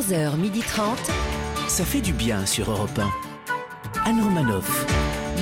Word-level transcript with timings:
11h30. 0.00 0.96
Ça 1.68 1.84
fait 1.84 2.00
du 2.00 2.14
bien 2.14 2.46
sur 2.46 2.70
Europe 2.70 2.98
1. 2.98 4.08
Anne 4.08 4.22
Romanoff. 4.22 4.86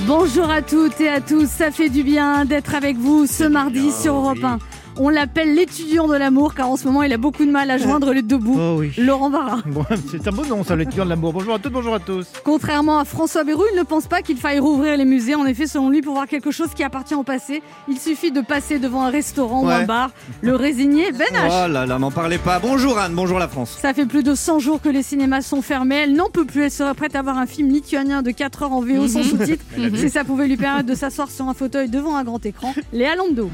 Bonjour 0.05 0.49
à 0.49 0.61
toutes 0.61 0.99
et 0.99 1.07
à 1.07 1.21
tous, 1.21 1.47
ça 1.47 1.71
fait 1.71 1.87
du 1.87 2.03
bien 2.03 2.43
d'être 2.43 2.75
avec 2.75 2.97
vous 2.97 3.25
ce 3.25 3.45
mardi 3.45 3.89
sur 3.91 4.15
Europe 4.15 4.43
1. 4.43 4.59
On 5.01 5.07
l'appelle 5.07 5.55
l'étudiant 5.55 6.09
de 6.09 6.15
l'amour 6.15 6.53
car 6.53 6.69
en 6.69 6.75
ce 6.75 6.85
moment 6.85 7.03
il 7.03 7.13
a 7.13 7.17
beaucoup 7.17 7.45
de 7.45 7.51
mal 7.51 7.71
à 7.71 7.77
joindre 7.77 8.11
les 8.11 8.21
deux 8.21 8.37
bouts. 8.37 8.59
Oh 8.59 8.75
oui. 8.79 8.91
Laurent 8.97 9.29
Barra. 9.29 9.59
Bon, 9.65 9.85
c'est 10.11 10.27
un 10.27 10.31
beau 10.31 10.43
nom, 10.43 10.61
ça, 10.65 10.75
l'étudiant 10.75 11.05
de 11.05 11.09
l'amour. 11.09 11.31
Bonjour 11.31 11.53
à 11.53 11.59
toutes, 11.59 11.71
bonjour 11.71 11.95
à 11.95 11.99
tous. 11.99 12.27
Contrairement 12.43 12.99
à 12.99 13.05
François 13.05 13.45
Bayrou, 13.45 13.63
il 13.73 13.77
ne 13.77 13.83
pense 13.83 14.07
pas 14.07 14.21
qu'il 14.21 14.35
faille 14.35 14.59
rouvrir 14.59 14.97
les 14.97 15.05
musées. 15.05 15.35
En 15.35 15.45
effet, 15.45 15.67
selon 15.67 15.89
lui, 15.89 16.01
pour 16.01 16.15
voir 16.15 16.27
quelque 16.27 16.51
chose 16.51 16.71
qui 16.75 16.83
appartient 16.83 17.15
au 17.15 17.23
passé, 17.23 17.63
il 17.87 17.97
suffit 17.97 18.33
de 18.33 18.41
passer 18.41 18.77
devant 18.77 19.03
un 19.03 19.09
restaurant 19.09 19.63
ou 19.63 19.69
un 19.69 19.85
bar. 19.85 20.11
Le 20.41 20.53
résigné 20.57 21.13
Ben 21.13 21.27
H. 21.33 21.47
Oh 21.47 21.71
là 21.71 21.85
là, 21.85 21.97
m'en 21.97 22.11
parlez 22.11 22.37
pas. 22.37 22.59
Bonjour 22.59 22.99
Anne, 22.99 23.13
bonjour 23.13 23.39
la 23.39 23.47
France. 23.47 23.77
Ça 23.81 23.93
fait 23.93 24.05
plus 24.05 24.23
de 24.23 24.35
100 24.35 24.59
jours 24.59 24.81
que 24.81 24.89
les 24.89 25.03
cinémas 25.03 25.41
sont 25.41 25.61
fermés. 25.61 25.95
Elle 25.95 26.13
n'en 26.13 26.29
peut 26.29 26.45
plus. 26.45 26.63
Elle 26.63 26.71
serait 26.71 26.93
prête 26.93 27.15
à 27.15 27.21
voir 27.21 27.37
un 27.37 27.45
film 27.45 27.71
lituanien 27.71 28.21
de 28.21 28.31
4 28.31 28.63
heures 28.63 28.73
en 28.73 28.81
VO 28.81 29.07
sans 29.07 29.23
sous-titres. 29.23 29.63
si 29.95 30.09
ça 30.09 30.25
pouvait 30.25 30.47
lui 30.47 30.57
permettre 30.57 30.89
de 30.89 30.95
s'asseoir 30.95 31.31
sur 31.31 31.47
un 31.47 31.53
fauteuil 31.53 31.87
devant 31.87 32.17
un 32.17 32.25
grand 32.25 32.45
écran. 32.45 32.73
Léa 32.91 33.15
Lando. 33.15 33.49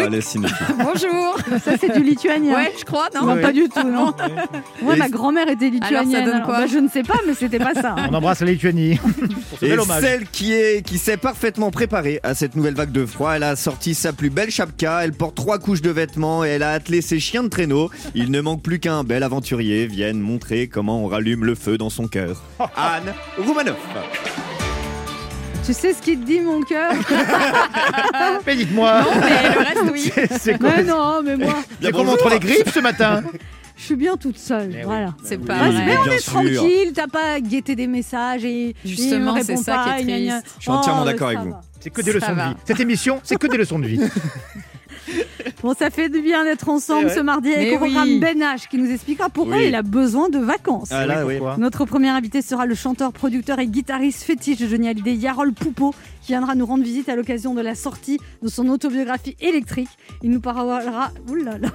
Allez, 0.00 0.22
cinéphile. 0.22 0.53
Bonjour. 0.78 1.36
Ça, 1.64 1.72
c'est 1.80 1.92
du 1.96 2.02
lituanien. 2.02 2.54
Ouais, 2.54 2.72
je 2.78 2.84
crois, 2.84 3.08
non 3.14 3.26
Non, 3.34 3.40
pas 3.42 3.52
du 3.52 3.68
tout, 3.68 3.88
non. 3.88 4.12
Moi, 4.82 4.94
Et- 4.96 4.98
ma 4.98 5.08
grand-mère 5.08 5.48
était 5.48 5.70
lituanienne. 5.70 6.14
Alors, 6.14 6.26
ça 6.26 6.32
donne 6.32 6.42
quoi 6.44 6.58
bah, 6.60 6.66
Je 6.66 6.78
ne 6.78 6.88
sais 6.88 7.02
pas, 7.02 7.18
mais 7.26 7.34
c'était 7.34 7.58
pas 7.58 7.74
ça. 7.74 7.94
hein. 7.98 8.06
On 8.10 8.14
embrasse 8.14 8.40
la 8.40 8.46
Lituanie. 8.46 8.96
Pour 9.50 9.58
ce 9.58 9.64
Et 9.64 9.68
bel 9.70 9.80
hommage. 9.80 10.02
celle 10.02 10.26
qui 10.28 10.52
est 10.52 10.84
qui 10.86 10.98
s'est 10.98 11.16
parfaitement 11.16 11.70
préparée 11.70 12.20
à 12.22 12.34
cette 12.34 12.54
nouvelle 12.56 12.74
vague 12.74 12.92
de 12.92 13.06
froid, 13.06 13.32
elle 13.34 13.42
a 13.42 13.56
sorti 13.56 13.94
sa 13.94 14.12
plus 14.12 14.30
belle 14.30 14.50
chapka, 14.50 15.04
elle 15.04 15.12
porte 15.12 15.34
trois 15.34 15.58
couches 15.58 15.82
de 15.82 15.90
vêtements 15.90 16.44
et 16.44 16.48
elle 16.48 16.62
a 16.62 16.70
attelé 16.72 17.00
ses 17.02 17.20
chiens 17.20 17.42
de 17.42 17.48
traîneau. 17.48 17.90
Il 18.14 18.30
ne 18.30 18.40
manque 18.40 18.62
plus 18.62 18.78
qu'un 18.78 19.04
bel 19.04 19.22
aventurier 19.22 19.86
vienne 19.86 20.20
montrer 20.20 20.68
comment 20.68 21.02
on 21.04 21.06
rallume 21.08 21.44
le 21.44 21.54
feu 21.54 21.78
dans 21.78 21.90
son 21.90 22.06
cœur. 22.08 22.42
Anne 22.76 23.12
Roumanoff. 23.38 23.76
Tu 25.64 25.72
sais 25.72 25.94
ce 25.94 26.02
qu'il 26.02 26.20
te 26.20 26.26
dit, 26.26 26.40
mon 26.40 26.60
cœur 26.62 26.92
Mais 28.46 28.56
dites-moi, 28.56 29.02
Mais 29.20 29.42
le 29.54 29.58
reste, 29.58 29.92
oui. 29.92 30.12
c'est- 30.14 30.38
c'est 30.38 30.58
quoi 30.58 30.70
Mais 30.76 30.82
non, 30.84 31.22
mais 31.24 31.36
moi, 31.36 31.54
C'est 31.80 31.90
qu'on 31.92 32.04
montre 32.04 32.28
les 32.28 32.38
griffes 32.38 32.72
ce 32.72 32.80
matin 32.80 33.22
je 33.76 33.82
suis 33.86 33.96
bien 33.96 34.16
toute 34.16 34.38
seule. 34.38 34.70
Eh 34.72 34.76
oui. 34.76 34.82
voilà. 34.84 35.14
C'est 35.24 35.36
pas 35.36 35.68
vrai. 35.68 35.84
mais 35.84 35.96
on 35.98 36.04
est 36.12 36.24
tranquille, 36.24 36.92
t'as 36.94 37.08
pas 37.08 37.40
guetté 37.40 37.74
des 37.74 37.88
messages 37.88 38.44
et 38.44 38.76
Justement, 38.84 39.34
c'est 39.42 39.56
ça 39.56 39.72
qui 39.72 39.88
pas, 39.90 40.00
est 40.00 40.04
gna, 40.04 40.20
gna. 40.20 40.40
triste. 40.40 40.54
Je 40.58 40.62
suis 40.62 40.70
entièrement 40.70 41.02
Oh, 41.02 41.06
d'accord 41.06 41.26
avec 41.26 41.40
vous. 41.40 41.50
va. 41.50 41.60
C'est 41.80 41.90
que 41.90 42.00
des 42.02 42.12
Ça 42.12 42.18
leçons 42.18 42.32
de 42.36 42.40
vie. 42.50 42.56
Cette 42.64 42.78
émission, 42.80 43.20
c'est 43.24 43.36
que 43.36 43.48
des 43.48 43.56
leçons 43.56 43.80
de 43.80 43.86
vie. 43.88 44.00
Bon, 45.62 45.74
ça 45.74 45.90
fait 45.90 46.08
du 46.08 46.20
bien 46.20 46.44
d'être 46.44 46.68
ensemble 46.68 47.10
ce 47.10 47.20
mardi 47.20 47.52
avec 47.52 47.68
Mais 47.68 47.74
au 47.74 47.78
programme 47.78 48.04
oui. 48.08 48.18
Ben 48.18 48.38
H 48.38 48.68
qui 48.68 48.78
nous 48.78 48.90
expliquera 48.90 49.28
pourquoi 49.28 49.56
Oui. 49.56 49.66
il 49.68 49.74
a 49.74 49.82
besoin 49.82 50.28
de 50.28 50.38
vacances. 50.38 50.88
Ah 50.90 51.06
là, 51.06 51.24
oui. 51.26 51.38
pourquoi 51.38 51.56
Notre 51.58 51.84
premier 51.84 52.08
invité 52.10 52.42
sera 52.42 52.66
le 52.66 52.74
chanteur, 52.74 53.12
producteur 53.12 53.58
et 53.58 53.66
guitariste 53.66 54.22
fétiche 54.22 54.58
de 54.58 54.66
Johnny 54.66 54.88
Hallyday, 54.88 55.14
Yarol 55.14 55.52
Poupeau, 55.52 55.94
qui 56.22 56.32
viendra 56.32 56.54
nous 56.54 56.66
rendre 56.66 56.84
visite 56.84 57.08
à 57.08 57.16
l'occasion 57.16 57.54
de 57.54 57.60
la 57.60 57.74
sortie 57.74 58.18
de 58.42 58.48
son 58.48 58.68
autobiographie 58.68 59.36
électrique. 59.40 59.88
Il 60.22 60.30
nous 60.30 60.40
parlera. 60.40 61.10
Ouh 61.28 61.34
là 61.34 61.58
là. 61.58 61.68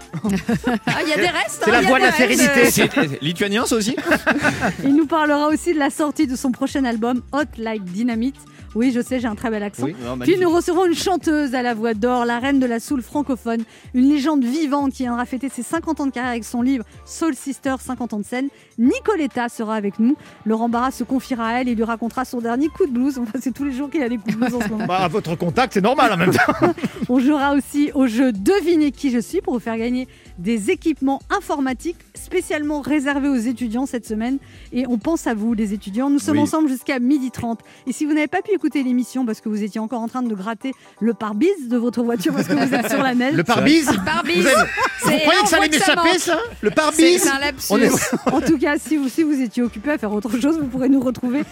Ah, 0.88 1.00
il 1.03 1.09
y 1.09 1.13
a 1.13 1.17
des 1.17 1.22
restes. 1.27 1.61
C'est 1.63 1.69
hein, 1.69 1.73
la 1.73 1.81
il 1.81 1.83
y 1.83 1.85
a 1.85 1.89
voie 1.89 2.00
de 2.00 2.05
des 2.05 2.09
la 2.11 2.27
restes. 2.27 2.41
sérénité. 2.41 2.72
C'est 2.72 3.22
lituanien 3.22 3.66
ça 3.66 3.75
aussi 3.75 3.95
Il 4.83 4.95
nous 4.95 5.05
parlera 5.07 5.47
aussi 5.50 5.73
de 5.73 5.80
la 5.80 5.89
sortie 5.89 6.27
de 6.27 6.35
son 6.35 6.52
prochain 6.52 6.83
album 6.85 7.22
Hot 7.33 7.44
Like 7.57 7.83
Dynamite. 7.85 8.35
Oui, 8.75 8.92
je 8.94 9.02
sais, 9.02 9.20
j'ai 9.20 9.28
un 9.28 9.36
très 9.36 9.50
bel 9.50 9.64
accent. 9.64 9.84
Oui, 9.86 9.95
non, 10.06 10.17
Puis 10.20 10.38
nous 10.38 10.50
recevrons 10.50 10.86
une 10.86 10.95
chanteuse 10.95 11.56
à 11.56 11.62
la 11.62 11.73
voix 11.73 11.94
d'or, 11.94 12.25
la 12.25 12.39
reine 12.39 12.59
de 12.59 12.66
la 12.66 12.80
soul 12.80 13.02
francophone, 13.02 13.64
une 13.94 14.09
légende 14.09 14.44
vivante 14.44 14.94
qui 14.94 15.03
viendra 15.03 15.25
fêter 15.25 15.50
ses 15.50 15.64
50 15.64 16.00
ans 16.02 16.06
de 16.06 16.12
carrière 16.12 16.31
avec 16.31 16.44
son 16.44 16.62
livre 16.62 16.86
Soul 17.06 17.36
Sister 17.36 17.75
50 17.80 18.14
ans 18.14 18.20
de 18.20 18.25
scène. 18.25 18.50
Nicoletta 18.78 19.50
sera 19.50 19.75
avec 19.75 20.00
nous. 20.00 20.16
Laurent 20.45 20.70
Barra 20.70 20.92
se 20.92 21.03
confiera 21.03 21.47
à 21.50 21.53
elle 21.62 21.70
et 21.70 21.75
lui 21.75 21.84
racontera 21.84 22.25
son 22.25 22.40
dernier 22.42 22.67
coup 22.70 22.86
de 22.86 22.92
blues. 22.92 23.17
Enfin, 23.17 23.40
c'est 23.42 23.53
tous 23.53 23.64
les 23.64 23.72
jours 23.72 23.90
qu'il 23.90 24.02
a 24.03 24.09
des 24.09 24.17
coups 24.17 24.34
de 24.35 24.40
blues 24.40 24.56
en 24.56 24.62
ce 24.62 24.68
moment. 24.69 24.86
Bah, 24.90 24.97
à 25.03 25.07
votre 25.07 25.36
contact, 25.36 25.74
c'est 25.74 25.81
normal 25.81 26.13
en 26.13 26.18
même 26.18 26.31
temps. 26.31 26.53
On 27.09 27.19
jouera 27.19 27.53
aussi 27.53 27.91
au 27.94 28.07
jeu 28.07 28.31
Devinez 28.31 28.91
qui 28.91 29.12
je 29.12 29.19
suis 29.19 29.41
pour 29.41 29.53
vous 29.53 29.59
faire 29.59 29.78
gagner 29.78 30.07
des 30.38 30.72
équipements 30.72 31.22
informatiques 31.30 31.97
spécialement 32.16 32.81
réservés 32.81 33.28
aux 33.30 33.36
étudiants 33.36 33.86
cette 33.86 34.06
semaine. 34.07 34.38
Et 34.74 34.86
on 34.88 34.97
pense 34.97 35.28
à 35.28 35.34
vous, 35.34 35.53
les 35.53 35.74
étudiants. 35.74 36.09
Nous 36.09 36.19
sommes 36.19 36.38
Oui. 36.38 36.44
ensemble 36.44 36.69
jusqu'à 36.69 37.00
12h30. 37.00 37.59
Et 37.88 37.91
si 37.91 38.06
vous 38.06 38.13
n'avez 38.13 38.28
pas 38.28 38.41
pu 38.41 38.57
écouter 38.59 38.84
l'émission 38.84 39.25
parce 39.25 39.40
que 39.40 39.47
vous 39.47 39.64
étiez 39.64 39.80
encore 39.80 40.02
en 40.02 40.09
train 40.09 40.22
de 40.22 40.36
gratter 40.36 40.74
le 41.00 41.14
pare-brise 41.14 41.70
de 41.70 41.78
votre 41.78 42.03
voiture 42.03 42.34
parce 42.34 42.47
que 42.47 42.53
vous 42.53 42.74
êtes 42.74 42.90
sur 42.90 43.02
la 43.02 43.16
neige, 43.16 43.34
Le 43.34 43.44
pare-bise. 43.46 43.86
Vous, 43.86 44.47
avez- 44.47 44.68
vous 45.03 45.09
C'est- 45.09 45.20
croyez 45.22 45.42
que 45.42 45.47
ça 45.47 45.58
allait 45.58 45.70
m'échapper, 45.70 46.20
ça 46.20 46.38
Le 46.62 46.69
pare-bise 46.72 47.22
c'est 47.24 47.30
un 47.30 47.40
lapsus. 47.40 47.68
On 47.72 47.78
est- 47.78 48.16
en 48.34 48.42
tout 48.42 48.58
cas, 48.58 48.78
si 48.78 48.98
vous, 48.98 49.08
si 49.08 49.24
vous 49.24 49.40
étiez 49.42 49.64
occupé 49.64 49.92
à 49.92 49.98
faire 49.98 50.12
autre 50.12 50.38
chose, 50.42 50.59
vous 50.59 50.68
pourrez 50.68 50.90
nous 50.90 51.00
retrouver 51.00 51.44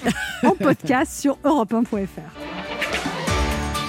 en 0.43 0.51
podcast 0.51 1.21
sur 1.21 1.37
europe1.fr. 1.45 2.21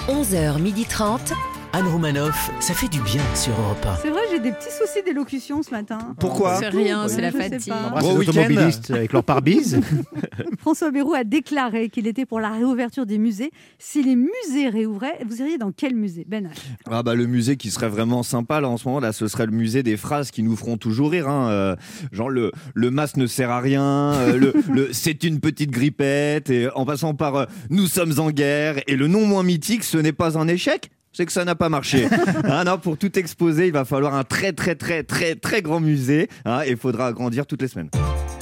11h30. 0.07 1.33
Anne 1.71 1.87
Romanoff. 1.87 2.49
Ça 2.59 2.73
fait 2.73 2.87
du 2.87 2.99
bien 3.01 3.21
sur 3.35 3.51
Europe 3.51 3.85
1. 3.85 3.97
C'est 4.01 4.09
vrai, 4.09 4.21
j'ai 4.31 4.39
des 4.39 4.51
petits 4.51 4.71
soucis 4.71 5.03
d'élocution 5.05 5.61
ce 5.61 5.69
matin. 5.69 5.99
Pourquoi 6.19 6.57
C'est 6.57 6.69
rien, 6.69 7.07
c'est 7.07 7.21
la 7.21 7.31
fatigue. 7.31 7.71
Bon 7.99 7.99
les 8.13 8.17
week-end. 8.17 8.31
automobilistes 8.31 8.89
avec 8.91 9.13
leur 9.13 9.23
pare-bise. 9.23 9.79
François 10.59 10.89
Bayrou 10.89 11.13
a 11.13 11.23
déclaré 11.23 11.89
qu'il 11.89 12.07
était 12.07 12.25
pour 12.25 12.39
la 12.39 12.49
réouverture 12.49 13.05
des 13.05 13.19
musées. 13.19 13.51
Si 13.77 14.01
les 14.01 14.15
musées 14.15 14.69
réouvraient, 14.69 15.19
vous 15.27 15.41
iriez 15.41 15.59
dans 15.59 15.71
quel 15.71 15.95
musée 15.95 16.25
Ben 16.27 16.47
H? 16.47 16.57
Ah 16.89 17.03
bah 17.03 17.13
le 17.13 17.27
musée 17.27 17.55
qui 17.55 17.69
serait 17.69 17.89
vraiment 17.89 18.23
sympa 18.23 18.61
là 18.61 18.67
en 18.67 18.77
ce 18.77 18.87
moment 18.87 18.99
là 18.99 19.13
ce 19.13 19.27
serait 19.27 19.45
le 19.45 19.51
musée 19.51 19.83
des 19.83 19.95
phrases 19.95 20.31
qui 20.31 20.41
nous 20.41 20.55
feront 20.55 20.77
toujours 20.77 21.11
rire 21.11 21.29
hein. 21.29 21.49
Euh, 21.49 21.75
genre 22.11 22.29
le 22.29 22.51
le 22.73 22.91
masque 22.91 23.17
ne 23.17 23.27
sert 23.27 23.51
à 23.51 23.59
rien 23.59 24.13
euh, 24.13 24.37
le, 24.37 24.53
le 24.73 24.89
c'est 24.91 25.23
une 25.23 25.39
petite 25.39 25.71
grippette 25.71 26.49
et 26.49 26.69
en 26.73 26.85
passant 26.85 27.13
par 27.13 27.35
euh, 27.35 27.45
nous 27.69 27.87
sommes 27.87 28.13
en 28.19 28.31
guerre 28.31 28.81
et 28.87 28.95
le 28.95 29.07
non 29.07 29.25
moins 29.25 29.43
mythique 29.43 29.83
ce 29.83 29.97
n'est 29.97 30.13
pas 30.13 30.37
un 30.37 30.47
échec 30.47 30.89
c'est 31.11 31.25
que 31.25 31.31
ça 31.31 31.45
n'a 31.45 31.55
pas 31.55 31.69
marché. 31.69 32.07
Ah 32.43 32.63
non, 32.63 32.77
pour 32.77 32.97
tout 32.97 33.17
exposer, 33.17 33.67
il 33.67 33.73
va 33.73 33.85
falloir 33.85 34.15
un 34.15 34.23
très 34.23 34.53
très 34.53 34.75
très 34.75 35.03
très 35.03 35.35
très 35.35 35.61
grand 35.61 35.79
musée 35.79 36.29
hein, 36.45 36.61
et 36.65 36.71
il 36.71 36.77
faudra 36.77 37.07
agrandir 37.07 37.45
toutes 37.45 37.61
les 37.61 37.67
semaines. 37.67 37.89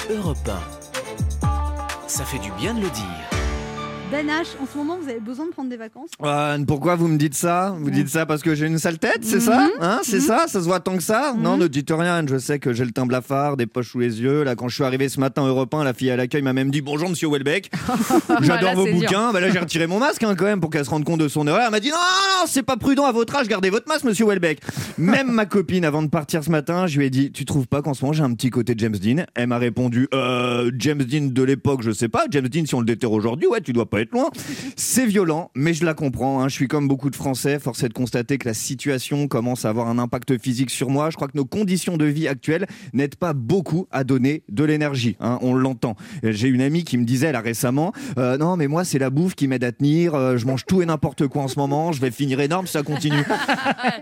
Europe 0.09 0.37
1. 1.43 2.07
Ça 2.07 2.23
fait 2.23 2.39
du 2.39 2.51
bien 2.59 2.73
de 2.73 2.81
le 2.81 2.89
dire. 2.89 3.36
Ben 4.09 4.25
H, 4.27 4.55
en 4.61 4.65
ce 4.71 4.77
moment, 4.77 4.97
vous 5.01 5.09
avez 5.09 5.19
besoin 5.19 5.47
de 5.47 5.51
prendre 5.51 5.69
des 5.69 5.75
vacances? 5.75 6.11
Anne, 6.23 6.65
pourquoi 6.65 6.95
vous 6.95 7.09
me 7.09 7.17
dites 7.17 7.33
ça? 7.33 7.75
Vous 7.77 7.91
dites 7.91 8.07
ça 8.07 8.25
parce 8.25 8.41
que 8.41 8.55
j'ai 8.55 8.65
une 8.65 8.79
sale 8.79 8.99
tête, 8.99 9.19
c'est 9.23 9.41
ça? 9.41 9.67
Hein 9.81 9.99
C'est 10.01 10.21
ça? 10.21 10.45
Ça 10.47 10.61
se 10.61 10.65
voit 10.65 10.79
tant 10.79 10.95
que 10.95 11.03
ça? 11.03 11.35
Non, 11.37 11.57
ne 11.57 11.67
dites 11.67 11.91
rien. 11.91 12.15
Anne. 12.15 12.29
Je 12.29 12.37
sais 12.37 12.57
que 12.57 12.71
j'ai 12.71 12.85
le 12.85 12.91
teint 12.91 13.05
blafard, 13.05 13.57
des 13.57 13.65
poches 13.65 13.91
sous 13.91 13.99
les 13.99 14.21
yeux. 14.21 14.43
Là, 14.43 14.55
quand 14.55 14.69
je 14.69 14.75
suis 14.75 14.85
arrivé 14.85 15.09
ce 15.09 15.19
matin 15.19 15.43
au 15.43 15.53
repas, 15.53 15.83
la 15.83 15.93
fille 15.93 16.09
à 16.09 16.15
l'accueil 16.15 16.41
m'a 16.41 16.53
même 16.53 16.71
dit 16.71 16.81
bonjour 16.81 17.09
Monsieur 17.09 17.27
Welbeck. 17.29 17.69
J'adore 18.41 18.75
vos 18.75 18.85
bouquins. 18.85 19.33
Bah 19.33 19.41
là, 19.41 19.49
j'ai 19.49 19.59
retiré 19.59 19.87
mon 19.87 19.99
masque 19.99 20.23
hein, 20.23 20.35
quand 20.35 20.45
même 20.45 20.61
pour 20.61 20.69
qu'elle 20.69 20.85
se 20.85 20.89
rende 20.89 21.03
compte 21.03 21.19
de 21.19 21.27
son 21.27 21.45
erreur. 21.45 21.63
Elle 21.65 21.71
m'a 21.71 21.81
dit 21.81 21.89
non, 21.89 21.95
non, 21.95 22.41
non, 22.41 22.45
c'est 22.47 22.63
pas 22.63 22.77
prudent 22.77 23.03
à 23.05 23.11
votre 23.11 23.35
âge. 23.35 23.49
Gardez 23.49 23.69
votre 23.69 23.89
masque, 23.89 24.05
Monsieur 24.05 24.25
Welbeck. 24.25 24.61
Même 24.97 25.29
ma 25.31 25.45
copine, 25.45 25.83
avant 25.83 26.01
de 26.01 26.07
partir 26.07 26.45
ce 26.45 26.49
matin, 26.49 26.87
je 26.87 26.97
lui 26.97 27.07
ai 27.07 27.09
dit 27.09 27.33
tu 27.33 27.43
trouves 27.43 27.67
pas 27.67 27.81
qu'en 27.81 27.93
ce 27.93 28.05
moment 28.05 28.13
j'ai 28.13 28.23
un 28.23 28.33
petit 28.33 28.51
côté 28.51 28.73
James 28.77 28.95
Dean? 28.95 29.25
Elle 29.35 29.47
m'a 29.47 29.57
répondu 29.57 30.07
euh, 30.13 30.71
James 30.77 31.03
Dean 31.03 31.27
de 31.29 31.43
l'époque, 31.43 31.81
je 31.81 31.91
sais 31.91 32.07
pas. 32.07 32.23
James 32.31 32.47
Dean, 32.47 32.65
si 32.65 32.73
on 32.73 32.79
le 32.79 32.85
déterre 32.85 33.11
aujourd'hui, 33.11 33.47
ouais, 33.47 33.59
tu 33.59 33.73
dois 33.73 33.89
pas 33.89 33.96
être 34.01 34.11
loin. 34.11 34.29
C'est 34.75 35.05
violent, 35.05 35.51
mais 35.55 35.73
je 35.73 35.85
la 35.85 35.93
comprends. 35.93 36.41
hein. 36.41 36.47
Je 36.49 36.53
suis 36.53 36.67
comme 36.67 36.87
beaucoup 36.87 37.09
de 37.09 37.15
Français, 37.15 37.59
force 37.59 37.83
est 37.83 37.89
de 37.89 37.93
constater 37.93 38.37
que 38.37 38.47
la 38.47 38.53
situation 38.53 39.27
commence 39.27 39.65
à 39.65 39.69
avoir 39.69 39.87
un 39.87 39.99
impact 39.99 40.41
physique 40.41 40.69
sur 40.69 40.89
moi. 40.89 41.09
Je 41.09 41.15
crois 41.15 41.27
que 41.27 41.37
nos 41.37 41.45
conditions 41.45 41.97
de 41.97 42.05
vie 42.05 42.27
actuelles 42.27 42.65
n'aident 42.93 43.15
pas 43.15 43.33
beaucoup 43.33 43.87
à 43.91 44.03
donner 44.03 44.43
de 44.49 44.63
l'énergie. 44.63 45.15
hein. 45.19 45.39
On 45.41 45.53
l'entend. 45.53 45.95
J'ai 46.23 46.47
une 46.47 46.61
amie 46.61 46.83
qui 46.83 46.97
me 46.97 47.05
disait 47.05 47.31
là 47.31 47.41
récemment, 47.41 47.93
euh, 48.17 48.37
non 48.37 48.57
mais 48.57 48.67
moi 48.67 48.83
c'est 48.83 48.99
la 48.99 49.09
bouffe 49.09 49.35
qui 49.35 49.47
m'aide 49.47 49.63
à 49.63 49.71
tenir. 49.71 50.15
euh, 50.15 50.37
je 50.37 50.45
mange 50.45 50.65
tout 50.65 50.81
et 50.81 50.85
n'importe 50.85 51.27
quoi 51.27 51.43
en 51.43 51.47
ce 51.47 51.57
moment. 51.59 51.91
Je 51.91 52.01
vais 52.01 52.11
finir 52.11 52.39
énorme 52.39 52.67
si 52.67 52.73
ça 52.73 52.83
continue. 52.83 53.23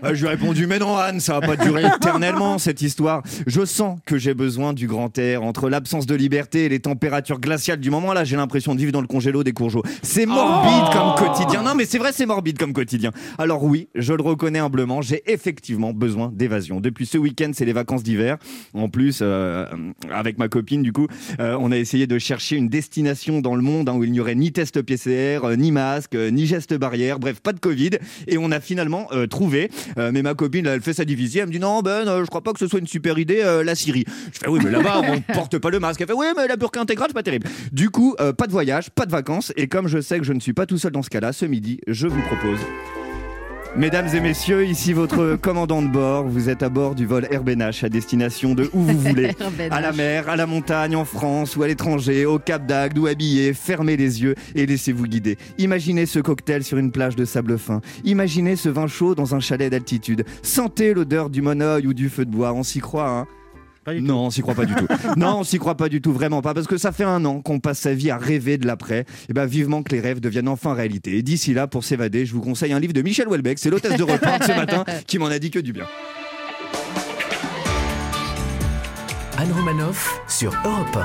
Euh, 0.04 0.14
je 0.14 0.20
lui 0.20 0.26
ai 0.26 0.30
répondu 0.30 0.66
mais 0.66 0.78
non 0.78 0.96
Anne, 0.96 1.20
ça 1.20 1.38
va 1.40 1.46
pas 1.46 1.56
durer 1.56 1.84
éternellement 1.84 2.58
cette 2.58 2.82
histoire. 2.82 3.22
Je 3.46 3.64
sens 3.64 3.98
que 4.04 4.18
j'ai 4.18 4.34
besoin 4.34 4.72
du 4.72 4.86
grand 4.86 5.16
air 5.18 5.42
entre 5.42 5.68
l'absence 5.68 6.06
de 6.06 6.14
liberté 6.14 6.64
et 6.64 6.68
les 6.68 6.80
températures 6.80 7.40
glaciales 7.40 7.80
du 7.80 7.90
moment 7.90 8.12
là. 8.12 8.24
J'ai 8.24 8.36
l'impression 8.36 8.74
de 8.74 8.80
vivre 8.80 8.92
dans 8.92 9.00
le 9.00 9.06
congélo 9.06 9.42
des 9.44 9.52
courgeaux. 9.52 9.82
C'est 10.02 10.26
morbide 10.26 10.92
comme 10.92 11.14
quotidien. 11.16 11.62
Non 11.62 11.74
mais 11.74 11.84
c'est 11.84 11.98
vrai, 11.98 12.12
c'est 12.12 12.26
morbide 12.26 12.58
comme 12.58 12.72
quotidien. 12.72 13.10
Alors 13.38 13.64
oui, 13.64 13.88
je 13.94 14.12
le 14.12 14.22
reconnais 14.22 14.58
humblement, 14.58 15.02
j'ai 15.02 15.22
effectivement 15.30 15.92
besoin 15.92 16.32
d'évasion. 16.34 16.80
Depuis 16.80 17.06
ce 17.06 17.18
week-end, 17.18 17.50
c'est 17.54 17.64
les 17.64 17.72
vacances 17.72 18.02
d'hiver. 18.02 18.38
En 18.74 18.88
plus, 18.88 19.20
euh, 19.22 19.66
avec 20.10 20.38
ma 20.38 20.48
copine 20.48 20.82
du 20.82 20.92
coup, 20.92 21.06
euh, 21.40 21.56
on 21.60 21.72
a 21.72 21.76
essayé 21.76 22.06
de 22.06 22.18
chercher 22.18 22.56
une 22.56 22.68
destination 22.68 23.40
dans 23.40 23.54
le 23.54 23.62
monde 23.62 23.88
hein, 23.88 23.94
où 23.94 24.04
il 24.04 24.12
n'y 24.12 24.20
aurait 24.20 24.34
ni 24.34 24.52
test 24.52 24.82
PCR, 24.82 25.44
euh, 25.44 25.56
ni 25.56 25.72
masque, 25.72 26.14
ni 26.14 26.46
geste 26.46 26.74
barrière, 26.74 27.18
bref, 27.18 27.40
pas 27.40 27.52
de 27.52 27.60
Covid. 27.60 27.90
Et 28.26 28.38
on 28.38 28.50
a 28.50 28.60
finalement 28.60 29.08
trouvé. 29.30 29.70
Mais 29.96 30.22
ma 30.22 30.34
copine, 30.34 30.64
là, 30.64 30.74
elle 30.74 30.80
fait 30.80 30.92
ça 30.92 31.04
difficile. 31.04 31.40
Elle 31.40 31.46
me 31.46 31.52
dit 31.52 31.58
non, 31.58 31.80
Ben, 31.82 32.04
je 32.04 32.26
crois 32.26 32.42
pas 32.42 32.52
que 32.52 32.58
ce 32.58 32.66
soit 32.66 32.78
une 32.78 32.86
super 32.86 33.18
idée, 33.18 33.42
la 33.64 33.74
Syrie. 33.74 34.04
Je 34.32 34.38
fais 34.38 34.48
oui, 34.48 34.60
mais 34.62 34.70
là-bas, 34.70 35.02
on 35.08 35.20
porte 35.34 35.58
pas 35.58 35.70
le 35.70 35.80
masque. 35.80 36.00
Elle 36.00 36.06
fait 36.06 36.12
oui, 36.12 36.26
mais 36.36 36.46
la 36.46 36.56
burqa 36.56 36.80
intégrale, 36.80 37.08
c'est 37.08 37.14
pas 37.14 37.22
terrible. 37.22 37.48
Du 37.72 37.90
coup, 37.90 38.14
pas 38.16 38.46
de 38.46 38.52
voyage, 38.52 38.90
pas 38.90 39.06
de 39.06 39.10
vacances. 39.10 39.52
Et 39.56 39.68
comme 39.76 39.88
je 39.88 40.00
sais 40.00 40.18
que 40.18 40.24
je 40.24 40.32
ne 40.32 40.40
suis 40.40 40.54
pas 40.54 40.64
tout 40.64 40.78
seul 40.78 40.92
dans 40.92 41.02
ce 41.02 41.10
cas-là, 41.10 41.34
ce 41.34 41.44
midi, 41.44 41.80
je 41.86 42.06
vous 42.06 42.22
propose 42.22 42.58
Mesdames 43.76 44.08
et 44.14 44.20
messieurs, 44.20 44.64
ici 44.64 44.94
votre 44.94 45.36
commandant 45.42 45.82
de 45.82 45.88
bord. 45.88 46.26
Vous 46.26 46.48
êtes 46.48 46.62
à 46.62 46.70
bord 46.70 46.94
du 46.94 47.04
vol 47.04 47.28
RBNH 47.30 47.84
à 47.84 47.90
destination 47.90 48.54
de 48.54 48.70
où 48.72 48.80
vous 48.80 48.98
voulez. 48.98 49.32
À 49.70 49.82
la 49.82 49.92
mer, 49.92 50.30
à 50.30 50.36
la 50.36 50.46
montagne, 50.46 50.96
en 50.96 51.04
France 51.04 51.56
ou 51.56 51.62
à 51.62 51.66
l'étranger, 51.66 52.24
au 52.24 52.38
Cap 52.38 52.64
d'Agde 52.64 52.96
ou 52.96 53.06
habillé. 53.06 53.52
Fermez 53.52 53.98
les 53.98 54.22
yeux 54.22 54.34
et 54.54 54.64
laissez-vous 54.64 55.06
guider. 55.06 55.36
Imaginez 55.58 56.06
ce 56.06 56.20
cocktail 56.20 56.64
sur 56.64 56.78
une 56.78 56.90
plage 56.90 57.14
de 57.14 57.26
sable 57.26 57.58
fin. 57.58 57.82
Imaginez 58.02 58.56
ce 58.56 58.70
vin 58.70 58.86
chaud 58.86 59.14
dans 59.14 59.34
un 59.34 59.40
chalet 59.40 59.70
d'altitude. 59.70 60.24
Sentez 60.42 60.94
l'odeur 60.94 61.28
du 61.28 61.42
monoeil 61.42 61.86
ou 61.86 61.92
du 61.92 62.08
feu 62.08 62.24
de 62.24 62.30
bois. 62.30 62.54
On 62.54 62.62
s'y 62.62 62.78
croit, 62.78 63.10
hein 63.10 63.26
Pas 63.86 63.94
du 63.94 64.00
tout. 64.00 64.06
non, 64.06 64.26
on 64.26 64.30
s'y 64.30 64.42
croit 64.42 64.54
pas 64.56 64.64
du 64.66 64.74
tout. 64.74 64.86
Non, 65.16 65.38
on 65.38 65.44
s'y 65.44 65.58
croit 65.58 65.76
pas 65.76 65.88
du 65.88 66.00
tout, 66.02 66.12
vraiment 66.12 66.42
pas, 66.42 66.52
parce 66.54 66.66
que 66.66 66.76
ça 66.76 66.90
fait 66.90 67.04
un 67.04 67.24
an 67.24 67.40
qu'on 67.40 67.60
passe 67.60 67.78
sa 67.78 67.94
vie 67.94 68.10
à 68.10 68.18
rêver 68.18 68.58
de 68.58 68.66
l'après. 68.66 69.04
Et 69.28 69.32
ben 69.32 69.46
vivement 69.46 69.84
que 69.84 69.92
les 69.92 70.00
rêves 70.00 70.18
deviennent 70.18 70.48
enfin 70.48 70.74
réalité. 70.74 71.16
Et 71.16 71.22
d'ici 71.22 71.54
là, 71.54 71.68
pour 71.68 71.84
s'évader, 71.84 72.26
je 72.26 72.34
vous 72.34 72.40
conseille 72.40 72.72
un 72.72 72.80
livre 72.80 72.92
de 72.92 73.00
Michel 73.02 73.28
Houellebecq, 73.28 73.60
c'est 73.60 73.70
l'hôtesse 73.70 73.96
de 73.96 74.02
repas 74.02 74.38
de 74.40 74.44
ce 74.44 74.52
matin, 74.52 74.84
qui 75.06 75.18
m'en 75.20 75.26
a 75.26 75.38
dit 75.38 75.50
que 75.52 75.60
du 75.60 75.72
bien. 75.72 75.86
Anne 79.38 79.52
Romanoff 79.52 80.20
sur 80.26 80.52
Europe 80.64 80.98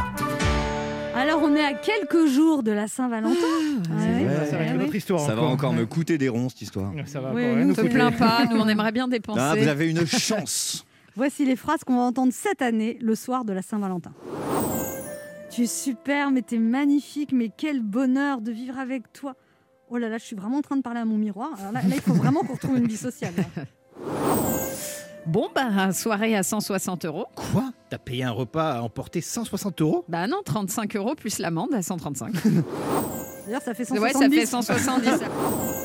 Alors, 1.15 1.41
on 1.43 1.55
est 1.55 1.63
à 1.63 1.73
quelques 1.73 2.27
jours 2.27 2.63
de 2.63 2.71
la 2.71 2.87
Saint-Valentin. 2.87 3.35
Ouais. 3.91 4.25
Ouais, 4.25 4.45
ça 4.49 4.57
va 4.57 4.63
être 4.63 4.73
une 4.75 4.81
autre 4.83 4.95
histoire 4.95 5.19
Ça 5.19 5.35
va 5.35 5.43
encore 5.43 5.73
me 5.73 5.85
coûter 5.85 6.17
des 6.17 6.29
ronds 6.29 6.49
cette 6.49 6.61
histoire. 6.61 6.91
Ça 7.05 7.19
va 7.19 7.31
Oui, 7.33 7.43
encore 7.45 7.57
nous, 7.57 7.67
Ne 7.67 7.73
coûter. 7.75 7.89
plains 7.89 8.11
pas, 8.11 8.45
nous 8.49 8.57
on 8.59 8.67
aimerait 8.67 8.91
bien 8.91 9.07
dépenser. 9.07 9.39
Ah, 9.41 9.53
vous 9.55 9.67
avez 9.67 9.89
une 9.89 10.05
chance. 10.07 10.85
Voici 11.15 11.45
les 11.45 11.55
phrases 11.55 11.83
qu'on 11.83 11.97
va 11.97 12.03
entendre 12.03 12.31
cette 12.33 12.61
année, 12.61 12.97
le 13.01 13.15
soir 13.15 13.43
de 13.43 13.53
la 13.53 13.61
Saint-Valentin. 13.61 14.13
Tu 15.49 15.63
es 15.63 15.67
super, 15.67 16.31
mais 16.31 16.41
t'es 16.41 16.57
magnifique, 16.57 17.33
mais 17.33 17.51
quel 17.55 17.81
bonheur 17.81 18.39
de 18.39 18.51
vivre 18.51 18.79
avec 18.79 19.11
toi. 19.11 19.35
Oh 19.89 19.97
là 19.97 20.07
là, 20.07 20.17
je 20.17 20.23
suis 20.23 20.35
vraiment 20.35 20.57
en 20.57 20.61
train 20.61 20.77
de 20.77 20.81
parler 20.81 21.01
à 21.01 21.05
mon 21.05 21.17
miroir. 21.17 21.51
Alors 21.59 21.73
là, 21.73 21.81
là, 21.81 21.95
il 21.95 22.01
faut 22.01 22.13
vraiment 22.13 22.41
qu'on 22.41 22.53
retrouve 22.53 22.77
une 22.77 22.87
vie 22.87 22.97
sociale. 22.97 23.33
là. 23.37 23.63
Bon, 25.27 25.49
bah, 25.53 25.93
soirée 25.93 26.35
à 26.35 26.41
160 26.41 27.05
euros. 27.05 27.27
Quoi? 27.35 27.71
T'as 27.91 27.99
payé 27.99 28.23
un 28.23 28.31
repas 28.31 28.77
à 28.77 28.81
emporter 28.81 29.21
160 29.21 29.79
euros? 29.81 30.03
Bah 30.09 30.25
non, 30.25 30.41
35 30.43 30.95
euros 30.95 31.13
plus 31.13 31.37
l'amende 31.37 31.75
à 31.75 31.83
135. 31.83 32.33
D'ailleurs, 33.45 33.61
ça 33.61 33.75
fait 33.75 33.89
ouais, 33.91 34.13
170. 34.13 34.45
ça 34.47 34.63
fait 34.73 34.79
170. 34.79 35.09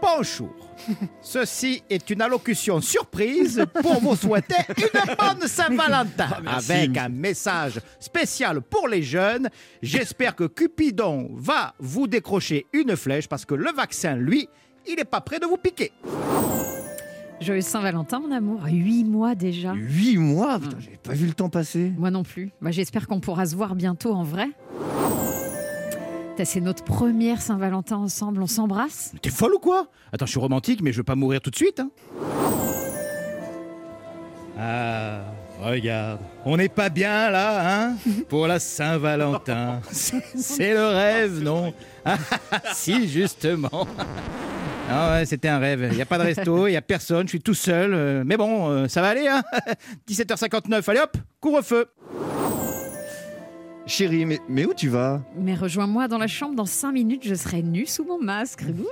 Bonjour. 0.00 0.50
Ceci 1.20 1.82
est 1.90 2.08
une 2.10 2.22
allocution 2.22 2.80
surprise 2.80 3.64
pour 3.82 4.00
vous 4.00 4.16
souhaiter 4.16 4.54
une 4.78 5.14
bonne 5.16 5.46
Saint-Valentin 5.46 6.28
merci. 6.42 6.72
avec 6.72 6.96
un 6.96 7.08
message 7.10 7.80
spécial 7.98 8.62
pour 8.62 8.88
les 8.88 9.02
jeunes. 9.02 9.48
J'espère 9.82 10.34
que 10.34 10.44
Cupidon 10.44 11.30
va 11.34 11.74
vous 11.78 12.06
décrocher 12.06 12.66
une 12.72 12.96
flèche 12.96 13.28
parce 13.28 13.44
que 13.44 13.54
le 13.54 13.70
vaccin, 13.72 14.16
lui, 14.16 14.48
il 14.88 14.96
n'est 14.96 15.04
pas 15.04 15.20
prêt 15.20 15.38
de 15.38 15.46
vous 15.46 15.58
piquer. 15.58 15.92
Joyeux 17.40 17.60
Saint-Valentin, 17.62 18.20
mon 18.20 18.32
amour. 18.32 18.62
8 18.66 19.04
mois 19.04 19.34
déjà. 19.34 19.72
Huit 19.74 20.18
mois, 20.18 20.58
putain, 20.58 20.76
j'ai 20.80 20.98
pas 21.02 21.12
vu 21.14 21.26
le 21.26 21.32
temps 21.34 21.48
passer. 21.48 21.92
Moi 21.98 22.10
non 22.10 22.22
plus. 22.22 22.50
Bah, 22.60 22.70
J'espère 22.70 23.06
qu'on 23.06 23.20
pourra 23.20 23.46
se 23.46 23.56
voir 23.56 23.74
bientôt 23.74 24.12
en 24.12 24.24
vrai. 24.24 24.48
Putain, 26.40 26.50
C'est 26.50 26.60
notre 26.60 26.84
première 26.84 27.42
Saint-Valentin 27.42 27.96
ensemble. 27.96 28.42
On 28.42 28.46
s'embrasse 28.46 29.12
T'es 29.20 29.28
folle 29.28 29.52
ou 29.54 29.58
quoi? 29.58 29.88
Attends, 30.10 30.24
je 30.24 30.30
suis 30.30 30.40
romantique, 30.40 30.80
mais 30.80 30.90
je 30.90 30.96
veux 30.96 31.04
pas 31.04 31.14
mourir 31.14 31.42
tout 31.42 31.50
de 31.50 31.56
suite. 31.56 31.80
hein. 31.80 31.90
Ah, 34.58 35.20
regarde, 35.62 36.20
on 36.46 36.56
n'est 36.56 36.70
pas 36.70 36.88
bien 36.88 37.28
là, 37.30 37.88
hein 37.88 37.96
Pour 38.30 38.46
la 38.46 38.58
Saint-Valentin. 38.58 39.80
C'est 39.92 40.72
le 40.72 40.86
rêve, 40.86 41.42
non 41.42 41.74
Ah, 42.06 42.16
Si, 42.72 43.06
justement. 43.06 43.86
Ah 44.90 45.12
ouais, 45.12 45.26
c'était 45.26 45.48
un 45.48 45.58
rêve. 45.58 45.88
Il 45.90 45.96
n'y 45.96 46.02
a 46.02 46.06
pas 46.06 46.16
de 46.16 46.22
resto, 46.24 46.66
il 46.68 46.70
n'y 46.70 46.76
a 46.78 46.82
personne, 46.82 47.24
je 47.26 47.30
suis 47.32 47.40
tout 47.42 47.52
seul. 47.54 47.92
euh, 47.92 48.22
Mais 48.24 48.38
bon, 48.38 48.70
euh, 48.70 48.88
ça 48.88 49.02
va 49.02 49.08
aller, 49.08 49.28
hein 49.28 49.42
17h59, 50.08 50.88
allez 50.88 51.00
hop, 51.00 51.16
couvre-feu. 51.38 51.84
Chérie, 53.90 54.24
mais, 54.24 54.38
mais 54.48 54.64
où 54.66 54.72
tu 54.72 54.88
vas 54.88 55.20
Mais 55.36 55.56
rejoins-moi 55.56 56.06
dans 56.06 56.16
la 56.18 56.28
chambre. 56.28 56.54
Dans 56.54 56.64
5 56.64 56.92
minutes, 56.92 57.22
je 57.24 57.34
serai 57.34 57.60
nue 57.60 57.86
sous 57.86 58.04
mon 58.04 58.20
masque. 58.22 58.62
Ouh. 58.68 58.86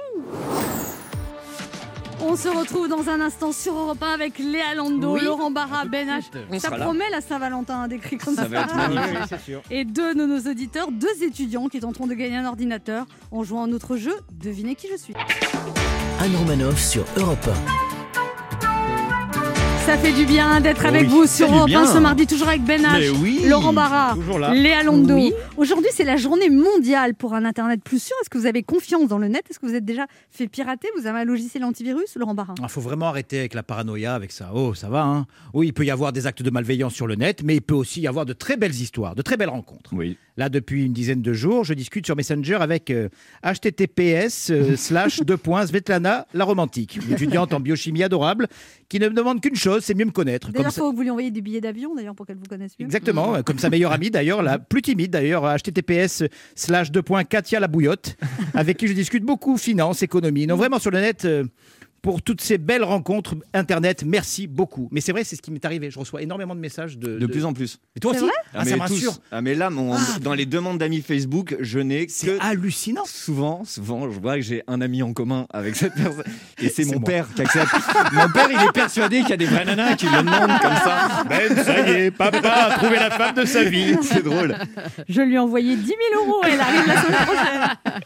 On 2.21 2.35
se 2.35 2.49
retrouve 2.49 2.89
dans 2.89 3.09
un 3.09 3.21
instant 3.21 3.53
sur 3.53 3.75
Europe 3.75 4.03
1 4.03 4.07
avec 4.09 4.41
Léa 4.41 4.75
Lando, 4.75 5.15
Oui. 5.15 5.21
Laurent 5.25 5.53
Barra, 5.53 5.85
Ben 5.85 6.09
H. 6.09 6.59
Ça 6.59 6.73
promet 6.73 7.09
la 7.13 7.21
Saint-Valentin, 7.21 7.83
un 7.83 7.87
décrit 7.89 8.19
comme 8.19 8.35
ça. 8.35 8.43
Ça 8.43 8.49
va 8.49 8.63
être 8.63 8.75
magnifique. 8.75 9.19
c'est 9.29 9.41
sûr. 9.41 9.63
Et 9.71 9.85
deux 9.85 10.17
de 10.17 10.27
nos 10.27 10.51
auditeurs, 10.51 10.91
deux 10.91 11.23
étudiants 11.23 11.69
qui 11.69 11.79
tenteront 11.79 12.09
de 12.09 12.15
gagner 12.15 12.37
un 12.39 12.47
ordinateur 12.47 13.07
en 13.31 13.45
jouant 13.45 13.63
à 13.65 13.67
notre 13.69 13.97
jeu 13.97 14.15
Devinez 14.33 14.75
qui 14.75 14.89
je 14.91 14.97
suis. 14.97 15.15
Anne 16.21 16.35
Romanoff 16.35 16.81
sur 16.83 17.05
Europe 17.17 17.49
Ça 19.89 19.97
fait 19.97 20.13
du 20.13 20.27
bien 20.27 20.61
d'être 20.61 20.85
avec 20.85 21.05
Oui, 21.05 21.09
vous 21.09 21.27
sur 21.27 21.47
Europe 21.51 21.63
1 21.63 21.67
bien. 21.67 21.87
ce 21.87 21.97
mardi, 21.97 22.27
toujours 22.27 22.49
avec 22.49 22.63
Ben 22.63 22.83
H. 22.83 22.99
Mais 23.01 23.09
oui, 23.09 23.41
Laurent 23.47 23.73
Barra. 23.73 24.15
Léa 24.53 24.83
Londo. 24.83 25.15
Oui. 25.15 25.33
Aujourd'hui, 25.57 25.89
c'est 25.95 26.05
la 26.05 26.19
journée 26.19 26.51
mondiale 26.51 27.15
pour 27.15 27.33
un 27.33 27.47
Internet 27.47 27.83
plus 27.83 28.03
sûr. 28.03 28.15
Est-ce 28.21 28.29
que 28.29 28.37
vous 28.37 28.45
avez 28.45 28.63
confiance 28.63 29.09
dans 29.09 29.17
le 29.17 29.29
net? 29.29 29.45
Est-ce 29.49 29.59
que 29.59 29.65
vous 29.65 29.75
êtes 29.75 29.87
déjà 29.87 30.07
fait 30.31 30.47
pirater? 30.47 30.89
Vous 30.99 31.07
avez 31.07 31.21
un 31.21 31.25
logiciel 31.25 31.65
antivirus, 31.65 32.17
Laurent 32.17 32.35
Barra? 32.35 32.53
Il 32.63 32.69
faut 32.69 32.83
vraiment 32.83 33.07
arrêter 33.07 33.39
avec 33.39 33.55
la 33.55 33.63
paranoïa, 33.63 34.15
avec 34.15 34.31
ça. 34.31 34.51
Oh, 34.55 34.75
ça 34.75 34.91
va, 34.91 35.05
hein 35.05 35.27
Oui, 35.55 35.69
il 35.69 35.73
peut 35.73 35.87
y 35.87 35.91
avoir 35.91 36.13
des 36.13 36.27
actes 36.27 36.43
de 36.43 36.51
malveillance 36.51 36.93
sur 36.93 37.07
le 37.07 37.15
net, 37.15 37.41
mais 37.43 37.55
il 37.55 37.63
peut 37.63 37.75
aussi 37.75 38.03
y 38.03 38.07
avoir 38.07 38.27
de 38.27 38.35
très 38.35 38.59
belles 38.59 38.75
histoires, 38.75 39.15
de 39.15 39.23
très 39.23 39.39
belles 39.39 39.49
rencontres. 39.49 39.95
Oui. 39.95 40.19
Là, 40.39 40.49
depuis 40.49 40.85
une 40.85 40.93
dizaine 40.93 41.21
de 41.21 41.33
jours, 41.33 41.65
je 41.65 41.75
discute 41.75 42.07
sur 42.07 42.15
Messenger 42.15 42.59
avec 42.61 42.91
euh, 42.93 43.09
https 43.43 44.51
euh, 44.51 44.77
slash 44.77 45.21
deux 45.23 45.37
points 45.37 45.67
Svetlana 45.67 46.29
la 46.33 46.45
romantique, 46.45 46.97
une 47.05 47.13
étudiante 47.13 47.53
en 47.53 47.59
biochimie 47.59 48.05
adorable 48.05 48.47
qui 48.89 49.01
ne 49.01 49.09
me 49.09 49.15
demande 49.15 49.41
qu'une 49.41 49.57
chose, 49.57 49.83
c'est 49.85 49.95
mieux 49.95 50.05
me 50.05 50.13
connaître. 50.13 50.53
D'ailleurs, 50.53 50.71
il 50.71 50.75
ça- 50.75 50.83
vous 50.83 51.03
lui 51.03 51.11
envoyiez 51.11 51.33
des 51.33 51.41
billets 51.41 51.61
d'avion, 51.61 51.93
d'ailleurs, 51.93 52.15
pour 52.15 52.25
qu'elle 52.25 52.37
vous 52.37 52.47
connaisse 52.49 52.73
mieux. 52.79 52.87
Exactement, 52.87 53.35
euh, 53.35 53.43
comme 53.43 53.59
sa 53.59 53.69
meilleure 53.69 53.91
amie 53.91 54.11
d'ailleurs, 54.11 54.43
la 54.45 54.61
plus 54.61 54.81
timide 54.81 55.11
d'ailleurs, 55.11 55.45
https 55.45 56.23
slash 56.55 56.93
deux 56.93 57.03
points 57.03 57.25
Katia 57.25 57.59
la 57.59 57.67
bouillotte, 57.67 58.17
avec 58.55 58.77
qui 58.77 58.87
je 58.87 58.93
discute 58.93 59.25
beaucoup 59.25 59.59
finance, 59.59 60.05
économie. 60.05 60.47
Non, 60.47 60.55
vraiment 60.55 60.79
sur 60.79 60.93
le 60.93 61.01
net, 61.01 61.25
euh, 61.25 61.43
pour 62.03 62.23
toutes 62.23 62.41
ces 62.41 62.59
belles 62.59 62.85
rencontres 62.85 63.35
Internet, 63.55 64.05
merci 64.07 64.47
beaucoup. 64.47 64.89
Mais 64.93 65.01
c'est 65.01 65.13
vrai, 65.13 65.25
c'est 65.25 65.37
ce 65.37 65.43
qui 65.43 65.51
m'est 65.51 65.65
arrivé. 65.65 65.91
Je 65.91 65.99
reçois 65.99 66.23
énormément 66.23 66.55
de 66.55 66.61
messages 66.61 66.97
de. 66.99 67.19
De 67.19 67.27
plus 67.27 67.45
en 67.45 67.53
plus. 67.53 67.79
Et 67.97 68.01
toi 68.01 68.13
C'est 68.15 68.19
aussi 68.23 68.27
vrai 68.31 68.35
Ah, 68.55 68.65
ça 68.65 68.71
me 68.71 68.77
tous. 68.77 68.81
rassure. 68.95 69.19
Ah, 69.33 69.41
mais 69.43 69.55
là, 69.55 69.71
mon- 69.71 69.97
dans 70.23 70.35
les 70.35 70.47
demandes 70.47 70.79
d'amis 70.79 71.03
Facebook, 71.03 71.57
je 71.61 71.79
n'ai 71.81 72.07
C'est 72.09 72.27
que 72.29 72.39
hallucinant. 72.43 73.05
souvent, 73.05 73.65
souvent, 73.65 74.11
je 74.11 74.19
vois 74.21 74.37
que 74.37 74.43
j'ai 74.43 74.63
un 74.69 74.81
ami 74.81 75.03
en 75.03 75.13
commun 75.13 75.47
avec 75.53 75.77
cette 75.77 75.95
personne. 75.95 76.25
Et 76.63 76.69
c'est 76.69 76.85
C'est 76.85 76.87
mon 76.87 77.01
moi. 77.01 77.05
père 77.07 77.29
qui 77.35 77.43
accepte. 77.43 77.67
mon 78.13 78.29
père, 78.31 78.49
il 78.51 78.69
est 78.69 78.73
persuadé 78.73 79.21
qu'il 79.21 79.31
y 79.31 79.33
a 79.33 79.37
des 79.37 79.47
vrais 79.47 79.65
nanas 79.65 79.97
qui 79.97 80.07
le 80.07 80.19
demandent 80.23 80.61
comme 80.61 80.77
ça. 80.77 81.25
Ben, 81.29 81.57
ça 81.65 81.81
y 81.89 81.91
est, 81.93 82.11
papa 82.11 82.39
a 82.49 82.79
trouvé 82.79 82.97
la 82.97 83.11
femme 83.11 83.35
de 83.35 83.45
sa 83.45 83.65
vie. 83.65 83.97
C'est 84.03 84.23
drôle. 84.25 84.57
Je 85.09 85.21
lui 85.23 85.35
ai 85.35 85.39
envoyé 85.39 85.77
10 85.77 85.87
000 85.87 85.99
euros. 86.25 86.41
Elle 86.45 86.61
arrive 86.61 86.87
la 86.87 87.03
semaine 87.03 87.27
prochaine. 87.27 88.03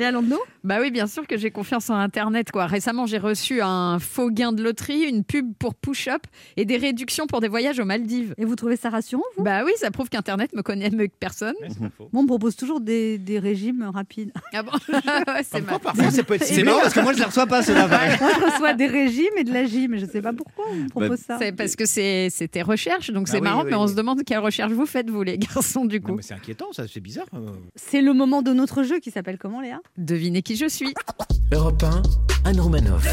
Léa 0.00 0.10
Lando 0.12 0.36
Bah 0.64 0.78
oui, 0.80 0.90
bien 0.90 1.06
sûr 1.06 1.26
que 1.26 1.36
j'ai 1.36 1.50
confiance 1.50 1.90
en 1.90 1.94
Internet. 1.94 2.50
Quoi. 2.50 2.66
Récemment, 2.66 3.06
j'ai 3.06 3.18
reçu 3.18 3.60
un 3.62 3.98
faux 3.98 4.30
gain 4.30 4.52
de 4.52 4.62
loterie, 4.62 5.02
une 5.02 5.24
pub 5.24 5.52
pour 5.58 5.74
push-up 5.74 6.22
et 6.56 6.64
des 6.64 6.76
réductions 6.78 7.26
pour 7.26 7.40
des 7.40 7.48
voyages 7.48 7.78
aux 7.78 7.84
Maldives. 7.84 8.34
Et 8.38 8.44
vous 8.44 8.56
trouvez 8.56 8.76
ça 8.76 8.88
rassurant, 8.90 9.22
vous? 9.36 9.44
Bah 9.44 9.62
oui, 9.64 9.72
ça 9.76 9.90
prouve 9.90 10.08
qu'Internet 10.08 10.54
me 10.54 10.62
connaît 10.62 10.90
mieux 10.90 11.06
que 11.06 11.12
personne. 11.20 11.54
Moi, 11.78 12.08
on 12.14 12.22
me 12.22 12.26
propose 12.28 12.56
toujours 12.56 12.80
des, 12.80 13.18
des 13.18 13.38
régimes 13.38 13.88
rapides. 13.92 14.32
Ah 14.52 14.62
bon? 14.62 14.72
Ouais, 15.30 15.42
C'est 15.44 15.58
Comme 15.58 15.64
quoi, 15.64 15.72
mal. 15.74 15.80
parfois, 15.82 16.10
ça 16.10 16.22
peut 16.24 16.34
être 16.34 16.44
C'est 16.44 16.62
marrant 16.64 16.80
parce 16.80 16.94
que 16.94 17.00
moi, 17.00 17.12
je 17.12 17.18
les 17.18 17.24
reçois 17.24 17.46
pas, 17.46 17.62
ceux-là. 17.62 17.86
pareil. 17.88 18.16
Moi, 18.20 18.30
je 18.38 18.44
reçois 18.52 18.72
des 18.74 18.86
régimes 18.86 19.36
et 19.36 19.44
de 19.44 19.52
la 19.52 19.64
gym, 19.66 19.96
je 19.96 20.06
ne 20.06 20.10
sais 20.10 20.22
pas 20.22 20.32
pourquoi 20.32 20.64
on 20.70 20.74
me 20.76 20.88
propose 20.88 21.18
ça. 21.20 21.36
C'est 21.38 21.52
parce 21.52 21.76
que 21.76 21.84
c'est 21.84 22.28
c'est 22.30 22.48
tes 22.48 22.62
recherches, 22.62 23.10
donc 23.10 23.26
Ah 23.28 23.32
c'est 23.32 23.36
oui, 23.38 23.44
marrant, 23.44 23.62
oui, 23.64 23.70
mais 23.70 23.76
on 23.76 23.86
se 23.86 23.94
demande 23.94 24.24
quelle 24.24 24.38
recherche 24.38 24.72
vous 24.72 24.86
faites, 24.86 25.08
vous 25.10 25.22
les 25.22 25.36
garçons, 25.54 25.84
du 25.84 26.00
Non, 26.00 26.06
coup. 26.08 26.14
mais 26.16 26.22
c'est 26.22 26.34
inquiétant, 26.34 26.72
ça, 26.72 26.84
c'est 26.88 27.00
bizarre. 27.00 27.26
C'est 27.76 28.00
le 28.00 28.12
moment 28.14 28.40
de 28.42 28.52
notre 28.52 28.82
jeu 28.82 28.98
qui 28.98 29.10
s'appelle 29.10 29.36
comment, 29.38 29.60
Léa? 29.60 29.80
Devinez 29.96 30.42
qui 30.42 30.56
je 30.56 30.68
suis. 30.68 30.94
Europe 31.52 31.82
1, 31.82 32.02
Anne 32.44 32.60
Romanoff. 32.60 33.04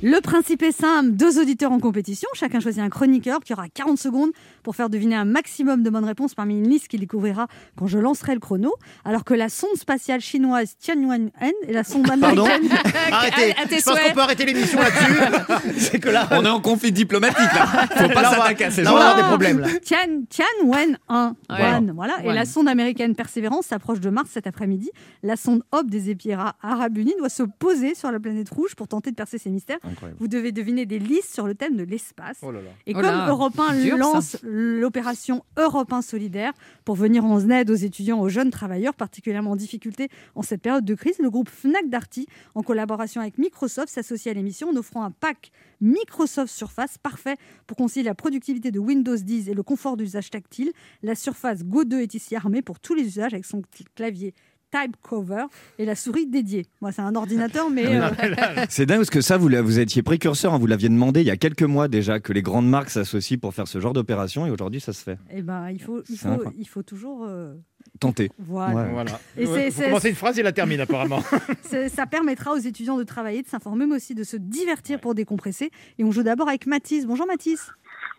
Le 0.00 0.20
principe 0.20 0.62
est 0.62 0.70
simple, 0.70 1.10
deux 1.10 1.40
auditeurs 1.40 1.72
en 1.72 1.80
compétition, 1.80 2.28
chacun 2.32 2.60
choisit 2.60 2.80
un 2.80 2.88
chroniqueur 2.88 3.40
qui 3.40 3.52
aura 3.52 3.68
40 3.68 3.98
secondes 3.98 4.30
pour 4.62 4.76
faire 4.76 4.90
deviner 4.90 5.16
un 5.16 5.24
maximum 5.24 5.82
de 5.82 5.90
bonnes 5.90 6.04
réponses 6.04 6.36
parmi 6.36 6.54
une 6.56 6.68
liste 6.68 6.86
qu'il 6.86 7.00
découvrira 7.00 7.48
quand 7.76 7.88
je 7.88 7.98
lancerai 7.98 8.34
le 8.34 8.38
chrono, 8.38 8.72
alors 9.04 9.24
que 9.24 9.34
la 9.34 9.48
sonde 9.48 9.74
spatiale 9.76 10.20
chinoise 10.20 10.76
Tianwen-N 10.78 11.50
et 11.66 11.72
la 11.72 11.82
sonde 11.82 12.06
Pardon 12.20 12.44
américaine 12.44 12.78
Arrêtez, 13.10 13.54
à 13.60 13.66
tes 13.66 13.78
je 13.80 13.82
pense 13.82 13.98
qu'on 13.98 14.12
peut 14.14 14.20
arrêter 14.20 14.46
l'émission 14.46 14.78
là-dessus. 14.78 15.74
c'est 15.78 15.98
que 15.98 16.10
là, 16.10 16.28
On 16.30 16.44
est 16.44 16.48
en 16.48 16.60
conflit 16.60 16.92
diplomatique, 16.92 17.52
là. 17.52 17.66
Faut 17.96 18.08
pas 18.08 18.30
s'attaquer 18.30 18.66
à 18.66 18.70
ces 18.70 18.84
là, 18.84 18.92
on 18.92 18.94
va 18.94 19.00
gens-là. 19.00 19.10
avoir 19.10 19.24
des 19.24 19.28
problèmes. 19.30 19.58
Là. 19.58 19.68
Tian, 19.82 20.22
Tianwen 20.30 20.96
1. 21.08 21.34
Ouais. 21.50 21.74
One, 21.76 21.92
voilà. 21.96 22.18
Et 22.22 22.32
la 22.32 22.44
sonde 22.44 22.68
américaine 22.68 23.16
Persévérance 23.16 23.66
s'approche 23.66 23.98
de 23.98 24.10
Mars 24.10 24.30
cet 24.32 24.46
après-midi. 24.46 24.92
La 25.24 25.34
sonde 25.34 25.64
Hope 25.72 25.90
des 25.90 26.10
Émirats 26.10 26.54
Arabes 26.62 26.96
Unis 26.98 27.14
doit 27.18 27.28
se 27.28 27.42
poser 27.42 27.96
sur 27.96 28.12
la 28.12 28.20
planète 28.20 28.50
rouge 28.50 28.76
pour 28.76 28.86
tenter 28.86 29.10
de 29.10 29.16
percer 29.16 29.38
ses 29.38 29.50
mystères. 29.50 29.78
Incroyable. 29.88 30.18
Vous 30.20 30.28
devez 30.28 30.52
deviner 30.52 30.86
des 30.86 30.98
listes 30.98 31.32
sur 31.34 31.46
le 31.46 31.54
thème 31.54 31.76
de 31.76 31.82
l'espace. 31.84 32.38
Oh 32.42 32.50
là 32.50 32.60
là. 32.60 32.70
Et 32.86 32.92
Oh 32.94 33.00
comme 33.00 33.04
là, 33.04 33.28
Europe 33.28 33.58
1 33.58 33.80
dur, 33.80 33.92
ça. 33.92 33.96
lance 33.98 34.36
l'opération 34.42 35.44
Europe 35.56 35.92
1 35.92 36.02
solidaire 36.02 36.52
pour 36.84 36.94
venir 36.96 37.24
en 37.24 37.48
aide 37.50 37.70
aux 37.70 37.74
étudiants, 37.74 38.20
aux 38.20 38.28
jeunes 38.28 38.50
travailleurs 38.50 38.94
particulièrement 38.94 39.52
en 39.52 39.56
difficulté 39.56 40.08
en 40.34 40.42
cette 40.42 40.62
période 40.62 40.84
de 40.84 40.94
crise, 40.94 41.18
le 41.18 41.30
groupe 41.30 41.48
Fnac 41.48 41.88
Darty, 41.88 42.26
en 42.54 42.62
collaboration 42.62 43.20
avec 43.20 43.38
Microsoft, 43.38 43.88
s'associe 43.88 44.30
à 44.30 44.34
l'émission 44.34 44.68
en 44.70 44.76
offrant 44.76 45.02
un 45.04 45.10
pack 45.10 45.50
Microsoft 45.80 46.52
Surface 46.52 46.98
parfait 46.98 47.36
pour 47.66 47.76
concilier 47.76 48.04
la 48.04 48.14
productivité 48.14 48.70
de 48.70 48.78
Windows 48.78 49.16
10 49.16 49.48
et 49.48 49.54
le 49.54 49.62
confort 49.62 49.96
d'usage 49.96 50.30
tactile. 50.30 50.72
La 51.02 51.14
Surface 51.14 51.64
Go 51.64 51.84
2 51.84 52.00
est 52.00 52.14
ici 52.14 52.34
armée 52.36 52.62
pour 52.62 52.80
tous 52.80 52.94
les 52.94 53.04
usages 53.04 53.32
avec 53.32 53.44
son 53.44 53.62
clavier 53.94 54.34
Type 54.70 54.96
Cover 55.02 55.44
et 55.78 55.84
la 55.84 55.94
souris 55.94 56.26
dédiée. 56.26 56.66
Moi, 56.80 56.92
c'est 56.92 57.02
un 57.02 57.14
ordinateur, 57.14 57.70
mais 57.70 57.86
euh, 57.86 58.08
C'est 58.68 58.86
dingue 58.86 58.98
parce 58.98 59.10
que 59.10 59.20
ça, 59.20 59.36
vous, 59.38 59.48
vous 59.62 59.78
étiez 59.78 60.02
précurseur, 60.02 60.52
hein, 60.54 60.58
vous 60.58 60.66
l'aviez 60.66 60.88
demandé 60.88 61.20
il 61.20 61.26
y 61.26 61.30
a 61.30 61.36
quelques 61.36 61.62
mois 61.62 61.88
déjà 61.88 62.20
que 62.20 62.32
les 62.32 62.42
grandes 62.42 62.68
marques 62.68 62.90
s'associent 62.90 63.38
pour 63.38 63.54
faire 63.54 63.66
ce 63.68 63.80
genre 63.80 63.92
d'opération 63.92 64.46
et 64.46 64.50
aujourd'hui 64.50 64.80
ça 64.80 64.92
se 64.92 65.02
fait. 65.02 65.18
eh 65.30 65.42
ben, 65.42 65.70
il 65.70 65.80
faut, 65.80 66.02
il 66.08 66.16
C'est 66.16 66.22
faut, 66.26 66.28
incroyable. 66.28 66.56
il 66.58 66.68
faut 66.68 66.82
toujours. 66.82 67.24
euh, 67.26 67.54
Tentez. 68.00 68.30
voilà. 68.38 68.74
Ouais. 68.74 68.90
Voilà. 68.92 69.20
Et 69.36 69.44
Vous- 69.44 69.82
commencez 69.84 70.10
une 70.10 70.14
phrase 70.14 70.38
et 70.38 70.42
la 70.42 70.52
termine 70.52 70.80
apparemment. 70.80 71.22
Ça 71.88 72.06
permettra 72.06 72.52
aux 72.52 72.58
étudiants 72.58 72.96
de 72.98 73.04
travailler, 73.04 73.42
de 73.42 73.48
s'informer, 73.48 73.86
mais 73.86 73.96
aussi 73.96 74.14
de 74.14 74.22
se 74.24 74.36
divertir 74.36 75.00
pour 75.00 75.14
décompresser. 75.14 75.70
Et 75.98 76.04
on 76.04 76.10
joue 76.12 76.22
d'abord 76.22 76.48
avec 76.48 76.66
Mathis. 76.66 77.06
Bonjour 77.06 77.26
Mathis. 77.26 77.70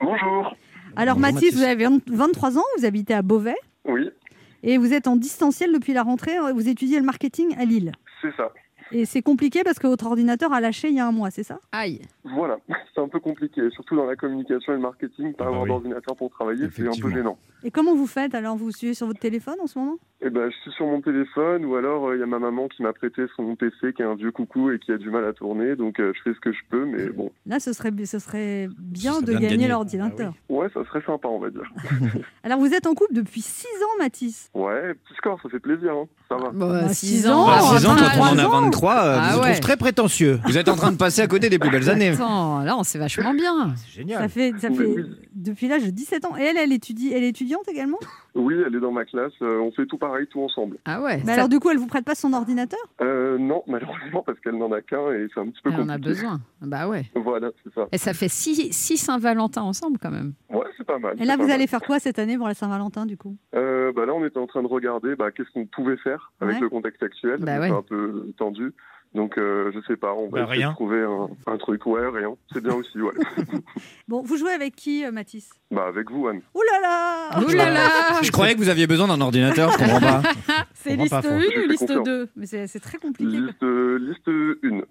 Bonjour. 0.01 0.55
Alors 0.95 1.15
Bonjour, 1.15 1.19
Mathis, 1.33 1.51
Mathis. 1.51 1.55
vous 1.55 1.63
avez 1.63 1.83
20 1.85 2.01
23 2.09 2.57
ans, 2.57 2.63
vous 2.77 2.85
habitez 2.85 3.13
à 3.13 3.21
Beauvais 3.21 3.55
Oui, 3.85 4.09
et 4.63 4.77
vous 4.77 4.93
êtes 4.93 5.07
en 5.07 5.15
distanciel 5.15 5.71
depuis 5.73 5.93
la 5.93 6.03
rentrée. 6.03 6.37
Vous 6.53 6.67
étudiez 6.67 6.99
le 6.99 7.05
marketing 7.05 7.55
à 7.57 7.65
Lille. 7.65 7.91
c'est 8.21 8.35
ça. 8.35 8.51
Et 8.91 9.05
c'est 9.05 9.21
compliqué 9.21 9.61
parce 9.63 9.77
que 9.79 9.87
votre 9.87 10.05
ordinateur 10.07 10.51
a 10.53 10.59
lâché 10.61 10.89
il 10.89 10.95
y 10.95 10.99
a 10.99 11.07
un 11.07 11.11
mois, 11.11 11.29
c'est 11.31 11.43
ça? 11.43 11.59
Aïe. 11.71 12.01
Voilà, 12.23 12.57
c'est 12.95 13.01
un 13.01 13.07
peu 13.07 13.19
compliqué, 13.19 13.61
surtout 13.71 13.95
dans 13.95 14.05
la 14.05 14.15
communication 14.15 14.73
et 14.73 14.75
le 14.75 14.81
marketing, 14.81 15.33
pas 15.33 15.43
Ah 15.43 15.45
bah 15.45 15.47
avoir 15.47 15.63
oui. 15.63 15.69
d'ordinateur 15.69 16.15
pour 16.15 16.29
travailler, 16.31 16.67
c'est 16.75 16.87
un 16.87 16.91
peu 17.01 17.09
gênant. 17.11 17.37
Et 17.63 17.71
comment 17.71 17.93
vous 17.95 18.07
faites 18.07 18.33
alors? 18.35 18.55
Vous 18.55 18.71
suivez 18.71 18.93
sur 18.93 19.07
votre 19.07 19.19
téléphone 19.19 19.55
en 19.61 19.67
ce 19.67 19.77
moment? 19.77 19.97
Eh 20.21 20.29
ben, 20.29 20.49
je 20.49 20.55
suis 20.61 20.71
sur 20.71 20.85
mon 20.85 21.01
téléphone 21.01 21.63
ou 21.65 21.75
alors 21.75 22.07
euh, 22.09 22.15
il 22.15 22.19
y 22.19 22.23
a 22.23 22.25
ma 22.25 22.39
maman 22.39 22.67
qui 22.67 22.83
m'a 22.83 22.91
prêté 22.93 23.23
son 23.37 23.55
PC 23.55 23.93
qui 23.95 24.01
est 24.01 24.05
un 24.05 24.15
vieux 24.15 24.31
coucou 24.31 24.69
et 24.71 24.79
qui 24.79 24.91
a 24.91 24.97
du 24.97 25.09
mal 25.09 25.23
à 25.25 25.31
tourner, 25.33 25.75
donc 25.77 25.99
euh, 25.99 26.11
je 26.15 26.21
fais 26.23 26.33
ce 26.35 26.39
que 26.41 26.51
je 26.51 26.59
peux, 26.69 26.85
mais 26.85 27.07
bon, 27.09 27.31
Là, 27.45 27.59
ce 27.59 27.71
serait, 27.73 27.91
ce 28.05 28.19
serait 28.19 28.67
bien 28.77 29.13
serait 29.13 29.21
de 29.21 29.25
bien 29.31 29.39
gagner 29.39 29.49
gagner. 29.57 29.67
l'ordinateur. 29.69 30.33
ouais, 30.49 30.67
ça 30.73 30.83
serait 30.85 31.01
sympa, 31.05 31.27
on 31.29 31.39
va 31.39 31.49
dire. 31.49 31.71
Alors 32.43 32.59
vous 32.59 32.73
êtes 32.73 32.85
en 32.87 32.93
couple 32.95 33.13
depuis 33.13 33.41
6 33.41 33.65
ans, 33.83 33.97
Mathis? 33.99 34.49
Ouais, 34.53 34.93
petit 34.93 35.13
score, 35.17 35.39
ça 35.41 35.49
fait 35.49 35.59
plaisir, 35.59 35.91
hein. 35.93 36.05
ça 36.27 36.35
va. 36.35 36.49
Bon, 36.49 36.69
Bah, 36.69 36.89
6 36.89 36.95
six 37.05 37.29
ans. 37.29 37.43
ans, 37.43 37.47
Bah, 37.47 37.59
six 37.77 37.85
ans, 37.85 37.95
quand 37.95 38.01
on 38.01 38.03
en 38.03 38.05
a 38.05 38.09
trois 38.09 38.27
ans. 38.31 38.35
23, 38.35 38.61
euh, 38.87 39.17
Ah 39.21 39.31
vous, 39.35 39.41
ouais. 39.43 39.59
Très 39.59 39.77
prétentieux. 39.77 40.39
vous 40.45 40.57
êtes 40.57 40.69
en 40.69 40.75
train 40.75 40.91
de 40.91 40.97
passer 40.97 41.21
à 41.21 41.27
côté 41.27 41.49
des 41.49 41.59
plus 41.59 41.69
belles 41.69 41.89
années. 41.89 42.09
Attends, 42.09 42.59
là, 42.59 42.77
on 42.77 42.83
sait 42.83 42.97
vachement 42.99 43.33
bien. 43.33 43.73
C'est 43.75 43.85
Ça 43.85 43.97
génial. 43.99 44.29
fait, 44.29 44.53
ça 44.59 44.69
fait 44.69 44.95
depuis 45.35 45.67
l'âge 45.67 45.83
de 45.83 45.89
17 45.89 46.25
ans. 46.25 46.37
Et 46.37 46.43
elle, 46.43 46.57
elle 46.57 46.71
étudie, 46.73 47.11
elle 47.13 47.23
est 47.23 47.29
étudiante 47.29 47.67
également? 47.69 47.99
Oui, 48.35 48.55
elle 48.65 48.75
est 48.75 48.79
dans 48.79 48.91
ma 48.91 49.05
classe, 49.05 49.33
euh, 49.41 49.59
on 49.59 49.71
fait 49.71 49.85
tout 49.85 49.97
pareil, 49.97 50.27
tout 50.27 50.41
ensemble. 50.41 50.77
Ah 50.85 51.01
ouais. 51.01 51.17
Mais 51.17 51.25
ça- 51.25 51.33
alors 51.33 51.49
du 51.49 51.59
coup, 51.59 51.69
elle 51.71 51.77
vous 51.77 51.87
prête 51.87 52.05
pas 52.05 52.15
son 52.15 52.33
ordinateur? 52.33 52.79
Euh, 53.01 53.37
non, 53.37 53.63
malheureusement, 53.67 54.23
parce 54.25 54.39
qu'elle 54.39 54.57
n'en 54.57 54.71
a 54.71 54.81
qu'un 54.81 55.11
et 55.11 55.27
c'est 55.33 55.39
un 55.39 55.47
petit 55.49 55.61
peu 55.63 55.69
elle 55.69 55.75
en 55.75 55.87
compliqué. 55.87 55.93
a 55.93 55.97
besoin. 55.97 56.39
Bah 56.61 56.87
ouais. 56.87 57.05
Voilà, 57.15 57.49
c'est 57.63 57.73
ça. 57.73 57.87
Et 57.91 57.97
ça 57.97 58.13
fait 58.13 58.27
6 58.29 58.71
Saint-Valentin 58.97 59.61
ensemble 59.63 59.97
quand 60.01 60.11
même. 60.11 60.33
Ouais, 60.49 60.65
c'est 60.77 60.85
pas 60.85 60.99
mal. 60.99 61.15
Et 61.21 61.25
là, 61.25 61.37
vous 61.37 61.49
allez 61.49 61.67
faire 61.67 61.81
quoi 61.81 61.99
cette 61.99 62.19
année 62.19 62.37
pour 62.37 62.47
la 62.47 62.53
Saint-Valentin 62.53 63.05
du 63.05 63.17
coup? 63.17 63.35
Euh, 63.55 63.91
bah 63.95 64.05
là, 64.05 64.13
on 64.13 64.23
était 64.25 64.37
en 64.39 64.47
train 64.47 64.61
de 64.61 64.67
regarder 64.67 65.15
bah, 65.15 65.31
qu'est-ce 65.31 65.49
qu'on 65.51 65.65
pouvait 65.65 65.97
faire 65.97 66.31
avec 66.41 66.55
Ouais. 66.55 66.61
le 66.61 66.69
contexte 66.69 67.01
actuel. 67.03 67.39
Bah 67.39 67.59
ouais. 67.59 67.69
Un 67.71 67.81
peu 67.81 68.27
tendu. 68.37 68.73
Donc, 69.15 69.37
euh, 69.39 69.71
je 69.73 69.79
sais 69.87 69.97
pas, 69.97 70.13
on 70.13 70.29
va 70.29 70.39
Bah, 70.39 70.43
essayer 70.43 70.59
rien. 70.59 70.69
de 70.69 70.73
trouver 70.75 71.01
un, 71.01 71.29
un 71.51 71.57
truc. 71.57 71.83
Ouais, 71.87 72.07
rien. 72.07 72.29
C'est 72.53 72.61
bien 72.61 72.73
aussi, 72.75 73.01
ouais. 73.01 73.13
Bon, 74.07 74.21
vous 74.21 74.37
jouez 74.37 74.51
avec 74.51 74.75
qui, 74.75 75.03
euh, 75.03 75.11
Mathis? 75.11 75.49
Bah, 75.71 75.85
avec 75.87 76.11
vous, 76.11 76.27
Anne. 76.27 76.41
Ouh 76.53 76.61
là 76.61 76.79
là 76.81 77.41
Ouh 77.41 77.47
là 77.55 77.71
là 77.71 78.21
Je 78.21 78.31
croyais 78.31 78.53
que 78.53 78.59
vous 78.59 78.69
aviez 78.69 78.85
besoin 78.87 79.07
d'un 79.07 79.19
ordinateur, 79.21 79.71
je 79.71 79.77
comprends 79.77 79.99
pas. 79.99 80.21
C'est 80.75 80.95
liste 80.95 81.09
pas, 81.09 81.17
1 81.19 81.21
Franck. 81.23 81.33
ou 81.41 81.67
liste 81.69 81.87
confiance. 81.87 82.05
2 82.05 82.29
Mais 82.35 82.45
c'est 82.45 82.79
très 82.79 82.97
compliqué. 82.99 83.37
Liste, 83.37 83.63
euh, 83.63 83.97
liste 83.99 84.27
1. 84.63 84.81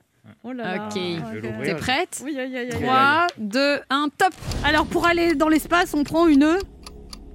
Oh 0.45 0.53
là. 0.53 0.89
Ok. 0.89 1.01
L'ouvrir. 1.35 1.63
T'es 1.63 1.75
prête? 1.77 2.21
Oui, 2.25 2.39
aïe, 2.39 2.55
aïe. 2.57 2.69
3, 2.69 3.27
2, 3.39 3.79
1, 3.89 4.09
top 4.19 4.35
Alors, 4.65 4.85
pour 4.87 5.07
aller 5.07 5.35
dans 5.35 5.49
l'espace, 5.49 5.95
on 5.95 6.05
prend 6.05 6.27
une... 6.27 6.59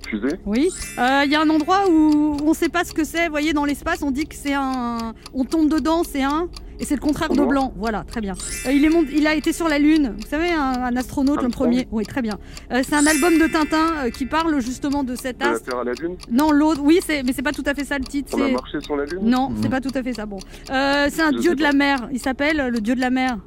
Fusée 0.07 0.39
Oui. 0.45 0.69
Euh, 0.99 1.21
Il 1.25 1.31
y 1.31 1.35
a 1.35 1.41
un 1.41 1.49
endroit 1.49 1.89
où 1.89 2.37
on 2.43 2.49
ne 2.49 2.53
sait 2.53 2.69
pas 2.69 2.83
ce 2.83 2.93
que 2.93 3.03
c'est. 3.03 3.25
Vous 3.25 3.31
voyez, 3.31 3.53
dans 3.53 3.65
l'espace, 3.65 4.01
on 4.03 4.11
dit 4.11 4.25
que 4.25 4.35
c'est 4.35 4.53
un... 4.53 5.13
On 5.33 5.43
tombe 5.45 5.69
dedans, 5.69 6.03
c'est 6.03 6.23
un... 6.23 6.49
Et 6.79 6.85
c'est 6.85 6.95
le 6.95 7.01
contraire 7.01 7.29
de 7.29 7.45
Blanc. 7.45 7.71
Voilà, 7.77 8.03
très 8.03 8.19
bien. 8.19 8.33
Euh, 8.65 8.71
il, 8.71 8.83
est 8.83 8.89
mont- 8.89 9.05
il 9.15 9.27
a 9.27 9.35
été 9.35 9.53
sur 9.53 9.69
la 9.69 9.77
Lune. 9.77 10.15
Vous 10.19 10.27
savez, 10.27 10.51
un, 10.51 10.83
un 10.83 10.95
astronaute, 10.97 11.41
le 11.41 11.49
premier. 11.49 11.87
Oui, 11.91 12.03
très 12.03 12.21
bien. 12.23 12.39
Euh, 12.71 12.81
c'est 12.85 12.95
un 12.95 13.05
album 13.05 13.37
de 13.37 13.45
Tintin 13.47 14.05
euh, 14.05 14.09
qui 14.09 14.25
parle 14.25 14.59
justement 14.59 15.03
de 15.03 15.15
cet 15.15 15.37
De 15.39 15.45
la 15.45 15.51
astre. 15.51 15.65
Terre 15.69 15.79
à 15.79 15.83
la 15.83 15.93
Lune? 15.93 16.17
Non, 16.31 16.51
l'autre. 16.51 16.81
Oui, 16.83 16.99
c'est... 17.05 17.21
mais 17.23 17.31
c'est 17.31 17.43
pas 17.43 17.51
tout 17.53 17.63
à 17.67 17.75
fait 17.75 17.85
ça 17.85 17.97
le 17.99 18.03
titre. 18.03 18.35
On 18.37 18.41
a 18.43 18.49
marché 18.49 18.81
sur 18.81 18.97
la 18.97 19.05
Lune? 19.05 19.19
Non, 19.21 19.51
c'est 19.61 19.69
pas 19.69 19.81
tout 19.81 19.91
à 19.93 20.01
fait 20.01 20.13
ça. 20.13 20.25
Bon, 20.25 20.39
Euh, 20.71 21.07
c'est 21.11 21.21
un 21.21 21.31
Je 21.31 21.37
dieu 21.37 21.55
de 21.55 21.61
la 21.61 21.73
mer. 21.73 22.09
Il 22.11 22.19
s'appelle 22.19 22.59
euh, 22.59 22.69
le 22.69 22.81
dieu 22.81 22.95
de 22.95 23.01
la 23.01 23.11
mer. 23.11 23.37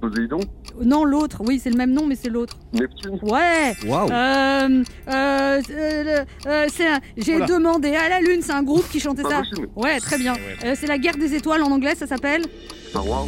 Poséidon 0.00 0.40
Non, 0.84 1.04
l'autre. 1.04 1.42
Oui, 1.46 1.58
c'est 1.62 1.70
le 1.70 1.76
même 1.76 1.92
nom, 1.92 2.06
mais 2.06 2.16
c'est 2.16 2.28
l'autre. 2.28 2.58
Neptune 2.72 3.18
Ouais. 3.22 3.74
Waouh. 3.86 4.10
Euh, 4.10 4.82
euh, 5.08 5.62
euh, 5.70 6.24
euh, 6.46 6.66
c'est 6.68 6.86
un- 6.86 7.00
J'ai 7.16 7.38
demandé 7.40 7.94
à 7.94 8.08
la 8.08 8.20
lune. 8.20 8.40
C'est 8.42 8.52
un 8.52 8.62
groupe 8.62 8.88
qui 8.90 9.00
chantait 9.00 9.22
ça. 9.22 9.42
Ouais, 9.74 9.98
très 10.00 10.18
bien. 10.18 10.34
Ouais. 10.34 10.56
Euh, 10.64 10.74
c'est 10.78 10.86
la 10.86 10.98
guerre 10.98 11.16
des 11.16 11.34
étoiles 11.34 11.62
en 11.62 11.70
anglais. 11.70 11.94
Ça 11.94 12.06
s'appelle. 12.06 12.42
Star 12.96 13.08
Wars 13.08 13.26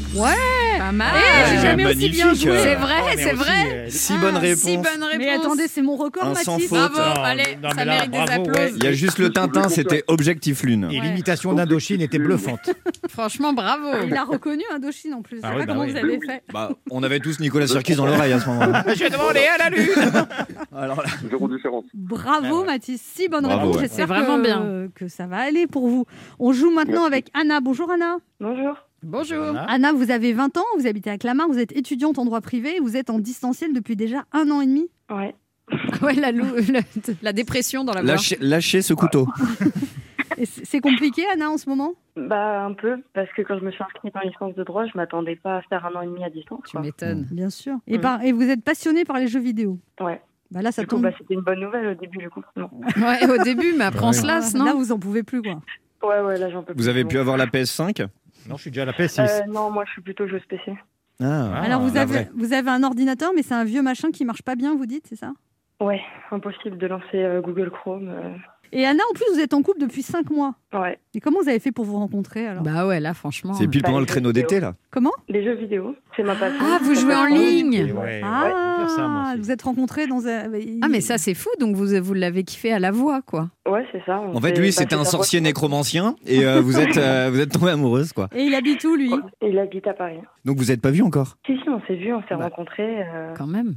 Pas 0.78 0.92
mal 0.92 1.14
Eh, 1.16 1.50
j'ai 1.56 1.60
jamais 1.62 1.86
aussi 1.86 2.08
bien 2.08 2.32
joué. 2.34 2.58
C'est 2.58 2.76
Oh, 2.78 2.80
vrai, 2.80 2.94
mais 3.16 3.22
c'est 3.22 3.32
vrai 3.32 3.52
euh, 3.72 3.86
Six 3.90 4.14
Ah, 4.16 4.20
bonnes 4.20 4.40
Six 4.40 4.40
réponses. 4.40 4.64
bonnes 4.92 5.04
réponses 5.04 5.18
Mais 5.18 5.30
attendez, 5.30 5.68
c'est 5.68 5.82
mon 5.82 5.96
record, 5.96 6.24
Un 6.28 6.34
sans 6.36 6.54
Mathis. 6.54 6.68
faute. 6.68 6.78
Bravo, 6.78 6.96
Non, 7.18 7.22
allez, 7.24 7.58
non, 7.62 7.70
ça 7.70 7.84
là, 7.84 7.94
mérite 7.96 8.10
des 8.10 8.18
applaudissements. 8.18 8.54
ouais. 8.54 8.72
Il 8.76 8.84
y 8.84 8.86
a 8.86 8.92
juste 8.92 9.18
le 9.18 9.30
Tintin, 9.30 9.68
c'était 9.68 10.04
Objectif 10.06 10.62
Lune. 10.62 10.88
Et 10.90 11.00
l'imitation 11.00 11.52
d'Indochine 11.52 12.00
était 12.00 12.18
bluffante. 12.18 12.70
Franchement, 13.08 13.52
bravo 13.52 13.88
Il 14.06 14.14
a 14.16 14.24
reconnu 14.24 14.62
Indochine 14.74 15.14
en 15.14 15.22
plus. 15.22 15.40
Ah 15.42 15.50
oui, 15.54 15.58
bah 15.60 15.66
comment 15.66 15.80
oui. 15.82 15.90
vous 15.90 15.96
avez 15.96 16.18
fait. 16.20 16.42
Bah, 16.52 16.70
on 16.90 17.02
avait 17.02 17.20
tous 17.20 17.38
Nicolas 17.40 17.66
Sirkis 17.66 17.96
dans 17.96 18.06
l'oreille 18.06 18.32
à 18.32 18.40
ce 18.40 18.46
moment-là. 18.48 18.84
Je 18.94 19.00
vais 19.04 19.10
demander 19.10 19.40
à 19.54 19.58
la 19.58 19.70
lune. 19.70 20.26
Alors 20.76 21.02
là, 21.02 21.08
Zéro 21.28 21.48
différence. 21.48 21.84
Bravo 21.94 22.46
Ah 22.46 22.60
ouais. 22.60 22.66
Mathis, 22.66 23.02
si 23.02 23.28
bonne 23.28 23.44
Bravo, 23.44 23.60
réponse. 23.60 23.76
ouais. 23.76 23.82
J'espère 23.82 24.06
C'est 24.06 24.12
vraiment 24.14 24.36
que, 24.38 24.42
bien. 24.44 24.88
que 24.94 25.08
ça 25.08 25.26
va 25.26 25.38
aller 25.38 25.66
pour 25.66 25.88
vous. 25.88 26.06
On 26.38 26.52
joue 26.52 26.70
maintenant 26.70 27.04
avec 27.04 27.26
Anna. 27.34 27.60
Bonjour 27.60 27.90
Anna. 27.90 28.16
Bonjour. 28.40 28.76
Bonjour. 29.02 29.56
Anna, 29.68 29.92
vous 29.92 30.10
avez 30.10 30.32
20 30.32 30.56
ans, 30.56 30.64
vous 30.78 30.86
habitez 30.86 31.10
à 31.10 31.18
Clamart, 31.18 31.48
vous 31.48 31.58
êtes 31.58 31.76
étudiante 31.76 32.18
en 32.18 32.24
droit 32.24 32.40
privé, 32.40 32.78
vous 32.80 32.96
êtes 32.96 33.10
en 33.10 33.18
distanciel 33.18 33.72
depuis 33.72 33.94
déjà 33.96 34.24
un 34.32 34.50
an 34.50 34.60
et 34.60 34.66
demi. 34.66 34.88
Ouais. 35.10 35.34
Ouais, 36.02 36.14
la, 36.14 36.32
lou- 36.32 36.44
la, 36.72 36.80
la 37.22 37.32
dépression 37.32 37.84
dans 37.84 37.92
la 37.92 38.02
lâchez, 38.02 38.38
lâchez 38.40 38.82
ce 38.82 38.94
couteau. 38.94 39.26
C'est 40.44 40.80
compliqué 40.80 41.22
Anna 41.32 41.50
en 41.50 41.56
ce 41.58 41.68
moment? 41.68 41.94
Bah 42.16 42.64
un 42.64 42.72
peu, 42.72 42.96
parce 43.12 43.28
que 43.32 43.42
quand 43.42 43.58
je 43.58 43.64
me 43.64 43.70
suis 43.72 43.82
inscrite 43.82 44.14
en 44.16 44.20
licence 44.20 44.54
de 44.54 44.62
droit, 44.62 44.86
je 44.86 44.96
m'attendais 44.96 45.34
pas 45.36 45.56
à 45.56 45.62
faire 45.62 45.84
un 45.86 45.94
an 45.96 46.02
et 46.02 46.06
demi 46.06 46.22
à 46.24 46.30
distance. 46.30 46.60
Tu 46.70 46.78
m'étonnes. 46.78 47.26
Bien 47.32 47.50
sûr. 47.50 47.74
Et, 47.88 47.98
Mm. 47.98 48.00
par- 48.00 48.22
et 48.22 48.30
vous 48.32 48.42
êtes 48.48 48.62
passionnée 48.62 49.04
par 49.04 49.18
les 49.18 49.26
jeux 49.26 49.40
vidéo? 49.40 49.78
Ouais. 50.00 50.20
Bah 50.52 50.62
là, 50.62 50.70
ça 50.70 50.82
Du 50.82 50.88
tombe. 50.88 51.02
bah, 51.02 51.10
c'était 51.18 51.34
une 51.34 51.40
bonne 51.40 51.60
nouvelle 51.60 51.88
au 51.88 51.94
début 51.94 52.18
du 52.18 52.30
confinement. 52.30 52.70
Ouais, 52.96 53.28
au 53.28 53.42
début, 53.42 53.74
mais 53.76 53.84
après 53.84 54.04
on 54.06 54.12
se 54.12 54.24
lasse, 54.24 54.54
là, 54.54 54.72
non? 54.72 54.76
vous 54.78 54.92
en 54.92 54.98
pouvez 54.98 55.22
plus 55.24 55.42
quoi. 55.42 55.60
Ouais, 56.08 56.20
ouais, 56.20 56.38
là 56.38 56.48
j'en 56.50 56.62
peux 56.62 56.72
plus. 56.74 56.82
Vous 56.82 56.88
avez 56.88 57.04
pu 57.04 57.18
avoir 57.18 57.36
la 57.36 57.46
PS5 57.46 58.06
Non, 58.48 58.56
je 58.56 58.62
suis 58.62 58.70
déjà 58.70 58.82
à 58.82 58.86
la 58.86 58.92
PS6. 58.92 59.20
Euh, 59.42 59.46
non, 59.46 59.70
moi 59.70 59.84
je 59.86 59.92
suis 59.92 60.02
plutôt 60.02 60.26
joueuse 60.26 60.44
PC. 60.48 60.74
Ah, 61.20 61.60
Alors 61.62 61.80
vous 61.80 61.96
avez, 61.96 62.28
vous 62.34 62.52
avez 62.52 62.70
un 62.70 62.82
ordinateur, 62.82 63.32
mais 63.34 63.42
c'est 63.42 63.54
un 63.54 63.64
vieux 63.64 63.82
machin 63.82 64.10
qui 64.10 64.24
marche 64.24 64.42
pas 64.42 64.54
bien, 64.54 64.74
vous 64.76 64.86
dites, 64.86 65.06
c'est 65.08 65.16
ça? 65.16 65.32
Ouais, 65.80 66.00
impossible 66.30 66.78
de 66.78 66.86
lancer 66.86 67.16
euh, 67.16 67.40
Google 67.40 67.70
Chrome. 67.70 68.08
euh, 68.08 68.34
Et 68.72 68.86
Anna, 68.86 69.02
en 69.10 69.14
plus, 69.14 69.24
vous 69.34 69.40
êtes 69.40 69.54
en 69.54 69.62
couple 69.62 69.80
depuis 69.80 70.02
5 70.02 70.30
mois. 70.30 70.54
Ouais, 70.72 70.98
Et 71.18 71.20
comment 71.20 71.40
vous 71.42 71.48
avez 71.48 71.58
fait 71.58 71.72
pour 71.72 71.84
vous 71.84 71.96
rencontrer 71.96 72.46
alors 72.46 72.62
Bah 72.62 72.86
ouais, 72.86 73.00
là, 73.00 73.12
franchement. 73.12 73.52
C'est 73.54 73.66
pile 73.66 73.82
Bah, 73.82 73.88
pendant 73.88 73.98
le 73.98 74.06
créneau 74.06 74.32
d'été 74.32 74.60
là. 74.60 74.76
Comment 74.92 75.10
les 75.28 75.42
jeux 75.42 75.56
vidéo, 75.56 75.96
c'est 76.16 76.22
ma 76.22 76.36
passion. 76.36 76.60
Ah, 76.64 76.78
vous 76.80 76.94
jouez 76.94 77.12
en 77.12 77.24
ligne 77.26 77.92
Ouais, 77.92 78.20
Ah, 78.24 78.86
ça, 78.86 79.04
aussi. 79.32 79.40
vous 79.40 79.50
êtes 79.50 79.62
rencontrés 79.62 80.06
dans 80.06 80.28
un. 80.28 80.44
Ah, 80.80 80.86
mais 80.88 81.00
ça, 81.00 81.18
c'est 81.18 81.34
fou, 81.34 81.50
donc 81.58 81.74
vous, 81.74 81.88
vous 82.00 82.14
l'avez 82.14 82.44
kiffé 82.44 82.72
à 82.72 82.78
la 82.78 82.92
voix, 82.92 83.20
quoi. 83.20 83.50
Ouais, 83.68 83.84
c'est 83.90 84.00
ça. 84.06 84.20
on 84.20 84.36
En 84.36 84.40
fait, 84.40 84.56
lui, 84.56 84.66
bah, 84.68 84.72
c'était 84.72 84.94
c'est 84.94 85.00
un 85.00 85.04
sorcier 85.04 85.40
nécromancien 85.40 86.14
et 86.24 86.46
euh, 86.46 86.60
vous 86.60 86.78
êtes 86.78 86.96
euh, 86.98 87.30
vous 87.32 87.40
êtes 87.40 87.50
tombée 87.50 87.72
amoureuse 87.72 88.12
quoi. 88.12 88.28
Et 88.32 88.44
il 88.44 88.54
habite 88.54 88.84
où, 88.84 88.94
lui? 88.94 89.10
Il 89.42 89.58
habite 89.58 89.88
à 89.88 89.94
Paris. 89.94 90.18
Donc 90.44 90.56
vous 90.58 90.70
êtes 90.70 90.80
pas 90.80 90.92
vu 90.92 91.02
encore? 91.02 91.36
Si, 91.46 91.54
si, 91.60 91.68
on 91.68 91.80
s'est 91.88 91.96
vu, 91.96 92.14
on 92.14 92.20
s'est 92.22 92.36
Bah. 92.36 92.44
rencontrés. 92.44 93.02
euh, 93.02 93.34
Quand 93.36 93.48
même. 93.48 93.74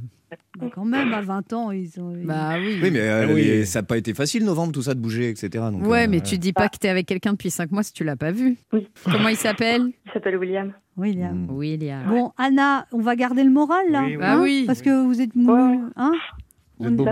Bah, 0.58 0.66
Quand 0.74 0.86
même, 0.86 1.12
à 1.12 1.20
20 1.20 1.52
ans, 1.52 1.70
ils 1.72 2.00
ont. 2.00 2.14
Bah 2.24 2.54
oui. 2.56 2.78
Oui, 2.82 2.90
mais 2.90 3.00
euh, 3.00 3.26
Ah 3.28 3.32
oui. 3.34 3.66
ça 3.66 3.80
n'a 3.80 3.82
pas 3.82 3.98
été 3.98 4.14
facile 4.14 4.46
novembre 4.46 4.72
tout 4.72 4.80
ça 4.80 4.94
de 4.94 4.98
bouger 5.00 5.28
etc. 5.28 5.64
Donc, 5.70 5.86
Ouais, 5.86 6.04
euh, 6.04 6.08
mais 6.08 6.22
tu 6.22 6.38
dis 6.38 6.54
pas 6.54 6.70
que 6.70 6.78
t'es 6.78 6.88
avec 6.88 7.04
quelqu'un 7.06 7.31
depuis 7.32 7.50
5 7.50 7.70
mois 7.72 7.82
si 7.82 7.92
tu 7.92 8.04
l'as 8.04 8.16
pas 8.16 8.30
vu. 8.30 8.56
Oui. 8.72 8.88
Comment 9.04 9.28
il 9.28 9.36
s'appelle 9.36 9.90
Il 10.06 10.12
s'appelle 10.12 10.36
William. 10.36 10.72
William. 10.96 11.46
hmm. 11.46 11.50
William. 11.56 12.04
Bon, 12.06 12.32
Anna, 12.38 12.86
on 12.92 13.00
va 13.00 13.16
garder 13.16 13.44
le 13.44 13.50
moral 13.50 13.84
là. 13.90 14.02
Oui, 14.02 14.10
oui. 14.12 14.16
Bah 14.16 14.38
oui. 14.40 14.64
Parce 14.66 14.82
que 14.82 15.04
vous 15.04 15.20
êtes 15.20 15.34
mou. 15.34 15.52
Ouais. 15.52 15.78
Hein. 15.96 16.12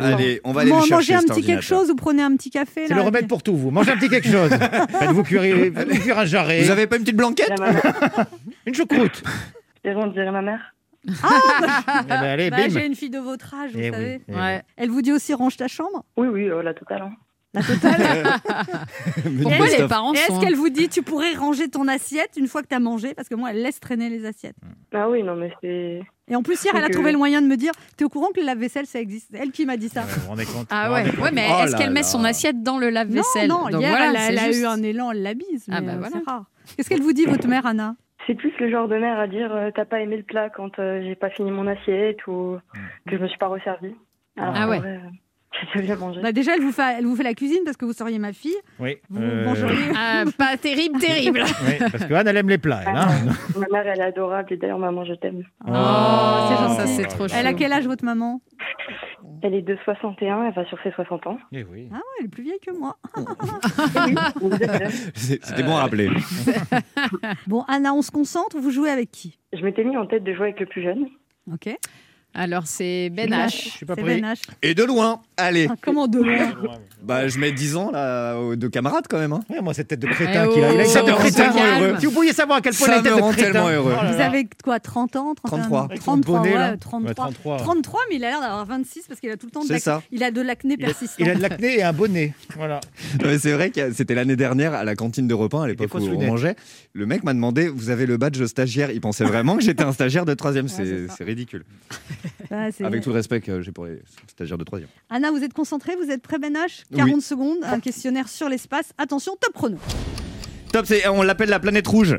Allez, 0.01 0.41
on 0.43 0.53
va 0.53 0.63
aller 0.63 0.71
le 0.71 0.77
chercher 0.79 0.95
Mangez 0.95 1.15
un 1.15 1.23
petit 1.23 1.43
quelque 1.43 1.63
chose 1.63 1.91
ou 1.91 1.95
prenez 1.95 2.23
un 2.23 2.35
petit 2.37 2.51
café. 2.51 2.87
C'est 2.89 2.95
le 2.95 3.03
remède 3.03 3.29
pour 3.29 3.43
tout, 3.43 3.57
vous. 3.57 3.71
Mangez 3.71 3.93
un 3.93 3.97
petit 3.97 4.09
quelque 4.09 4.29
chose. 4.29 4.51
Faites-vous 4.99 5.23
cuire, 5.23 5.43
cuire 6.03 6.19
un 6.19 6.25
jarret, 6.25 6.63
Vous 6.63 6.71
avez 6.71 6.87
pas 6.89 6.97
une 6.97 7.03
petite 7.03 7.17
blanquette 7.17 7.53
une 8.67 8.75
choucroute. 8.75 9.23
Les 9.85 9.93
gens, 9.93 10.01
on 10.03 10.07
dirait 10.09 10.31
ma 10.33 10.43
mère. 10.43 10.75
Eh 11.07 12.09
ben, 12.09 12.11
allez, 12.11 12.51
Bah. 12.51 12.69
J'ai 12.69 12.85
une 12.85 12.95
fille 12.95 13.11
de 13.11 13.19
votre 13.19 13.55
âge, 13.55 13.71
vous 13.73 13.79
Eh 13.79 13.91
oui, 13.91 13.97
savez. 13.97 14.21
eh 14.29 14.35
Ouais. 14.35 14.63
Elle 14.77 14.91
vous 14.91 15.01
dit 15.03 15.13
aussi 15.13 15.33
range 15.35 15.57
ta 15.57 15.69
chambre 15.69 16.05
Oui, 16.17 16.29
oui, 16.29 16.49
euh, 16.49 16.63
la 16.63 16.75
totale. 16.75 17.03
hein. 17.03 17.13
La 17.53 17.63
totale. 17.63 18.41
Pourquoi 19.43 19.67
les 19.67 19.89
parents 19.89 20.13
est-ce 20.13 20.27
sont... 20.27 20.41
qu'elle 20.41 20.55
vous 20.55 20.69
dit 20.69 20.89
tu 20.89 21.03
pourrais 21.03 21.35
ranger 21.35 21.69
ton 21.69 21.89
assiette 21.89 22.31
une 22.37 22.47
fois 22.47 22.63
que 22.63 22.69
tu 22.69 22.75
as 22.75 22.81
mangé 22.81 23.13
Parce 23.15 23.29
que 23.29 23.35
moi, 23.35 23.51
elle 23.51 23.63
laisse 23.63 23.81
traîner 23.81 24.09
les 24.09 24.25
assiettes. 24.25 24.57
Ah 24.95 25.09
oui, 25.09 25.23
non, 25.23 25.35
mais 25.35 25.53
c'est. 25.61 26.01
Et 26.29 26.37
en 26.37 26.43
plus, 26.43 26.63
hier, 26.63 26.73
elle 26.77 26.85
a 26.85 26.89
trouvé 26.89 27.11
le 27.11 27.19
moyen 27.19 27.43
de 27.43 27.49
me 27.49 27.57
dire 27.57 27.73
T'es 27.97 28.05
au 28.05 28.09
courant 28.09 28.29
que 28.33 28.39
le 28.39 28.47
lave-vaisselle, 28.47 28.87
ça 28.87 29.01
existe 29.01 29.31
Elle 29.35 29.51
qui 29.51 29.67
m'a 29.67 29.77
dit 29.77 29.89
ça. 29.89 30.03
Vous 30.03 30.21
vous 30.21 30.29
rendez 30.29 30.45
compte 30.45 30.69
Ah 30.71 30.93
ouais, 30.93 31.03
ouais 31.21 31.31
mais 31.33 31.49
Oh 31.51 31.65
est-ce 31.65 31.77
qu'elle 31.77 31.91
met 31.91 32.05
son 32.05 32.23
assiette 32.25 32.63
dans 32.63 32.79
le 32.79 32.89
lave-vaisselle 32.89 33.49
Non, 33.49 33.65
non, 33.65 33.71
Donc 33.71 33.81
hier, 33.81 33.91
voilà, 33.91 34.29
elle 34.29 34.39
a, 34.39 34.51
eu 34.53 34.65
un 34.65 34.81
élan, 34.83 35.11
elle 35.11 35.23
la 35.23 35.35
bise. 35.35 35.67
Ah 35.71 35.81
mais, 35.81 35.89
bah 35.89 35.93
euh, 35.95 35.99
voilà. 35.99 36.17
C'est 36.25 36.31
rare. 36.31 36.45
Qu'est-ce 36.77 36.89
qu'elle 36.89 37.03
vous 37.03 37.13
dit, 37.13 37.25
votre 37.25 37.49
mère, 37.49 37.67
Anna? 37.67 37.97
C'est 38.27 38.35
plus 38.35 38.53
le 38.61 38.71
genre 38.71 38.87
de 38.87 38.97
mère 38.97 39.19
à 39.19 39.27
dire 39.27 39.53
euh, 39.53 39.71
t'as 39.75 39.87
pas 39.87 40.01
aimé 40.01 40.17
le 40.17 40.23
plat 40.23 40.51
quand 40.51 40.79
euh, 40.79 41.03
j'ai 41.03 41.17
pas 41.17 41.31
fini 41.31 41.51
mon 41.51 41.67
assiette 41.67 42.25
ou 42.27 42.59
que 43.09 43.17
je 43.17 43.21
me 43.21 43.27
suis 43.27 43.39
pas 43.39 43.49
resservie. 43.49 43.95
Alors, 44.37 44.55
Ah 44.57 44.69
ouais. 44.69 44.79
vrai, 44.79 44.89
euh, 44.89 45.09
bien 45.77 45.97
mangé. 45.97 46.21
bah, 46.23 46.33
Déjà, 46.33 46.55
elle 46.55 46.63
vous, 46.63 46.73
fait, 46.73 46.97
elle 46.99 47.05
vous 47.07 47.17
fait 47.17 47.23
la 47.23 47.35
cuisine 47.35 47.61
parce 47.65 47.77
que 47.77 47.85
vous 47.85 47.93
seriez 47.93 48.19
ma 48.19 48.33
fille. 48.33 48.57
Oui. 48.79 48.97
Vous 49.11 49.21
euh, 49.23 49.45
mangeriez. 49.45 49.93
Ah, 49.97 50.25
pas 50.39 50.57
terrible, 50.57 50.99
terrible. 51.01 51.43
oui, 51.67 51.75
parce 51.79 52.05
que 52.07 52.15
Anne, 52.15 52.29
elle 52.29 52.37
aime 52.37 52.49
les 52.49 52.59
plats, 52.59 52.81
elle. 52.87 52.97
hein. 52.97 53.09
Ma 53.59 53.67
mère, 53.71 53.87
elle 53.93 54.01
est 54.01 54.05
adorable 54.05 54.53
et 54.53 54.57
d'ailleurs, 54.57 54.79
maman, 54.79 55.05
je 55.05 55.15
t'aime. 55.15 55.43
Oh, 55.67 55.71
c'est 56.49 56.57
gentil. 56.57 56.77
ça 56.77 56.87
c'est 56.87 57.05
trop. 57.09 57.27
Elle 57.35 57.47
a 57.47 57.53
quel 57.55 57.73
âge, 57.73 57.87
votre 57.87 58.05
maman? 58.05 58.41
Elle 59.43 59.55
est 59.55 59.63
de 59.63 59.77
61, 59.85 60.45
elle 60.47 60.53
va 60.55 60.65
sur 60.67 60.79
ses 60.83 60.91
60 60.93 61.27
ans. 61.27 61.39
Eh 61.53 61.65
oui. 61.65 61.89
Ah 61.91 61.97
ouais, 61.97 62.01
elle 62.21 62.27
est 62.27 62.29
plus 62.29 62.43
vieille 62.43 62.59
que 62.65 62.73
moi. 62.79 62.97
C'est- 65.15 65.43
C'était 65.45 65.63
bon 65.63 65.77
à 65.77 65.81
rappeler. 65.83 66.11
Bon, 67.47 67.63
Anna, 67.69 67.95
on 67.95 68.03
se 68.03 68.11
concentre. 68.11 68.59
Vous 68.59 68.71
jouez 68.71 68.91
avec 68.91 69.11
qui? 69.11 69.39
Je 69.53 69.63
m'étais 69.65 69.85
mis 69.85 69.97
en 69.97 70.07
tête 70.07 70.25
de 70.25 70.33
jouer 70.35 70.45
avec 70.49 70.61
le 70.61 70.67
plus 70.67 70.83
jeune. 70.83 71.07
Ok. 71.53 71.69
Alors 72.33 72.63
c'est 72.67 73.11
Ben 73.11 73.29
Je 73.29 73.35
H. 73.35 73.71
suis 73.73 73.87
pas 73.87 73.97
pris. 73.97 74.05
Ben 74.21 74.25
H. 74.25 74.43
Et 74.63 74.75
de 74.75 74.85
loin. 74.85 75.21
Allez. 75.37 75.67
Ah, 75.69 75.75
Comment 75.83 76.07
de 76.07 76.19
loin 76.19 76.53
Bah, 77.03 77.27
je 77.27 77.39
mets 77.41 77.51
10 77.51 77.75
ans 77.77 77.91
là, 77.91 78.37
aux- 78.39 78.55
de 78.55 78.69
camarades 78.69 79.07
quand 79.09 79.19
même. 79.19 79.33
hein. 79.33 79.41
Ouais, 79.51 79.61
moi, 79.61 79.75
cette 79.75 79.89
tête 79.89 79.99
de 80.01 80.07
crétin 80.07 80.47
Eh 80.49 80.53
qu'il 80.55 80.63
a. 80.63 80.73
Il 80.73 80.81
a 80.81 80.85
une 80.85 80.89
oh, 80.89 80.93
tête 80.93 81.07
de 81.07 81.11
on 81.13 81.17
se 81.17 81.21
crétin. 81.23 81.53
calme. 81.53 81.99
Si 81.99 82.07
vous 82.07 82.13
pouviez 82.13 82.33
savoir 82.33 82.59
à 82.59 82.61
quel 82.61 82.73
point 82.75 82.87
il 82.87 82.93
a 82.93 83.03
tête 83.03 83.13
me 83.13 83.17
de 83.17 83.33
crétin. 83.33 83.53
tellement 83.53 83.69
heureux. 83.69 83.95
Oh 83.99 84.03
là 84.05 84.13
Vous 84.13 84.19
là. 84.19 84.27
avez 84.27 84.49
quoi 84.63 84.79
30 84.79 85.17
ans 85.17 85.35
31 85.35 85.59
33. 85.59 85.81
ans 85.81 85.85
Avec 85.87 85.99
son 85.99 86.05
33, 86.21 86.39
bonnet, 86.39 86.53
ouais, 86.53 86.59
là. 86.59 86.77
33. 86.77 87.09
Ouais, 87.09 87.15
33. 87.15 87.57
33, 87.57 88.01
mais 88.11 88.17
il 88.17 88.25
a 88.25 88.29
l'air 88.31 88.41
d'avoir 88.41 88.65
26 88.67 89.05
parce 89.09 89.19
qu'il 89.19 89.31
a 89.31 89.37
tout 89.37 89.47
le 89.47 89.53
temps 89.53 89.61
de 89.63 89.67
C'est 89.67 89.73
l'acné. 89.73 89.81
ça. 89.85 90.03
Il 90.13 90.23
a 90.23 90.31
de 90.31 90.41
l'acné 90.41 90.77
Il 90.79 90.85
a, 90.85 90.87
persistant. 90.87 91.17
il 91.19 91.31
a 91.31 91.35
de 91.35 91.43
l'acné 91.43 91.79
et 91.79 91.83
un 91.83 91.93
bonnet. 91.93 92.35
Voilà. 92.57 92.81
Non, 93.21 93.29
mais 93.29 93.39
C'est 93.39 93.53
vrai 93.53 93.71
que 93.71 93.93
c'était 93.93 94.15
l'année 94.15 94.37
dernière 94.37 94.75
à 94.75 94.85
la 94.85 94.95
cantine 94.95 95.27
de 95.27 95.35
repas, 95.35 95.65
à 95.65 95.67
l'époque 95.67 95.89
où 95.89 95.99
fausses 95.99 96.09
on 96.09 96.13
lunettes. 96.13 96.29
mangeait. 96.29 96.57
Le 96.93 97.07
mec 97.07 97.25
m'a 97.25 97.35
demandé 97.35 97.67
Vous 97.69 97.91
avez 97.91 98.07
le 98.07 98.19
badge 98.19 98.45
stagiaire? 98.45 98.91
Il 98.93 99.01
pensait 99.01 99.25
vraiment 99.25 99.57
que 99.57 99.63
j'étais 99.63 99.83
un 99.85 99.93
stagiaire 99.93 100.27
de 100.27 100.35
troisième. 100.35 100.67
Ouais, 100.67 100.71
c'est 100.77 100.85
c'est 100.85 101.09
ça. 101.09 101.15
c'est 101.19 101.25
ridicule. 101.25 101.65
Ah, 102.51 102.69
Avec 102.85 103.03
tout 103.03 103.11
le 103.11 103.15
respect 103.17 103.41
que 103.41 103.61
j'ai 103.63 103.73
pour 103.73 103.87
les 103.87 104.01
stagiaires 104.27 104.59
de 104.59 104.65
troisième. 104.65 104.89
Anna, 105.09 105.31
vous 105.31 105.43
êtes 105.43 105.53
concentrée 105.55 105.95
Vous 105.97 106.11
êtes 106.11 106.23
prêt, 106.23 106.39
Ben 106.39 106.53
H 106.55 106.83
Oui. 106.91 106.97
40 106.99 107.21
secondes, 107.23 107.59
un 107.65 107.81
questionnaire 107.81 108.29
sur 108.29 108.49
l'espace. 108.49 108.93
Attention, 108.99 109.37
top 109.41 109.53
chrono. 109.55 109.77
Top, 110.73 110.87
c'est- 110.87 111.07
on 111.09 111.23
l'appelle 111.23 111.49
la 111.49 111.61
planète 111.61 111.87
rouge. 111.87 112.17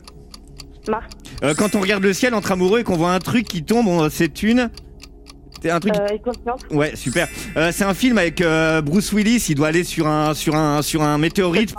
Mars, 0.87 1.05
Euh, 1.43 1.53
quand 1.55 1.75
on 1.75 1.81
regarde 1.81 2.03
le 2.03 2.13
ciel 2.13 2.33
entre 2.33 2.51
amoureux 2.51 2.79
et 2.79 2.83
qu'on 2.83 2.97
voit 2.97 3.13
un 3.13 3.19
truc 3.19 3.47
qui 3.47 3.63
tombe, 3.63 3.87
on- 3.87 4.09
c'est 4.09 4.43
une. 4.43 4.69
C'est 5.61 5.69
un 5.69 5.79
truc. 5.79 5.93
euh, 5.95 6.75
Ouais, 6.75 6.95
super. 6.95 7.27
Euh, 7.55 7.71
c'est 7.71 7.83
un 7.83 7.93
film 7.93 8.17
avec 8.17 8.41
euh, 8.41 8.81
Bruce 8.81 9.11
Willis. 9.13 9.45
Il 9.49 9.55
doit 9.55 9.67
aller 9.67 9.83
sur 9.83 10.07
un 10.07 10.33
sur 10.33 10.55
un 10.55 10.81
sur 10.81 11.03
un 11.03 11.17
météorite. 11.19 11.75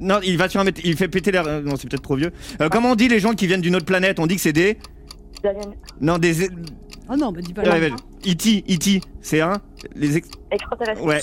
Non, 0.00 0.18
il 0.24 0.36
va 0.36 0.48
sur 0.48 0.60
un 0.60 0.64
mét- 0.64 0.80
il 0.82 0.96
fait 0.96 1.06
péter 1.08 1.30
l'air. 1.30 1.46
euh, 1.46 1.62
Non, 1.62 1.76
c'est 1.76 1.88
peut-être 1.88 2.02
trop 2.02 2.16
vieux. 2.16 2.32
Euh, 2.60 2.68
comment 2.68 2.90
on 2.90 2.94
dit 2.96 3.06
les 3.08 3.20
gens 3.20 3.32
qui 3.34 3.46
viennent 3.46 3.60
d'une 3.60 3.76
autre 3.76 3.86
planète? 3.86 4.18
On 4.18 4.26
dit 4.26 4.34
que 4.34 4.40
c'est 4.42 4.52
des. 4.52 4.78
Non, 6.00 6.18
des. 6.18 6.48
Oh 7.08 7.16
non, 7.16 7.32
me 7.32 7.40
dis 7.42 7.52
pas 7.52 7.62
là. 7.62 7.78
ouais, 7.78 7.90
E.T. 8.26 8.64
E.T. 8.70 9.00
C'est 9.20 9.40
un. 9.40 9.60
Les 9.94 10.16
ex- 10.16 10.28
extraterrestre, 10.50 11.02
Ouais. 11.04 11.20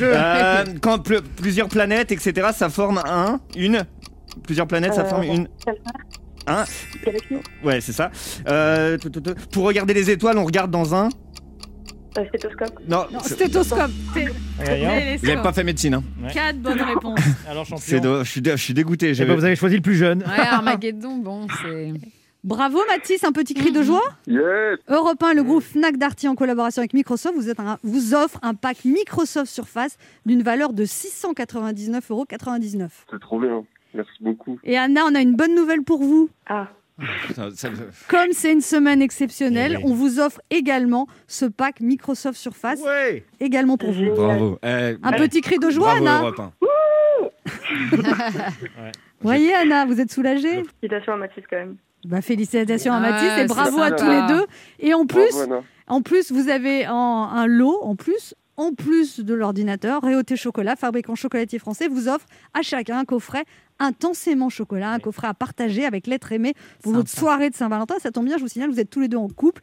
Euh, 0.00 0.64
quand 0.80 0.98
ple- 1.06 1.22
plusieurs 1.36 1.68
planètes, 1.68 2.10
etc., 2.12 2.48
ça 2.54 2.68
forme 2.70 3.02
un, 3.06 3.38
une. 3.56 3.84
Plusieurs 4.44 4.66
planètes, 4.66 4.94
ça 4.94 5.02
Euh, 5.02 5.08
forme 5.08 5.24
une. 5.24 5.48
Un. 6.46 6.64
Galaxie, 7.04 7.34
Ouais, 7.62 7.80
c'est 7.82 7.92
ça. 7.92 8.10
Euh, 8.48 8.96
tout, 8.96 9.10
tout, 9.10 9.20
tout. 9.20 9.34
Pour 9.52 9.64
regarder 9.66 9.92
les 9.92 10.10
étoiles, 10.10 10.38
on 10.38 10.44
regarde 10.46 10.70
dans 10.70 10.94
un. 10.94 11.10
euh, 12.16 12.24
stéthoscope, 12.28 12.80
Non, 12.88 13.04
Non, 13.12 13.18
c'est- 13.22 13.34
stéthoscope. 13.34 13.90
Voyons. 14.12 14.88
vous 15.20 15.26
n'avez 15.26 15.42
pas 15.42 15.52
fait 15.52 15.64
médecine. 15.64 15.94
Hein. 15.94 16.04
Ouais. 16.22 16.32
4 16.32 16.56
bonnes 16.58 16.80
réponses. 16.94 17.20
Alors, 17.46 17.66
C'est 17.66 17.96
champion. 17.96 18.00
do- 18.00 18.24
je, 18.24 18.30
suis 18.30 18.40
dé- 18.40 18.52
je 18.52 18.56
suis 18.62 18.72
dégoûté. 18.74 19.12
Eh 19.14 19.24
ben, 19.26 19.34
vous 19.34 19.44
avez 19.44 19.56
choisi 19.56 19.76
le 19.76 19.82
plus 19.82 19.96
jeune. 19.96 20.20
Ouais, 20.20 20.46
Armageddon, 20.50 21.18
bon, 21.18 21.46
c'est. 21.62 21.92
Bravo 22.44 22.78
Mathis, 22.88 23.24
un 23.24 23.32
petit 23.32 23.52
cri 23.54 23.72
de 23.72 23.82
joie. 23.82 24.02
Yes 24.26 24.78
Europe 24.88 25.22
1, 25.22 25.34
le 25.34 25.42
groupe 25.42 25.62
Fnac 25.62 25.96
Darty 25.96 26.28
en 26.28 26.34
collaboration 26.36 26.80
avec 26.80 26.94
Microsoft 26.94 27.34
vous, 27.34 27.50
êtes 27.50 27.58
un- 27.60 27.78
vous 27.82 28.14
offre 28.14 28.38
un 28.42 28.54
pack 28.54 28.84
Microsoft 28.84 29.50
Surface 29.50 29.96
d'une 30.24 30.42
valeur 30.42 30.72
de 30.72 30.84
699,99 30.84 32.10
euros. 32.10 32.26
C'est 33.10 33.20
trop 33.20 33.40
bien. 33.40 33.64
Merci 33.92 34.12
beaucoup. 34.22 34.58
Et 34.64 34.78
Anna, 34.78 35.02
on 35.10 35.14
a 35.14 35.20
une 35.20 35.34
bonne 35.34 35.54
nouvelle 35.54 35.82
pour 35.82 36.00
vous. 36.02 36.30
ah, 36.46 36.68
Comme 38.08 38.32
c'est 38.32 38.52
une 38.52 38.60
semaine 38.60 39.02
exceptionnelle, 39.02 39.78
Eh 39.80 39.84
oui. 39.84 39.90
on 39.90 39.94
vous 39.94 40.20
offre 40.20 40.40
également 40.50 41.06
ce 41.26 41.44
pack 41.44 41.80
Microsoft 41.80 42.38
Surface, 42.38 42.80
Ouais. 42.82 43.24
également 43.40 43.76
pour 43.76 43.92
vous. 43.92 44.10
Bravo. 44.14 44.58
Eh, 44.62 44.96
Un 45.02 45.12
petit 45.12 45.40
cri 45.40 45.58
de 45.58 45.70
joie, 45.70 45.94
bravo, 46.00 46.06
Anna. 46.06 46.20
Europe 46.20 46.40
1. 46.40 46.52
Voyez, 49.20 49.54
Anna, 49.54 49.86
vous 49.86 50.00
êtes 50.00 50.12
soulagée? 50.12 50.62
Félicitations 50.80 51.14
à 51.14 51.16
Mathis 51.16 51.44
quand 51.50 51.56
même. 51.56 51.76
Bah, 52.08 52.20
Félicitations 52.22 52.92
à 52.92 53.00
Mathis 53.00 53.28
et 53.28 53.36
c'est 53.42 53.46
bravo 53.46 53.80
à 53.80 53.90
tous 53.92 54.08
les 54.08 54.26
deux. 54.28 54.46
Et 54.80 54.94
en 54.94 55.06
plus, 55.06 55.32
Bravo. 55.32 55.64
En 55.86 56.02
plus, 56.02 56.30
vous 56.32 56.48
avez 56.50 56.86
en- 56.86 57.28
un 57.30 57.46
lot, 57.46 57.78
en 57.82 57.96
plus, 57.96 58.34
en 58.56 58.72
plus 58.74 59.20
de 59.20 59.34
l'ordinateur, 59.34 60.02
Réauté 60.02 60.36
Chocolat, 60.36 60.74
fabricant 60.76 61.14
chocolatier 61.14 61.58
français, 61.58 61.88
vous 61.88 62.08
offre 62.08 62.26
à 62.54 62.62
chacun 62.62 62.98
un 62.98 63.04
coffret 63.04 63.44
intensément 63.78 64.48
chocolat, 64.50 64.90
un 64.90 64.98
coffret 64.98 65.28
à 65.28 65.34
partager 65.34 65.84
avec 65.84 66.06
l'être 66.06 66.32
aimé 66.32 66.54
pour 66.82 66.92
votre 66.92 67.08
soirée 67.10 67.48
de 67.50 67.54
Saint-Valentin. 67.54 67.94
Ça 68.00 68.10
tombe 68.10 68.24
bien, 68.26 68.36
je 68.36 68.42
vous 68.42 68.48
signale, 68.48 68.70
vous 68.70 68.80
êtes 68.80 68.90
tous 68.90 69.00
les 69.00 69.08
deux 69.08 69.16
en 69.16 69.28
couple. 69.28 69.62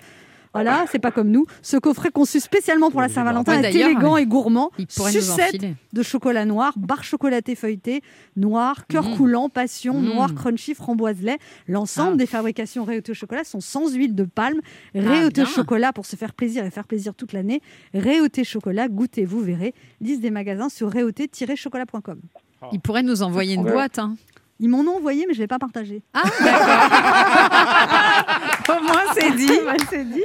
Voilà, 0.55 0.85
c'est 0.91 0.99
pas 0.99 1.11
comme 1.11 1.29
nous. 1.29 1.45
Ce 1.61 1.75
coffret 1.77 2.09
conçu 2.11 2.39
spécialement 2.39 2.89
pour 2.89 3.01
la 3.01 3.09
Saint-Valentin 3.09 3.61
Ouais, 3.61 3.69
est 3.71 3.75
élégant 3.75 4.15
et 4.17 4.25
gourmand. 4.25 4.71
Il 4.77 4.87
pourrait 4.87 5.11
nous 5.13 5.19
Sucette 5.19 5.61
de 5.93 6.03
chocolat 6.03 6.45
noir, 6.45 6.73
barre 6.77 7.03
chocolatée 7.03 7.55
feuilletée, 7.55 8.01
noir, 8.37 8.87
cœur 8.87 9.09
Mmh. 9.09 9.17
coulant, 9.17 9.49
passion, 9.49 9.99
Mmh. 9.99 10.05
noir, 10.05 10.33
crunchy, 10.33 10.73
framboise 10.73 11.21
lait. 11.21 11.37
L'ensemble 11.67 12.13
Ah. 12.13 12.17
des 12.17 12.25
fabrications 12.25 12.83
Réauté 12.85 13.13
chocolat 13.13 13.43
sont 13.43 13.59
sans 13.61 13.93
huile 13.93 14.15
de 14.15 14.23
palme. 14.23 14.61
Ah, 14.95 14.99
Réauté 15.01 15.43
bien. 15.43 15.51
chocolat 15.51 15.91
pour 15.93 16.05
se 16.05 16.15
faire 16.15 16.33
plaisir 16.33 16.63
et 16.65 16.71
faire 16.71 16.87
plaisir 16.87 17.13
toute 17.15 17.33
l'année. 17.33 17.61
Réauté 17.93 18.43
chocolat, 18.45 18.87
goûtez, 18.87 19.25
vous 19.25 19.41
verrez. 19.41 19.73
Liste 20.01 20.21
des 20.21 20.31
magasins 20.31 20.69
sur 20.69 20.89
réauté-chocolat.com. 20.89 22.19
Il 22.71 22.79
pourrait 22.79 23.03
nous 23.03 23.21
envoyer 23.23 23.55
une 23.55 23.63
boîte. 23.63 23.99
Hein. 23.99 24.15
Ils 24.61 24.69
m'en 24.69 24.79
ont 24.79 24.95
envoyé, 24.97 25.25
mais 25.27 25.33
je 25.33 25.39
ne 25.39 25.43
l'ai 25.43 25.47
pas 25.47 25.59
partagé. 25.59 26.01
Ah, 26.13 26.21
d'accord. 26.43 28.45
Au 28.69 28.83
moins, 28.83 29.13
c'est 29.13 29.31
dit. 29.35 29.51
C'est 29.89 30.05
dit. 30.05 30.23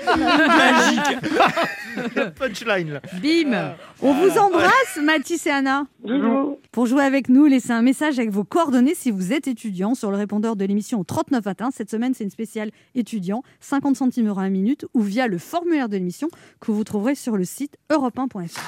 Le 2.16 2.30
punchline, 2.38 2.92
là. 2.92 3.00
Bim. 3.22 3.74
On 4.00 4.14
vous 4.14 4.38
embrasse, 4.38 4.98
Mathis 5.02 5.46
et 5.46 5.50
Anna. 5.50 5.86
Bisous. 6.04 6.58
Pour 6.72 6.86
jouer 6.86 7.04
avec 7.04 7.28
nous, 7.28 7.46
laissez 7.46 7.72
un 7.72 7.82
message 7.82 8.18
avec 8.18 8.30
vos 8.30 8.44
coordonnées 8.44 8.94
si 8.94 9.10
vous 9.10 9.32
êtes 9.32 9.48
étudiant 9.48 9.94
sur 9.94 10.10
le 10.10 10.16
répondeur 10.16 10.56
de 10.56 10.64
l'émission 10.64 11.00
au 11.00 11.04
3921. 11.04 11.70
Cette 11.70 11.90
semaine, 11.90 12.14
c'est 12.14 12.24
une 12.24 12.30
spéciale 12.30 12.70
étudiant, 12.94 13.42
50 13.60 13.96
centimes 13.96 14.28
euros 14.28 14.40
à 14.40 14.44
la 14.44 14.50
minute, 14.50 14.86
ou 14.94 15.02
via 15.02 15.26
le 15.26 15.38
formulaire 15.38 15.88
de 15.88 15.96
l'émission 15.96 16.28
que 16.60 16.70
vous 16.70 16.84
trouverez 16.84 17.14
sur 17.14 17.36
le 17.36 17.44
site 17.44 17.76
europe1.fr. 17.90 18.60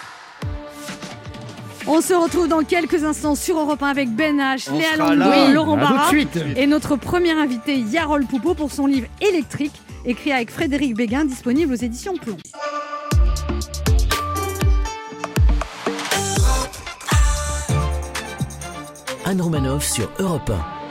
On 1.87 2.01
se 2.01 2.15
retrouve 2.15 2.49
dans 2.49 2.63
quelques 2.63 3.03
instants 3.05 3.35
sur 3.35 3.59
Europe 3.59 3.83
1 3.83 3.87
avec 3.89 4.11
Ben 4.15 4.39
H, 4.39 4.69
On 4.73 4.79
Léa 4.79 4.97
là. 5.15 5.51
Laurent 5.53 5.77
À 5.77 5.81
tout 5.81 5.87
de 5.87 5.93
Barra 5.95 6.09
suite. 6.09 6.39
et 6.57 6.67
notre 6.67 6.97
premier 6.97 7.33
invité 7.33 7.77
Yarol 7.79 8.25
Poupeau 8.27 8.55
pour 8.55 8.71
son 8.71 8.87
livre 8.87 9.09
Électrique, 9.21 9.75
écrit 10.05 10.33
avec 10.33 10.51
Frédéric 10.51 10.95
Béguin, 10.97 11.25
disponible 11.25 11.73
aux 11.73 11.77
éditions 11.77 12.15
Plomb. 12.17 12.37
Anne 19.25 19.41
Romanoff 19.41 19.85
sur 19.85 20.09
Europe 20.19 20.51
1. 20.51 20.82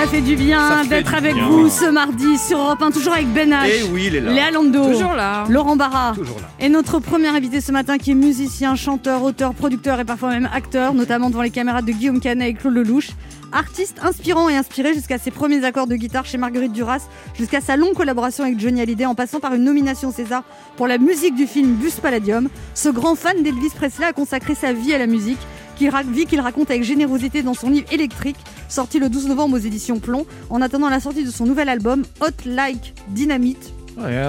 Ça 0.00 0.06
fait 0.06 0.20
du 0.20 0.36
bien 0.36 0.84
d'être 0.84 1.12
avec 1.14 1.34
bien. 1.34 1.48
vous 1.48 1.68
ce 1.68 1.90
mardi 1.90 2.38
sur 2.38 2.58
Europe 2.58 2.80
1, 2.80 2.90
toujours 2.92 3.14
avec 3.14 3.26
Ben 3.32 3.50
H, 3.50 3.66
Et 3.68 3.82
oui, 3.92 4.04
il 4.06 4.14
est 4.16 4.20
là. 4.20 4.32
Léa 4.32 4.50
Lando, 4.52 4.84
Toujours 4.92 5.12
là. 5.12 5.44
Laurent 5.48 5.74
Barra 5.74 6.12
Toujours 6.14 6.38
là. 6.38 6.48
et 6.60 6.68
notre 6.68 7.00
premier 7.00 7.26
invité 7.28 7.60
ce 7.60 7.72
matin 7.72 7.98
qui 7.98 8.12
est 8.12 8.14
musicien, 8.14 8.76
chanteur, 8.76 9.22
auteur, 9.24 9.54
producteur 9.54 9.98
et 9.98 10.04
parfois 10.04 10.30
même 10.30 10.48
acteur, 10.54 10.94
notamment 10.94 11.30
devant 11.30 11.42
les 11.42 11.50
caméras 11.50 11.82
de 11.82 11.90
Guillaume 11.90 12.20
Canet 12.20 12.48
et 12.48 12.54
Claude 12.54 12.74
Lelouch. 12.74 13.08
Artiste 13.50 13.98
inspirant 14.02 14.48
et 14.48 14.56
inspiré 14.56 14.92
jusqu'à 14.94 15.18
ses 15.18 15.30
premiers 15.30 15.64
accords 15.64 15.86
de 15.86 15.96
guitare 15.96 16.26
chez 16.26 16.36
Marguerite 16.38 16.72
Duras, 16.72 17.00
jusqu'à 17.36 17.60
sa 17.62 17.76
longue 17.76 17.94
collaboration 17.94 18.44
avec 18.44 18.60
Johnny 18.60 18.80
Hallyday 18.82 19.06
en 19.06 19.14
passant 19.14 19.40
par 19.40 19.54
une 19.54 19.64
nomination 19.64 20.12
César 20.12 20.42
pour 20.76 20.86
la 20.86 20.98
musique 20.98 21.34
du 21.34 21.46
film 21.46 21.72
Bus 21.74 21.94
Palladium. 21.94 22.48
Ce 22.74 22.88
grand 22.90 23.14
fan 23.16 23.42
d'Elvis 23.42 23.70
Presley 23.74 24.04
a 24.06 24.12
consacré 24.12 24.54
sa 24.54 24.72
vie 24.74 24.92
à 24.94 24.98
la 24.98 25.06
musique, 25.06 25.38
qu'il 25.78 25.90
vie 26.12 26.26
qu'il 26.26 26.40
raconte 26.40 26.70
avec 26.70 26.82
générosité 26.82 27.42
dans 27.42 27.54
son 27.54 27.70
livre 27.70 27.86
Électrique, 27.92 28.36
sorti 28.68 28.98
le 28.98 29.08
12 29.08 29.28
novembre 29.28 29.56
aux 29.56 29.60
éditions 29.60 30.00
Plomb, 30.00 30.26
en 30.50 30.60
attendant 30.60 30.88
la 30.90 31.00
sortie 31.00 31.24
de 31.24 31.30
son 31.30 31.46
nouvel 31.46 31.68
album 31.68 32.02
Hot 32.20 32.26
Like 32.44 32.94
Dynamite 33.08 33.72
Hey 34.00 34.28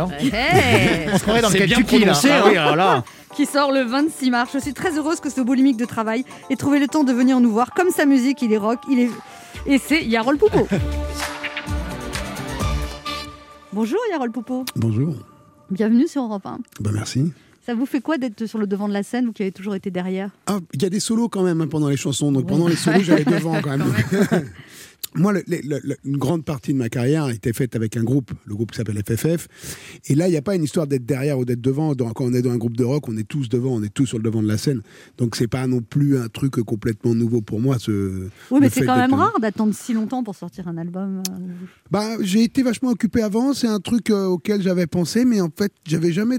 On 1.14 1.18
se 1.18 1.22
croirait 1.22 1.42
dans 1.42 1.50
le 1.50 1.54
C'est 1.58 1.66
bien 1.68 1.78
là. 1.80 1.84
prononcé, 1.86 2.30
Ah 2.32 2.40
hein. 2.40 2.44
oui, 2.50 2.58
alors 2.58 2.76
là. 2.76 3.04
qui 3.36 3.46
sort 3.46 3.72
le 3.72 3.82
26 3.84 4.32
mars. 4.32 4.50
Je 4.54 4.60
suis 4.60 4.74
très 4.74 4.98
heureuse 4.98 5.20
que 5.20 5.30
ce 5.30 5.42
boulimique 5.42 5.78
de 5.78 5.86
travail 5.86 6.26
ait 6.50 6.56
trouvé 6.56 6.80
le 6.80 6.88
temps 6.88 7.04
de 7.04 7.14
venir 7.14 7.40
nous 7.40 7.52
voir. 7.52 7.72
Comme 7.76 7.90
sa 7.92 8.06
musique, 8.06 8.42
il 8.42 8.52
est 8.52 8.58
rock, 8.58 8.80
il 8.90 9.00
est... 9.00 9.10
Et 9.68 9.78
c'est 9.78 10.04
Yarol 10.04 10.38
Poupeau. 10.38 10.68
Bonjour 13.74 14.00
Yarol 14.12 14.32
Poupeau, 14.32 14.66
Bonjour. 14.76 15.14
bienvenue 15.70 16.08
sur 16.08 16.24
Europe 16.24 16.46
1. 16.46 16.58
Ben 16.80 16.92
merci. 16.92 17.32
Ça 17.70 17.76
vous 17.76 17.86
fait 17.86 18.02
quoi 18.02 18.18
d'être 18.18 18.48
sur 18.48 18.58
le 18.58 18.66
devant 18.66 18.88
de 18.88 18.94
la 18.94 19.04
scène, 19.04 19.28
vous 19.28 19.32
qui 19.32 19.44
avez 19.44 19.52
toujours 19.52 19.76
été 19.76 19.92
derrière? 19.92 20.32
Ah, 20.48 20.58
il 20.74 20.82
y 20.82 20.86
a 20.86 20.90
des 20.90 21.00
solos 21.00 21.30
quand 21.30 21.44
même 21.44 21.62
hein, 21.62 21.68
pendant 21.68 21.88
les 21.88 21.98
chansons. 21.98 22.32
Donc 22.32 22.48
pendant 22.48 22.68
les 22.68 22.76
solos, 22.76 23.02
j'allais 23.04 23.24
devant 23.26 23.62
quand 23.62 23.78
même. 23.78 23.84
Moi, 25.14 25.34
le- 25.34 25.44
le- 25.48 25.80
le- 25.84 25.98
une 26.04 26.18
grande 26.18 26.44
partie 26.44 26.74
de 26.74 26.80
ma 26.80 26.90
carrière 26.90 27.26
a 27.26 27.32
été 27.34 27.54
faite 27.54 27.76
avec 27.76 27.96
un 27.96 28.04
groupe, 28.04 28.32
le 28.46 28.56
groupe 28.56 28.72
qui 28.72 28.78
s'appelle 28.78 29.00
FFF. 29.06 29.48
Et 30.08 30.16
là, 30.16 30.28
il 30.28 30.32
n'y 30.32 30.38
a 30.38 30.42
pas 30.42 30.56
une 30.56 30.64
histoire 30.64 30.88
d'être 30.88 31.06
derrière 31.06 31.38
ou 31.38 31.46
d'être 31.46 31.62
devant. 31.62 31.94
Dans- 31.94 32.10
quand 32.12 32.26
on 32.26 32.34
est 32.34 32.42
dans 32.42 32.50
un 32.50 32.58
groupe 32.58 32.76
de 32.76 32.84
rock, 32.84 33.08
on 33.08 33.16
est 33.18 33.28
tous 33.28 33.50
devant, 33.50 33.76
on 33.76 33.84
est 33.84 33.94
tous 33.94 34.08
sur 34.08 34.18
le 34.18 34.24
devant 34.24 34.42
de 34.42 34.48
la 34.48 34.58
scène. 34.58 34.82
Donc 35.20 35.36
c'est 35.36 35.48
pas 35.48 35.68
non 35.68 35.82
plus 35.82 36.18
un 36.18 36.28
truc 36.28 36.54
complètement 36.64 37.14
nouveau 37.14 37.42
pour 37.42 37.60
moi. 37.60 37.78
Ce, 37.78 38.30
Oui, 38.50 38.60
mais 38.62 38.70
c'est 38.72 38.84
quand 38.84 38.98
même 38.98 39.14
rare 39.14 39.40
d'attendre 39.40 39.76
si 39.76 39.94
longtemps 39.94 40.24
pour 40.24 40.36
sortir 40.36 40.68
un 40.68 40.78
album. 40.80 41.22
euh, 41.30 41.34
Bah, 41.92 42.18
j'ai 42.22 42.42
été 42.44 42.64
vachement 42.64 42.90
occupé 42.90 43.22
avant. 43.22 43.54
C'est 43.54 43.68
un 43.68 43.80
truc 43.80 44.10
euh, 44.10 44.26
auquel 44.26 44.64
j'avais 44.64 44.88
pensé, 44.88 45.24
mais 45.24 45.40
en 45.40 45.50
fait, 45.56 45.72
j'avais 45.86 46.12
jamais 46.12 46.38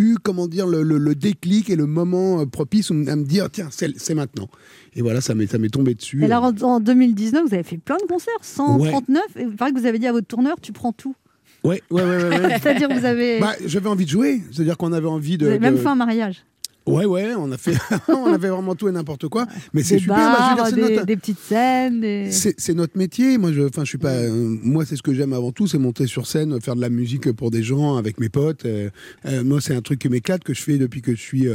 eu, 0.00 0.16
comment 0.22 0.48
dire, 0.48 0.66
le, 0.66 0.82
le- 0.82 0.98
le 0.98 1.14
déclic 1.14 1.70
et 1.70 1.76
le 1.76 1.86
moment 1.86 2.40
euh, 2.40 2.46
propice 2.46 2.90
où 2.90 2.94
à 2.94 3.16
me 3.16 3.24
dire, 3.24 3.48
tiens, 3.50 3.68
c'est 3.70 4.14
maintenant. 4.14 4.48
Et 4.94 5.02
voilà, 5.02 5.20
ça 5.20 5.34
m'est 5.34 5.46
ça 5.46 5.58
m'est 5.58 5.68
tombé 5.68 5.94
dessus. 5.94 6.22
Et 6.22 6.24
alors 6.24 6.44
en, 6.44 6.54
en 6.62 6.80
2019, 6.80 7.46
vous 7.48 7.54
avez 7.54 7.62
fait 7.62 7.78
plein 7.78 7.96
de 7.98 8.06
concerts, 8.06 8.32
139. 8.42 9.22
Ouais. 9.36 9.42
Et 9.42 9.44
il 9.44 9.56
paraît 9.56 9.72
que 9.72 9.78
vous 9.78 9.86
avez 9.86 9.98
dit 9.98 10.06
à 10.06 10.12
votre 10.12 10.26
tourneur, 10.26 10.56
tu 10.60 10.72
prends 10.72 10.92
tout. 10.92 11.14
Ouais, 11.62 11.82
ouais, 11.90 12.02
ouais, 12.02 12.08
ouais. 12.24 12.28
ouais. 12.40 12.58
C'est-à-dire 12.62 12.88
vous 12.90 13.04
avez, 13.04 13.38
Bah, 13.38 13.54
j'avais 13.66 13.88
envie 13.88 14.06
de 14.06 14.10
jouer, 14.10 14.40
c'est-à-dire 14.50 14.76
qu'on 14.78 14.92
avait 14.92 15.06
envie 15.06 15.36
de. 15.38 15.44
vous 15.44 15.50
avez 15.50 15.60
même 15.60 15.74
de- 15.76 15.80
fait 15.80 15.88
un 15.88 15.94
mariage. 15.94 16.44
Ouais, 16.90 17.04
ouais, 17.04 17.32
on 17.36 17.50
a 17.52 17.56
fait, 17.58 17.74
on 18.08 18.32
avait 18.32 18.48
vraiment 18.48 18.74
tout 18.74 18.88
et 18.88 18.92
n'importe 18.92 19.28
quoi. 19.28 19.46
Mais 19.72 19.82
c'est 19.82 19.98
super. 19.98 20.16
bah, 20.16 20.36
je 20.38 20.50
veux 20.50 20.56
bars, 20.56 20.66
dire, 20.72 20.76
des, 20.88 20.94
notre- 20.94 21.06
des 21.06 21.16
petites 21.16 21.38
scènes. 21.38 22.00
des- 22.00 22.30
C'est 22.30 22.74
notre 22.74 22.96
métier. 22.98 23.38
Moi, 23.38 23.52
je, 23.52 23.62
enfin, 23.62 23.84
je 23.84 23.88
suis 23.90 23.98
pas. 23.98 24.12
euh, 24.14 24.30
moi, 24.62 24.84
c'est 24.84 24.96
ce 24.96 25.02
que 25.02 25.14
j'aime 25.14 25.32
avant 25.32 25.52
tout, 25.52 25.66
c'est 25.66 25.78
monter 25.78 26.06
sur 26.06 26.26
scène, 26.26 26.60
faire 26.60 26.76
de 26.76 26.80
la 26.80 26.90
musique 26.90 27.30
pour 27.32 27.50
des 27.50 27.62
gens 27.62 27.96
avec 27.96 28.18
mes 28.20 28.28
potes. 28.28 28.64
Euh, 28.66 28.90
euh, 29.26 29.42
moi, 29.44 29.60
c'est 29.60 29.74
un 29.74 29.82
truc 29.82 29.98
qui 29.98 30.08
m'éclate 30.08 30.44
que 30.44 30.54
je 30.54 30.62
fais 30.62 30.78
depuis 30.78 31.02
que 31.02 31.12
je 31.14 31.20
suis 31.20 31.46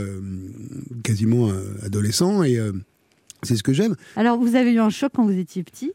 quasiment 1.04 1.50
adolescent 1.84 2.44
et 2.44 2.60
c'est 3.44 3.56
ce 3.56 3.64
que 3.64 3.74
j'aime. 3.74 3.96
Alors, 4.16 4.40
vous 4.40 4.56
avez 4.56 4.72
eu 4.74 4.80
un 4.80 4.90
choc 4.90 5.12
quand 5.16 5.26
vous 5.26 5.38
étiez 5.38 5.64
petit? 5.64 5.92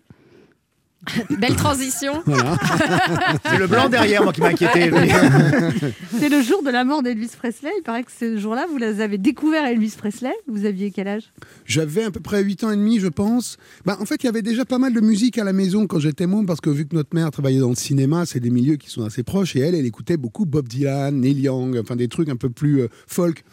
Belle 1.38 1.56
transition. 1.56 2.22
Voilà. 2.26 2.58
C'est 3.44 3.58
le 3.58 3.66
blanc 3.66 3.88
derrière, 3.88 4.22
moi, 4.22 4.32
qui 4.32 4.40
m'a 4.40 4.48
inquiété. 4.48 4.90
C'est 6.18 6.28
le 6.28 6.42
jour 6.42 6.62
de 6.62 6.70
la 6.70 6.84
mort 6.84 7.02
d'Elvis 7.02 7.30
Presley. 7.38 7.70
Il 7.78 7.82
paraît 7.82 8.02
que 8.02 8.12
ce 8.12 8.36
jour-là, 8.36 8.66
vous 8.70 8.82
avez 8.82 9.16
découvert 9.16 9.64
Elvis 9.64 9.94
Presley. 9.96 10.32
Vous 10.46 10.66
aviez 10.66 10.90
quel 10.90 11.08
âge? 11.08 11.32
J'avais 11.64 12.04
à 12.04 12.10
peu 12.10 12.20
près 12.20 12.42
8 12.42 12.64
ans 12.64 12.70
et 12.70 12.76
demi, 12.76 13.00
je 13.00 13.08
pense. 13.08 13.56
Bah, 13.86 13.96
en 14.00 14.04
fait, 14.04 14.22
il 14.22 14.26
y 14.26 14.28
avait 14.28 14.42
déjà 14.42 14.64
pas 14.64 14.78
mal 14.78 14.92
de 14.92 15.00
musique 15.00 15.38
à 15.38 15.44
la 15.44 15.54
maison 15.54 15.86
quand 15.86 16.00
j'étais 16.00 16.26
môme, 16.26 16.46
parce 16.46 16.60
que 16.60 16.70
vu 16.70 16.86
que 16.86 16.94
notre 16.94 17.14
mère 17.14 17.30
travaillait 17.30 17.60
dans 17.60 17.70
le 17.70 17.76
cinéma, 17.76 18.26
c'est 18.26 18.40
des 18.40 18.50
milieux 18.50 18.76
qui 18.76 18.90
sont 18.90 19.04
assez 19.04 19.22
proches, 19.22 19.56
et 19.56 19.60
elle, 19.60 19.74
elle 19.74 19.86
écoutait 19.86 20.18
beaucoup 20.18 20.44
Bob 20.44 20.68
Dylan, 20.68 21.18
Neil 21.18 21.40
Young, 21.40 21.78
enfin 21.78 21.96
des 21.96 22.08
trucs 22.08 22.28
un 22.28 22.36
peu 22.36 22.50
plus 22.50 22.82
euh, 22.82 22.88
folk. 23.06 23.44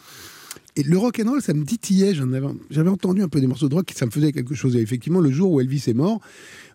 Et 0.80 0.84
le 0.84 0.98
rock 0.98 1.20
and 1.20 1.30
roll, 1.30 1.42
ça 1.42 1.54
me 1.54 1.66
titillait. 1.66 2.14
J'en 2.14 2.32
avais, 2.34 2.46
j'avais 2.70 2.90
entendu 2.90 3.22
un 3.24 3.28
peu 3.28 3.42
des 3.42 3.48
morceaux 3.48 3.68
de 3.68 3.74
rock, 3.76 3.92
ça 3.96 4.06
me 4.06 4.12
faisait 4.12 4.32
quelque 4.32 4.54
chose. 4.54 4.76
Et 4.76 4.80
effectivement, 4.80 5.20
le 5.20 5.32
jour 5.32 5.52
où 5.52 5.60
Elvis 5.60 5.84
est 5.88 5.94
mort, 5.96 6.22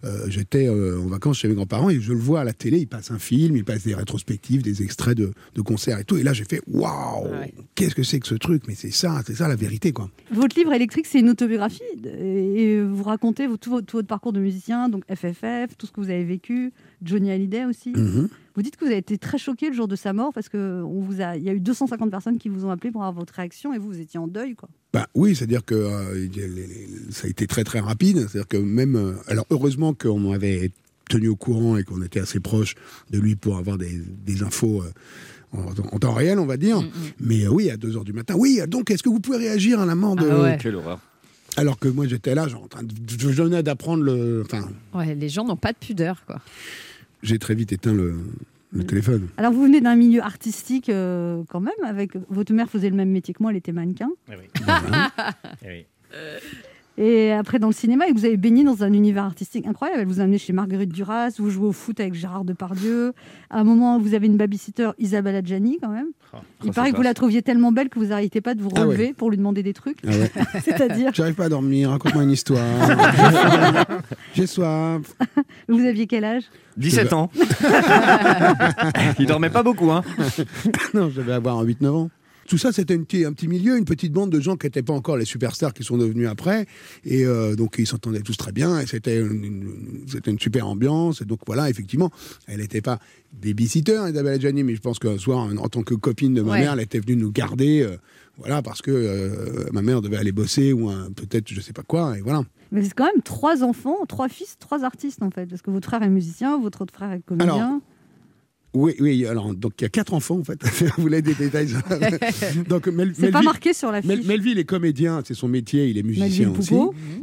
euh, 0.05 0.25
j'étais 0.29 0.67
euh, 0.69 0.99
en 1.01 1.07
vacances 1.07 1.39
chez 1.39 1.47
mes 1.47 1.55
grands-parents 1.55 1.89
et 1.89 2.01
je 2.01 2.13
le 2.13 2.19
vois 2.19 2.41
à 2.41 2.45
la 2.45 2.53
télé. 2.53 2.79
Il 2.81 2.89
passe 2.89 3.13
un 3.13 3.21
film, 3.21 3.57
il 3.57 3.65
passe 3.65 3.85
des 3.85 3.95
rétrospectives, 3.95 4.63
des 4.63 4.83
extraits 4.83 5.17
de, 5.17 5.31
de 5.55 5.61
concerts 5.63 6.01
et 6.01 6.05
tout. 6.05 6.17
Et 6.17 6.25
là, 6.25 6.33
j'ai 6.33 6.43
fait 6.45 6.61
waouh, 6.67 7.29
Ouais. 7.31 7.55
qu'est-ce 7.77 7.95
que 7.95 8.03
c'est 8.03 8.19
que 8.19 8.27
ce 8.27 8.35
truc? 8.35 8.65
Mais 8.67 8.75
c'est 8.75 8.91
ça, 8.91 9.23
c'est 9.25 9.37
ça 9.37 9.47
la 9.47 9.55
vérité, 9.57 9.93
quoi. 9.93 10.11
Votre 10.33 10.59
livre 10.59 10.73
électrique, 10.73 11.07
c'est 11.07 11.21
une 11.21 11.31
autobiographie? 11.31 11.83
Et 12.05 12.81
vous 12.83 13.05
racontez 13.05 13.47
tout 13.61 13.71
votre, 13.71 13.87
tout 13.87 13.97
votre 13.99 14.09
parcours 14.09 14.33
de 14.33 14.41
musicien, 14.41 14.89
donc 14.89 15.05
FFF, 15.15 15.77
tout 15.79 15.87
ce 15.87 15.93
que 15.93 16.01
vous 16.01 16.11
avez 16.11 16.25
vécu, 16.25 16.73
Johnny 17.05 17.31
Hallyday 17.31 17.65
aussi? 17.67 17.91
Mhm. 17.91 18.29
Vous 18.55 18.63
dites 18.63 18.77
que 18.77 18.85
vous 18.85 18.91
avez 18.91 18.99
été 18.99 19.19
très 19.19 19.39
choqué 19.39 19.69
le 19.69 19.75
jour 19.75 19.89
de 19.89 19.97
sa 19.97 20.13
mort 20.13 20.33
parce 20.33 20.49
qu'il 20.49 20.61
y 20.61 21.23
a 21.23 21.53
eu 21.53 21.61
250 21.61 22.11
personnes 22.11 22.39
qui 22.39 22.49
vous 22.49 22.65
ont 22.65 22.71
appelé 22.71 22.91
pour 22.91 23.03
avoir 23.03 23.15
votre 23.15 23.35
réaction 23.35 23.73
et 23.73 23.79
vous, 23.79 23.89
vous 23.89 24.01
étiez 24.01 24.19
en 24.19 24.29
deuil. 24.29 24.55
Quoi. 24.55 24.69
Bah 24.93 25.07
oui, 25.15 25.35
c'est-à-dire 25.35 25.65
que 25.65 25.75
euh, 25.75 26.29
ça 27.11 27.27
a 27.27 27.31
été 27.31 27.47
très 27.47 27.65
très 27.65 27.81
rapide. 27.81 28.19
C'est-à-dire 28.29 28.49
que 28.49 28.59
même, 28.59 28.97
euh, 28.97 29.15
alors 29.27 29.47
heureusement 29.51 29.95
qu'on 29.95 30.19
m'avait 30.19 30.71
tenu 31.09 31.29
au 31.29 31.37
courant 31.37 31.77
et 31.77 31.85
qu'on 31.85 32.03
était 32.03 32.21
assez 32.21 32.41
proche 32.41 32.75
de 33.11 33.19
lui 33.19 33.37
pour 33.37 33.57
avoir 33.57 33.79
des, 33.79 34.01
des 34.25 34.43
infos 34.43 34.83
euh, 34.83 35.59
en, 35.59 35.99
temps 35.99 36.13
réel, 36.13 36.39
on 36.39 36.47
va 36.47 36.57
dire. 36.57 36.81
Mm, 36.81 36.87
mm. 36.87 36.91
Mais 37.21 37.49
oui, 37.49 37.71
à 37.71 37.77
2 37.77 37.97
heures 37.97 38.05
du 38.05 38.13
matin. 38.13 38.35
Oui, 38.37 38.61
donc 38.69 38.91
est-ce 38.91 39.03
que 39.03 39.09
vous 39.09 39.21
pouvez 39.21 39.39
réagir 39.39 39.81
à 39.81 39.87
la 39.87 39.95
mort 39.95 40.17
de 40.17 40.29
Ah 40.29 40.43
ouais. 40.43 40.59
Quelle 40.61 40.77
horreur. 40.77 41.01
Alors 41.57 41.79
que 41.79 41.89
moi 41.89 42.07
j'étais 42.07 42.35
là, 42.35 42.49
genre, 42.49 42.63
en 42.63 42.69
train 42.69 42.83
de, 42.83 42.93
je 43.07 43.43
venais 43.43 43.63
d'apprendre 43.63 44.03
le. 44.03 44.43
Enfin, 44.45 44.69
Ouais, 44.95 45.15
les 45.15 45.29
gens 45.29 45.45
n'ont 45.45 45.57
pas 45.57 45.73
de 45.73 45.79
pudeur, 45.79 46.25
quoi. 46.27 46.41
J'ai 47.23 47.39
très 47.39 47.55
vite 47.55 47.73
éteint 47.73 47.93
le, 47.95 48.17
le 48.73 48.85
téléphone. 48.85 49.29
Alors 49.37 49.53
vous 49.53 49.63
venez 49.63 49.81
d'un 49.81 49.95
milieu 49.97 50.23
artistique 50.23 50.89
euh, 50.89 51.43
quand 51.49 51.61
même. 51.61 51.75
Avec 51.85 52.13
votre 52.29 52.53
mère 52.53 52.69
faisait 52.69 52.91
le 52.91 52.97
même 52.97 53.11
métier 53.11 53.35
que 53.35 53.43
moi, 53.43 53.51
elle 53.53 53.59
était 53.59 53.73
mannequin. 53.73 54.11
Eh 54.31 54.35
oui. 54.37 54.45
Voilà. 54.65 55.11
Eh 55.65 55.69
oui. 55.69 55.87
Et 56.99 57.33
après 57.33 57.59
dans 57.59 57.69
le 57.69 57.73
cinéma, 57.73 58.07
et 58.07 58.13
vous 58.13 58.25
avez 58.27 58.37
baigné 58.37 58.65
dans 58.65 58.85
un 58.85 58.93
univers 58.93 59.25
artistique 59.25 59.67
incroyable. 59.67 60.01
Elle 60.03 60.07
vous 60.09 60.21
a 60.21 60.25
amené 60.25 60.37
chez 60.39 60.53
Marguerite 60.53 60.91
Duras, 60.93 61.31
vous 61.39 61.49
jouez 61.51 61.67
au 61.69 61.73
foot 61.73 61.99
avec 62.01 62.13
Gérard 62.15 62.45
Depardieu. 62.45 63.13
À 63.49 63.61
un 63.61 63.65
moment, 63.65 63.99
vous 63.99 64.13
avez 64.15 64.27
une 64.27 64.37
babysitter, 64.37 64.91
Isabelle 64.99 65.37
Adjani 65.37 65.79
quand 65.83 65.89
même. 65.89 66.09
Oh, 66.35 66.39
Il 66.65 66.71
paraît 66.73 66.93
que 66.93 66.97
vous 66.97 67.03
la 67.03 67.15
trouviez 67.15 67.41
tellement 67.43 67.73
belle 67.73 67.89
que 67.89 67.99
vous 67.99 68.07
n'arrêtez 68.07 68.41
pas 68.43 68.55
de 68.55 68.61
vous 68.63 68.69
Ah 68.75 68.81
ouais. 68.81 68.87
relever 68.89 69.13
pour 69.15 69.31
lui 69.31 69.39
demander 69.39 69.63
des 69.63 69.73
trucs. 69.73 69.99
Ah 70.07 70.11
ouais. 70.11 70.31
C'est-à-dire, 70.63 71.11
J'arrive 71.15 71.35
pas 71.35 71.47
à 71.47 71.49
dormir, 71.49 71.91
raconte-moi 71.91 72.25
une 72.25 72.31
histoire. 72.31 72.63
J'ai 74.35 74.47
soif. 74.47 75.01
vous 75.69 75.81
aviez 75.81 76.07
quel 76.07 76.25
âge? 76.25 76.45
17 76.77 77.13
ans. 77.15 77.31
Il 79.19 79.27
dormait 79.27 79.51
pas 79.51 79.63
beaucoup, 79.63 79.91
hein. 79.91 80.03
Non, 80.95 81.11
je 81.11 81.21
devais 81.21 81.33
avoir 81.33 81.59
un 81.59 81.65
8-9 81.65 81.87
ans. 81.89 82.11
Tout 82.49 82.59
ça, 82.59 82.73
c'était 82.73 82.99
petit- 82.99 83.25
un 83.25 83.33
petit 83.33 83.49
milieu, 83.49 83.77
une 83.79 83.85
petite 83.85 84.13
bande 84.13 84.31
de 84.31 84.41
gens 84.41 84.57
qui 84.57 84.67
n'étaient 84.67 84.83
pas 84.83 84.93
encore 84.93 85.17
les 85.17 85.25
superstars 85.25 85.73
qui 85.73 85.85
sont 85.85 85.97
devenus 85.97 86.29
après. 86.29 86.67
Et 87.05 87.25
euh, 87.25 87.55
donc, 87.57 87.77
ils 87.79 87.87
s'entendaient 87.87 88.21
tous 88.23 88.37
très 88.37 88.53
bien. 88.53 88.81
Et 88.81 88.87
c'était 88.87 89.21
une, 89.21 89.45
une- 89.45 90.05
c'était 90.09 90.31
une 90.31 90.39
super 90.41 90.67
ambiance. 90.67 91.21
Et 91.23 91.25
donc, 91.25 91.41
voilà, 91.47 91.71
effectivement, 91.71 92.11
elle 92.47 92.59
n'était 92.61 92.81
pas 92.83 92.99
babysitter, 93.41 94.01
Isabelle 94.11 94.35
Adjani, 94.35 94.63
mais 94.65 94.75
je 94.75 94.81
pense 94.81 94.99
qu'un 94.99 95.19
soir, 95.19 95.49
en 95.59 95.69
tant 95.69 95.83
que 95.83 95.95
copine 95.95 96.35
de 96.35 96.43
ma 96.43 96.53
Ouais. 96.53 96.61
mère, 96.61 96.73
elle 96.75 96.81
était 96.81 97.01
venue 97.01 97.17
nous 97.17 97.33
garder. 97.33 97.83
euh, 97.83 97.97
voilà, 98.39 98.63
parce 98.63 98.81
que 98.81 98.91
euh, 98.91 99.67
ma 99.73 99.83
mère 99.83 100.01
devait 100.01 100.17
aller 100.17 100.33
bosser 100.33 100.73
ou 100.73 100.91
peut-être 101.15 101.49
je 101.49 101.61
sais 101.61 101.75
pas 101.75 101.83
quoi. 101.83 102.17
Et 102.17 102.23
voilà. 102.23 102.43
Mais 102.73 102.83
c'est 102.83 102.95
quand 102.95 103.05
même 103.05 103.23
trois 103.23 103.63
enfants, 103.63 103.99
trois 104.09 104.31
fils, 104.31 104.57
trois 104.59 104.85
artistes 104.85 105.23
en 105.23 105.31
fait. 105.31 105.45
Parce 105.47 105.61
que 105.61 105.71
votre 105.71 105.87
frère 105.87 106.03
est 106.03 106.09
musicien, 106.09 106.59
votre 106.59 106.81
autre 106.81 106.95
frère 106.95 107.13
est 107.13 107.21
comédien. 107.21 107.55
Alors, 107.55 107.81
Oui, 108.75 108.95
oui, 109.01 109.27
alors, 109.27 109.55
donc 109.55 109.73
il 109.81 109.83
y 109.83 109.85
a 109.85 109.91
quatre 109.91 110.15
enfants 110.15 110.39
en 110.39 110.45
fait. 110.45 110.59
Vous 110.97 111.03
voulez 111.03 111.21
des 111.21 111.35
détails 111.35 111.69
Donc, 112.69 112.87
Mel- 112.87 113.13
c'est 113.15 113.31
pas 113.31 113.39
Melville- 113.39 113.45
marqué 113.45 113.73
sur 113.75 113.93
la 113.93 114.01
fiche. 114.01 114.09
Mel- 114.09 114.25
Melville 114.27 114.59
est 114.59 114.65
comédien, 114.65 115.23
c'est 115.27 115.35
son 115.35 115.49
métier, 115.49 115.89
il 115.89 115.99
est 115.99 116.03
musicien 116.03 116.51
aussi. 116.59 116.75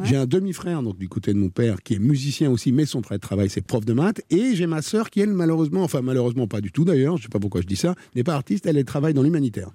J'ai 0.03 0.15
un 0.15 0.27
demi-frère, 0.27 0.83
donc 0.83 0.97
du 0.99 1.09
côté 1.09 1.33
de 1.33 1.39
mon 1.39 1.49
père, 1.49 1.81
qui 1.81 1.95
est 1.95 1.99
musicien 1.99 2.51
aussi, 2.51 2.71
mais 2.71 2.85
son 2.85 3.01
de 3.01 3.17
travail, 3.17 3.49
c'est 3.49 3.61
prof 3.65 3.83
de 3.83 3.93
maths. 3.93 4.21
Et 4.29 4.55
j'ai 4.55 4.67
ma 4.67 4.81
sœur 4.83 5.09
qui, 5.09 5.21
elle, 5.21 5.33
malheureusement, 5.33 5.83
enfin 5.83 6.01
malheureusement 6.01 6.45
pas 6.47 6.61
du 6.61 6.71
tout 6.71 6.85
d'ailleurs, 6.85 7.17
je 7.17 7.23
sais 7.23 7.29
pas 7.29 7.39
pourquoi 7.39 7.61
je 7.61 7.67
dis 7.67 7.75
ça, 7.75 7.95
n'est 8.15 8.23
pas 8.23 8.35
artiste, 8.35 8.67
elle, 8.67 8.77
elle 8.77 8.85
travaille 8.85 9.15
dans 9.15 9.23
l'humanitaire. 9.23 9.69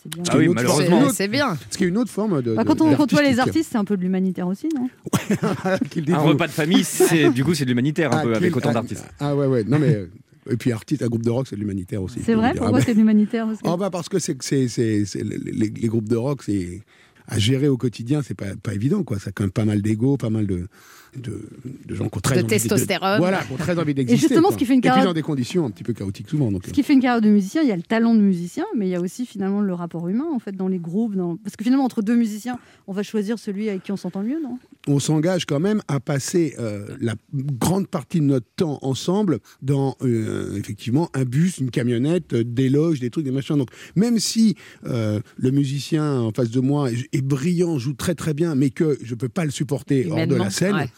C'est 0.00 0.14
bien. 0.14 0.22
Ah 0.28 0.36
oui, 0.38 0.48
malheureusement. 0.48 1.08
C'est 1.08 1.14
c'est 1.16 1.28
bien. 1.28 1.58
Ce 1.70 1.76
qui 1.76 1.84
est 1.84 1.88
une 1.88 1.98
autre 1.98 2.10
forme 2.12 2.40
de. 2.40 2.54
Bah, 2.54 2.62
quand 2.64 2.80
on 2.80 2.94
côtoie 2.94 3.22
les 3.22 3.40
artistes, 3.40 3.70
c'est 3.72 3.78
un 3.78 3.84
peu 3.84 3.96
de 3.96 4.02
l'humanitaire 4.02 4.46
aussi, 4.46 4.68
non? 4.76 4.88
Qu'il 5.90 6.12
Un 6.12 6.18
repas 6.18 6.46
de 6.46 6.52
famille, 6.52 6.84
c'est 6.84 7.30
du 7.30 7.42
coup 7.44 7.54
c'est 7.54 7.64
de 7.64 7.70
l'humanitaire 7.70 8.12
un 8.12 8.18
Ah, 8.18 8.22
peu 8.22 8.34
avec 8.34 8.56
autant 8.56 8.68
ah, 8.70 8.74
d'artistes. 8.74 9.06
Ah 9.18 9.34
ouais, 9.34 9.46
ouais, 9.46 9.64
non 9.64 9.80
mais. 9.80 10.06
Euh, 10.48 10.52
Et 10.52 10.56
puis 10.56 10.72
artiste, 10.72 11.02
un 11.02 11.08
groupe 11.08 11.22
de 11.22 11.30
rock, 11.30 11.46
c'est 11.48 11.56
de 11.56 11.60
l'humanitaire 11.60 12.02
aussi. 12.02 12.20
C'est 12.24 12.34
vrai. 12.34 12.52
Pourquoi 12.56 12.78
Ah 12.78 12.84
c'est 12.84 12.94
de 12.94 12.98
l'humanitaire 12.98 13.46
parce 13.46 13.60
que- 13.60 13.68
Oh 13.68 13.76
bah 13.76 13.90
parce 13.90 14.08
que 14.08 14.18
c'est 14.18 14.36
c'est 14.42 14.68
c'est 14.68 15.04
c'est- 15.04 15.22
les, 15.24 15.70
groupes 15.88 16.08
de 16.08 16.16
rock 16.16 16.42
c'est 16.44 16.82
à 17.28 17.38
gérer 17.40 17.66
au 17.68 17.76
quotidien 17.76 18.22
c'est 18.22 18.34
pas 18.34 18.54
pas 18.62 18.72
évident 18.74 19.02
quoi 19.02 19.18
ça 19.18 19.30
a 19.30 19.32
quand 19.32 19.42
même 19.42 19.50
pas 19.50 19.64
mal 19.64 19.82
d'ego 19.82 20.16
pas 20.16 20.30
mal 20.30 20.46
de 20.46 20.68
de, 21.16 21.48
de 21.86 21.94
gens 21.94 22.08
qui 22.08 22.18
ont 22.18 22.20
très 22.20 22.36
De 22.36 22.40
envie 22.42 22.48
testostérone. 22.50 23.18
voilà 23.18 23.42
qui 23.42 23.52
ont 23.52 23.56
très 23.56 23.76
envie 23.80 23.94
d'exister 23.94 24.28
justement, 24.28 24.48
quoi. 24.48 24.52
ce 24.52 24.58
qui 24.58 24.64
fait 24.66 24.74
une 24.74 24.78
et 24.78 24.82
puis 24.82 24.88
carrière- 24.90 25.06
dans 25.06 25.12
des 25.14 25.22
conditions 25.22 25.64
un 25.66 25.70
petit 25.70 25.82
peu 25.82 25.92
chaotiques 25.92 26.28
souvent 26.28 26.52
donc 26.52 26.64
Ce 26.66 26.70
qui 26.72 26.82
fait 26.84 26.92
une 26.92 27.00
carrière 27.00 27.20
de 27.22 27.28
musicien, 27.30 27.62
il 27.62 27.68
y 27.68 27.72
a 27.72 27.76
le 27.76 27.82
talent 27.82 28.14
de 28.14 28.20
musicien, 28.20 28.64
mais 28.76 28.86
il 28.86 28.90
y 28.90 28.94
a 28.94 29.00
aussi 29.00 29.26
finalement 29.26 29.60
le 29.60 29.74
rapport 29.74 30.06
humain 30.08 30.26
en 30.32 30.38
fait 30.38 30.52
dans 30.52 30.68
les 30.68 30.78
groupes. 30.78 31.14
Dans... 31.16 31.36
Parce 31.38 31.56
que 31.56 31.64
finalement, 31.64 31.84
entre 31.84 32.02
deux 32.02 32.14
musiciens, 32.16 32.58
on 32.86 32.92
va 32.92 33.02
choisir 33.02 33.38
celui 33.38 33.68
avec 33.70 33.82
qui 33.82 33.92
on 33.92 33.96
s'entend 33.96 34.20
le 34.20 34.28
mieux, 34.28 34.40
non? 34.42 34.58
On 34.86 34.98
s'engage 34.98 35.46
quand 35.46 35.60
même 35.60 35.82
à 35.88 36.00
passer 36.00 36.54
euh, 36.58 36.86
la 37.00 37.14
grande 37.34 37.88
partie 37.88 38.20
de 38.20 38.26
notre 38.26 38.46
temps 38.56 38.78
ensemble 38.82 39.40
dans 39.62 39.96
euh, 40.02 40.56
effectivement 40.56 41.10
un 41.14 41.24
bus, 41.24 41.58
une 41.58 41.70
camionnette, 41.70 42.32
euh, 42.32 42.44
des 42.44 42.68
loges, 42.68 43.00
des 43.00 43.10
trucs, 43.10 43.24
des 43.24 43.30
machins. 43.30 43.56
Donc 43.56 43.70
même 43.96 44.18
si 44.18 44.56
euh, 44.86 45.20
le 45.36 45.50
musicien 45.50 46.20
en 46.20 46.32
face 46.32 46.50
de 46.50 46.60
moi 46.60 46.90
est, 46.90 47.08
est 47.12 47.22
brillant, 47.22 47.78
joue 47.78 47.94
très 47.94 48.14
très 48.14 48.34
bien, 48.34 48.54
mais 48.54 48.70
que 48.70 48.98
je 49.02 49.14
peux 49.14 49.28
pas 49.28 49.44
le 49.44 49.50
supporter 49.50 50.06
hors 50.10 50.26
de 50.26 50.34
la 50.34 50.50
scène, 50.50 50.76
ouais. 50.76 50.90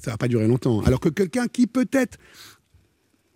ça 0.00 0.12
va 0.12 0.16
pas 0.16 0.28
durer 0.28 0.48
longtemps. 0.48 0.80
Alors 0.82 1.00
que 1.00 1.08
quelqu'un 1.08 1.46
qui 1.46 1.66
peut-être 1.66 2.18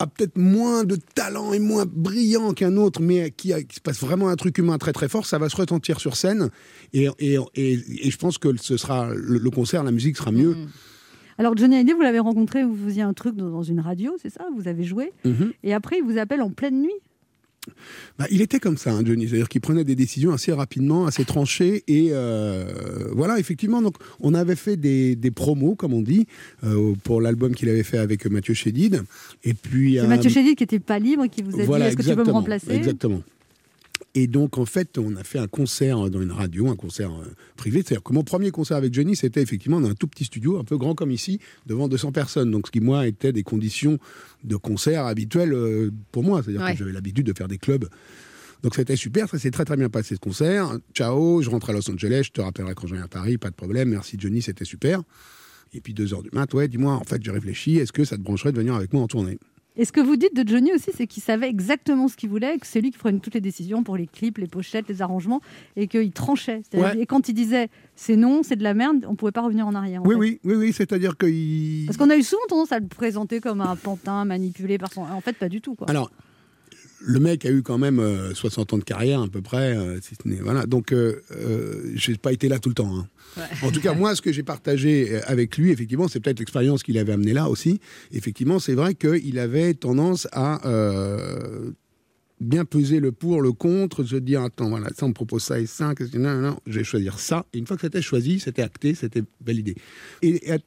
a 0.00 0.06
peut-être 0.06 0.36
moins 0.36 0.84
de 0.84 0.96
talent 1.14 1.52
et 1.52 1.58
moins 1.60 1.84
brillant 1.86 2.52
qu'un 2.52 2.76
autre, 2.76 3.00
mais 3.00 3.30
qui, 3.30 3.52
a- 3.52 3.62
qui 3.62 3.78
passe 3.80 4.00
vraiment 4.00 4.28
un 4.28 4.36
truc 4.36 4.58
humain 4.58 4.76
très 4.78 4.92
très 4.92 5.08
fort, 5.08 5.24
ça 5.24 5.38
va 5.38 5.48
se 5.48 5.56
retentir 5.56 6.00
sur 6.00 6.16
scène. 6.16 6.50
Et, 6.92 7.08
et, 7.20 7.36
et, 7.54 7.72
et 8.06 8.10
je 8.10 8.18
pense 8.18 8.38
que 8.38 8.48
ce 8.56 8.76
sera 8.76 9.08
le, 9.14 9.38
le 9.38 9.50
concert, 9.50 9.84
la 9.84 9.92
musique 9.92 10.16
sera 10.16 10.32
mieux. 10.32 10.56
Alors 11.38 11.56
Johnny 11.56 11.76
Hallyday, 11.76 11.92
vous 11.94 12.02
l'avez 12.02 12.18
rencontré, 12.20 12.64
vous 12.64 12.76
faisiez 12.76 13.02
un 13.02 13.12
truc 13.12 13.34
dans 13.36 13.62
une 13.62 13.80
radio, 13.80 14.14
c'est 14.22 14.30
ça? 14.30 14.46
Vous 14.56 14.68
avez 14.68 14.84
joué. 14.84 15.12
Mhm. 15.24 15.52
Et 15.62 15.74
après, 15.74 15.98
il 15.98 16.04
vous 16.04 16.18
appelle 16.18 16.42
en 16.42 16.50
pleine 16.50 16.80
nuit. 16.80 16.94
Bah, 18.18 18.26
il 18.30 18.42
était 18.42 18.58
comme 18.58 18.76
ça, 18.76 18.92
hein, 18.92 19.02
Johnny. 19.04 19.28
C'est-à-dire 19.28 19.48
qu'il 19.48 19.60
prenait 19.60 19.84
des 19.84 19.94
décisions 19.94 20.32
assez 20.32 20.52
rapidement, 20.52 21.06
assez 21.06 21.24
tranchées. 21.24 21.82
Et 21.88 22.08
euh, 22.12 22.64
voilà, 23.12 23.38
effectivement, 23.38 23.82
donc, 23.82 23.96
on 24.20 24.34
avait 24.34 24.56
fait 24.56 24.76
des, 24.76 25.16
des 25.16 25.30
promos, 25.30 25.74
comme 25.74 25.92
on 25.94 26.02
dit, 26.02 26.26
euh, 26.64 26.94
pour 27.04 27.20
l'album 27.20 27.54
qu'il 27.54 27.68
avait 27.68 27.82
fait 27.82 27.98
avec 27.98 28.26
Mathieu 28.26 28.54
Chédid. 28.54 29.02
Et 29.42 29.54
puis, 29.54 29.94
C'est 29.94 30.00
euh, 30.00 30.08
Mathieu 30.08 30.30
Chédid 30.30 30.56
qui 30.56 30.62
n'était 30.62 30.78
pas 30.78 30.98
libre, 30.98 31.26
qui 31.26 31.42
vous 31.42 31.60
a 31.60 31.64
voilà, 31.64 31.86
dit 31.86 31.88
est-ce 31.90 31.96
que 31.96 32.10
tu 32.10 32.16
peux 32.16 32.24
me 32.24 32.32
remplacer? 32.32 32.72
Exactement. 32.72 33.22
Et 34.16 34.28
donc, 34.28 34.58
en 34.58 34.64
fait, 34.64 34.96
on 34.96 35.16
a 35.16 35.24
fait 35.24 35.40
un 35.40 35.48
concert 35.48 36.08
dans 36.08 36.22
une 36.22 36.30
radio, 36.30 36.68
un 36.68 36.76
concert 36.76 37.10
euh, 37.10 37.24
privé. 37.56 37.78
C'est-à-dire 37.82 38.02
que 38.04 38.12
mon 38.12 38.22
premier 38.22 38.52
concert 38.52 38.76
avec 38.76 38.94
Johnny, 38.94 39.16
c'était 39.16 39.42
effectivement 39.42 39.80
dans 39.80 39.88
un 39.90 39.94
tout 39.94 40.06
petit 40.06 40.24
studio, 40.24 40.56
un 40.58 40.62
peu 40.62 40.76
grand 40.78 40.94
comme 40.94 41.10
ici, 41.10 41.40
devant 41.66 41.88
200 41.88 42.12
personnes. 42.12 42.50
Donc, 42.52 42.68
ce 42.68 42.70
qui, 42.70 42.78
moi, 42.80 43.08
était 43.08 43.32
des 43.32 43.42
conditions 43.42 43.98
de 44.44 44.54
concert 44.54 45.04
habituelles 45.06 45.52
euh, 45.52 45.90
pour 46.12 46.22
moi. 46.22 46.42
C'est-à-dire 46.44 46.62
Ouais. 46.62 46.72
que 46.74 46.78
j'avais 46.78 46.92
l'habitude 46.92 47.26
de 47.26 47.32
faire 47.36 47.48
des 47.48 47.58
clubs. 47.58 47.88
Donc, 48.62 48.76
c'était 48.76 48.94
super. 48.96 49.28
Ça 49.28 49.38
s'est 49.38 49.50
très, 49.50 49.64
très 49.64 49.76
bien 49.76 49.88
passé, 49.90 50.14
ce 50.14 50.20
concert. 50.20 50.78
Ciao, 50.94 51.42
je 51.42 51.50
rentre 51.50 51.70
à 51.70 51.72
Los 51.72 51.90
Angeles. 51.90 52.22
Je 52.26 52.30
te 52.30 52.40
rappellerai 52.40 52.74
quand 52.76 52.86
je 52.86 52.94
viens 52.94 53.04
à 53.04 53.08
Paris. 53.08 53.36
Pas 53.36 53.50
de 53.50 53.56
problème. 53.56 53.88
Merci, 53.88 54.16
Johnny, 54.18 54.42
c'était 54.42 54.64
super. 54.64 55.02
Et 55.72 55.80
puis, 55.80 55.92
deux 55.92 56.14
heures 56.14 56.22
du 56.22 56.30
mat, 56.32 56.54
ouais, 56.54 56.68
dis-moi, 56.68 56.92
en 56.94 57.02
fait, 57.02 57.20
j'ai 57.20 57.32
réfléchi. 57.32 57.78
Est-ce 57.78 57.92
que 57.92 58.04
ça 58.04 58.16
te 58.16 58.22
brancherait 58.22 58.52
de 58.52 58.58
venir 58.58 58.74
avec 58.74 58.92
moi 58.92 59.02
en 59.02 59.08
tournée? 59.08 59.40
Et 59.76 59.84
ce 59.84 59.90
que 59.90 60.00
vous 60.00 60.14
dites 60.16 60.36
de 60.36 60.48
Johnny 60.48 60.72
aussi, 60.72 60.90
c'est 60.96 61.08
qu'il 61.08 61.22
savait 61.22 61.48
exactement 61.48 62.06
ce 62.06 62.16
qu'il 62.16 62.28
voulait, 62.28 62.58
que 62.58 62.66
c'est 62.66 62.80
lui 62.80 62.92
qui 62.92 62.98
prenait 62.98 63.18
toutes 63.18 63.34
les 63.34 63.40
décisions 63.40 63.82
pour 63.82 63.96
les 63.96 64.06
clips, 64.06 64.38
les 64.38 64.46
pochettes, 64.46 64.86
les 64.88 65.02
arrangements, 65.02 65.40
et 65.74 65.88
qu'il 65.88 66.12
tranchait. 66.12 66.62
Ouais. 66.74 66.96
Et 67.00 67.06
quand 67.06 67.28
il 67.28 67.34
disait 67.34 67.68
c'est 67.96 68.14
non, 68.16 68.42
c'est 68.44 68.54
de 68.56 68.62
la 68.62 68.72
merde, 68.74 69.04
on 69.08 69.16
pouvait 69.16 69.32
pas 69.32 69.42
revenir 69.42 69.66
en 69.66 69.74
arrière. 69.74 70.02
en 70.02 70.06
Oui, 70.06 70.14
fait. 70.14 70.20
oui, 70.20 70.40
oui, 70.44 70.54
oui. 70.54 70.72
C'est-à-dire 70.72 71.16
qu'il. 71.16 71.86
Parce 71.86 71.96
qu'on 71.96 72.10
a 72.10 72.16
eu 72.16 72.22
souvent 72.22 72.42
tendance 72.48 72.70
à 72.70 72.78
le 72.78 72.86
présenter 72.86 73.40
comme 73.40 73.60
un 73.60 73.74
pantin 73.74 74.24
manipulé 74.24 74.78
par 74.78 74.92
son. 74.92 75.02
En 75.02 75.20
fait, 75.20 75.32
pas 75.36 75.48
du 75.48 75.60
tout. 75.60 75.74
Quoi. 75.74 75.90
Alors, 75.90 76.10
le 77.00 77.18
mec 77.20 77.44
a 77.44 77.50
eu 77.50 77.62
quand 77.62 77.76
même 77.76 77.98
euh, 77.98 78.32
60 78.32 78.72
ans 78.74 78.78
de 78.78 78.84
carrière 78.84 79.20
à 79.22 79.28
peu 79.28 79.42
près. 79.42 79.76
euh, 79.76 79.98
si 80.00 80.14
voilà. 80.40 80.66
Donc, 80.66 80.92
euh, 80.92 81.20
euh, 81.32 81.90
j'ai 81.96 82.16
pas 82.16 82.32
été 82.32 82.48
là 82.48 82.58
tout 82.60 82.68
le 82.70 82.74
temps. 82.76 82.96
hein. 82.96 83.06
En 83.62 83.70
tout 83.70 83.80
cas, 83.80 83.94
moi, 83.94 84.14
ce 84.14 84.22
que 84.22 84.32
j'ai 84.32 84.42
partagé 84.42 85.12
euh, 85.16 85.20
avec 85.26 85.56
lui, 85.58 85.70
effectivement, 85.70 86.08
c'est 86.08 86.20
peut-être 86.20 86.38
l'expérience 86.38 86.82
qu'il 86.82 86.98
avait 86.98 87.12
amené 87.12 87.32
là 87.32 87.48
aussi. 87.48 87.80
Effectivement, 88.12 88.58
c'est 88.58 88.74
vrai 88.74 88.94
qu'il 88.94 89.38
avait 89.38 89.74
tendance 89.74 90.28
à 90.32 90.66
euh, 90.68 91.70
bien 92.40 92.64
peser 92.64 93.00
le 93.00 93.12
pour, 93.12 93.42
le 93.42 93.52
contre, 93.52 94.04
se 94.04 94.16
dire 94.16 94.42
attends, 94.42 94.68
voilà, 94.68 94.88
ça 94.96 95.06
on 95.06 95.08
me 95.08 95.14
propose 95.14 95.42
ça 95.42 95.58
et 95.60 95.66
ça, 95.66 95.94
que- 95.94 96.04
non, 96.16 96.34
non, 96.34 96.40
non, 96.50 96.60
je 96.66 96.78
vais 96.78 96.84
choisir 96.84 97.18
ça. 97.18 97.46
Une 97.54 97.66
fois 97.66 97.76
que 97.76 97.82
c'était 97.82 98.02
choisi, 98.02 98.40
c'était 98.40 98.62
acté, 98.62 98.94
c'était 98.94 99.22
validé. 99.44 99.74
Et, 100.22 100.50
et 100.52 100.58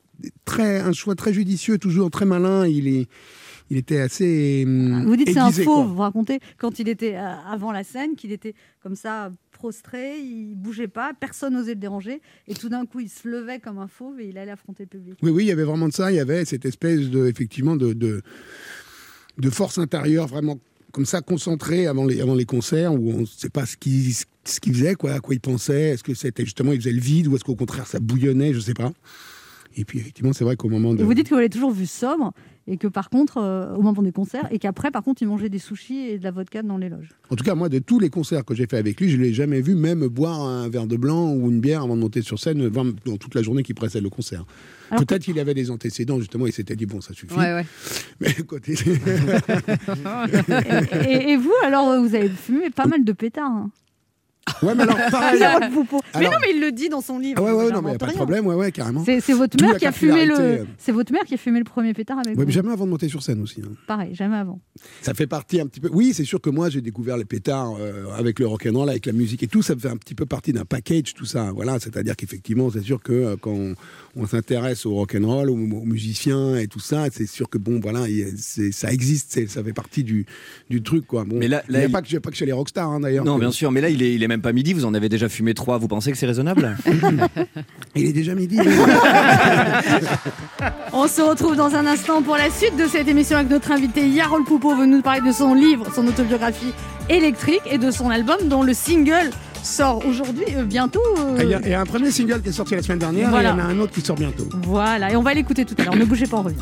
très, 0.46 0.80
un 0.80 0.94
choix 0.94 1.16
très 1.16 1.34
judicieux, 1.34 1.78
toujours 1.78 2.10
très 2.10 2.26
malin. 2.26 2.66
Il 2.68 2.88
est, 2.88 3.08
il 3.70 3.78
était 3.78 4.00
assez. 4.00 4.64
hum, 4.66 5.06
Vous 5.06 5.16
dites 5.16 5.30
c'est 5.32 5.40
un 5.40 5.52
faux, 5.52 5.64
quoi. 5.64 5.84
vous 5.84 5.98
racontez 5.98 6.40
quand 6.58 6.80
il 6.80 6.88
était 6.90 7.16
euh, 7.16 7.34
avant 7.48 7.72
la 7.72 7.84
scène, 7.84 8.16
qu'il 8.16 8.32
était 8.32 8.54
comme 8.82 8.96
ça 8.96 9.32
prostré, 9.52 10.20
il 10.20 10.54
bougeait 10.56 10.88
pas, 10.88 11.14
personne 11.20 11.54
n'osait 11.54 11.74
le 11.74 11.80
déranger, 11.80 12.22
et 12.48 12.54
tout 12.54 12.70
d'un 12.70 12.86
coup 12.86 13.00
il 13.00 13.10
se 13.10 13.28
levait 13.28 13.60
comme 13.60 13.80
un 13.80 13.88
fauve 13.88 14.20
et 14.20 14.28
il 14.28 14.38
allait 14.38 14.52
affronter 14.52 14.84
le 14.84 14.90
public. 14.90 15.18
Oui, 15.24 15.32
oui, 15.32 15.44
il 15.46 15.48
y 15.48 15.52
avait 15.52 15.64
vraiment 15.64 15.88
de 15.88 15.94
ça. 15.94 16.12
Il 16.12 16.16
y 16.16 16.20
avait 16.20 16.46
cette 16.46 16.66
espèce 16.66 17.10
de, 17.10 17.28
effectivement, 17.28 17.76
de, 17.76 17.94
de, 17.94 18.22
de 19.38 19.50
force 19.50 19.78
intérieure 19.80 20.28
vraiment 20.28 20.60
comme 20.94 21.06
ça 21.06 21.22
concentrée 21.22 21.86
avant 21.86 22.06
les, 22.06 22.22
avant 22.22 22.34
les 22.34 22.46
concerts 22.46 22.94
où 22.94 23.12
on 23.12 23.22
ne 23.22 23.26
sait 23.26 23.50
pas 23.50 23.66
ce 23.66 23.76
qu'il 23.78 24.14
ce 24.14 24.26
faisait, 24.66 24.96
quoi, 24.96 25.12
à 25.12 25.20
quoi 25.20 25.36
il 25.36 25.40
pensait. 25.42 25.90
Est-ce 25.90 26.04
que 26.04 26.14
c'était 26.14 26.46
justement, 26.46 26.72
il 26.72 26.80
faisait 26.80 26.94
le 26.94 27.02
vide 27.02 27.28
ou 27.28 27.36
est-ce 27.36 27.44
qu'au 27.44 27.56
contraire 27.56 27.86
ça 27.88 28.00
bouillonnait, 28.00 28.54
je 28.54 28.60
sais 28.60 28.74
pas. 28.74 28.92
Et 29.80 29.86
puis 29.86 30.00
effectivement, 30.00 30.34
c'est 30.34 30.44
vrai 30.44 30.56
qu'au 30.56 30.70
moment 30.70 30.94
de. 30.94 31.02
Et 31.02 31.04
vous 31.04 31.14
dites 31.14 31.26
que 31.26 31.30
vous 31.30 31.36
l'avez 31.36 31.50
toujours 31.50 31.72
vu 31.72 31.86
sobre, 31.86 32.34
et 32.68 32.78
que 32.78 32.88
par 32.88 33.10
contre, 33.12 33.38
euh, 33.38 33.76
au 33.76 33.82
moment 33.84 34.02
des 34.02 34.12
concerts, 34.12 34.48
et 34.52 34.58
qu'après 34.58 34.90
par 34.90 35.04
contre 35.04 35.22
il 35.22 35.28
mangeait 35.28 35.50
des 35.50 35.60
sushis 35.60 36.10
et 36.10 36.18
de 36.18 36.24
la 36.24 36.32
vodka 36.32 36.64
dans 36.64 36.78
les 36.78 36.90
loges. 36.90 37.10
En 37.30 37.36
tout 37.36 37.44
cas, 37.44 37.54
moi, 37.54 37.70
de 37.70 37.78
tous 37.80 38.00
les 38.00 38.10
concerts 38.10 38.44
que 38.44 38.56
j'ai 38.56 38.66
fait 38.66 38.78
avec 38.78 39.00
lui, 39.00 39.10
je 39.10 39.18
ne 39.18 39.22
l'ai 39.22 39.34
jamais 39.34 39.62
vu 39.62 39.76
même 39.76 40.08
boire 40.08 40.42
un 40.42 40.68
verre 40.68 40.88
de 40.88 40.98
blanc 40.98 41.32
ou 41.32 41.52
une 41.52 41.60
bière 41.62 41.84
avant 41.84 41.96
de 41.96 42.02
monter 42.02 42.24
sur 42.24 42.40
scène 42.40 42.70
dans 42.70 43.18
toute 43.18 43.36
la 43.36 43.44
journée 43.44 43.62
qui 43.62 43.76
précède 43.76 44.02
le 44.04 44.10
concert. 44.10 44.46
Peut-être 44.98 45.22
qu'il 45.24 45.40
avait 45.40 45.54
des 45.54 45.70
antécédents, 45.70 46.20
justement, 46.20 46.48
il 46.48 46.54
s'était 46.54 46.76
dit, 46.76 46.86
bon, 46.86 47.02
ça 47.02 47.14
suffit. 47.14 47.36
Ouais, 47.36 47.54
ouais. 47.54 47.66
Mais 48.20 48.34
côté... 48.34 48.74
et, 51.08 51.32
et 51.32 51.38
vous, 51.38 51.54
alors, 51.64 52.02
vous 52.02 52.16
avez 52.16 52.30
fumé 52.30 52.70
pas 52.70 52.86
mal 52.88 53.04
de 53.04 53.12
pétards. 53.12 53.52
hein. 53.52 53.72
Ouais, 54.64 54.76
mais 54.76 54.84
alors, 54.84 54.98
pareil. 55.12 55.42
Poupeau. 55.74 56.00
Mais 56.14 56.20
Alors- 56.22 56.34
non, 56.34 56.38
mais 56.42 56.48
il 56.56 56.62
le 56.62 56.72
dit 56.72 56.90
dans 56.90 57.02
son 57.02 57.20
livre. 57.20 57.36
Ah 57.40 57.44
ouais, 57.44 57.52
ouais, 57.52 57.72
non, 57.72 57.82
mais 57.82 57.92
y 57.92 57.96
a 57.96 57.98
pas 57.98 58.08
de 58.08 58.14
problème, 58.14 58.46
ouais, 58.48 58.56
ouais, 58.56 58.72
carrément. 58.72 59.04
C'est 59.06 59.34
votre 59.34 59.62
mère 59.64 59.78
qui 59.78 59.86
a 59.86 59.92
fumé 59.92 60.26
le. 60.26 60.40
euh. 60.40 60.64
C'est 60.78 60.92
votre 60.92 61.12
mère 61.12 61.24
qui 61.24 61.34
a 61.34 61.38
fumé 61.38 61.60
le 61.60 61.66
premier 61.66 61.94
pétard 61.94 62.18
avec 62.20 62.30
Ouais, 62.30 62.36
vous. 62.44 62.46
mais 62.48 62.52
jamais 62.54 62.72
avant 62.72 62.86
de 62.86 62.92
monter 62.92 63.10
sur 63.10 63.22
scène 63.24 63.42
aussi. 63.42 63.62
hein. 63.64 63.72
Pareil, 63.88 64.14
jamais 64.16 64.38
avant. 64.38 64.60
Ça 65.02 65.14
fait 65.14 65.28
partie 65.28 65.60
un 65.60 65.68
petit 65.68 65.80
peu. 65.80 65.90
Oui, 65.92 66.14
c'est 66.14 66.24
sûr 66.24 66.40
que 66.42 66.50
moi 66.50 66.70
j'ai 66.70 66.82
découvert 66.82 67.18
les 67.18 67.26
pétards 67.26 67.76
euh, 67.80 68.06
avec 68.18 68.40
le 68.40 68.48
rock'n'roll, 68.48 68.90
avec 68.90 69.06
la 69.06 69.12
musique 69.14 69.44
et 69.44 69.48
tout. 69.48 69.62
Ça 69.62 69.76
fait 69.76 69.90
un 69.90 69.98
petit 69.98 70.16
peu 70.16 70.26
partie 70.26 70.54
d'un 70.54 70.66
package, 70.66 71.14
tout 71.14 71.26
ça. 71.26 71.52
Voilà, 71.54 71.80
c'est-à-dire 71.80 72.16
qu'effectivement, 72.16 72.70
c'est 72.72 72.82
sûr 72.84 73.02
que 73.02 73.14
euh, 73.14 73.36
quand 73.40 73.52
on, 73.52 73.76
on 74.16 74.26
s'intéresse 74.28 74.86
au 74.86 74.94
rock'n'roll, 74.96 75.50
aux, 75.50 75.54
aux 75.54 75.86
musiciens 75.86 76.56
et 76.58 76.68
tout 76.68 76.80
ça, 76.80 77.06
c'est 77.12 77.28
sûr 77.28 77.50
que 77.50 77.58
bon, 77.58 77.80
voilà, 77.80 78.08
y 78.10 78.26
ça 78.38 78.92
existe, 78.92 79.48
ça 79.48 79.64
fait 79.64 79.74
partie 79.74 80.04
du, 80.04 80.26
du 80.70 80.82
truc, 80.84 81.06
quoi. 81.08 81.24
Bon, 81.26 81.38
Mais 81.38 81.48
là- 81.48 81.64
il 81.70 81.72
n'y 81.76 81.78
a 81.82 81.86
il- 81.86 81.92
pas 81.92 82.02
que, 82.02 82.18
pas 82.18 82.30
que 82.32 82.36
chez 82.38 82.46
les 82.46 82.52
rockstars, 82.52 82.90
hein, 82.90 83.00
d'ailleurs. 83.00 83.26
Non, 83.26 83.36
que- 83.36 83.42
bien 83.42 83.52
sûr, 83.52 83.72
mais 83.72 83.82
là, 83.82 83.90
il 83.90 84.02
est, 84.02 84.14
il 84.16 84.24
est 84.24 84.28
même 84.28 84.37
pas 84.42 84.54
midi, 84.54 84.74
vous 84.74 84.86
en 84.86 84.94
avez 84.94 85.10
déjà 85.10 85.30
fumé 85.30 85.54
trois, 85.54 85.78
vous 85.78 85.88
pensez 85.88 86.12
que 86.12 86.18
c'est 86.18 86.26
raisonnable? 86.26 86.76
Il 87.96 88.06
est 88.06 88.14
déjà 88.14 88.34
midi. 88.36 88.58
On 90.94 91.08
se 91.08 91.22
retrouve 91.22 91.56
dans 91.56 91.74
un 91.76 91.86
instant 91.86 92.22
pour 92.22 92.36
la 92.38 92.50
suite 92.50 92.76
de 92.78 92.86
cette 92.88 93.08
émission 93.08 93.38
avec 93.38 93.50
notre 93.50 93.72
invité 93.72 94.08
Yarol 94.08 94.44
Poupeau 94.44 94.76
veut 94.76 94.86
nous 94.86 95.02
parler 95.02 95.22
de 95.22 95.32
son 95.32 95.54
livre, 95.54 95.86
son 95.94 96.06
autobiographie 96.08 96.74
électrique 97.10 97.62
et 97.70 97.78
de 97.78 97.92
son 97.92 98.10
album 98.10 98.38
dont 98.46 98.64
le 98.64 98.74
single 98.74 99.30
sort 99.64 100.06
aujourd'hui, 100.06 100.46
euh, 100.56 100.64
bientôt. 100.64 101.02
euh, 101.20 101.38
Il 101.42 101.50
y, 101.50 101.54
a, 101.54 101.60
il 101.62 101.70
y 101.70 101.74
a 101.74 101.82
un 101.82 101.86
premier 101.86 102.12
single 102.12 102.42
qui 102.42 102.50
est 102.50 102.54
sorti 102.54 102.76
la 102.76 102.82
semaine 102.82 103.00
dernière 103.00 103.30
Voilà. 103.30 103.50
et 103.50 103.54
il 103.54 103.58
y 103.60 103.62
en 103.62 103.66
a 103.66 103.68
un 103.70 103.80
autre 103.80 103.92
qui 103.92 104.02
sort 104.02 104.16
bientôt. 104.16 104.48
Voilà, 104.64 105.12
et 105.12 105.16
on 105.16 105.22
va 105.24 105.34
l'écouter 105.34 105.66
tout 105.66 105.76
à 105.80 105.84
l'heure. 105.84 105.96
Ne 105.96 106.06
bougez 106.06 106.26
pas, 106.28 106.38
on 106.38 106.44
revient. 106.44 106.58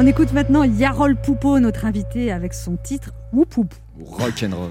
On 0.00 0.06
écoute 0.06 0.32
maintenant 0.32 0.62
Yarol 0.62 1.16
Poupeau, 1.16 1.58
notre 1.58 1.84
invité, 1.84 2.30
avec 2.30 2.54
son 2.54 2.76
titre 2.76 3.10
Whoop 3.32 3.56
Whoop. 3.56 3.74
Rock'n'roll. 4.00 4.70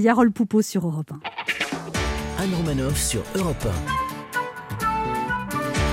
Yarol 0.00 0.30
Poupeau 0.32 0.62
sur 0.62 0.86
Europe 0.86 1.12
1. 2.38 2.42
Anne 2.42 2.54
Romanoff 2.56 2.96
sur 2.96 3.20
Europe 3.36 3.66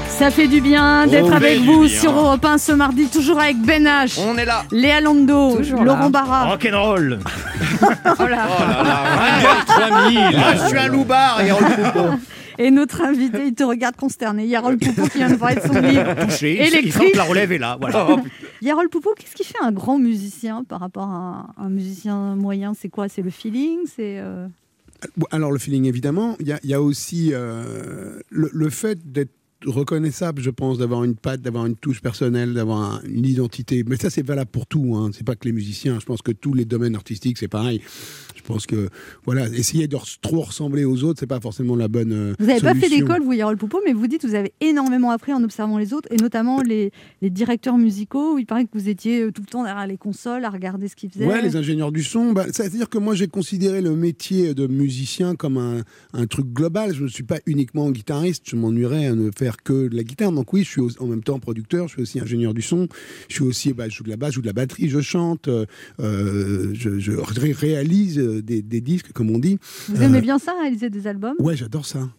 Ça 0.08 0.32
fait 0.32 0.48
du 0.48 0.62
bien 0.62 1.06
d'être 1.08 1.28
Oh, 1.30 1.36
avec 1.36 1.60
vous 1.60 1.82
bien. 1.86 2.00
sur 2.00 2.12
Europe 2.12 2.44
1 2.46 2.58
ce 2.58 2.72
mardi, 2.72 3.08
toujours 3.08 3.40
avec 3.40 3.58
Ben 3.62 3.84
H, 3.86 4.20
On 4.20 4.38
est 4.38 4.46
là. 4.46 4.64
Léa 4.72 5.02
Lando, 5.02 5.58
Toujours 5.58 5.84
Laurent 5.84 6.04
là. 6.04 6.10
Barra. 6.10 6.46
Rock'n'roll 6.46 7.20
Oh 8.20 8.24
là. 8.28 8.48
Moi, 10.12 10.54
je 10.56 10.68
suis 10.68 10.78
un 10.78 10.88
loupard, 10.88 11.44
Yarol 11.44 11.64
Poupeau. 11.66 12.06
Et 12.60 12.72
notre 12.72 13.02
invité, 13.04 13.44
il 13.46 13.54
te 13.54 13.64
regarde 13.64 13.96
consterné. 13.96 14.46
Yarol 14.48 14.78
Poupeau 14.78 15.08
qui 15.10 15.20
vient 15.20 15.30
de 15.30 15.36
parler 15.36 15.58
de 15.58 15.62
son 15.62 15.80
livre. 15.80 16.16
Touché, 16.26 16.56
il 16.56 16.62
Électrique. 16.74 16.94
sent 16.94 17.12
que 17.12 17.18
la 17.18 17.24
relève 17.26 17.52
est 17.52 17.60
là. 17.60 17.78
Voilà. 17.80 18.08
Yarol 18.62 18.90
Poupeau, 18.90 19.14
qu'est-ce 19.18 19.36
qui 19.36 19.44
fait 19.44 19.62
un 19.62 19.72
grand 19.72 20.00
musicien 20.00 20.64
par 20.64 20.80
rapport 20.80 21.10
à 21.10 21.54
un, 21.58 21.70
musicien 21.70 22.36
moyen? 22.36 22.74
C'est 22.74 22.90
quoi? 22.90 23.10
C'est 23.10 23.22
le 23.22 23.30
feeling? 23.30 23.80
C'est 23.86 24.20
euh, 24.20 24.48
alors 25.32 25.52
le 25.52 25.60
feeling 25.60 25.86
évidemment, 25.86 26.36
il 26.40 26.58
y 26.64 26.74
a, 26.74 26.82
aussi 26.82 27.30
euh, 27.34 28.20
le, 28.30 28.70
fait 28.70 29.12
d'être 29.12 29.32
reconnaissable, 29.66 30.42
je 30.42 30.50
pense, 30.50 30.78
d'avoir 30.78 31.04
une 31.04 31.16
patte, 31.16 31.42
d'avoir 31.42 31.66
une 31.66 31.76
touche 31.76 32.02
personnelle, 32.02 32.54
d'avoir 32.54 32.96
un- 32.96 33.02
une 33.08 33.26
identité. 33.26 33.84
Mais 33.86 33.96
ça, 33.98 34.10
c'est 34.10 34.26
valable 34.26 34.52
pour 34.52 34.68
tout. 34.68 34.96
Hein. 34.96 35.12
C'est 35.14 35.26
pas 35.26 35.36
que 35.36 35.46
les 35.46 35.52
musiciens. 35.52 36.00
Je 36.00 36.06
pense 36.06 36.22
que 36.22 36.32
tous 36.32 36.54
les 36.54 36.66
domaines 36.66 36.96
artistiques, 36.96 37.38
c'est 37.38 37.48
pareil. 37.48 37.82
Je 38.48 38.54
pense 38.54 38.66
que 38.66 38.88
voilà, 39.26 39.48
essayer 39.50 39.88
de 39.90 39.98
trop 40.22 40.40
ressembler 40.40 40.86
aux 40.86 41.04
autres, 41.04 41.20
c'est 41.20 41.28
pas 41.28 41.42
forcément 41.42 41.76
la 41.76 41.90
bonne. 41.90 42.14
euh, 42.14 42.34
Vous 42.40 42.46
n'avez 42.46 42.62
pas 42.62 42.74
fait 42.76 42.88
d'école, 42.88 43.22
vous, 43.22 43.34
Yarol 43.34 43.58
Poupeau, 43.58 43.82
mais 43.86 43.92
vous 43.92 44.08
dites 44.08 44.22
que 44.22 44.28
vous 44.28 44.36
avez 44.36 44.54
énormément 44.62 45.12
appris 45.12 45.34
en 45.34 45.44
observant 45.44 45.78
les 45.78 45.94
autres, 45.94 46.08
et 46.12 46.16
notamment 46.16 46.62
les, 46.62 46.92
les 47.22 47.30
directeurs 47.30 47.78
musicaux. 47.78 48.36
où 48.36 48.40
Il 48.40 48.46
paraît 48.46 48.64
que 48.64 48.70
vous 48.74 48.88
étiez 48.88 49.24
euh, 49.24 49.32
tout 49.34 49.42
le 49.42 49.48
temps 49.48 49.64
derrière 49.66 49.86
les 49.86 49.98
consoles 49.98 50.46
à 50.46 50.50
regarder 50.50 50.88
ce 50.88 50.96
qu'ils 50.96 51.10
faisaient. 51.12 51.26
Ouais, 51.26 51.42
les 51.42 51.58
ingénieurs 51.58 51.92
du 51.92 52.04
son. 52.04 52.32
Bah, 52.32 52.46
C'est-à-dire 52.46 52.88
que 52.88 52.98
moi, 52.98 53.16
j'ai 53.16 53.28
considéré 53.28 53.82
le 53.82 53.94
métier 53.98 54.54
de 54.54 54.66
musicien 54.66 55.36
comme 55.36 55.58
un, 55.58 55.82
un 56.14 56.26
truc 56.26 56.48
global. 56.54 56.94
Je 56.96 57.04
ne 57.04 57.10
suis 57.10 57.24
pas 57.24 57.40
uniquement 57.48 57.92
guitariste. 57.92 58.44
Je 58.50 58.56
m'ennuierais 58.56 59.08
à 59.08 59.14
ne 59.16 59.30
faire 59.38 59.58
que 59.62 59.90
de 59.90 59.96
la 59.98 60.04
guitare. 60.04 60.32
Donc 60.32 60.54
oui, 60.54 60.64
je 60.64 60.70
suis 60.70 60.82
en 61.00 61.08
même 61.08 61.22
temps 61.24 61.40
producteur. 61.40 61.90
Je 61.90 61.94
suis 61.96 62.02
aussi 62.02 62.20
ingénieur 62.22 62.54
du 62.54 62.62
son. 62.62 62.88
Je 63.28 63.34
suis 63.36 63.44
aussi, 63.44 63.74
bah, 63.74 63.90
je 63.90 63.96
joue 63.98 64.04
de 64.06 64.10
la 64.10 64.16
basse, 64.16 64.30
je 64.32 64.36
joue 64.36 64.42
de 64.42 64.48
la 64.48 64.54
batterie, 64.54 64.88
je 64.88 65.02
chante, 65.02 65.50
euh, 65.50 65.66
euh, 66.00 66.72
je, 66.74 67.00
je 67.00 67.12
ré- 67.12 67.52
réalise 67.52 68.20
euh, 68.20 68.37
des, 68.42 68.62
des 68.62 68.82
disques, 68.82 69.12
comme 69.14 69.30
on 69.32 69.40
dit. 69.40 69.58
Vous 69.90 70.02
aimez 70.02 70.18
Euh, 70.20 70.22
bien 70.22 70.40
ça, 70.40 70.54
réaliser 70.60 70.90
des 70.90 71.08
albums? 71.08 71.36
Ouais, 71.40 71.56
j'adore 71.56 71.86
ça. 71.86 72.10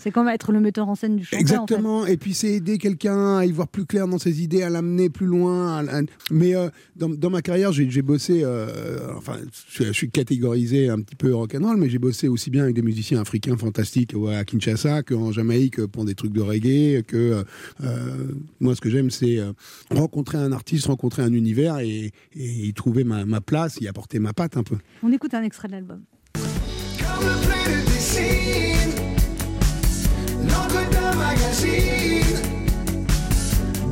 C'est 0.00 0.10
comme 0.12 0.28
être 0.28 0.52
le 0.52 0.60
metteur 0.60 0.88
en 0.88 0.94
scène 0.94 1.16
du 1.16 1.24
chanteur. 1.24 1.38
en 1.38 1.46
fait. 1.46 1.52
Exactement. 1.74 2.06
Et 2.06 2.16
puis 2.16 2.32
c'est 2.34 2.52
aider 2.52 2.78
quelqu'un 2.78 3.38
à 3.38 3.44
y 3.46 3.50
voir 3.52 3.66
plus 3.66 3.84
clair 3.84 4.06
dans 4.06 4.18
ses 4.18 4.42
idées, 4.42 4.62
à 4.62 4.70
l'amener 4.70 5.10
plus 5.10 5.26
loin. 5.26 5.78
à- 5.78 5.98
à- 5.98 6.02
Mais 6.30 6.54
euh, 6.54 6.68
dans, 6.96 7.08
dans 7.08 7.30
ma 7.30 7.42
carrière, 7.42 7.72
j'ai 7.72 8.02
bossé. 8.02 8.42
euh, 8.44 8.98
enfin, 9.16 9.38
je, 9.70 9.84
je 9.84 9.92
suis 9.92 10.08
catégorisé 10.10 10.88
un 10.88 11.00
petit 11.00 11.16
peu 11.16 11.34
rock'n'roll, 11.34 11.76
mais 11.78 11.88
j'ai 11.90 11.98
bossé 11.98 12.28
aussi 12.28 12.48
bien 12.50 12.62
avec 12.64 12.76
des 12.76 12.82
musiciens 12.82 13.20
africains 13.20 13.56
fantastiques 13.56 14.14
à 14.32 14.44
Kinshasa 14.44 15.02
qu'en 15.02 15.32
Jamaïque 15.32 15.84
pour 15.86 16.04
des 16.04 16.14
trucs 16.14 16.32
de 16.32 16.40
reggae. 16.40 17.02
Que 17.04 17.44
euh, 17.82 18.32
moi, 18.60 18.74
ce 18.76 18.80
que 18.80 18.90
j'aime, 18.90 19.10
c'est 19.10 19.38
rencontrer 19.90 20.38
un 20.38 20.52
artiste, 20.52 20.86
rencontrer 20.86 21.22
un 21.22 21.32
univers 21.32 21.78
et, 21.80 22.12
et 22.36 22.44
y 22.66 22.72
trouver 22.72 23.02
ma, 23.04 23.24
ma 23.24 23.40
place, 23.40 23.78
y 23.80 23.88
apporter 23.88 24.18
ma 24.20 24.32
patte 24.32 24.56
un 24.56 24.62
peu. 24.62 24.76
On 25.02 25.10
écoute 25.12 25.34
un 25.34 25.42
extrait 25.42 25.68
de 25.68 25.72
l'album. 25.72 26.02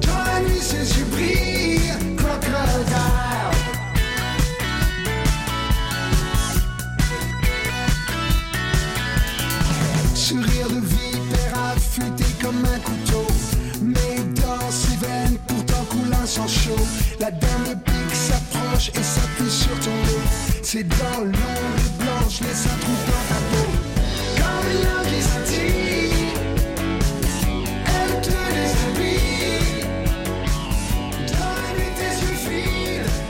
Dans 0.02 0.24
la 0.26 0.40
nuit, 0.40 0.60
ses 0.60 0.98
yeux 0.98 1.06
brillent, 1.10 2.16
crocodile. 2.16 2.52
Sourire 10.14 10.68
de 10.68 10.80
vipère 10.80 11.72
affûté 11.74 12.24
comme 12.42 12.62
un 12.62 12.78
couteau. 12.80 13.26
Mais 13.80 14.18
dans 14.34 14.70
ses 14.70 14.96
veines, 14.98 15.38
pourtant 15.48 15.84
coulant 15.88 16.26
sans 16.26 16.46
chaud. 16.46 16.86
La 17.18 17.30
dame 17.30 17.80
pique 17.86 18.14
s'approche 18.14 18.90
et 18.90 19.02
s'appuie 19.02 19.50
sur 19.50 19.80
ton 19.80 19.96
dos. 20.06 20.20
C'est 20.62 20.86
dans 20.86 21.20
l'ombre 21.24 21.90
blanche, 21.98 22.40
laisse 22.42 22.66
un 22.66 22.78
trou 22.80 22.92
dans 23.06 23.24
ta 23.34 23.40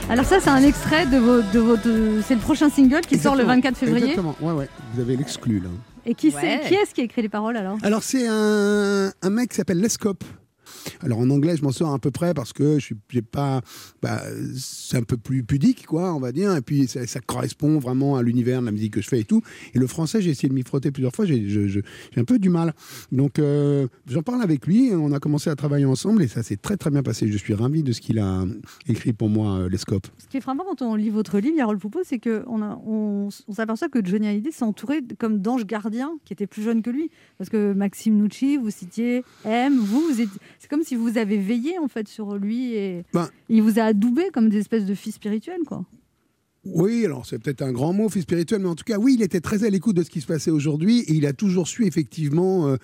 Alors 0.09 0.25
ça, 0.25 0.39
c'est 0.39 0.49
un 0.49 0.63
extrait 0.63 1.05
de, 1.05 1.17
vos, 1.17 1.41
de 1.41 1.59
votre... 1.59 1.83
C'est 2.25 2.35
le 2.35 2.39
prochain 2.39 2.69
single 2.69 3.01
qui 3.01 3.17
sort 3.17 3.35
le 3.35 3.41
Exactement. 3.41 3.71
24 3.71 3.77
février. 3.77 4.09
Exactement. 4.11 4.35
Ouais, 4.41 4.53
ouais. 4.53 4.69
Vous 4.93 5.01
avez 5.01 5.17
l'exclu 5.17 5.59
là. 5.59 5.69
Et 6.05 6.13
qui, 6.15 6.29
Ouais. 6.29 6.61
qui 6.65 6.73
est-ce 6.75 6.93
qui 6.93 7.01
a 7.01 7.03
écrit 7.03 7.21
les 7.21 7.27
paroles 7.29 7.57
alors? 7.57 7.77
Alors 7.83 8.01
c'est 8.03 8.25
un, 8.25 9.11
un 9.21 9.29
mec 9.29 9.49
qui 9.49 9.57
s'appelle 9.57 9.81
Lescope. 9.81 10.23
Alors 11.01 11.19
en 11.19 11.29
anglais, 11.29 11.55
je 11.57 11.63
m'en 11.63 11.71
sors 11.71 11.93
à 11.93 11.99
peu 11.99 12.11
près 12.11 12.33
parce 12.33 12.53
que 12.53 12.79
je 12.79 12.85
suis 12.85 13.21
pas, 13.21 13.61
bah, 14.01 14.21
c'est 14.55 14.97
un 14.97 15.03
peu 15.03 15.17
plus 15.17 15.43
pudique, 15.43 15.85
quoi, 15.85 16.13
on 16.13 16.19
va 16.19 16.31
dire. 16.31 16.55
Et 16.55 16.61
puis 16.61 16.87
ça, 16.87 17.05
correspond 17.21 17.79
vraiment 17.79 18.15
à 18.15 18.23
l'univers 18.23 18.61
de 18.61 18.65
la 18.67 18.71
musique 18.71 18.93
que 18.93 19.01
je 19.01 19.07
fais 19.07 19.19
et 19.21 19.23
tout. 19.23 19.41
Et 19.73 19.79
le 19.79 19.87
français, 19.87 20.21
j'ai 20.21 20.29
essayé 20.31 20.49
de 20.49 20.53
m'y 20.53 20.63
frotter 20.63 20.91
plusieurs 20.91 21.13
fois, 21.13 21.25
j'ai 21.25 21.81
un 22.15 22.23
peu 22.23 22.39
du 22.39 22.49
mal. 22.49 22.73
Donc 23.11 23.39
euh, 23.39 23.87
j'en 24.07 24.21
parle 24.21 24.41
avec 24.41 24.65
lui. 24.67 24.91
On 24.93 25.11
a 25.11 25.19
commencé 25.19 25.49
à 25.49 25.55
travailler 25.55 25.85
ensemble 25.85 26.23
et 26.23 26.27
ça 26.27 26.43
s'est 26.43 26.57
très 26.57 26.77
très 26.77 26.89
bien 26.89 27.03
passé. 27.03 27.27
Je 27.31 27.37
suis 27.37 27.53
ravi 27.53 27.83
de 27.83 27.91
ce 27.91 28.01
qu'il 28.01 28.19
a 28.19 28.45
écrit 28.87 29.13
pour 29.13 29.29
moi, 29.29 29.57
euh, 29.59 29.69
Lescope. 29.69 30.07
Ce 30.17 30.27
qui 30.27 30.37
est 30.37 30.41
frappant 30.41 30.63
quand 30.67 30.81
on 30.81 30.95
lit 30.95 31.09
votre 31.09 31.39
livre, 31.39 31.57
Yarol 31.57 31.77
Poupeau, 31.77 32.01
c'est 32.03 32.19
qu'on 32.19 32.61
on, 32.61 33.29
on 33.47 33.53
s'aperçoit 33.53 33.89
que 33.89 34.03
Johnny 34.03 34.27
Hallyday 34.27 34.51
s'est 34.51 34.63
entouré 34.65 35.01
comme 35.17 35.39
d'anges 35.39 35.65
gardiens 35.65 36.11
qui 36.25 36.33
étaient 36.33 36.47
plus 36.47 36.61
jeunes 36.63 36.81
que 36.81 36.89
lui. 36.89 37.09
Parce 37.37 37.49
que 37.49 37.73
Maxime 37.73 38.15
Nucci, 38.21 38.57
vous 38.57 38.69
citiez 38.69 39.23
M, 39.45 39.77
vous, 39.77 40.01
vous 40.01 40.21
êtes- 40.21 40.29
c'est 40.59 40.69
comme 40.69 40.76
si 40.83 40.95
vous 40.95 41.17
avez 41.17 41.37
veillé 41.37 41.77
en 41.79 41.87
fait 41.87 42.07
sur 42.07 42.35
lui 42.37 42.73
et 42.75 43.03
Ben. 43.13 43.29
il 43.49 43.61
vous 43.61 43.79
a 43.79 43.83
adoubé 43.83 44.23
comme 44.33 44.49
des 44.49 44.57
espèces 44.57 44.85
de 44.85 44.93
fils 44.95 45.15
spirituels, 45.15 45.61
quoi. 45.65 45.85
Oui, 46.65 47.05
alors 47.05 47.25
c'est 47.25 47.39
peut-être 47.39 47.61
un 47.61 47.71
grand 47.71 47.93
mot, 47.93 48.09
fils 48.09 48.23
spirituel, 48.23 48.61
mais 48.61 48.67
en 48.67 48.75
tout 48.75 48.83
cas, 48.83 48.97
oui, 48.97 49.15
il 49.17 49.21
était 49.21 49.39
très 49.39 49.63
à 49.63 49.69
l'écoute 49.69 49.95
de 49.95 50.03
ce 50.03 50.09
qui 50.09 50.19
se 50.19 50.27
passait 50.27 50.51
aujourd'hui 50.51 50.99
et 50.99 51.13
il 51.13 51.25
a 51.25 51.31
toujours 51.33 51.67
su 51.67 51.85
effectivement, 51.85 52.67
euh, 52.67 52.75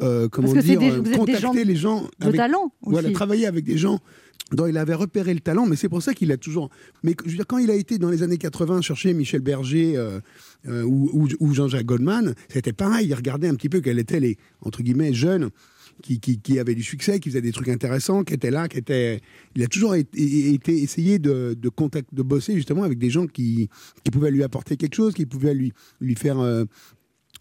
euh, 0.00 0.28
comment 0.28 0.52
dire, 0.52 0.62
des- 0.80 0.88
euh, 0.90 0.90
vous 0.90 0.96
êtes 0.98 1.02
des 1.12 1.16
contacter 1.16 1.40
gens 1.40 1.52
les 1.52 1.76
gens 1.76 2.02
De 2.18 2.26
avec- 2.26 2.36
talent 2.36 2.72
Voilà, 2.82 3.08
aussi. 3.08 3.14
travailler 3.14 3.46
avec 3.46 3.64
des 3.64 3.78
gens 3.78 4.00
dont 4.50 4.66
il 4.66 4.76
avait 4.78 4.94
repéré 4.94 5.34
le 5.34 5.40
talent, 5.40 5.66
mais 5.66 5.76
c'est 5.76 5.88
pour 5.90 6.02
ça 6.02 6.14
qu'il 6.14 6.32
a 6.32 6.36
toujours. 6.36 6.70
Mais 7.04 7.14
je 7.24 7.30
veux 7.30 7.36
dire, 7.36 7.46
quand 7.46 7.58
il 7.58 7.70
a 7.70 7.74
été 7.74 7.98
dans 7.98 8.08
les 8.10 8.22
années 8.24 8.38
80 8.38 8.80
chercher 8.80 9.12
Michel 9.14 9.40
Berger 9.42 9.96
euh, 9.96 10.20
euh, 10.66 10.82
ou 10.84 11.54
Jean-Jacques 11.54 11.84
Goldman, 11.86 12.34
c'était 12.48 12.72
pareil. 12.72 13.06
Il 13.08 13.14
regardait 13.14 13.46
un 13.48 13.54
petit 13.54 13.68
peu 13.68 13.80
quels 13.80 13.98
étaient 14.00 14.20
les 14.20 14.36
entre 14.62 14.82
guillemets 14.82 15.12
jeunes 15.12 15.50
qui, 16.02 16.58
avait 16.58 16.74
du 16.74 16.82
succès, 16.82 17.20
qui 17.20 17.30
faisait 17.30 17.40
des 17.40 17.52
trucs 17.52 17.68
intéressants, 17.68 18.24
qui 18.24 18.34
était 18.34 18.50
là, 18.50 18.68
qui 18.68 18.78
était. 18.78 19.20
Il 19.56 19.62
a 19.62 19.66
toujours 19.66 19.94
été, 19.94 20.52
été 20.52 20.82
essayé 20.82 21.18
de, 21.18 21.56
de 21.58 21.68
contact, 21.68 22.14
de 22.14 22.22
bosser 22.22 22.54
justement 22.54 22.84
avec 22.84 22.98
des 22.98 23.10
gens 23.10 23.26
qui, 23.26 23.68
qui 24.04 24.10
pouvaient 24.10 24.30
lui 24.30 24.42
apporter 24.42 24.76
quelque 24.76 24.94
chose, 24.94 25.14
qui 25.14 25.26
pouvaient 25.26 25.54
lui, 25.54 25.72
lui 26.00 26.14
faire. 26.14 26.38
euh, 26.38 26.64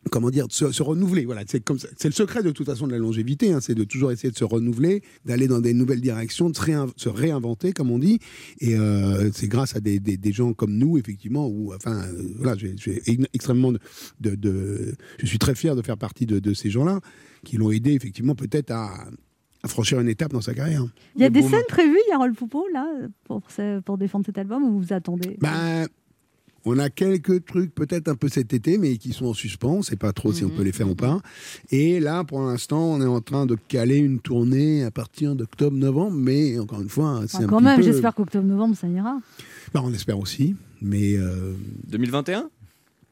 comment 0.10 0.30
dire, 0.30 0.46
se, 0.50 0.72
se 0.72 0.84
renouveler. 0.84 1.26
Voilà, 1.26 1.44
c'est 1.48 1.60
comme 1.64 1.80
ça. 1.80 1.88
C'est 1.98 2.08
le 2.08 2.14
secret 2.14 2.44
de 2.44 2.52
toute 2.52 2.66
façon 2.66 2.88
de 2.88 2.92
la 2.92 2.98
longévité, 2.98 3.52
hein, 3.54 3.60
c'est 3.62 3.76
de 3.76 3.84
toujours 3.84 4.12
essayer 4.12 4.32
de 4.32 4.38
se 4.38 4.44
renouveler, 4.44 5.04
d'aller 5.26 5.48
dans 5.48 5.62
des 5.62 5.74
nouvelles 5.74 6.02
directions, 6.02 6.50
de 6.50 6.56
se, 6.56 6.62
réin- 6.62 6.92
se 6.96 7.10
réinventer, 7.10 7.74
comme 7.74 7.92
on 7.92 8.00
dit. 8.00 8.20
Et 8.60 8.76
euh, 8.76 9.30
c'est 9.34 9.48
grâce 9.48 9.76
à 9.76 9.80
des, 9.80 10.00
des, 10.00 10.18
des 10.18 10.32
gens 10.32 10.54
comme 10.54 10.74
nous, 10.78 10.98
effectivement, 10.98 11.48
où, 11.48 11.74
enfin, 11.74 12.04
euh, 12.04 12.24
voilà, 12.38 12.56
j'ai 12.58 12.76
extrêmement 13.34 13.72
de, 13.72 13.80
de, 14.22 14.36
de- 14.36 14.96
je 15.20 15.26
suis 15.26 15.40
très 15.40 15.56
fier 15.56 15.76
de 15.76 15.82
faire 15.82 15.98
partie 15.98 16.26
de, 16.26 16.40
de 16.40 16.54
ces 16.54 16.70
gens-là 16.70 17.00
qui 17.44 17.58
l'ont 17.58 17.72
aidé 17.72 17.94
effectivement 17.94 18.36
peut-être 18.36 18.72
à, 18.72 19.08
à 19.64 19.68
franchir 19.68 20.00
une 20.00 20.10
étape 20.10 20.34
dans 20.34 20.42
sa 20.42 20.54
carrière. 20.54 20.86
Il 21.16 21.22
y 21.22 21.26
a 21.26 21.30
des 21.30 21.42
scènes 21.42 21.62
prévues, 21.68 21.98
Yarol 22.10 22.34
Poupeau, 22.34 22.66
là, 22.74 22.86
pour, 23.26 23.42
ce- 23.50 23.80
pour 23.82 23.98
défendre 23.98 24.26
cet 24.26 24.38
album, 24.38 24.64
ou 24.64 24.72
vous 24.74 24.80
vous 24.82 24.94
attendez? 24.94 25.38
Ben, 25.40 25.88
on 26.66 26.78
a 26.80 26.90
quelques 26.90 27.46
trucs 27.46 27.74
peut-être 27.74 28.08
un 28.10 28.16
peu 28.16 28.28
cet 28.30 28.54
été, 28.54 28.78
mais 28.78 28.98
qui 28.98 29.14
sont 29.14 29.26
en 29.28 29.34
suspens. 29.34 29.76
On 29.76 29.82
sait 29.82 29.96
pas 29.96 30.12
trop 30.14 30.34
si 30.34 30.44
on 30.44 30.50
peut 30.50 30.64
les 30.64 30.72
faire 30.72 30.90
ou 30.90 30.96
pas. 30.96 31.22
Et 31.72 32.00
là, 32.00 32.24
pour 32.24 32.42
l'instant, 32.42 32.82
on 32.94 33.02
est 33.02 33.06
en 33.06 33.22
train 33.22 33.46
de 33.46 33.56
caler 33.68 33.98
une 33.98 34.20
tournée 34.20 34.84
à 34.84 34.92
partir 34.92 35.36
d'octobre-novembre. 35.36 36.18
Mais 36.18 36.60
encore 36.60 36.82
une 36.82 36.90
fois, 36.90 37.22
c'est 37.28 37.38
Enfin, 37.38 37.46
un 37.46 37.48
Quand 37.48 37.58
petit 37.58 37.64
même, 37.66 37.78
peu- 37.78 37.84
j'espère 37.84 38.14
qu'octobre-novembre, 38.16 38.76
ça 38.76 38.88
ira. 38.88 39.18
Ben, 39.74 39.82
on 39.84 39.94
espère 39.94 40.20
aussi. 40.20 40.56
Mais 40.82 41.16
euh, 41.18 41.54
2021 41.88 42.50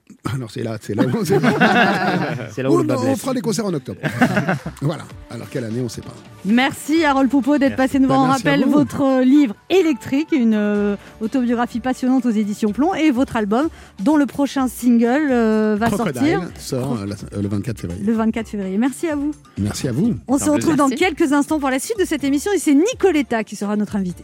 alors 0.36 0.52
c'est 0.52 0.62
là, 0.64 0.78
c'est 0.82 0.94
là 0.96 1.04
où 1.04 1.18
on 1.18 1.26
sait 1.26 1.40
pas. 1.40 1.54
C'est 2.52 2.62
là 2.64 2.72
où 2.72 2.78
le 2.78 2.84
bas 2.84 2.94
non, 2.96 3.02
on 3.02 3.04
blesse. 3.06 3.20
fera 3.20 3.34
des 3.34 3.42
concerts 3.42 3.66
en 3.66 3.74
octobre. 3.74 4.00
voilà. 4.82 5.04
Alors 5.32 5.50
quelle 5.50 5.64
année, 5.64 5.82
on 5.82 5.90
sait 5.90 6.02
pas. 6.02 6.14
Merci 6.46 7.04
Harold 7.04 7.30
Poupeau 7.30 7.58
d'être 7.58 7.76
passé 7.76 7.98
nous 8.00 8.08
voir. 8.08 8.20
Bah, 8.20 8.24
On 8.26 8.28
merci 8.30 8.48
à 8.48 8.52
rappelle 8.52 8.66
vous. 8.66 8.72
votre 8.72 9.02
euh, 9.02 9.24
livre 9.24 9.56
électrique, 9.70 10.30
une 10.32 10.54
euh, 10.54 10.96
autobiographie 11.22 11.80
passionnante 11.80 12.26
aux 12.26 12.32
éditions 12.32 12.72
Plomb, 12.72 12.94
et 12.94 13.10
votre 13.12 13.36
album, 13.36 13.68
dont 14.04 14.16
le 14.16 14.26
prochain 14.28 14.68
single 14.68 15.30
euh, 15.32 15.76
va 15.80 15.88
Crocodile 15.90 16.14
sortir 16.14 16.50
sort 16.60 17.00
euh, 17.02 17.06
la- 17.08 17.16
euh, 17.38 17.42
le 17.42 17.48
24 17.48 17.80
février. 17.80 18.04
le 18.04 18.14
24 18.14 18.48
février. 18.48 18.78
Merci 18.78 19.08
à 19.10 19.16
vous. 19.16 19.32
Merci 19.58 19.88
à 19.88 19.92
vous. 19.92 20.16
On 20.28 20.38
se 20.38 20.44
retrouve 20.46 20.60
plaisir. 20.60 20.76
dans 20.78 20.88
Merci. 20.90 21.04
quelques 21.04 21.34
instants 21.34 21.60
pour 21.60 21.70
la 21.72 21.80
suite 21.80 22.00
de 22.00 22.06
cette 22.06 22.24
émission, 22.24 22.52
et 22.54 22.60
c'est 22.60 22.76
Nicoletta 22.76 23.44
qui 23.44 23.56
sera 23.56 23.76
notre 23.76 23.96
invitée. 23.96 24.24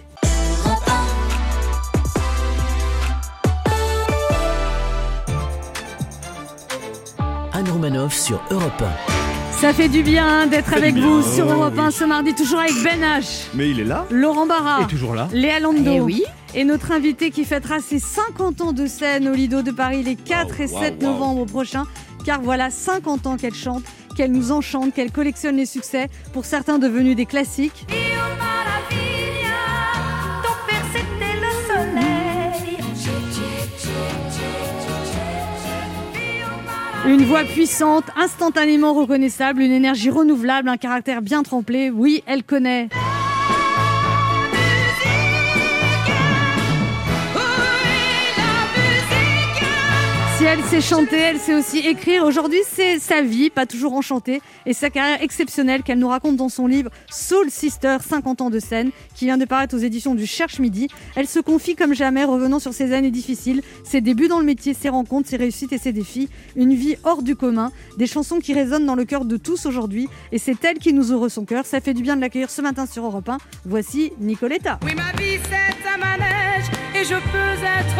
Anne 7.62 7.70
Romanoff 7.70 8.16
sur 8.18 8.42
Europe 8.50 8.84
Ça 9.52 9.72
fait 9.72 9.88
du 9.88 10.02
bien 10.02 10.48
d'être 10.48 10.74
avec 10.74 10.96
vous 10.96 11.22
sur 11.22 11.46
Oh, 11.48 11.52
Europe 11.52 11.78
1 11.78 11.86
oui. 11.88 11.92
ce 11.94 12.04
mardi, 12.06 12.34
toujours 12.34 12.60
avec 12.60 12.74
Ben 12.84 13.00
H, 13.02 13.44
Mais 13.54 13.70
il 13.70 13.80
est 13.80 13.84
là 13.84 14.08
Laurent 14.10 14.48
Barra, 14.48 14.82
Et 14.82 14.88
toujours 14.88 15.14
là. 15.14 15.30
Léa 15.32 15.60
Lando. 15.60 15.84
Eh 15.86 16.00
oui. 16.00 16.24
Et 16.56 16.64
notre 16.64 16.92
invité 16.92 17.30
qui 17.30 17.46
fêtera 17.46 17.80
ses 17.80 18.00
50 18.00 18.62
ans 18.62 18.74
de 18.74 18.88
scène 18.88 19.28
au 19.28 19.34
Lido 19.34 19.62
de 19.62 19.70
Paris 19.70 20.02
les 20.02 20.16
4 20.16 20.60
et 20.60 20.68
7 20.68 21.04
novembre 21.04 21.46
prochains. 21.46 21.86
Car 22.26 22.42
voilà 22.42 22.72
50 22.72 23.28
ans 23.28 23.38
qu'elle 23.38 23.54
chante, 23.54 23.84
qu'elle 24.18 24.32
nous 24.32 24.52
enchante, 24.52 24.92
qu'elle 24.96 25.12
collectionne 25.12 25.58
les 25.58 25.68
succès, 25.68 26.10
pour 26.34 26.46
certains 26.46 26.80
devenus 26.80 27.16
des 27.16 27.28
classiques. 27.28 27.86
Une 37.08 37.26
voix 37.26 37.44
puissante, 37.44 38.04
instantanément 38.16 38.94
reconnaissable, 38.94 39.64
une 39.64 39.72
énergie 39.72 40.12
renouvelable, 40.12 40.70
un 40.70 40.78
caractère 40.78 41.24
bien 41.24 41.42
trempé. 41.42 41.90
Oui, 41.90 42.24
elle 42.28 42.44
connaît. 42.44 42.90
Elle 50.44 50.64
sait 50.64 50.82
chanter, 50.82 51.18
elle 51.18 51.40
sait 51.40 51.54
aussi 51.54 51.80
écrire. 51.80 52.24
Aujourd'hui, 52.24 52.60
c'est 52.68 52.98
sa 52.98 53.22
vie, 53.22 53.52
pas 53.52 53.68
toujours 53.68 53.94
enchantée, 53.94 54.42
et 54.66 54.74
sa 54.74 54.90
carrière 54.90 55.22
exceptionnelle 55.22 55.84
qu'elle 55.84 56.00
nous 56.00 56.08
raconte 56.08 56.36
dans 56.36 56.50
son 56.50 56.66
livre 56.66 56.90
Soul 57.12 57.52
Sister, 57.52 57.98
50 58.06 58.42
ans 58.42 58.50
de 58.50 58.60
scène, 58.60 58.90
qui 59.16 59.26
vient 59.26 59.38
de 59.38 59.46
paraître 59.46 59.76
aux 59.76 59.80
éditions 59.80 60.16
du 60.16 60.26
Cherche 60.26 60.60
Midi. 60.60 60.88
Elle 61.16 61.28
se 61.28 61.40
confie 61.40 61.76
comme 61.76 61.94
jamais, 61.94 62.24
revenant 62.24 62.60
sur 62.60 62.74
ses 62.74 62.92
années 62.92 63.12
difficiles, 63.12 63.62
ses 63.84 64.02
débuts 64.02 64.28
dans 64.28 64.40
le 64.40 64.46
métier, 64.46 64.74
ses 64.74 64.90
rencontres, 64.90 65.30
ses 65.30 65.38
réussites 65.38 65.74
et 65.74 65.78
ses 65.78 65.94
défis. 65.94 66.28
Une 66.56 66.74
vie 66.74 66.96
hors 67.04 67.22
du 67.22 67.36
commun, 67.36 67.72
des 67.98 68.08
chansons 68.08 68.40
qui 68.40 68.54
résonnent 68.54 68.86
dans 68.86 68.96
le 68.96 69.06
cœur 69.06 69.26
de 69.26 69.38
tous 69.38 69.68
aujourd'hui, 69.68 70.10
et 70.32 70.40
c'est 70.40 70.66
elle 70.66 70.80
qui 70.80 70.92
nous 70.92 71.12
ouvre 71.12 71.30
son 71.30 71.46
cœur. 71.46 71.66
Ça 71.66 71.82
fait 71.82 71.94
du 71.94 72.02
bien 72.02 72.16
de 72.16 72.22
l'accueillir 72.22 72.50
ce 72.50 72.62
matin 72.62 72.88
sur 72.88 73.06
Europe 73.06 73.30
1. 73.30 73.38
Voici 73.66 74.12
Nicoletta. 74.20 74.80
Oui, 74.84 74.96
ma 74.96 75.12
vie 75.22 75.40
c'est 75.50 75.98
manège 75.98 76.66
et 76.96 77.04
je 77.04 77.16
peux 77.16 77.64
être 77.64 77.96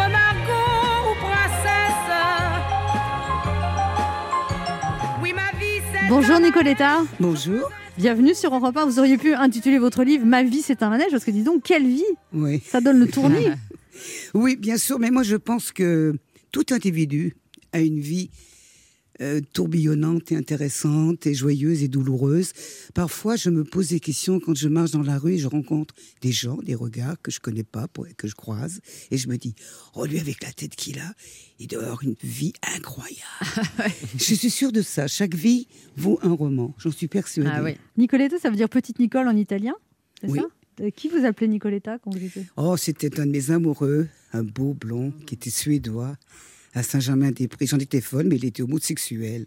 Bonjour 6.08 6.40
Nicoletta. 6.40 7.04
Bonjour. 7.20 7.70
Bienvenue 7.98 8.34
sur 8.34 8.54
Europe 8.54 8.76
1. 8.76 8.86
Vous 8.86 8.98
auriez 8.98 9.18
pu 9.18 9.34
intituler 9.34 9.78
votre 9.78 10.02
livre 10.04 10.24
Ma 10.24 10.42
vie 10.42 10.62
c'est 10.62 10.82
un 10.82 10.90
manège 10.90 11.10
parce 11.10 11.24
que 11.24 11.30
dis 11.30 11.42
donc 11.42 11.62
quelle 11.62 11.86
vie 11.86 12.04
Oui. 12.32 12.60
Ça 12.64 12.80
donne 12.80 12.98
le 12.98 13.06
tournis. 13.08 13.46
Oui, 14.34 14.56
bien 14.56 14.78
sûr, 14.78 14.98
mais 14.98 15.10
moi 15.10 15.22
je 15.22 15.36
pense 15.36 15.70
que 15.70 16.14
tout 16.50 16.64
individu 16.70 17.36
a 17.72 17.80
une 17.80 18.00
vie 18.00 18.30
euh, 19.22 19.40
tourbillonnante 19.52 20.30
et 20.32 20.36
intéressante 20.36 21.26
et 21.26 21.32
joyeuse 21.34 21.82
et 21.82 21.88
douloureuse. 21.88 22.52
Parfois, 22.92 23.36
je 23.36 23.48
me 23.50 23.64
pose 23.64 23.88
des 23.88 24.00
questions 24.00 24.40
quand 24.40 24.54
je 24.56 24.68
marche 24.68 24.90
dans 24.90 25.02
la 25.02 25.18
rue 25.18 25.34
et 25.34 25.38
je 25.38 25.46
rencontre 25.48 25.94
des 26.20 26.32
gens, 26.32 26.56
des 26.56 26.74
regards 26.74 27.20
que 27.22 27.30
je 27.30 27.40
connais 27.40 27.62
pas, 27.62 27.86
que 28.18 28.26
je 28.28 28.34
croise, 28.34 28.80
et 29.10 29.16
je 29.16 29.28
me 29.28 29.36
dis, 29.38 29.54
oh 29.94 30.04
lui 30.04 30.18
avec 30.18 30.42
la 30.42 30.52
tête 30.52 30.74
qu'il 30.76 30.98
a, 30.98 31.14
il 31.58 31.68
doit 31.68 31.82
avoir 31.84 32.02
une 32.02 32.16
vie 32.22 32.52
incroyable. 32.76 33.22
je 34.18 34.34
suis 34.34 34.50
sûre 34.50 34.72
de 34.72 34.82
ça. 34.82 35.06
Chaque 35.06 35.34
vie 35.34 35.68
vaut 35.96 36.18
un 36.22 36.32
roman. 36.32 36.74
J'en 36.78 36.90
suis 36.90 37.08
persuadée. 37.08 37.50
Ah 37.52 37.62
oui. 37.62 37.76
Nicoletta, 37.96 38.38
ça 38.38 38.50
veut 38.50 38.56
dire 38.56 38.68
petite 38.68 38.98
Nicole 38.98 39.28
en 39.28 39.36
italien 39.36 39.74
C'est 40.20 40.30
Oui. 40.30 40.38
ça? 40.40 40.46
Euh, 40.80 40.90
Qui 40.90 41.08
vous 41.08 41.24
appelait 41.24 41.48
Nicoletta 41.48 41.98
quand 41.98 42.10
vous 42.16 42.24
étiez? 42.24 42.46
Oh, 42.56 42.76
c'était 42.76 43.20
un 43.20 43.26
de 43.26 43.30
mes 43.30 43.50
amoureux, 43.50 44.08
un 44.32 44.42
beau 44.42 44.72
blond 44.74 45.12
qui 45.26 45.34
était 45.34 45.50
suédois 45.50 46.16
à 46.74 46.82
Saint-Germain-des-Prés. 46.82 47.66
J'en 47.66 47.78
étais 47.78 48.00
folle, 48.00 48.26
mais 48.28 48.36
il 48.36 48.44
était 48.44 48.62
homosexuel. 48.62 49.46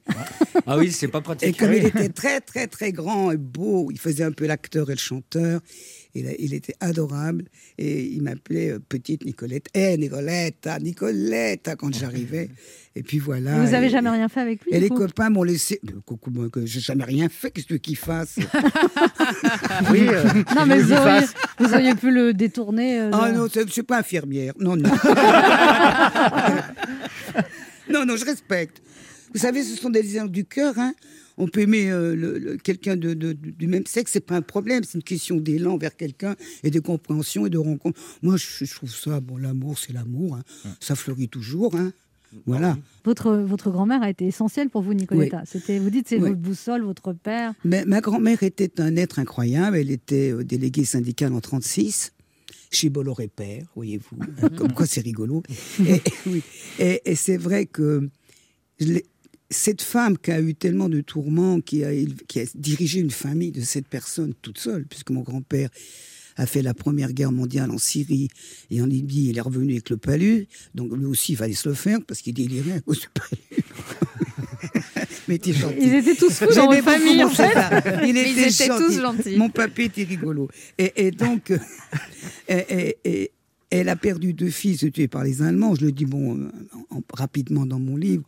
Ah 0.65 0.77
oui, 0.77 0.91
c'est 0.91 1.07
pas 1.07 1.19
Et 1.19 1.21
pratique. 1.21 1.57
comme 1.57 1.73
il 1.73 1.85
était 1.85 2.09
très, 2.09 2.39
très, 2.41 2.67
très 2.67 2.91
grand 2.91 3.31
et 3.31 3.37
beau, 3.37 3.89
il 3.91 3.99
faisait 3.99 4.23
un 4.23 4.31
peu 4.31 4.45
l'acteur 4.45 4.89
et 4.89 4.93
le 4.93 4.99
chanteur. 4.99 5.61
Il, 6.15 6.27
a- 6.27 6.33
il 6.39 6.53
était 6.53 6.75
adorable 6.79 7.43
et 7.77 8.03
il 8.05 8.21
m'appelait 8.21 8.69
euh, 8.71 8.79
Petite 8.79 9.25
Nicolette. 9.25 9.67
Eh, 9.73 9.97
Nicoletta, 9.97 10.79
Nicoletta, 10.79 11.75
quand 11.75 11.93
j'arrivais. 11.93 12.49
Et 12.95 13.03
puis 13.03 13.19
voilà. 13.19 13.59
Vous 13.59 13.73
avez 13.73 13.87
Et- 13.87 13.89
jamais 13.89 14.09
rien 14.09 14.29
fait 14.29 14.39
avec 14.39 14.63
lui 14.63 14.71
Et 14.73 14.79
les 14.79 14.87
coup? 14.87 14.95
copains 14.95 15.29
m'ont 15.29 15.43
laissé. 15.43 15.81
Coucou, 16.05 16.31
moi, 16.31 16.49
que 16.49 16.65
j'ai 16.65 16.79
jamais 16.79 17.03
rien 17.03 17.27
fait. 17.27 17.51
Qu'est-ce 17.51 17.67
que 17.67 17.73
tu 17.73 17.79
qu'il 17.81 17.97
fasse 17.97 18.37
Oui, 19.91 20.07
euh, 20.07 20.23
Non, 20.55 20.65
mais 20.65 20.79
vous 20.79 20.93
auriez, 20.93 21.25
vous 21.59 21.73
auriez 21.73 21.95
pu 21.95 22.09
le 22.11 22.33
détourner. 22.33 22.99
euh, 23.01 23.09
Ah 23.11 23.31
non, 23.33 23.47
je 23.53 23.69
suis 23.69 23.83
pas 23.83 23.99
infirmière. 23.99 24.53
Non, 24.57 24.77
non. 24.77 24.89
non, 27.89 28.05
non, 28.05 28.15
je 28.15 28.25
respecte. 28.25 28.81
Vous 29.33 29.39
savez, 29.41 29.63
ce 29.63 29.75
sont 29.75 29.89
des 29.89 30.01
liens 30.03 30.25
du 30.27 30.45
cœur. 30.45 30.73
Hein. 30.77 30.93
On 31.37 31.47
peut 31.47 31.61
aimer 31.61 31.91
euh, 31.91 32.15
le- 32.15 32.37
le- 32.37 32.57
quelqu'un 32.57 32.95
de, 32.95 33.13
de- 33.13 33.33
du 33.33 33.67
même 33.67 33.85
sexe, 33.85 34.11
c'est 34.13 34.25
pas 34.25 34.35
un 34.37 34.41
problème. 34.41 34.83
C'est 34.83 34.97
une 34.97 35.03
question 35.03 35.37
d'élan 35.37 35.77
vers 35.77 35.95
quelqu'un 35.95 36.35
et 36.63 36.71
de 36.71 36.79
compréhension 36.79 37.45
et 37.45 37.49
de 37.49 37.57
rencontre. 37.57 37.99
Moi, 38.21 38.37
je, 38.37 38.65
je 38.65 38.73
trouve 38.73 38.89
ça, 38.93 39.19
bon, 39.19 39.37
l'amour, 39.37 39.77
c'est 39.77 39.93
l'amour. 39.93 40.35
hein. 40.37 40.43
Ça 40.79 40.95
fleurit 40.95 41.27
toujours. 41.29 41.75
Hein. 41.75 41.91
Voilà. 42.45 42.77
Votre, 43.05 43.35
votre 43.37 43.71
grand-mère 43.71 44.01
a 44.01 44.09
été 44.09 44.25
essentielle 44.27 44.69
pour 44.69 44.81
vous, 44.81 44.93
Nicoletta. 44.93 45.43
C'était, 45.45 45.79
vous 45.79 45.89
dites, 45.89 46.07
c'est 46.09 46.15
Oui. 46.17 46.29
votre 46.29 46.41
boussole, 46.41 46.83
votre 46.83 47.13
père. 47.13 47.53
Mais 47.63 47.85
ma 47.85 48.01
grand-mère 48.01 48.43
était 48.43 48.81
un 48.81 48.95
être 48.97 49.19
incroyable. 49.19 49.77
Elle 49.77 49.91
était 49.91 50.31
euh, 50.33 50.43
déléguée 50.43 50.83
syndicale 50.85 51.31
en 51.33 51.39
36 51.39 52.11
chez 52.71 52.89
Bolloré 52.89 53.29
Père, 53.29 53.63
voyez-vous. 53.75 54.17
Comme 54.57 54.73
quoi 54.73 54.85
c'est 54.85 54.99
rigolo. 55.01 55.43
Et, 55.87 56.01
oui. 56.25 56.41
et, 56.79 57.01
et 57.05 57.15
c'est 57.15 57.37
vrai 57.37 57.67
que 57.67 58.09
je 58.81 58.85
l'ai- 58.87 59.05
cette 59.49 59.81
femme 59.81 60.17
qui 60.17 60.31
a 60.31 60.41
eu 60.41 60.55
tellement 60.55 60.89
de 60.89 61.01
tourments, 61.01 61.61
qui 61.61 61.83
a, 61.83 61.91
éle- 61.91 62.15
qui 62.27 62.39
a 62.39 62.45
dirigé 62.55 62.99
une 62.99 63.11
famille 63.11 63.51
de 63.51 63.61
cette 63.61 63.87
personne 63.87 64.33
toute 64.41 64.57
seule, 64.57 64.85
puisque 64.85 65.11
mon 65.11 65.21
grand-père 65.21 65.69
a 66.37 66.45
fait 66.45 66.61
la 66.61 66.73
première 66.73 67.13
guerre 67.13 67.31
mondiale 67.31 67.71
en 67.71 67.77
Syrie 67.77 68.27
et 68.69 68.81
en 68.81 68.85
Libye, 68.85 69.29
il 69.29 69.37
est 69.37 69.41
revenu 69.41 69.73
avec 69.73 69.89
le 69.89 69.97
palu. 69.97 70.47
Donc 70.73 70.91
lui 70.97 71.05
aussi, 71.05 71.33
il 71.33 71.35
fallait 71.37 71.53
se 71.53 71.69
le 71.69 71.75
faire 71.75 71.99
parce 72.05 72.21
qu'il 72.21 72.33
délirait 72.33 72.73
à 72.73 72.81
cause 72.81 72.99
du 73.01 73.07
palu. 73.13 73.63
Mais. 75.27 75.39
Ils 75.81 75.93
étaient 75.95 76.15
tous 76.15 76.31
fous 76.33 76.53
dans 76.53 76.67
votre 76.67 76.83
famille, 76.83 77.23
en 77.23 77.29
fait. 77.29 77.53
Ils 78.05 78.17
étaient 78.17 78.67
tous 78.67 78.99
gentils. 79.01 79.37
Mon 79.37 79.49
papy 79.49 79.83
était 79.83 80.03
rigolo. 80.03 80.49
Et, 80.77 81.07
et 81.07 81.11
donc, 81.11 81.51
et- 82.49 82.65
et- 82.69 82.97
et- 83.05 83.31
elle 83.71 83.89
a 83.89 83.95
perdu 83.95 84.33
deux 84.33 84.51
fils 84.51 84.85
tués 84.93 85.07
par 85.07 85.23
les 85.23 85.41
Allemands. 85.41 85.73
Je 85.75 85.85
le 85.85 85.91
dis 85.91 86.05
bon, 86.05 86.37
euh, 86.37 86.51
en- 86.91 87.01
rapidement 87.13 87.65
dans 87.65 87.79
mon 87.79 87.97
livre. 87.97 88.23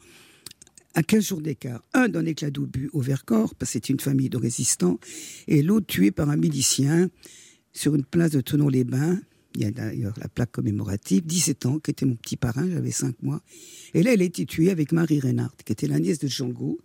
À 0.98 1.04
15 1.04 1.28
jours 1.28 1.42
d'écart. 1.42 1.84
Un 1.94 2.10
d'un 2.10 2.26
éclat 2.26 2.50
d'obus 2.50 2.90
au 2.92 3.02
Vercors, 3.02 3.54
parce 3.54 3.70
que 3.70 3.74
c'était 3.74 3.94
une 3.94 4.00
famille 4.00 4.30
de 4.30 4.38
résistants, 4.38 5.00
et 5.48 5.62
l'autre 5.62 5.86
tué 5.86 6.10
par 6.10 6.32
un 6.32 6.38
milicien 6.38 7.12
sur 7.72 7.94
une 7.94 8.04
place 8.04 8.32
de 8.32 8.42
Tonon-les-Bains. 8.42 9.22
Il 9.54 9.62
y 9.62 9.66
a 9.66 9.72
d'ailleurs 9.72 10.16
la 10.20 10.28
plaque 10.28 10.52
commémorative, 10.52 11.24
17 11.24 11.66
ans, 11.68 11.78
qui 11.78 11.92
était 11.92 12.08
mon 12.08 12.16
petit 12.16 12.36
parrain, 12.36 12.68
j'avais 12.68 12.90
5 12.90 13.22
mois. 13.22 13.44
Et 13.94 14.02
là, 14.02 14.12
elle 14.12 14.22
a 14.22 14.26
été 14.26 14.48
tuée 14.48 14.72
avec 14.72 14.92
Marie 14.92 15.20
Reynard, 15.20 15.56
qui 15.64 15.72
était 15.72 15.86
la 15.86 16.00
nièce 16.00 16.18
de 16.18 16.28
Django. 16.28 16.80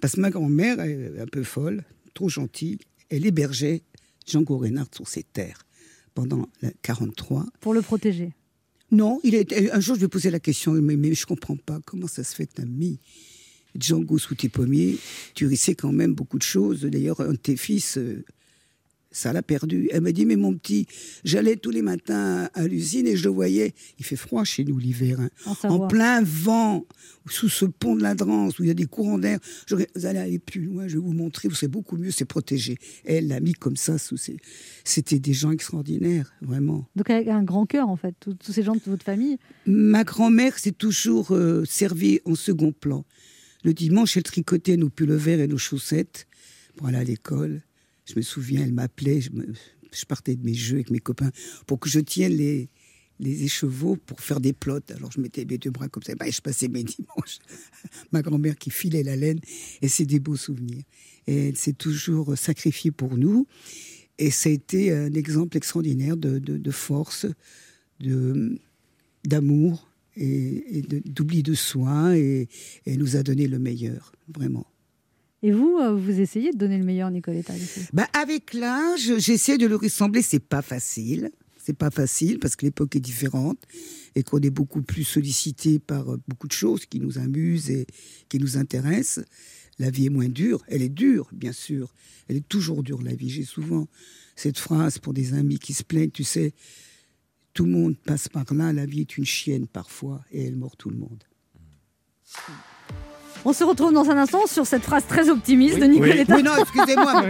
Parce 0.00 0.14
que 0.14 0.20
ma 0.22 0.30
grand-mère, 0.30 0.80
un 0.80 1.26
peu 1.26 1.42
folle, 1.42 1.84
trop 2.14 2.30
gentille, 2.30 2.78
elle 3.10 3.26
hébergeait 3.26 3.82
Django 4.26 4.56
Reinhardt 4.56 4.94
sur 4.94 5.06
ses 5.06 5.22
terres 5.22 5.66
pendant 6.14 6.48
la 6.62 6.70
43. 6.80 7.44
Pour 7.60 7.74
le 7.74 7.82
protéger. 7.82 8.32
Non, 8.90 9.20
il 9.22 9.34
est, 9.34 9.70
un 9.70 9.80
jour 9.80 9.96
je 9.96 10.00
lui 10.00 10.06
ai 10.06 10.08
posé 10.08 10.30
la 10.30 10.40
question, 10.40 10.72
mais, 10.72 10.96
mais 10.96 11.12
je 11.12 11.26
comprends 11.26 11.56
pas 11.56 11.78
comment 11.84 12.06
ça 12.06 12.24
se 12.24 12.34
fait 12.34 12.46
que 12.46 12.54
tu 12.54 12.62
as 12.62 12.66
mis 12.66 12.98
Django 13.78 14.18
sous 14.18 14.34
tes 14.34 14.48
pommiers. 14.48 14.98
Tu 15.34 15.46
risquais 15.46 15.74
quand 15.74 15.92
même 15.92 16.14
beaucoup 16.14 16.38
de 16.38 16.42
choses. 16.42 16.82
D'ailleurs, 16.82 17.20
un 17.20 17.32
de 17.32 17.36
tes 17.36 17.56
fils, 17.56 17.98
euh, 17.98 18.24
ça 19.12 19.32
l'a 19.32 19.42
perdu. 19.42 19.88
Elle 19.92 20.02
m'a 20.02 20.12
dit, 20.12 20.24
mais 20.24 20.36
mon 20.36 20.54
petit, 20.54 20.86
j'allais 21.24 21.56
tous 21.56 21.70
les 21.70 21.82
matins 21.82 22.48
à 22.54 22.66
l'usine 22.66 23.06
et 23.06 23.16
je 23.16 23.24
le 23.24 23.30
voyais. 23.30 23.74
Il 23.98 24.04
fait 24.04 24.16
froid 24.16 24.44
chez 24.44 24.64
nous 24.64 24.78
l'hiver, 24.78 25.20
hein. 25.20 25.30
En 25.64 25.88
plein 25.88 26.22
vent, 26.22 26.86
sous 27.28 27.48
ce 27.48 27.64
pont 27.64 27.96
de 27.96 28.02
la 28.02 28.14
Drance 28.14 28.58
où 28.58 28.64
il 28.64 28.68
y 28.68 28.70
a 28.70 28.74
des 28.74 28.86
courants 28.86 29.18
d'air. 29.18 29.38
Vous 29.68 30.06
allez 30.06 30.18
aller 30.18 30.38
plus 30.38 30.62
loin, 30.62 30.86
je 30.86 30.94
vais 30.94 31.00
vous 31.00 31.12
montrer, 31.12 31.48
vous 31.48 31.54
serez 31.54 31.68
beaucoup 31.68 31.96
mieux, 31.96 32.10
c'est 32.10 32.24
protégé. 32.24 32.78
Elle 33.04 33.28
l'a 33.28 33.40
mis 33.40 33.52
comme 33.52 33.76
ça 33.76 33.98
sous 33.98 34.16
ses... 34.16 34.36
C'était 34.84 35.18
des 35.18 35.32
gens 35.32 35.50
extraordinaires, 35.50 36.32
vraiment. 36.40 36.88
Donc 36.96 37.10
avec 37.10 37.28
un 37.28 37.42
grand 37.42 37.66
cœur 37.66 37.88
en 37.88 37.96
fait, 37.96 38.14
tous 38.20 38.34
tous 38.34 38.52
ces 38.52 38.62
gens 38.62 38.74
de 38.74 38.80
votre 38.86 39.04
famille. 39.04 39.38
Ma 39.66 40.04
grand-mère 40.04 40.58
s'est 40.58 40.72
toujours 40.72 41.32
euh, 41.32 41.64
servie 41.64 42.20
en 42.24 42.34
second 42.34 42.72
plan. 42.72 43.04
Le 43.62 43.74
dimanche, 43.74 44.16
elle 44.16 44.22
tricotait 44.22 44.76
nos 44.76 44.88
pulls 44.88 45.12
verts 45.12 45.40
et 45.40 45.46
nos 45.46 45.58
chaussettes 45.58 46.26
pour 46.76 46.86
aller 46.86 46.98
à 46.98 47.04
l'école. 47.04 47.62
Je 48.06 48.14
me 48.16 48.22
souviens, 48.22 48.62
elle 48.62 48.72
m'appelait, 48.72 49.20
je, 49.20 49.30
partais 50.06 50.34
de 50.34 50.44
mes 50.44 50.54
jeux 50.54 50.76
avec 50.76 50.90
mes 50.90 50.98
copains 50.98 51.30
pour 51.66 51.78
que 51.78 51.88
je 51.88 52.00
tienne 52.00 52.32
les, 52.32 52.68
écheveaux 53.22 53.96
pour 53.96 54.20
faire 54.20 54.40
des 54.40 54.54
plottes. 54.54 54.90
Alors 54.92 55.12
je 55.12 55.20
mettais 55.20 55.44
mes 55.44 55.58
deux 55.58 55.70
bras 55.70 55.88
comme 55.88 56.02
ça, 56.02 56.14
et 56.24 56.32
je 56.32 56.40
passais 56.40 56.68
mes 56.68 56.84
dimanches. 56.84 57.38
Ma 58.12 58.22
grand-mère 58.22 58.56
qui 58.56 58.70
filait 58.70 59.02
la 59.02 59.14
laine, 59.14 59.40
et 59.82 59.88
c'est 59.88 60.06
des 60.06 60.20
beaux 60.20 60.36
souvenirs. 60.36 60.82
Et 61.26 61.48
elle 61.48 61.56
s'est 61.56 61.74
toujours 61.74 62.36
sacrifiée 62.38 62.90
pour 62.90 63.18
nous. 63.18 63.46
Et 64.16 64.30
ça 64.30 64.48
a 64.48 64.52
été 64.52 64.92
un 64.92 65.12
exemple 65.12 65.56
extraordinaire 65.56 66.16
de, 66.16 66.38
de- 66.38 66.70
force, 66.70 67.26
d'amour 69.24 69.89
et, 70.16 70.78
et 70.78 70.82
de- 70.82 71.02
d'oubli 71.04 71.42
de 71.42 71.54
soi 71.54 72.16
et, 72.16 72.48
et 72.86 72.96
nous 72.96 73.16
a 73.16 73.22
donné 73.22 73.46
le 73.46 73.58
meilleur, 73.58 74.12
vraiment. 74.34 74.66
Et 75.42 75.52
vous, 75.52 75.78
euh, 75.80 75.94
vous 75.94 76.20
essayez 76.20 76.52
de 76.52 76.58
donner 76.58 76.76
le 76.76 76.84
meilleur, 76.84 77.10
Nicoletta. 77.10 77.54
Bah, 77.92 78.06
avec 78.12 78.52
l'âge, 78.52 79.12
j'essaie 79.18 79.56
de 79.56 79.66
le 79.66 79.76
ressembler, 79.76 80.20
c'est 80.22 80.38
pas 80.44 80.62
facile. 80.62 81.30
C'est 81.62 81.76
pas 81.76 81.90
facile 81.90 82.38
parce 82.38 82.56
que 82.56 82.64
l'époque 82.66 82.96
est 82.96 83.00
différente 83.00 83.58
et 84.14 84.22
qu'on 84.22 84.38
est 84.40 84.50
beaucoup 84.50 84.82
plus 84.82 85.04
sollicité 85.04 85.78
par 85.78 86.12
euh, 86.14 86.20
beaucoup 86.26 86.48
de 86.48 86.52
choses 86.52 86.86
qui 86.86 87.00
nous 87.00 87.18
amusent 87.18 87.70
et 87.70 87.86
qui 88.28 88.38
nous 88.38 88.56
intéressent. 88.56 89.24
La 89.78 89.90
vie 89.90 90.06
est 90.06 90.10
moins 90.10 90.28
dure. 90.28 90.62
Elle 90.68 90.82
est 90.82 90.88
dure, 90.88 91.28
bien 91.32 91.52
sûr. 91.52 91.94
Elle 92.28 92.36
est 92.36 92.48
toujours 92.48 92.82
dure, 92.82 93.02
la 93.02 93.14
vie. 93.14 93.28
J'ai 93.28 93.44
souvent 93.44 93.88
cette 94.36 94.58
phrase 94.58 94.98
pour 94.98 95.12
des 95.12 95.34
amis 95.34 95.58
qui 95.58 95.74
se 95.74 95.84
plaignent, 95.84 96.10
tu 96.10 96.24
sais, 96.24 96.52
tout 97.54 97.64
le 97.64 97.70
monde 97.72 97.96
passe 97.96 98.28
par 98.28 98.44
là, 98.52 98.72
la 98.72 98.86
vie 98.86 99.00
est 99.00 99.16
une 99.18 99.24
chienne 99.26 99.66
parfois 99.66 100.20
et 100.32 100.46
elle 100.46 100.56
mord 100.56 100.76
tout 100.76 100.90
le 100.90 100.96
monde. 100.96 101.24
On 103.42 103.54
se 103.54 103.64
retrouve 103.64 103.92
dans 103.94 104.08
un 104.10 104.18
instant 104.18 104.46
sur 104.46 104.66
cette 104.66 104.82
phrase 104.82 105.06
très 105.08 105.30
optimiste 105.30 105.78
de 105.78 105.86
Nicoletta. 105.86 106.36
Oui, 106.36 106.42
non, 106.42 106.52
excusez-moi. 106.60 107.22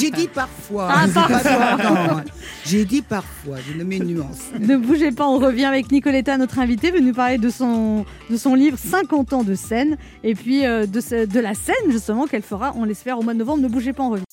J'ai 0.00 0.10
dit 0.10 0.28
parfois. 0.28 0.88
Ah, 0.90 1.04
J'ai 1.06 1.12
dit 1.12 1.12
pas 1.12 1.76
parfois. 1.76 2.14
non. 2.14 2.22
J'ai 2.64 2.84
dit 2.86 3.02
parfois. 3.02 3.56
Je 3.68 3.76
ne 3.78 3.84
mets 3.84 3.98
une 3.98 4.04
nuance. 4.14 4.38
Ne 4.58 4.78
bougez 4.78 5.12
pas, 5.12 5.28
on 5.28 5.38
revient 5.38 5.66
avec 5.66 5.92
Nicoletta, 5.92 6.38
notre 6.38 6.58
invitée, 6.58 6.90
veut 6.90 7.00
nous 7.00 7.12
parler 7.12 7.36
de 7.36 7.50
son, 7.50 8.06
de 8.30 8.36
son 8.38 8.54
livre 8.54 8.78
50 8.78 9.34
ans 9.34 9.44
de 9.44 9.54
scène, 9.54 9.98
et 10.24 10.34
puis 10.34 10.64
euh, 10.64 10.86
de, 10.86 11.26
de 11.26 11.40
la 11.40 11.52
scène 11.54 11.90
justement 11.90 12.26
qu'elle 12.26 12.42
fera, 12.42 12.72
on 12.76 12.84
l'espère, 12.84 13.18
au 13.18 13.22
mois 13.22 13.34
de 13.34 13.38
novembre. 13.40 13.62
Ne 13.62 13.68
bougez 13.68 13.92
pas, 13.92 14.04
on 14.04 14.10
revient. 14.10 14.24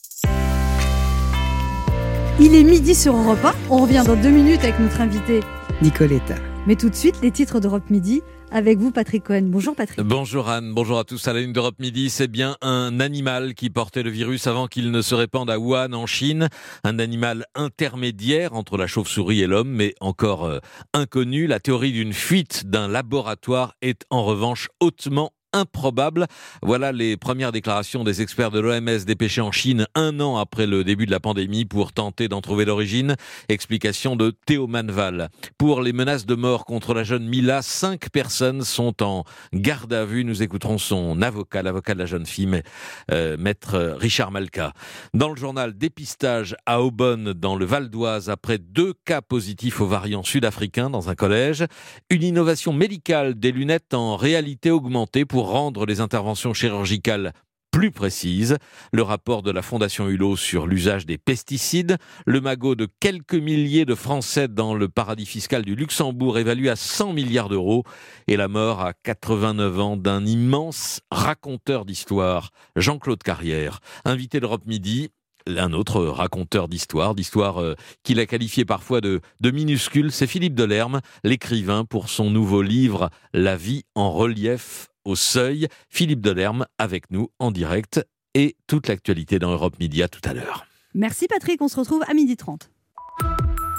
Il 2.39 2.53
est 2.53 2.63
midi 2.63 2.93
sur 2.93 3.15
Europe 3.15 3.43
1, 3.43 3.53
on 3.71 3.77
revient 3.77 4.03
dans 4.05 4.15
deux 4.15 4.29
minutes 4.29 4.59
avec 4.59 4.79
notre 4.79 5.01
invité. 5.01 5.39
Nicoletta. 5.81 6.35
Mais 6.67 6.75
tout 6.75 6.87
de 6.87 6.93
suite, 6.93 7.15
les 7.23 7.31
titres 7.31 7.59
d'Europe 7.59 7.89
Midi, 7.89 8.21
avec 8.51 8.77
vous 8.77 8.91
Patrick 8.91 9.23
Cohen. 9.23 9.45
Bonjour 9.45 9.75
Patrick. 9.75 9.99
Bonjour 10.01 10.47
Anne, 10.47 10.71
bonjour 10.71 10.99
à 10.99 11.03
tous. 11.03 11.27
À 11.27 11.33
la 11.33 11.39
une 11.39 11.51
d'Europe 11.51 11.79
Midi, 11.79 12.11
c'est 12.11 12.27
bien 12.27 12.55
un 12.61 12.99
animal 12.99 13.55
qui 13.55 13.71
portait 13.71 14.03
le 14.03 14.11
virus 14.11 14.45
avant 14.45 14.67
qu'il 14.67 14.91
ne 14.91 15.01
se 15.01 15.15
répande 15.15 15.49
à 15.49 15.57
Wuhan 15.57 15.93
en 15.93 16.05
Chine. 16.05 16.47
Un 16.83 16.99
animal 16.99 17.45
intermédiaire 17.55 18.53
entre 18.53 18.77
la 18.77 18.85
chauve-souris 18.85 19.41
et 19.41 19.47
l'homme, 19.47 19.69
mais 19.69 19.95
encore 19.99 20.45
euh, 20.45 20.59
inconnu. 20.93 21.47
La 21.47 21.59
théorie 21.59 21.91
d'une 21.91 22.13
fuite 22.13 22.67
d'un 22.67 22.87
laboratoire 22.87 23.73
est 23.81 24.03
en 24.11 24.23
revanche 24.23 24.69
hautement 24.79 25.31
improbable. 25.53 26.27
Voilà 26.61 26.91
les 26.91 27.17
premières 27.17 27.51
déclarations 27.51 28.03
des 28.03 28.21
experts 28.21 28.51
de 28.51 28.59
l'OMS 28.59 29.05
dépêchés 29.05 29.41
en 29.41 29.51
Chine 29.51 29.87
un 29.95 30.19
an 30.19 30.37
après 30.37 30.67
le 30.67 30.83
début 30.83 31.05
de 31.05 31.11
la 31.11 31.19
pandémie 31.19 31.65
pour 31.65 31.93
tenter 31.93 32.27
d'en 32.27 32.41
trouver 32.41 32.65
l'origine. 32.65 33.15
Explication 33.49 34.15
de 34.15 34.31
Théo 34.45 34.67
Manval. 34.67 35.29
Pour 35.57 35.81
les 35.81 35.93
menaces 35.93 36.25
de 36.25 36.35
mort 36.35 36.65
contre 36.65 36.93
la 36.93 37.03
jeune 37.03 37.25
Mila, 37.27 37.61
cinq 37.61 38.09
personnes 38.09 38.63
sont 38.63 39.03
en 39.03 39.23
garde 39.53 39.93
à 39.93 40.05
vue. 40.05 40.23
Nous 40.23 40.43
écouterons 40.43 40.77
son 40.77 41.21
avocat, 41.21 41.63
l'avocat 41.63 41.93
de 41.93 41.99
la 41.99 42.05
jeune 42.05 42.25
fille, 42.25 42.47
mais, 42.47 42.63
euh, 43.11 43.37
maître 43.37 43.95
Richard 43.97 44.31
Malka. 44.31 44.73
Dans 45.13 45.29
le 45.29 45.35
journal 45.35 45.77
Dépistage 45.77 46.55
à 46.65 46.81
Aubonne, 46.81 47.33
dans 47.33 47.55
le 47.55 47.65
Val 47.65 47.89
d'Oise, 47.89 48.29
après 48.29 48.57
deux 48.57 48.93
cas 49.05 49.21
positifs 49.21 49.81
au 49.81 49.87
variant 49.87 50.23
sud-africain 50.23 50.89
dans 50.89 51.09
un 51.09 51.15
collège, 51.15 51.65
une 52.09 52.23
innovation 52.23 52.73
médicale 52.73 53.35
des 53.35 53.51
lunettes 53.51 53.93
en 53.93 54.15
réalité 54.15 54.71
augmentée 54.71 55.25
pour 55.25 55.36
rendre 55.41 55.85
les 55.85 56.01
interventions 56.01 56.53
chirurgicales 56.53 57.33
plus 57.77 57.91
précises. 57.91 58.57
Le 58.91 59.03
rapport 59.03 59.43
de 59.43 59.51
la 59.51 59.61
Fondation 59.61 60.07
Hulot 60.07 60.35
sur 60.35 60.65
l'usage 60.67 61.05
des 61.05 61.19
pesticides, 61.19 61.97
le 62.25 62.41
magot 62.41 62.73
de 62.73 62.87
quelques 62.99 63.35
milliers 63.35 63.85
de 63.85 63.93
Français 63.93 64.47
dans 64.47 64.73
le 64.73 64.89
paradis 64.89 65.27
fiscal 65.27 65.63
du 65.63 65.75
Luxembourg 65.75 66.39
évalué 66.39 66.69
à 66.69 66.75
100 66.75 67.13
milliards 67.13 67.49
d'euros 67.49 67.83
et 68.27 68.35
la 68.35 68.47
mort 68.47 68.81
à 68.81 68.93
89 68.93 69.79
ans 69.79 69.95
d'un 69.95 70.25
immense 70.25 71.01
raconteur 71.11 71.85
d'histoire, 71.85 72.49
Jean-Claude 72.75 73.21
Carrière, 73.21 73.79
invité 74.05 74.39
d'Europe 74.39 74.65
Midi. 74.65 75.09
Un 75.45 75.71
autre 75.71 76.03
raconteur 76.03 76.67
d'histoire, 76.67 77.15
d'histoire 77.15 77.61
euh, 77.61 77.75
qu'il 78.03 78.19
a 78.19 78.25
qualifié 78.25 78.65
parfois 78.65 78.99
de, 78.99 79.21
de 79.39 79.51
minuscule, 79.51 80.11
c'est 80.11 80.27
Philippe 80.27 80.55
Delerme, 80.55 80.99
l'écrivain 81.23 81.85
pour 81.85 82.09
son 82.09 82.29
nouveau 82.29 82.61
livre 82.61 83.09
La 83.33 83.55
vie 83.55 83.83
en 83.95 84.11
relief 84.11 84.89
au 85.07 85.15
seuil. 85.15 85.67
Philippe 85.89 86.21
Delerme 86.21 86.65
avec 86.77 87.09
nous 87.11 87.29
en 87.39 87.51
direct 87.51 88.05
et 88.33 88.55
toute 88.67 88.87
l'actualité 88.87 89.39
dans 89.39 89.51
Europe 89.51 89.79
Media 89.79 90.07
tout 90.07 90.21
à 90.23 90.33
l'heure. 90.33 90.65
Merci 90.93 91.27
Patrick, 91.27 91.61
on 91.61 91.67
se 91.67 91.79
retrouve 91.79 92.03
à 92.07 92.13
midi 92.13 92.37
30. 92.37 92.69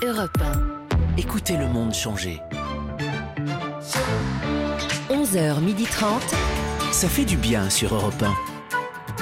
Europe 0.04 0.38
1. 0.40 1.16
Écoutez 1.16 1.56
le 1.56 1.68
monde 1.68 1.92
changer. 1.92 2.38
11h30. 5.10 6.20
Ça 6.92 7.08
fait 7.08 7.24
du 7.24 7.36
bien 7.36 7.70
sur 7.70 7.94
Europe 7.94 8.22
1. 8.22 8.34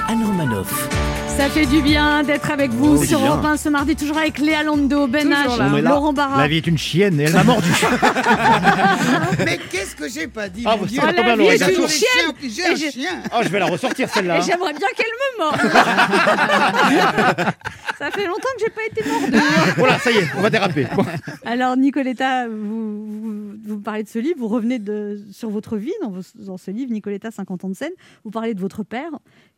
Anne 0.07 0.23
Romanoff. 0.23 1.16
Ça 1.37 1.49
fait 1.51 1.65
du 1.67 1.81
bien 1.81 2.23
d'être 2.23 2.49
avec 2.51 2.71
vous 2.71 2.97
Oh, 2.99 3.03
sur. 3.05 3.19
Europe 3.23 3.45
1 3.45 3.57
ce 3.57 3.69
mardi, 3.69 3.95
toujours 3.95 4.17
avec 4.17 4.39
Léa 4.39 4.63
Lando, 4.63 5.07
Ben 5.07 5.29
H. 5.29 5.81
Laurent 5.81 6.11
Barra. 6.11 6.41
La 6.41 6.47
vie 6.47 6.57
est 6.57 6.67
une 6.67 6.77
chienne 6.79 7.19
et 7.19 7.25
elle 7.25 7.33
m'a 7.33 7.43
mordu. 7.43 7.69
Mais 9.45 9.59
qu'est-ce 9.69 9.95
que 9.95 10.09
j'ai 10.09 10.27
pas 10.27 10.49
dit 10.49 10.63
Ah, 10.65 10.71
mon 10.71 10.77
vous 10.79 10.85
Dieu 10.87 10.99
savez 10.99 11.13
la 11.13 11.17
combien 11.21 11.35
vie 11.35 11.41
l'aurait 11.43 11.55
est 11.55 11.59
gâché. 11.59 11.75
une 11.75 11.87
J'ai 11.87 12.49
chienne. 12.49 12.71
un- 12.71 12.75
J'ai 12.75 12.91
chien. 12.91 13.21
Oh, 13.33 13.39
je 13.43 13.49
vais 13.49 13.59
la 13.59 13.67
ressortir 13.67 14.09
celle-là. 14.09 14.39
Et 14.39 14.41
j'aimerais 14.41 14.73
bien 14.73 14.87
qu'elle 14.95 15.05
me 15.05 15.43
morde. 15.43 15.61
ça 17.99 18.11
fait 18.11 18.25
longtemps 18.25 18.49
que 18.57 18.63
j'ai 18.63 18.69
pas 18.71 18.85
été 18.89 19.07
mordue. 19.09 19.37
Voilà, 19.77 19.99
ça 19.99 20.11
y 20.11 20.17
est, 20.17 20.27
on 20.37 20.41
va 20.41 20.49
déraper. 20.49 20.87
Alors 21.45 21.77
Nicoletta, 21.77 22.47
vous, 22.47 23.05
vous, 23.05 23.53
vous 23.67 23.79
parlez 23.79 24.03
de 24.03 24.09
ce 24.09 24.19
livre, 24.19 24.37
vous 24.39 24.47
revenez 24.47 24.79
de, 24.79 25.19
sur 25.31 25.49
votre 25.51 25.77
vie 25.77 25.93
dans, 26.01 26.09
vos- 26.09 26.21
dans 26.45 26.57
ce 26.57 26.71
livre, 26.71 26.91
Nicoletta 26.91 27.29
50 27.31 27.63
ans 27.63 27.69
de 27.69 27.75
scène. 27.75 27.91
Vous 28.25 28.31
parlez 28.31 28.53
de 28.55 28.59
votre 28.59 28.83
père. 28.83 29.11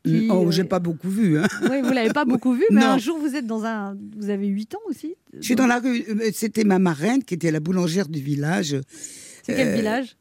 Qui, 0.06 0.28
Oh, 0.32 0.46
euh, 0.48 0.52
j'ai 0.52 0.64
pas 0.64 0.80
beaucoup 0.80 1.10
vu. 1.10 1.38
Hein. 1.38 1.48
Oui, 1.70 1.82
vous 1.84 1.92
l'avez 1.92 2.14
pas 2.14 2.26
beaucoup 2.26 2.54
vu, 2.54 2.64
mais 2.72 2.82
Non. 2.82 2.88
un 2.92 2.98
jour 2.98 3.18
vous 3.20 3.36
êtes 3.36 3.46
dans 3.46 3.66
un, 3.66 3.98
vous 4.18 4.30
avez 4.30 4.48
8 4.48 4.76
ans 4.76 4.80
aussi. 4.88 5.16
Je 5.38 5.42
suis 5.42 5.56
dans 5.56 5.68
la 5.68 5.80
rue. 5.80 6.04
euh, 6.10 6.30
C'était 6.34 6.64
ma 6.64 6.80
marraine 6.80 7.24
qui 7.24 7.34
était 7.34 7.52
la 7.52 7.60
boulangère 7.60 8.08
du 8.08 8.20
village. 8.22 8.78
C'est 9.44 9.56
quel 9.56 9.68
Euh, 9.70 9.76
village? 9.76 10.16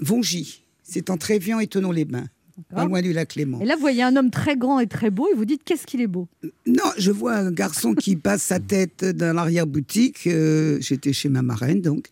Vongy. 0.00 0.62
C'est 0.82 1.08
en 1.10 1.16
Trévian 1.16 1.60
et 1.60 1.66
Tonon-les-Bains. 1.66 2.26
Pas 2.68 2.84
loin 2.84 3.00
du 3.00 3.14
lac 3.14 3.28
Clément. 3.30 3.60
Et 3.62 3.64
là, 3.64 3.74
vous 3.76 3.80
voyez 3.80 4.02
un 4.02 4.14
homme 4.14 4.30
très 4.30 4.56
grand 4.56 4.78
et 4.78 4.86
très 4.86 5.10
beau, 5.10 5.26
et 5.32 5.34
vous 5.34 5.46
dites 5.46 5.62
qu'est-ce 5.64 5.86
qu'il 5.86 6.02
est 6.02 6.06
beau? 6.06 6.28
Non, 6.66 6.84
je 6.98 7.10
vois 7.10 7.34
un 7.36 7.50
garçon 7.50 7.94
qui 7.94 8.14
passe 8.16 8.42
sa 8.42 8.60
tête 8.60 9.04
dans 9.04 9.34
l'arrière-boutique. 9.34 10.26
euh, 10.26 10.76
J'étais 10.80 11.14
chez 11.14 11.30
ma 11.30 11.40
marraine, 11.40 11.80
donc. 11.80 12.08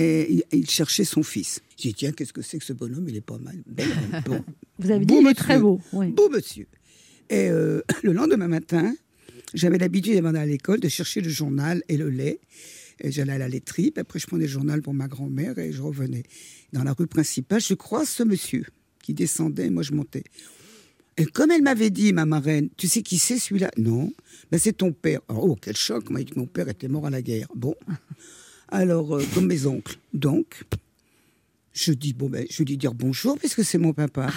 Et 0.00 0.44
il, 0.52 0.70
cherchait 0.70 1.04
son 1.04 1.24
fils. 1.24 1.60
J'ai 1.76 1.88
dit, 1.88 1.94
tiens, 1.96 2.12
qu'est-ce 2.12 2.32
que 2.32 2.40
c'est 2.40 2.58
que 2.58 2.64
ce 2.64 2.72
bonhomme? 2.72 3.08
Il 3.08 3.16
est 3.16 3.20
pas 3.20 3.38
mal. 3.38 3.56
Homme. 3.66 4.22
Bon. 4.24 4.44
Vous 4.78 4.90
avez 4.92 5.04
dit, 5.04 5.06
Beau 5.06 5.16
il 5.16 5.18
est 5.18 5.30
monsieur. 5.30 5.34
très 5.34 5.58
beau. 5.58 5.80
Oui. 5.92 6.12
Beau 6.12 6.28
monsieur. 6.28 6.68
Et 7.30 7.48
euh, 7.50 7.82
le 8.04 8.12
lendemain 8.12 8.46
matin, 8.46 8.94
j'avais 9.54 9.76
l'habitude 9.76 10.16
avant 10.16 10.32
d'aller 10.32 10.44
à 10.44 10.46
l'école 10.46 10.78
de 10.78 10.88
chercher 10.88 11.20
le 11.20 11.28
journal 11.28 11.82
et 11.88 11.96
le 11.96 12.10
lait. 12.10 12.38
Et 13.00 13.10
j'allais 13.10 13.32
à 13.32 13.38
la 13.38 13.48
laiterie, 13.48 13.90
puis 13.90 14.00
après 14.00 14.18
je 14.18 14.26
prenais 14.26 14.44
le 14.44 14.50
journal 14.50 14.82
pour 14.82 14.94
ma 14.94 15.08
grand-mère 15.08 15.58
et 15.58 15.72
je 15.72 15.82
revenais. 15.82 16.22
Dans 16.72 16.84
la 16.84 16.92
rue 16.92 17.06
principale, 17.06 17.60
je 17.60 17.74
croise 17.74 18.08
ce 18.08 18.22
monsieur 18.22 18.64
qui 19.02 19.14
descendait, 19.14 19.70
moi 19.70 19.82
je 19.82 19.92
montais. 19.92 20.24
Et 21.16 21.26
comme 21.26 21.50
elle 21.50 21.62
m'avait 21.62 21.90
dit, 21.90 22.12
ma 22.12 22.24
marraine, 22.24 22.68
tu 22.76 22.86
sais 22.86 23.02
qui 23.02 23.18
c'est 23.18 23.38
celui-là? 23.38 23.70
Non, 23.76 24.12
ben, 24.52 24.58
c'est 24.58 24.76
ton 24.76 24.92
père. 24.92 25.20
Oh, 25.28 25.56
quel 25.60 25.76
choc, 25.76 26.10
mon 26.10 26.46
père 26.46 26.68
était 26.68 26.86
mort 26.86 27.06
à 27.06 27.10
la 27.10 27.22
guerre. 27.22 27.48
Bon, 27.56 27.74
alors, 28.70 29.16
euh, 29.16 29.24
comme 29.34 29.46
mes 29.46 29.66
oncles. 29.66 29.96
Donc, 30.14 30.64
je 31.72 31.92
dis, 31.92 32.12
bon, 32.12 32.28
ben, 32.28 32.46
je 32.50 32.58
lui 32.58 32.64
dis 32.64 32.76
dire 32.76 32.94
bonjour, 32.94 33.38
puisque 33.38 33.64
c'est 33.64 33.78
mon 33.78 33.92
papa. 33.92 34.28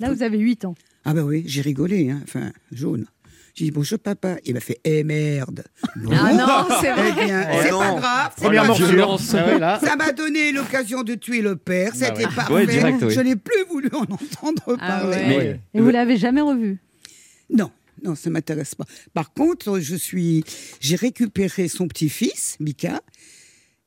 Là, 0.00 0.12
vous 0.12 0.22
avez 0.22 0.38
8 0.38 0.64
ans. 0.64 0.74
Ah 1.04 1.14
ben 1.14 1.22
oui, 1.24 1.42
j'ai 1.46 1.62
rigolé, 1.62 2.10
hein. 2.10 2.20
enfin, 2.24 2.52
jaune. 2.70 3.06
J'ai 3.54 3.66
dit 3.66 3.70
bonjour 3.70 3.98
papa. 3.98 4.36
Il 4.46 4.54
m'a 4.54 4.60
fait 4.60 4.78
eh 4.84 5.04
merde. 5.04 5.64
Bon. 5.96 6.10
Ah 6.14 6.32
non, 6.32 6.76
c'est 6.80 6.92
vrai. 6.92 7.10
Eh 7.10 7.24
bien, 7.26 7.46
Oh 7.52 7.58
c'est 7.62 7.70
non. 7.70 7.78
pas 7.80 7.94
grave. 8.00 8.32
c'est 8.36 8.44
Première. 8.44 9.62
Ah. 9.62 9.80
Ça 9.84 9.96
m'a 9.96 10.12
donné 10.12 10.52
l'occasion 10.52 11.02
de 11.02 11.14
tuer 11.14 11.42
le 11.42 11.56
père. 11.56 11.90
Bah 11.92 11.98
C'était 12.06 12.26
ouais. 12.26 12.34
parfait. 12.34 12.52
Ouais, 12.54 12.66
direct, 12.66 12.98
oui. 13.02 13.10
Je 13.10 13.20
n'ai 13.20 13.36
plus 13.36 13.64
voulu 13.68 13.88
en 13.92 14.02
entendre 14.04 14.62
Ah 14.80 15.00
parler. 15.00 15.16
ouais. 15.16 15.60
Et 15.74 15.80
vous 15.80 15.90
l'avez 15.90 16.16
jamais 16.16 16.40
revu? 16.40 16.78
Non, 17.50 17.70
non, 18.02 18.14
ça 18.14 18.30
m'intéresse 18.30 18.74
pas. 18.74 18.86
Par 19.12 19.34
contre, 19.34 19.80
je 19.80 19.96
suis, 19.96 20.44
j'ai 20.80 20.96
récupéré 20.96 21.68
son 21.68 21.88
petit-fils, 21.88 22.56
Mika, 22.58 23.02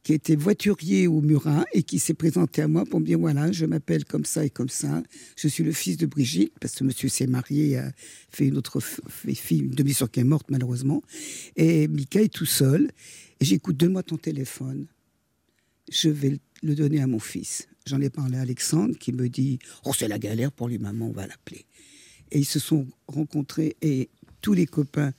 qui 0.05 0.13
était 0.13 0.35
voiturier 0.35 1.07
au 1.07 1.19
Murat 1.19 1.65
et 1.73 1.81
qui 1.81 1.97
s'est 1.97 2.13
présenté 2.13 2.61
à 2.61 2.67
moi 2.67 2.85
pour 2.85 2.99
me 2.99 3.05
dire 3.07 3.17
voilà, 3.17 3.51
je 3.51 3.65
m'appelle 3.65 4.05
comme 4.05 4.23
ça 4.23 4.45
et 4.45 4.51
comme 4.51 4.69
ça. 4.69 5.01
Je 5.35 5.47
suis 5.47 5.63
le 5.63 5.71
fils 5.71 5.97
de 5.97 6.05
Brigitte 6.05 6.53
parce 6.61 6.75
que 6.75 6.83
monsieur 6.83 7.09
s'est 7.09 7.25
marié, 7.25 7.77
a 7.79 7.91
fait 8.29 8.45
une 8.45 8.55
autre 8.55 8.79
fille, 8.79 9.61
une 9.61 9.71
demi-sœur 9.71 10.11
qui 10.11 10.19
est 10.19 10.23
morte 10.23 10.45
malheureusement. 10.51 11.01
Et 11.55 11.87
Mika 11.87 12.21
est 12.21 12.31
tout 12.31 12.45
seul. 12.45 12.91
Et 13.39 13.45
j'écoute 13.45 13.77
donne-moi 13.77 14.03
ton 14.03 14.17
téléphone. 14.17 14.85
Je 15.91 16.09
vais 16.09 16.29
le- 16.29 16.39
le 16.61 16.75
donner 16.75 17.01
à 17.01 17.07
mon 17.07 17.19
fils. 17.19 17.67
J'en 17.87 17.99
ai 17.99 18.11
parlé 18.11 18.37
à 18.37 18.41
Alexandre 18.41 18.95
qui 18.99 19.11
me 19.11 19.27
dit 19.27 19.57
oh 19.85 19.91
c'est 19.97 20.07
la 20.07 20.19
galère 20.19 20.51
pour 20.51 20.67
lui 20.67 20.77
maman, 20.77 21.07
on 21.07 21.13
va 21.13 21.25
l'appeler. 21.25 21.65
Et 22.31 22.37
ils 22.37 22.45
se 22.45 22.59
sont 22.59 22.85
rencontrés 23.07 23.75
et 23.81 24.09
tous 24.41 24.53
les 24.53 24.67
copains 24.67 25.13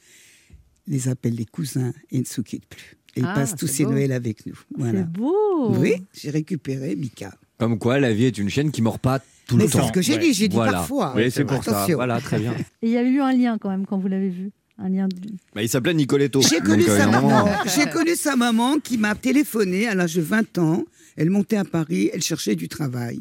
les 0.86 1.08
appellent 1.08 1.34
les 1.34 1.44
cousins 1.44 1.92
et 2.12 2.20
ne 2.20 2.24
se 2.24 2.40
quittent 2.40 2.66
plus. 2.66 2.96
Et 3.16 3.20
ils 3.20 3.26
Ah, 3.28 3.34
passent 3.34 3.56
tous 3.56 3.66
c'est 3.66 3.84
beau. 3.84 3.92
Noëls 3.92 4.12
avec 4.12 4.44
nous. 4.46 4.54
Voilà. 4.76 5.00
C'est 5.00 5.06
beau. 5.10 5.74
Oui, 5.76 5.94
j'ai 6.14 6.30
récupéré 6.30 6.94
Mika. 6.96 7.34
Comme 7.58 7.78
quoi, 7.78 7.98
la 7.98 8.12
vie 8.12 8.26
est 8.26 8.36
une 8.38 8.50
chaîne 8.50 8.70
qui 8.70 8.82
mord 8.82 8.98
pas 8.98 9.20
tout 9.48 9.56
Mais 9.56 9.64
le 9.64 9.70
c'est 9.70 9.78
temps. 9.78 9.86
ce 9.88 9.92
que 9.92 10.02
j'ai 10.02 10.18
dit, 10.18 10.34
j'ai 10.34 10.48
dit 10.48 10.56
Voilà. 10.56 10.72
parfois. 10.72 11.14
Oui, 11.16 11.30
c'est 11.30 11.44
pour 11.44 11.62
ça. 11.64 11.78
Attention. 11.78 11.96
Voilà, 11.96 12.20
très 12.20 12.38
bien. 12.38 12.52
Et 12.82 12.86
il 12.88 12.90
y 12.90 12.96
a 12.96 13.02
eu 13.02 13.20
un 13.20 13.32
lien 13.32 13.56
quand 13.58 13.70
même 13.70 13.86
quand 13.86 13.98
vous 13.98 14.08
l'avez 14.08 14.28
vu. 14.28 14.50
Un 14.78 14.90
lien. 14.90 15.08
de- 15.08 15.16
Bah, 15.54 15.62
il 15.62 15.68
s'appelait 15.70 15.94
Nicoletto. 15.94 16.42
J'ai 16.42 16.60
connu 16.60 16.84
euh, 16.86 16.98
sa 16.98 17.06
maman. 17.06 17.48
J'ai 17.74 17.86
connu 17.88 18.14
sa 18.14 18.36
maman 18.36 18.78
qui 18.78 18.98
m'a 18.98 19.14
téléphoné 19.14 19.88
à 19.88 19.94
l'âge 19.94 20.14
de 20.16 20.20
20 20.20 20.58
ans. 20.58 20.84
Elle 21.16 21.30
montait 21.30 21.56
à 21.56 21.64
Paris, 21.64 22.10
elle 22.12 22.22
cherchait 22.22 22.56
du 22.56 22.68
travail. 22.68 23.20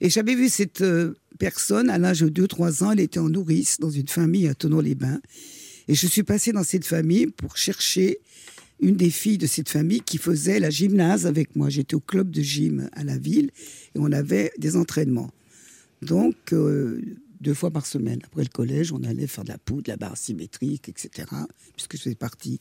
Et 0.00 0.10
j'avais 0.10 0.34
vu 0.34 0.48
cette 0.48 0.80
euh, 0.80 1.14
personne 1.38 1.88
à 1.90 1.98
l'âge 1.98 2.22
de 2.22 2.28
2-3 2.46 2.82
ans. 2.82 2.90
Elle 2.90 2.98
était 3.00 3.20
en 3.20 3.28
nourrice 3.28 3.78
dans 3.78 3.90
une 3.90 4.08
famille 4.08 4.48
à 4.48 4.54
Tonon-les-Bains. 4.54 5.20
Et 5.86 5.94
je 5.94 6.06
suis 6.08 6.24
passée 6.24 6.50
dans 6.50 6.64
cette 6.64 6.86
famille 6.86 7.26
pour 7.28 7.56
chercher 7.56 8.18
une 8.80 8.96
des 8.96 9.10
filles 9.10 9.38
de 9.38 9.46
cette 9.46 9.68
famille 9.68 10.00
qui 10.00 10.18
faisait 10.18 10.58
la 10.60 10.70
gymnase 10.70 11.26
avec 11.26 11.54
moi. 11.56 11.68
J'étais 11.70 11.94
au 11.94 12.00
club 12.00 12.30
de 12.30 12.42
gym 12.42 12.88
à 12.92 13.04
la 13.04 13.16
ville 13.16 13.50
et 13.94 13.98
on 13.98 14.12
avait 14.12 14.52
des 14.58 14.76
entraînements. 14.76 15.30
Donc, 16.02 16.52
euh, 16.52 17.00
deux 17.40 17.54
fois 17.54 17.70
par 17.70 17.86
semaine. 17.86 18.20
Après 18.24 18.42
le 18.42 18.48
collège, 18.48 18.92
on 18.92 19.02
allait 19.04 19.26
faire 19.26 19.44
de 19.44 19.50
la 19.50 19.58
poudre, 19.58 19.84
de 19.84 19.90
la 19.90 19.96
barre 19.96 20.16
symétrique, 20.16 20.88
etc. 20.88 21.28
Puisque 21.76 21.96
je 21.96 22.02
faisais 22.02 22.14
partie 22.14 22.60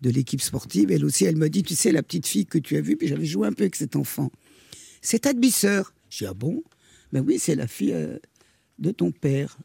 de 0.00 0.10
l'équipe 0.10 0.40
sportive. 0.40 0.90
Elle 0.90 1.04
aussi, 1.04 1.24
elle 1.24 1.36
me 1.36 1.48
dit, 1.48 1.62
tu 1.62 1.74
sais, 1.74 1.92
la 1.92 2.02
petite 2.02 2.26
fille 2.26 2.46
que 2.46 2.58
tu 2.58 2.76
as 2.76 2.80
vue, 2.80 2.96
puis 2.96 3.08
j'avais 3.08 3.26
joué 3.26 3.46
un 3.46 3.52
peu 3.52 3.62
avec 3.64 3.76
cet 3.76 3.96
enfant. 3.96 4.30
C'est 5.00 5.20
ta 5.20 5.32
demi-sœur. 5.32 5.92
Je 6.08 6.18
dis, 6.18 6.26
ah 6.26 6.34
bon? 6.34 6.62
Ben 7.12 7.24
oui, 7.26 7.38
c'est 7.38 7.54
la 7.54 7.66
fille 7.66 7.92
euh, 7.92 8.16
de 8.78 8.90
ton 8.90 9.10
père. 9.10 9.58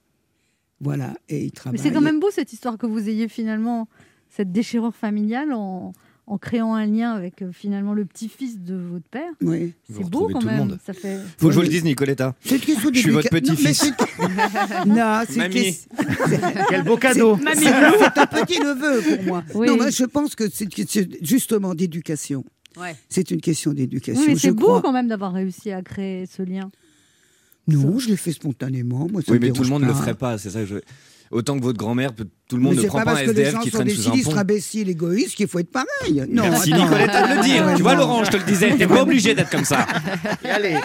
Voilà, 0.79 1.15
et 1.29 1.39
il 1.39 1.45
Mais 1.45 1.51
travaille. 1.51 1.79
c'est 1.79 1.91
quand 1.91 2.01
même 2.01 2.19
beau 2.19 2.29
cette 2.29 2.53
histoire 2.53 2.77
que 2.77 2.85
vous 2.85 3.09
ayez 3.09 3.27
finalement 3.27 3.87
cette 4.29 4.51
déchirure 4.51 4.93
familiale 4.93 5.53
en, 5.53 5.93
en 6.27 6.37
créant 6.37 6.75
un 6.75 6.85
lien 6.85 7.11
avec 7.13 7.41
euh, 7.41 7.51
finalement 7.53 7.93
le 7.93 8.03
petit-fils 8.03 8.59
de 8.59 8.75
votre 8.75 9.07
père. 9.07 9.31
Oui. 9.41 9.73
C'est 9.91 10.03
beau 10.09 10.29
quand 10.31 10.43
même. 10.43 10.77
Ça 10.85 10.93
fait. 10.93 11.19
Faut 11.37 11.47
que 11.47 11.53
je 11.53 11.57
vous 11.57 11.63
le 11.63 11.69
dise, 11.69 11.83
Nicoletta. 11.85 12.35
C'est 12.41 12.55
une 12.55 12.61
question 12.61 12.89
Je 12.93 12.99
suis 12.99 13.11
votre 13.11 13.29
mais 13.31 13.41
petit-fils. 13.41 13.93
Non, 14.85 15.23
c'est 15.27 15.37
Mamie. 15.37 15.77
Quel 16.69 16.83
beau 16.83 16.97
cadeau. 16.97 17.37
C'est 17.37 17.55
c'est 17.59 18.17
un 18.17 18.25
petit 18.25 18.59
neveu 18.59 19.15
pour 19.15 19.25
moi. 19.25 19.43
Oui. 19.55 19.67
Non, 19.67 19.77
moi, 19.77 19.89
je 19.89 20.03
pense 20.03 20.35
que 20.35 20.49
c'est 20.49 21.23
justement 21.23 21.73
d'éducation. 21.73 22.43
Ouais. 22.77 22.95
C'est 23.09 23.31
une 23.31 23.41
question 23.41 23.73
d'éducation. 23.73 24.21
Oui, 24.21 24.33
mais 24.33 24.39
c'est 24.39 24.51
beau 24.51 24.65
crois. 24.65 24.81
quand 24.81 24.91
même 24.91 25.07
d'avoir 25.07 25.33
réussi 25.33 25.71
à 25.71 25.81
créer 25.81 26.25
ce 26.25 26.43
lien. 26.43 26.69
Non, 27.67 27.99
je 27.99 28.09
l'ai 28.09 28.17
fait 28.17 28.31
spontanément. 28.33 29.07
Moi, 29.11 29.21
ça 29.21 29.31
Oui, 29.31 29.39
mais 29.41 29.51
tout 29.51 29.63
le 29.63 29.69
monde 29.69 29.83
ne 29.83 29.87
le 29.87 29.93
ferait 29.93 30.13
pas. 30.13 30.37
C'est 30.37 30.49
ça 30.49 30.59
que 30.59 30.65
je. 30.65 30.75
Autant 31.31 31.57
que 31.57 31.63
votre 31.63 31.77
grand-mère, 31.77 32.13
peut- 32.13 32.27
tout 32.47 32.55
le 32.55 32.61
monde 32.61 32.71
Mais 32.73 32.77
ne 32.77 32.81
c'est 32.83 32.87
prend 32.87 32.99
pas 32.99 33.05
pas 33.05 33.11
un 33.11 33.13
parce 33.15 33.25
que 33.27 33.31
les 33.31 33.41
SDF 33.41 33.53
gens 33.53 33.59
qui 33.61 33.69
sont 33.69 33.77
traîne 33.77 33.87
des 33.87 33.93
sous 33.95 34.29
un 34.29 34.33
pont. 34.33 34.37
imbéciles, 34.39 34.89
égoïstes, 34.89 35.35
qu'il 35.35 35.47
faut 35.47 35.59
être 35.59 35.71
pareil. 35.71 36.23
Non, 36.29 36.43
Merci 36.43 36.73
attends. 36.73 36.83
Nicoletta 36.85 37.27
de 37.27 37.35
le 37.37 37.43
dire. 37.43 37.73
Tu 37.75 37.81
vois. 37.81 37.95
Laurent, 37.95 38.23
je 38.23 38.31
te 38.31 38.37
le 38.37 38.43
disais, 38.43 38.75
t'es 38.77 38.87
pas 38.87 39.01
obligé 39.01 39.35
d'être 39.35 39.49
comme 39.49 39.65
ça. 39.65 39.85
allez. 40.43 40.77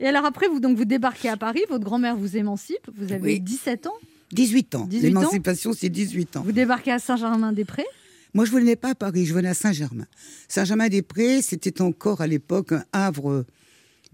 Et 0.00 0.06
alors 0.08 0.24
après, 0.24 0.48
vous 0.48 0.58
donc 0.60 0.76
vous 0.76 0.84
débarquez 0.84 1.28
à 1.28 1.36
Paris, 1.36 1.62
votre 1.68 1.84
grand-mère 1.84 2.16
vous 2.16 2.36
émancipe, 2.36 2.90
vous 2.98 3.12
avez 3.12 3.34
Oui. 3.34 3.40
17 3.40 3.86
ans, 3.86 3.92
18 4.32 4.74
ans. 4.74 4.86
18 4.90 5.06
ans 5.16 5.20
L'émancipation, 5.20 5.72
c'est 5.72 5.88
18 5.88 6.36
ans. 6.36 6.42
vous 6.44 6.52
débarquez 6.52 6.90
à 6.92 6.98
Saint-Germain-des-Prés. 6.98 7.86
Moi, 8.34 8.44
je 8.46 8.52
ne 8.52 8.58
venais 8.58 8.74
pas 8.74 8.90
à 8.90 8.94
Paris, 8.96 9.26
je 9.26 9.32
venais 9.34 9.48
à 9.50 9.54
Saint-Germain. 9.54 10.06
Saint-Germain-des-Prés, 10.48 11.40
c'était 11.42 11.80
encore 11.80 12.20
à 12.20 12.26
l'époque 12.26 12.72
un 12.72 12.82
havre 12.92 13.44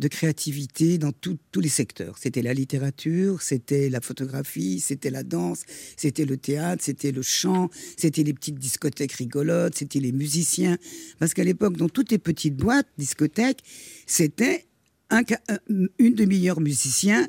de 0.01 0.09
créativité 0.09 0.99
dans 0.99 1.13
tout- 1.13 1.39
tous 1.53 1.61
les 1.61 1.69
secteurs. 1.69 2.17
C'était 2.19 2.43
la 2.43 2.55
littérature, 2.55 3.43
c'était 3.43 3.89
la 3.91 4.01
photographie, 4.01 4.81
c'était 4.81 5.11
la 5.11 5.23
danse, 5.23 5.61
c'était 5.97 6.25
le 6.25 6.37
théâtre, 6.37 6.83
c'était 6.83 7.13
le 7.13 7.23
chant, 7.23 7.69
c'était 7.97 8.23
les 8.25 8.33
petites 8.35 8.59
discothèques 8.59 9.13
rigolotes, 9.13 9.77
c'était 9.77 10.01
les 10.01 10.13
musiciens. 10.13 10.79
Parce 11.19 11.35
qu'à 11.35 11.45
l'époque, 11.45 11.77
dans 11.77 11.89
toutes 11.89 12.11
les 12.11 12.19
petites 12.19 12.57
boîtes, 12.57 12.89
discothèques, 12.99 13.61
c'était 14.07 14.67
un 15.11 15.23
une 15.99 16.15
demi-heure 16.15 16.61
musicien, 16.61 17.29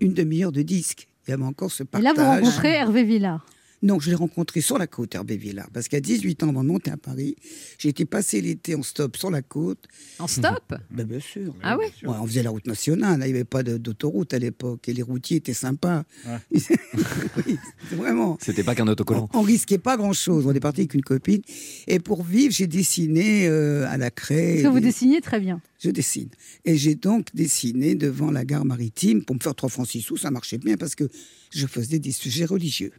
une 0.00 0.14
demi-heure 0.14 0.52
de 0.52 0.62
disque. 0.62 1.08
Il 1.26 1.30
y 1.30 1.34
avait 1.34 1.44
encore 1.44 1.70
ce 1.70 1.82
Et 1.82 1.86
partage. 1.86 2.16
là, 2.16 2.22
vous 2.22 2.28
rencontrez 2.28 2.70
Hervé 2.72 3.04
Villard. 3.04 3.44
Non, 3.80 4.00
je 4.00 4.10
l'ai 4.10 4.16
rencontré 4.16 4.60
sur 4.60 4.76
la 4.76 4.86
côte, 4.88 5.14
Hervé 5.14 5.36
Villard. 5.36 5.70
Parce 5.72 5.86
qu'à 5.86 6.00
18 6.00 6.42
ans, 6.42 6.48
avant 6.48 6.64
de 6.64 6.68
monter 6.68 6.90
à 6.90 6.96
Paris, 6.96 7.36
j'ai 7.78 7.90
été 7.90 8.04
passer 8.06 8.40
l'été 8.40 8.74
en 8.74 8.82
stop 8.82 9.16
sur 9.16 9.30
la 9.30 9.40
côte. 9.40 9.84
En 10.18 10.26
stop? 10.26 10.74
Ben, 10.90 11.04
bien 11.06 11.20
sûr. 11.20 11.54
Ah 11.62 11.76
Ouais, 11.78 11.86
on 12.02 12.26
faisait 12.26 12.42
la 12.42 12.50
route 12.50 12.66
nationale. 12.66 13.20
Il 13.22 13.26
n'y 13.26 13.30
avait 13.34 13.44
pas 13.44 13.62
d'autoroute 13.62 14.34
à 14.34 14.38
l'époque. 14.40 14.88
Et 14.88 14.92
les 14.94 15.02
routiers 15.02 15.36
étaient 15.36 15.54
sympas. 15.54 16.02
Oui, 17.46 17.56
vraiment. 17.92 18.36
C'était 18.40 18.62
pas 18.64 18.74
qu'un 18.74 18.88
autocollant. 18.88 19.28
On 19.32 19.42
risquait 19.42 19.78
pas 19.78 19.96
grand-chose. 19.96 20.46
On 20.46 20.52
est 20.52 20.60
parti 20.60 20.80
avec 20.82 20.94
une 20.94 21.02
copine. 21.02 21.42
Et 21.86 21.98
pour 22.00 22.22
vivre, 22.24 22.52
j'ai 22.52 22.66
dessiné 22.66 23.46
euh, 23.46 23.86
à 23.88 23.96
la 23.96 24.10
craie. 24.10 24.54
Parce 24.54 24.62
que 24.64 24.68
vous 24.68 24.80
des- 24.80 24.86
dessinez 24.86 25.20
très 25.20 25.38
bien. 25.40 25.60
je 25.80 25.90
dessine. 25.90 26.28
Et 26.64 26.76
j'ai 26.76 26.94
donc 26.94 27.28
dessiné 27.34 27.94
devant 27.94 28.30
la 28.30 28.44
gare 28.44 28.64
maritime 28.64 29.24
pour 29.24 29.36
me 29.36 29.40
faire 29.40 29.54
3 29.54 29.68
francs 29.68 29.86
6 29.86 30.00
sous. 30.02 30.16
Ça 30.16 30.30
marchait 30.30 30.58
bien 30.58 30.76
parce 30.76 30.94
que 30.94 31.08
je 31.52 31.66
faisais 31.66 31.98
des 31.98 32.12
sujets 32.12 32.44
religieux. 32.44 32.92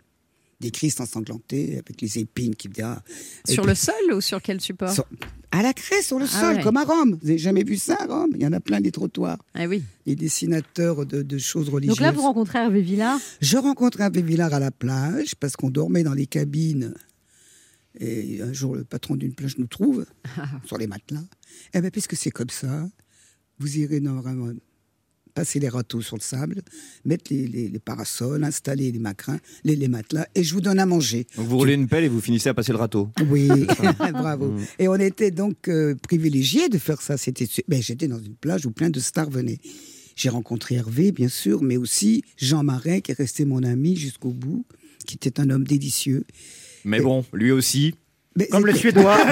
Des 0.59 0.71
Christ 0.71 0.99
ensanglantés 0.99 1.73
avec 1.77 2.01
les 2.01 2.19
épines 2.19 2.53
qui 2.55 2.69
ah. 2.83 3.01
Sur 3.47 3.63
puis- 3.63 3.69
le 3.69 3.75
sol 3.75 4.13
ou 4.13 4.19
sur 4.19 4.41
quel 4.41 4.59
support 4.59 4.91
Sur- 4.93 5.05
À 5.51 5.61
la 5.63 5.73
craie, 5.73 6.01
sur 6.01 6.19
le 6.19 6.25
Ah 6.25 6.39
sol, 6.41 6.55
ouais. 6.57 6.63
comme 6.63 6.75
à 6.75 6.83
Rome. 6.83 7.17
Vous 7.21 7.27
n'avez 7.27 7.37
jamais 7.37 7.63
vu 7.63 7.77
ça 7.77 7.95
à 7.99 8.05
Rome? 8.05 8.31
Il 8.35 8.41
y 8.41 8.45
en 8.45 8.51
a 8.51 8.59
plein 8.59 8.81
des 8.81 8.91
trottoirs. 8.91 9.37
Ah 9.53 9.65
oui. 9.67 9.81
Les 10.05 10.15
dessinateurs 10.17 11.05
de, 11.05 11.21
de 11.21 11.37
choses 11.37 11.69
religieuses. 11.69 11.95
Donc 11.95 12.03
là, 12.05 12.11
vous 12.11 12.21
rencontrez 12.21 12.59
Hervé 12.59 12.81
Villard? 12.81 13.19
Je 13.41 13.57
rencontre 13.57 14.01
Hervé 14.01 14.21
Villard 14.21 14.53
à 14.53 14.59
la 14.59 14.71
plage 14.71 15.33
parce 15.35 15.55
qu'on 15.55 15.69
dormait 15.69 16.03
dans 16.03 16.13
les 16.13 16.27
cabines. 16.27 16.93
Et 17.99 18.41
un 18.41 18.51
jour, 18.53 18.75
le 18.75 18.83
patron 18.83 19.15
d'une 19.15 19.33
plage 19.33 19.57
nous 19.57 19.65
trouve 19.67 20.05
sur 20.65 20.77
les 20.77 20.87
matelas. 20.87 21.23
Eh 21.73 21.81
bien, 21.81 21.89
puisque 21.89 22.15
c'est 22.17 22.31
comme 22.31 22.49
ça, 22.49 22.87
vous 23.59 23.77
irez 23.77 23.99
dans 24.01 24.15
vraiment 24.21 24.51
passer 25.33 25.59
les 25.59 25.69
râteaux 25.69 26.01
sur 26.01 26.15
le 26.17 26.21
sable, 26.21 26.61
mettre 27.05 27.25
les, 27.33 27.47
les- 27.47 27.67
les 27.69 27.79
parasols, 27.79 28.43
installer 28.43 28.91
les 28.91 28.99
macrins, 28.99 29.39
les, 29.63 29.75
les 29.75 29.87
matelas, 29.87 30.27
et 30.35 30.43
je 30.43 30.53
vous 30.53 30.61
donne 30.61 30.79
à 30.79 30.85
manger. 30.85 31.27
Donc 31.37 31.47
vous 31.47 31.57
roulez 31.57 31.73
une 31.73 31.87
pelle 31.87 32.03
et 32.03 32.09
vous 32.09 32.21
finissez 32.21 32.49
à 32.49 32.53
passer 32.53 32.71
le 32.71 32.77
râteau. 32.77 33.09
Oui, 33.29 33.47
bravo. 34.11 34.55
Et 34.79 34.87
on 34.87 34.95
était 34.95 35.31
donc 35.31 35.67
euh, 35.67 35.95
privilégiés 35.95 36.69
de 36.69 36.77
faire 36.77 37.01
ça. 37.01 37.17
C'était, 37.17 37.47
ben, 37.67 37.81
j'étais 37.81 38.07
dans 38.07 38.19
une 38.19 38.35
plage 38.35 38.65
où 38.65 38.71
plein 38.71 38.89
de 38.89 38.99
stars 38.99 39.29
venaient. 39.29 39.59
J'ai 40.15 40.29
rencontré 40.29 40.75
Hervé, 40.75 41.11
bien 41.11 41.29
sûr, 41.29 41.61
mais 41.61 41.77
aussi 41.77 42.23
Jean 42.37 42.63
Marais, 42.63 43.01
qui 43.01 43.11
est 43.11 43.17
resté 43.17 43.45
mon 43.45 43.63
ami 43.63 43.95
jusqu'au 43.95 44.31
bout, 44.31 44.65
qui 45.05 45.15
était 45.15 45.39
un 45.39 45.49
homme 45.49 45.63
délicieux. 45.65 46.25
Mais 46.83 46.99
bon, 46.99 47.23
lui 47.33 47.51
aussi, 47.51 47.95
Mais 48.35 48.47
Comme 48.47 48.65
le 48.65 48.73
suédois. 48.73 49.17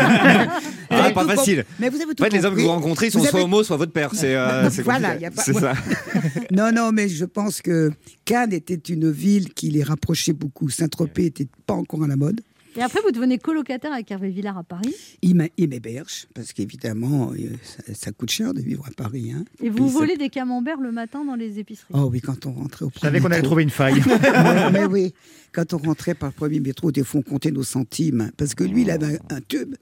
Ah, 0.90 1.12
pas 1.12 1.26
facile. 1.26 1.58
com- 1.66 1.74
Mais 1.80 1.90
vous 1.90 1.98
avez 2.02 2.16
tout 2.16 2.24
En 2.24 2.26
fait, 2.28 2.32
les 2.34 2.46
hommes 2.46 2.56
que 2.56 2.62
vous 2.62 2.70
rencontrez, 2.70 3.10
sont 3.10 3.20
Vous 3.20 3.26
soit 3.26 3.36
avez- 3.36 3.44
homo, 3.44 3.62
soit 3.62 3.76
votre 3.76 3.92
père. 3.92 4.12
C'est 4.14 4.36
euh, 4.36 4.70
Voilà, 4.86 5.18
y 5.18 5.26
a 5.26 5.32
pas- 5.32 5.44
ça. 5.44 5.74
non, 6.52 6.72
non, 6.72 6.92
mais 6.94 7.10
je 7.10 7.26
pense 7.26 7.62
que 7.62 7.92
Cannes 8.24 8.54
était 8.54 8.76
une 8.94 9.12
ville 9.12 9.54
qui 9.54 9.70
les 9.70 9.84
rapprochait 9.84 10.32
beaucoup. 10.32 10.70
Saint-Tropez 10.70 11.24
n'était 11.24 11.48
pas 11.66 11.74
encore 11.74 12.04
à 12.04 12.08
la 12.08 12.16
mode. 12.16 12.40
Et 12.78 12.82
après, 12.82 13.00
vous 13.04 13.12
devenez 13.12 13.40
colocataire 13.40 13.92
avec 13.92 14.10
Hervé 14.12 14.30
Villard 14.30 14.58
à 14.58 14.64
Paris. 14.64 14.94
Il 15.24 15.36
m'héberge, 15.36 16.28
parce 16.36 16.54
qu'évidemment, 16.54 17.32
euh, 17.34 17.50
ça, 17.64 17.94
ça 17.96 18.12
coûte 18.12 18.30
cher 18.30 18.54
de 18.54 18.62
vivre 18.62 18.86
à 18.88 18.92
Paris. 18.92 19.32
hein. 19.36 19.44
Et 19.62 19.70
vous 19.70 19.86
Puis 19.86 19.94
volez 19.94 20.16
des 20.18 20.30
camemberts 20.30 20.80
le 20.80 20.92
matin 20.92 21.26
dans 21.26 21.36
les 21.36 21.58
épiceries. 21.60 21.92
Oh 21.94 22.10
oui, 22.12 22.22
quand 22.22 22.46
on 22.46 22.52
rentrait 22.54 22.86
au 22.86 22.92
Je 22.94 23.00
savais 23.00 23.20
qu'on 23.20 23.26
allait 23.26 23.38
métro. 23.38 23.48
trouver 23.50 23.64
une 23.64 23.70
faille. 23.72 24.02
Mais 24.74 24.86
oui, 24.86 25.14
quand 25.52 25.74
on 25.74 25.78
rentrait 25.80 26.14
par 26.14 26.30
le 26.30 26.36
premier 26.36 26.60
métro, 26.60 26.92
des 26.92 27.04
fois 27.04 27.22
on 27.26 27.30
comptait 27.30 27.52
nos 27.52 27.64
centimes. 27.64 28.32
Parce 28.38 28.54
que 28.54 28.64
lui, 28.64 28.84
il 28.84 28.92
avait 28.92 29.18
un 29.32 29.42
tube, 29.42 29.74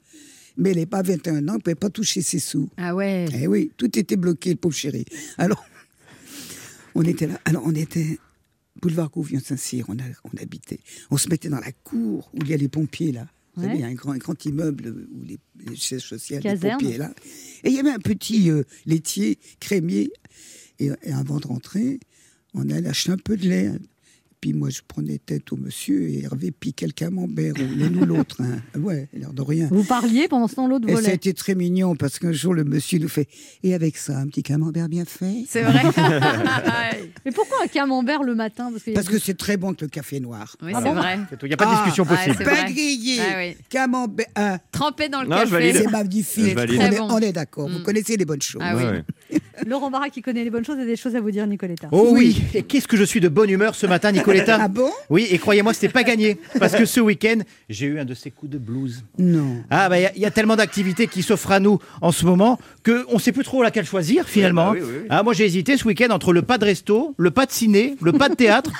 mais 0.56 0.70
il 0.70 0.76
n'avait 0.76 0.86
pas 0.86 1.02
21 1.02 1.48
ans, 1.48 1.52
il 1.52 1.56
ne 1.56 1.58
pouvait 1.58 1.74
pas 1.74 1.90
toucher 1.90 2.22
ses 2.22 2.38
sous. 2.38 2.70
Ah 2.78 2.94
ouais. 2.94 3.26
Eh 3.34 3.46
oui, 3.46 3.72
tout 3.76 3.98
était 3.98 4.16
bloqué, 4.16 4.50
le 4.50 4.56
pauvre 4.56 4.74
chéri. 4.74 5.04
Alors, 5.36 5.62
on 6.94 7.02
était 7.02 7.26
là. 7.26 7.38
Alors, 7.44 7.62
on 7.66 7.74
était 7.74 8.18
boulevard 8.80 9.10
Gouvion-Saint-Cyr, 9.10 9.84
on, 9.88 9.98
a- 9.98 10.02
on 10.24 10.36
habitait. 10.42 10.80
On 11.10 11.16
se 11.16 11.28
mettait 11.28 11.48
dans 11.48 11.60
la 11.60 11.72
cour 11.72 12.30
où 12.34 12.38
il 12.42 12.48
y 12.48 12.54
a 12.54 12.56
les 12.56 12.68
pompiers, 12.68 13.12
là. 13.12 13.26
Vous 13.54 13.62
Ouais. 13.62 13.68
savez, 13.68 13.78
il 13.78 13.82
y 13.82 13.84
a 13.84 13.88
un 13.88 13.94
grand, 13.94 14.12
un 14.12 14.18
grand 14.18 14.44
immeuble 14.44 14.94
où 15.14 15.22
les, 15.24 15.38
les 15.66 15.76
sièges 15.76 16.02
sociaux 16.06 16.38
Caserne. 16.40 16.78
pompiers, 16.78 16.98
là. 16.98 17.12
Et 17.64 17.70
il 17.70 17.72
y 17.74 17.78
avait 17.78 17.90
un 17.90 17.98
petit 17.98 18.50
euh, 18.50 18.64
laitier, 18.84 19.38
crémier. 19.60 20.10
Et, 20.78 20.90
et 21.02 21.12
avant 21.12 21.40
de 21.40 21.46
rentrer, 21.46 21.98
on 22.52 22.68
allait 22.68 22.88
acheter 22.88 23.12
un 23.12 23.16
peu 23.16 23.36
de 23.36 23.48
lait. 23.48 23.70
Puis 24.46 24.54
moi, 24.54 24.70
je 24.70 24.78
prenais 24.86 25.18
tête 25.18 25.50
au 25.52 25.56
monsieur 25.56 26.08
et 26.08 26.22
Hervé 26.22 26.52
piquait 26.52 26.86
le 26.86 26.92
camembert, 26.92 27.54
ou 27.56 27.76
l'un 27.76 27.92
ou 28.00 28.04
l'autre. 28.06 28.36
hein. 28.42 28.60
Ouais, 28.80 29.08
l'air 29.12 29.32
de 29.32 29.42
rien. 29.42 29.66
Vous 29.72 29.82
parliez 29.82 30.28
pendant 30.28 30.46
ce 30.46 30.54
temps, 30.54 30.68
l'autre 30.68 30.86
Et 30.88 30.92
ça 30.92 30.98
a 30.98 31.00
volait. 31.00 31.14
été 31.16 31.34
très 31.34 31.56
mignon 31.56 31.96
parce 31.96 32.20
qu'un 32.20 32.30
jour, 32.30 32.54
le 32.54 32.62
monsieur 32.62 33.00
nous 33.00 33.08
fait 33.08 33.26
Et 33.64 33.74
avec 33.74 33.96
ça, 33.96 34.16
un 34.18 34.28
petit 34.28 34.44
camembert 34.44 34.88
bien 34.88 35.04
fait? 35.04 35.42
C'est 35.48 35.62
vrai. 35.62 35.82
Mais 37.24 37.32
pourquoi 37.32 37.56
un 37.64 37.66
camembert 37.66 38.22
le 38.22 38.36
matin? 38.36 38.70
Parce, 38.94 39.08
que 39.08 39.18
c'est 39.18 39.36
très 39.36 39.56
bon 39.56 39.74
que 39.74 39.84
le 39.84 39.88
café 39.90 40.20
noir. 40.20 40.54
Oui, 40.62 40.70
Ah 40.72 40.78
c'est 40.80 40.88
bon? 40.90 40.94
vrai. 40.94 41.18
Il 41.42 41.48
n'y 41.48 41.54
a 41.54 41.56
pas 41.56 41.66
de 41.66 41.74
discussion 41.74 42.06
Ah, 42.08 42.14
possible. 42.16 42.44
Pain 42.44 42.70
grillé, 42.70 43.18
Ah 43.20 43.34
oui. 43.38 43.56
camembert. 43.68 44.26
ah, 44.36 44.58
Trempé 44.70 45.08
dans 45.08 45.22
le 45.22 45.28
Non, 45.28 45.38
café. 45.38 45.72
c'est 45.72 45.90
magnifique. 45.90 46.56
On 46.56 46.60
est, 46.62 46.98
bon. 46.98 47.08
on 47.10 47.18
est 47.18 47.32
d'accord. 47.32 47.68
Vous 47.68 47.80
Mm. 47.80 47.82
connaissez 47.82 48.16
les 48.16 48.24
bonnes 48.24 48.42
choses. 48.42 48.62
Ah 48.64 48.76
oui. 48.76 49.38
Laurent 49.66 49.90
Barra 49.90 50.10
qui 50.10 50.20
connaît 50.22 50.44
les 50.44 50.50
bonnes 50.50 50.64
choses 50.64 50.78
a 50.78 50.84
des 50.84 50.96
choses 50.96 51.16
à 51.16 51.20
vous 51.20 51.30
dire, 51.30 51.46
Nicoletta. 51.46 51.88
Oh 51.90 52.10
oui, 52.12 52.40
et 52.54 52.62
qu'est-ce 52.62 52.86
que 52.86 52.96
je 52.96 53.04
suis 53.04 53.20
de 53.20 53.28
bonne 53.28 53.48
humeur 53.50 53.74
ce 53.74 53.86
matin, 53.86 54.12
Nicoletta 54.12 54.26
Ah 54.48 54.68
bon? 54.68 54.90
Oui, 55.10 55.26
et 55.30 55.38
croyez-moi, 55.38 55.72
c'était 55.74 55.88
pas 55.88 56.02
gagné. 56.02 56.38
Parce 56.58 56.74
que 56.74 56.84
ce 56.84 57.00
week-end, 57.00 57.38
j'ai 57.68 57.86
eu 57.86 57.98
un 57.98 58.04
de 58.04 58.14
ces 58.14 58.30
coups 58.30 58.52
de 58.52 58.58
blues. 58.58 59.04
Non. 59.18 59.62
Ah, 59.70 59.88
bah, 59.88 59.98
il 59.98 60.02
y 60.02 60.06
a- 60.06 60.12
il 60.16 60.22
y, 60.22 60.26
a 60.26 60.30
tellement 60.30 60.56
d'activités 60.56 61.06
qui 61.06 61.22
s'offrent 61.22 61.52
à 61.52 61.60
nous 61.60 61.78
en 62.00 62.12
ce 62.12 62.24
moment 62.24 62.58
qu'on 62.84 63.14
ne 63.14 63.18
sait 63.18 63.32
plus 63.32 63.44
trop 63.44 63.62
laquelle 63.62 63.84
choisir 63.86 64.28
finalement. 64.28 64.72
bah 64.72 64.78
oui, 64.78 64.80
oui, 64.82 64.90
oui. 65.02 65.06
Ah, 65.10 65.22
moi, 65.22 65.32
j'ai 65.34 65.44
hésité 65.44 65.76
ce 65.76 65.84
week-end 65.86 66.08
entre 66.10 66.32
le 66.32 66.42
pas 66.42 66.58
de 66.58 66.64
resto, 66.64 67.14
le 67.18 67.30
pas 67.30 67.46
de 67.46 67.52
ciné, 67.52 67.96
le 68.02 68.12
pas 68.12 68.28
de 68.28 68.34
théâtre, 68.34 68.70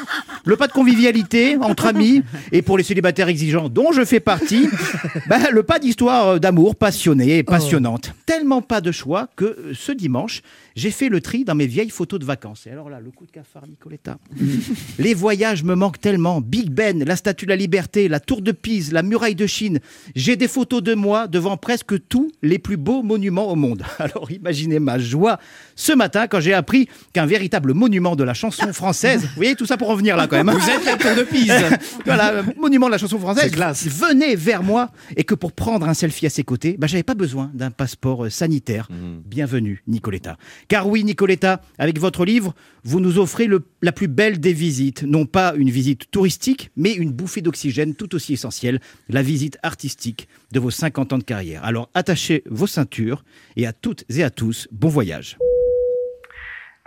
le 0.45 0.57
pas 0.57 0.67
de 0.67 0.73
convivialité 0.73 1.57
entre 1.57 1.87
amis 1.87 2.23
et 2.53 2.63
pour 2.63 2.79
les 2.79 2.85
célibataires 2.85 3.29
exigeants, 3.29 3.69
dont 3.69 3.93
je 3.93 4.05
fais 4.05 4.21
partie, 4.21 4.69
bah, 5.29 5.39
le 5.53 5.63
pas 5.63 5.79
d'histoire 5.79 6.29
euh, 6.29 6.39
d'amour 6.39 6.77
passionnée 6.77 7.39
et 7.39 7.43
passionnante. 7.43 8.13
Tellement 8.27 8.63
pas 8.63 8.81
de 8.81 8.93
choix 8.93 9.29
que 9.37 9.45
euh, 9.45 9.73
ce 9.75 9.93
dimanche, 9.93 10.43
j'ai 10.77 10.91
fait 10.91 11.09
le 11.09 11.21
tri 11.21 11.45
dans 11.45 11.55
mes 11.55 11.67
vieilles 11.67 11.91
photos 11.91 12.21
de 12.21 12.25
vacances. 12.25 12.67
Et 12.67 12.71
alors 12.71 12.91
là, 12.91 13.01
le 13.01 13.11
coup 13.11 13.25
de 13.27 13.31
cafard, 13.31 13.67
Nicoletta. 13.67 14.19
Les 14.99 15.15
voyages 15.15 15.65
me 15.65 15.75
manquent 15.75 16.01
tellement. 16.01 16.41
Big 16.41 16.71
Ben, 16.71 17.03
la 17.03 17.17
Statue 17.17 17.47
de 17.47 17.51
la 17.51 17.57
Liberté, 17.57 18.09
la 18.09 18.21
Tour 18.21 18.43
de 18.43 18.53
Pise, 18.53 18.93
la 18.93 19.03
Muraille 19.03 19.35
de 19.35 19.47
Chine. 19.47 19.81
J'ai 20.15 20.37
des 20.37 20.49
photos 20.49 20.83
de 20.83 20.95
moi 20.95 21.27
devant 21.29 21.57
presque 21.57 21.95
tous 22.09 22.31
les 22.43 22.59
plus 22.59 22.77
beaux 22.77 23.03
monuments 23.03 23.49
au 23.51 23.57
monde. 23.57 23.83
Alors 23.99 24.31
imaginez 24.31 24.79
ma 24.79 24.99
joie 24.99 25.39
ce 25.75 25.93
matin 25.93 26.27
quand 26.27 26.41
j'ai 26.41 26.53
appris 26.55 26.89
qu'un 27.13 27.27
véritable 27.27 27.73
monument 27.75 28.15
de 28.15 28.25
la 28.25 28.35
chanson 28.35 28.73
française, 28.73 29.23
vous 29.23 29.29
voyez 29.37 29.55
tout 29.55 29.67
ça 29.67 29.77
pour 29.79 29.89
en 29.91 29.95
venir 29.97 30.17
là 30.17 30.27
quand 30.27 30.37
même. 30.37 30.49
hein. 30.51 30.59
Vous 30.61 30.71
êtes 30.71 30.85
la 30.85 30.97
Tour 30.97 31.17
de 31.17 31.23
Pise. 31.23 31.53
voilà, 32.05 32.33
euh, 32.35 32.43
monument 32.59 32.87
de 32.87 32.93
la 32.93 32.99
chanson 32.99 33.19
française, 33.19 33.51
classe. 33.51 33.87
venait 33.87 34.35
vers 34.37 34.63
moi 34.63 34.91
et 35.17 35.25
que 35.25 35.35
pour 35.35 35.53
prendre 35.53 35.89
un 35.89 35.95
selfie 35.95 36.27
à 36.27 36.31
ses 36.31 36.45
côtés, 36.45 36.77
bah, 36.79 36.87
j'avais 36.87 37.03
pas 37.03 37.15
besoin 37.15 37.51
d'un 37.55 37.71
passeport 37.71 38.27
euh, 38.27 38.31
sanitaire. 38.31 38.89
Mhm. 38.91 39.23
Bienvenue, 39.25 39.83
Nicoletta. 39.87 40.37
Car 40.69 40.89
oui, 40.89 41.05
Nicoletta, 41.05 41.61
avec 41.79 41.99
votre 42.01 42.25
livre, 42.25 42.55
vous 42.85 42.99
nous 43.01 43.19
offrez 43.19 43.47
le- 43.47 43.65
la 43.83 43.93
plus 43.93 44.09
belle 44.09 44.41
des 44.41 44.53
visites. 44.53 45.03
Non 45.05 45.25
pas 45.27 45.55
une 45.57 45.71
visite 45.71 46.11
touristique, 46.11 46.71
mais 46.77 46.93
une 46.93 47.13
bouffée 47.13 47.41
d'oxygène 47.41 47.95
tout 47.95 48.15
aussi 48.15 48.33
essentielle, 48.33 48.81
la 49.09 49.23
visite 49.23 49.59
artistique 49.63 50.29
de 50.53 50.59
vos 50.61 50.71
50 50.71 51.13
ans 51.13 51.19
de 51.19 51.25
carrière. 51.25 51.65
Alors 51.65 51.89
attachez 51.95 52.43
vos 52.51 52.67
ceintures 52.67 53.23
et 53.57 53.67
à 53.67 53.73
toutes 53.73 54.05
et 54.11 54.23
à 54.25 54.31
tous, 54.31 54.67
bon 54.73 54.89
voyage. 54.89 55.39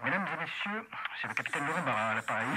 Mesdames 0.04 0.26
et 0.28 0.40
messieurs, 0.42 0.82
c'est 1.22 1.28
le 1.28 1.34
capitaine 1.34 1.64
Laurent 1.68 1.84
Barra 1.86 2.12
à 2.12 2.16
l'appareil. 2.16 2.48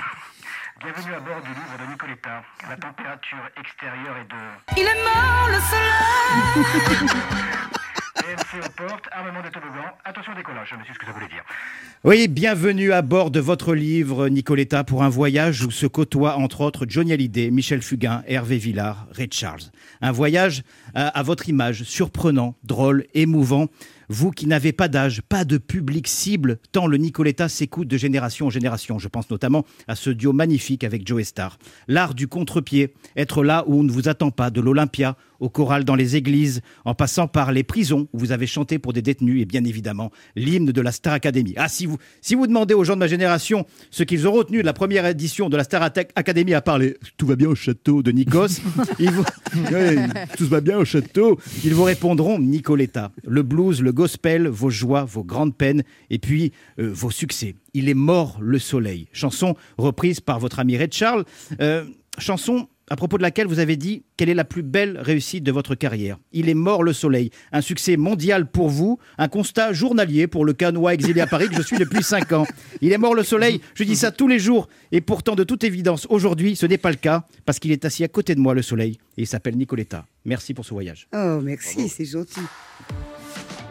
Bienvenue 0.81 1.15
à 1.15 1.21
bord 1.21 1.41
du 1.43 1.49
livre 1.49 1.77
de 1.87 1.93
Nicoletta. 1.93 2.43
La 2.69 2.77
température 2.77 3.49
extérieure 3.61 4.17
est 4.19 4.29
de 4.31 4.81
Il 4.81 4.87
est 4.87 5.03
mort 5.05 5.49
le 5.49 5.61
soleil 5.71 7.03
armement 9.13 9.43
de 9.43 9.49
toboggan. 9.49 9.85
Attention 10.05 10.33
décollage, 10.35 10.69
je 10.71 10.85
suis 10.85 10.95
ce 10.95 10.99
que 10.99 11.07
ça 11.07 11.13
voulait 11.13 11.29
dire. 11.29 11.45
Oui, 12.05 12.29
bienvenue 12.29 12.93
à 12.93 13.03
bord 13.03 13.31
de 13.31 13.41
votre 13.41 13.75
livre, 13.75 14.29
Nicoletta, 14.29 14.85
pour 14.85 15.03
un 15.03 15.09
voyage 15.09 15.65
où 15.65 15.71
se 15.71 15.87
côtoient 15.87 16.37
entre 16.37 16.63
autres 16.63 16.87
Johnny 16.89 17.13
Hallyday, 17.13 17.51
Michel 17.51 17.83
Fugain, 17.83 18.23
Hervé 18.27 18.59
Villard, 18.59 19.07
Ray 19.13 19.29
Charles. 19.31 19.63
Un 20.01 20.13
voyage 20.13 20.63
à, 20.95 21.09
à 21.09 21.23
votre 21.23 21.49
image, 21.49 21.83
surprenant, 21.85 22.57
drôle, 22.65 23.07
émouvant. 23.15 23.69
Vous 24.09 24.31
qui 24.31 24.47
n'avez 24.47 24.73
pas 24.73 24.89
d'âge, 24.89 25.23
pas 25.23 25.45
de 25.45 25.57
public 25.57 26.07
cible, 26.07 26.59
tant 26.71 26.87
le 26.87 26.99
Nicoletta 26.99 27.49
s'écoute 27.49 27.89
de 27.89 27.97
génération 27.97 28.47
en 28.47 28.51
génération. 28.51 28.99
Je 28.99 29.09
pense 29.09 29.31
notamment 29.31 29.65
à 29.89 29.95
ce 29.95 30.11
duo 30.11 30.35
magnifique 30.35 30.85
avec 30.85 31.07
Joe 31.07 31.23
Star. 31.23 31.57
L'art 31.89 32.13
du 32.13 32.29
contre-pied, 32.29 32.93
être 33.17 33.43
là 33.43 33.65
où 33.67 33.81
on 33.81 33.83
ne 33.83 33.91
vous 33.91 34.09
attend 34.09 34.31
pas, 34.31 34.51
de 34.51 34.61
l'Olympia 34.61 35.17
au 35.43 35.49
choral 35.49 35.85
dans 35.85 35.97
les 35.97 36.17
églises, 36.17 36.63
en 36.85 36.95
passant 36.95 37.27
par 37.27 37.53
les 37.53 37.65
prisons 37.65 38.09
où 38.13 38.19
vous 38.19 38.33
avez 38.33 38.47
chanté 38.47 38.79
pour 38.79 38.93
des 38.93 39.03
détenus 39.03 39.43
et 39.43 39.45
bien 39.45 39.65
évidemment 39.65 40.11
l'hymne 40.37 40.71
de 40.71 40.81
la 40.81 40.93
Star 40.93 41.15
Academy. 41.15 41.53
Ah, 41.57 41.69
si 41.69 41.85
vous, 41.85 41.99
si 42.21 42.37
vous 42.37 42.47
demandez 42.47 42.75
aux 42.75 42.85
gens 42.85 42.95
de 42.95 43.01
ma 43.01 43.09
génération 43.09 43.67
ce 43.91 44.05
qu'ils 44.05 44.29
ont 44.29 44.33
retenu 44.33 44.59
de 44.59 44.67
la 44.67 44.73
première 44.73 45.05
édition 45.05 45.49
de 45.49 45.57
la 45.57 45.65
Star 45.65 45.83
Academy 45.83 46.55
à 46.55 46.63
part 46.63 46.79
les 46.79 46.97
Tout 47.17 47.27
va 47.27 47.35
bien 47.35 47.49
au 47.49 47.57
château 47.57 48.03
de 48.03 48.13
Nikos, 48.13 48.61
ils 49.01 49.11
vous, 49.11 49.25
Ouais, 49.73 49.97
tout 50.37 50.47
va 50.47 50.61
bien 50.61 50.79
au 50.79 50.85
château, 50.85 51.39
ils 51.65 51.75
vous 51.75 51.85
répondront 51.85 52.39
Nicoletta. 52.39 53.11
Le 53.27 53.43
blues, 53.43 53.83
le 53.83 53.93
gospel, 53.93 54.47
vos 54.47 54.71
joies, 54.71 55.05
vos 55.05 55.25
grandes 55.25 55.57
peines 55.57 55.83
et 56.11 56.19
puis 56.19 56.53
euh, 56.79 56.91
vos 56.93 57.11
succès. 57.11 57.57
Il 57.75 57.89
est 57.89 57.95
mort 57.95 58.39
le 58.41 58.59
soleil. 58.59 59.09
Chanson 59.13 59.57
reprise 59.77 60.21
par 60.21 60.39
votre 60.39 60.61
ami 60.61 60.79
Red 60.79 60.93
Charles. 60.93 61.25
Euh, 61.61 61.85
chanson 62.19 62.69
à 62.91 62.97
propos 62.97 63.17
de 63.17 63.23
laquelle 63.23 63.47
vous 63.47 63.59
avez 63.59 63.77
dit 63.77 64.03
quelle 64.17 64.29
est 64.29 64.35
la 64.35 64.45
plus 64.45 64.63
belle 64.63 64.99
réussite 64.99 65.45
de 65.45 65.53
votre 65.53 65.75
carrière. 65.75 66.19
Il 66.33 66.49
est 66.49 66.55
mort 66.55 66.83
le 66.83 66.93
soleil. 66.93 67.31
Un 67.53 67.61
succès 67.61 67.97
mondial 67.97 68.51
pour 68.51 68.69
vous, 68.69 68.99
un 69.19 69.29
constat 69.29 69.73
journalier 69.73 70.27
pour 70.27 70.45
le 70.45 70.53
canois 70.53 70.95
exilé 70.95 71.21
à 71.21 71.27
Paris 71.27 71.49
que 71.49 71.57
je 71.57 71.63
suis 71.63 71.79
depuis 71.79 72.03
5 72.03 72.33
ans. 72.33 72.47
Il 72.81 72.93
est 72.93 72.99
mort 72.99 73.15
le 73.15 73.23
soleil, 73.23 73.61
je 73.75 73.85
dis 73.85 73.97
ça 73.97 74.11
tous 74.11 74.29
les 74.29 74.39
jours. 74.39 74.69
Et 74.91 75.01
pourtant, 75.01 75.35
de 75.35 75.45
toute 75.45 75.65
évidence, 75.65 76.07
aujourd'hui, 76.11 76.57
ce 76.57 76.67
n'est 76.67 76.79
pas 76.79 76.91
le 76.91 76.97
cas 76.97 77.25
parce 77.45 77.59
qu'il 77.59 77.73
est 77.73 77.85
assis 77.85 78.05
à 78.05 78.09
côté 78.09 78.35
de 78.35 78.41
moi, 78.41 78.55
le 78.55 78.63
soleil. 78.63 78.99
Et 79.17 79.23
il 79.23 79.27
s'appelle 79.27 79.57
Nicoletta. 79.57 80.07
Merci 80.25 80.55
pour 80.55 80.65
ce 80.65 80.73
voyage. 80.73 81.09
Oh, 81.15 81.41
merci, 81.43 81.89
c'est 81.89 82.05
gentil. 82.05 82.41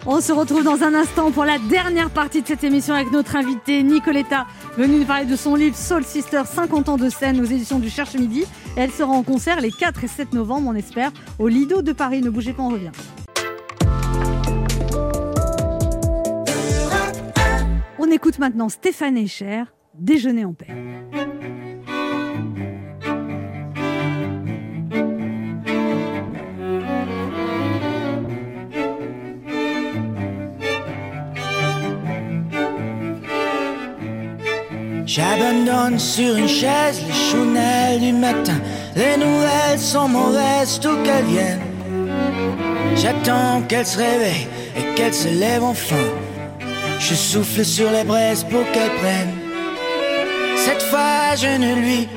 On 0.07 0.19
se 0.19 0.31
retrouve 0.31 0.63
dans 0.63 0.81
un 0.81 0.95
instant 0.95 1.29
pour 1.29 1.45
la 1.45 1.59
dernière 1.59 2.09
partie 2.09 2.41
de 2.41 2.47
cette 2.47 2.63
émission 2.63 2.95
avec 2.95 3.11
notre 3.11 3.35
invitée 3.35 3.83
Nicoletta, 3.83 4.47
venue 4.75 4.97
nous 4.97 5.05
parler 5.05 5.25
de 5.25 5.35
son 5.35 5.53
livre 5.53 5.75
Soul 5.75 6.03
Sister 6.03 6.41
50 6.43 6.89
ans 6.89 6.97
de 6.97 7.07
scène 7.07 7.39
aux 7.39 7.45
éditions 7.45 7.77
du 7.77 7.91
Cherche 7.91 8.15
Midi. 8.15 8.45
Elle 8.75 8.89
sera 8.89 9.11
en 9.11 9.21
concert 9.21 9.61
les 9.61 9.69
4 9.69 10.03
et 10.03 10.07
7 10.07 10.33
novembre, 10.33 10.69
on 10.69 10.75
espère, 10.75 11.11
au 11.37 11.47
Lido 11.47 11.83
de 11.83 11.91
Paris. 11.91 12.21
Ne 12.21 12.31
bougez 12.31 12.53
pas, 12.53 12.63
on 12.63 12.69
revient. 12.69 12.91
On 17.99 18.09
écoute 18.09 18.39
maintenant 18.39 18.69
Stéphane 18.69 19.17
Echer, 19.17 19.65
Déjeuner 19.93 20.45
en 20.45 20.53
paix. 20.53 20.67
J'abandonne 35.14 35.99
sur 35.99 36.38
une 36.38 36.47
chaise 36.47 37.01
les 37.05 37.14
chounelles 37.14 37.99
du 37.99 38.14
matin. 38.14 38.57
Les 38.95 39.18
nouvelles 39.18 39.78
sont 39.78 40.07
mauvaises, 40.07 40.80
tout 40.80 40.95
qu'elles 41.03 41.26
viennent. 41.26 41.59
J'attends 42.95 43.62
qu'elle 43.68 43.86
se 43.86 43.97
réveille 43.97 44.47
et 44.78 44.95
qu'elle 44.95 45.14
se 45.14 45.28
lève 45.28 45.66
enfin. 45.66 46.07
Je 46.97 47.14
souffle 47.14 47.66
sur 47.66 47.91
les 47.91 48.05
braises 48.05 48.45
pour 48.45 48.64
qu'elle 48.72 48.95
prenne. 49.01 49.34
Cette 50.55 50.84
fois, 50.84 51.36
je 51.36 51.57
ne 51.57 51.76
lui 51.76 52.07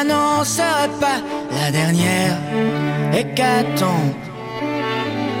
annoncerai 0.00 0.88
pas 1.00 1.20
la 1.52 1.70
dernière 1.70 2.36
hécatombe 3.16 4.12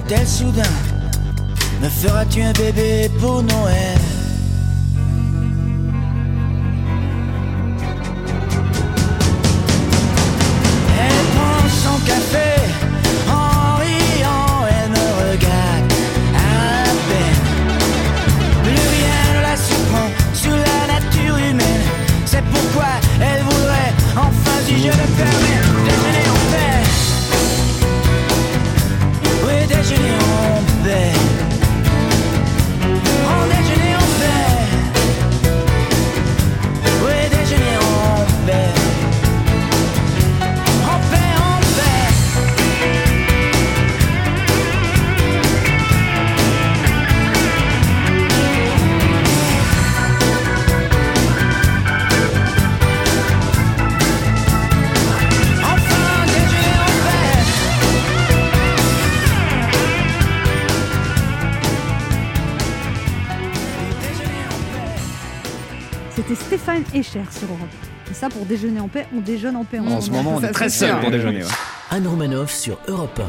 me 0.00 0.08
demande-t-elle 0.08 0.26
soudain. 0.26 0.62
Me 1.82 1.88
feras-tu 1.88 2.42
un 2.42 2.52
bébé 2.52 3.10
pour 3.18 3.42
Noël? 3.42 3.98
Stéphane 66.80 67.00
Echer 67.00 67.22
sur 67.30 67.48
Europe. 67.48 67.68
Et 68.10 68.14
ça, 68.14 68.28
pour 68.28 68.44
déjeuner 68.46 68.80
en 68.80 68.88
paix, 68.88 69.06
on 69.14 69.20
déjeune 69.20 69.56
en 69.56 69.64
paix. 69.64 69.78
En 69.78 70.00
ce 70.00 70.10
moment, 70.10 70.36
on 70.36 70.42
est 70.42 70.50
très 70.50 70.68
seul 70.68 70.98
pour 71.00 71.10
déjeuner. 71.10 71.42
Anne 71.90 72.06
Romanoff 72.06 72.52
sur 72.52 72.78
Europe 72.88 73.20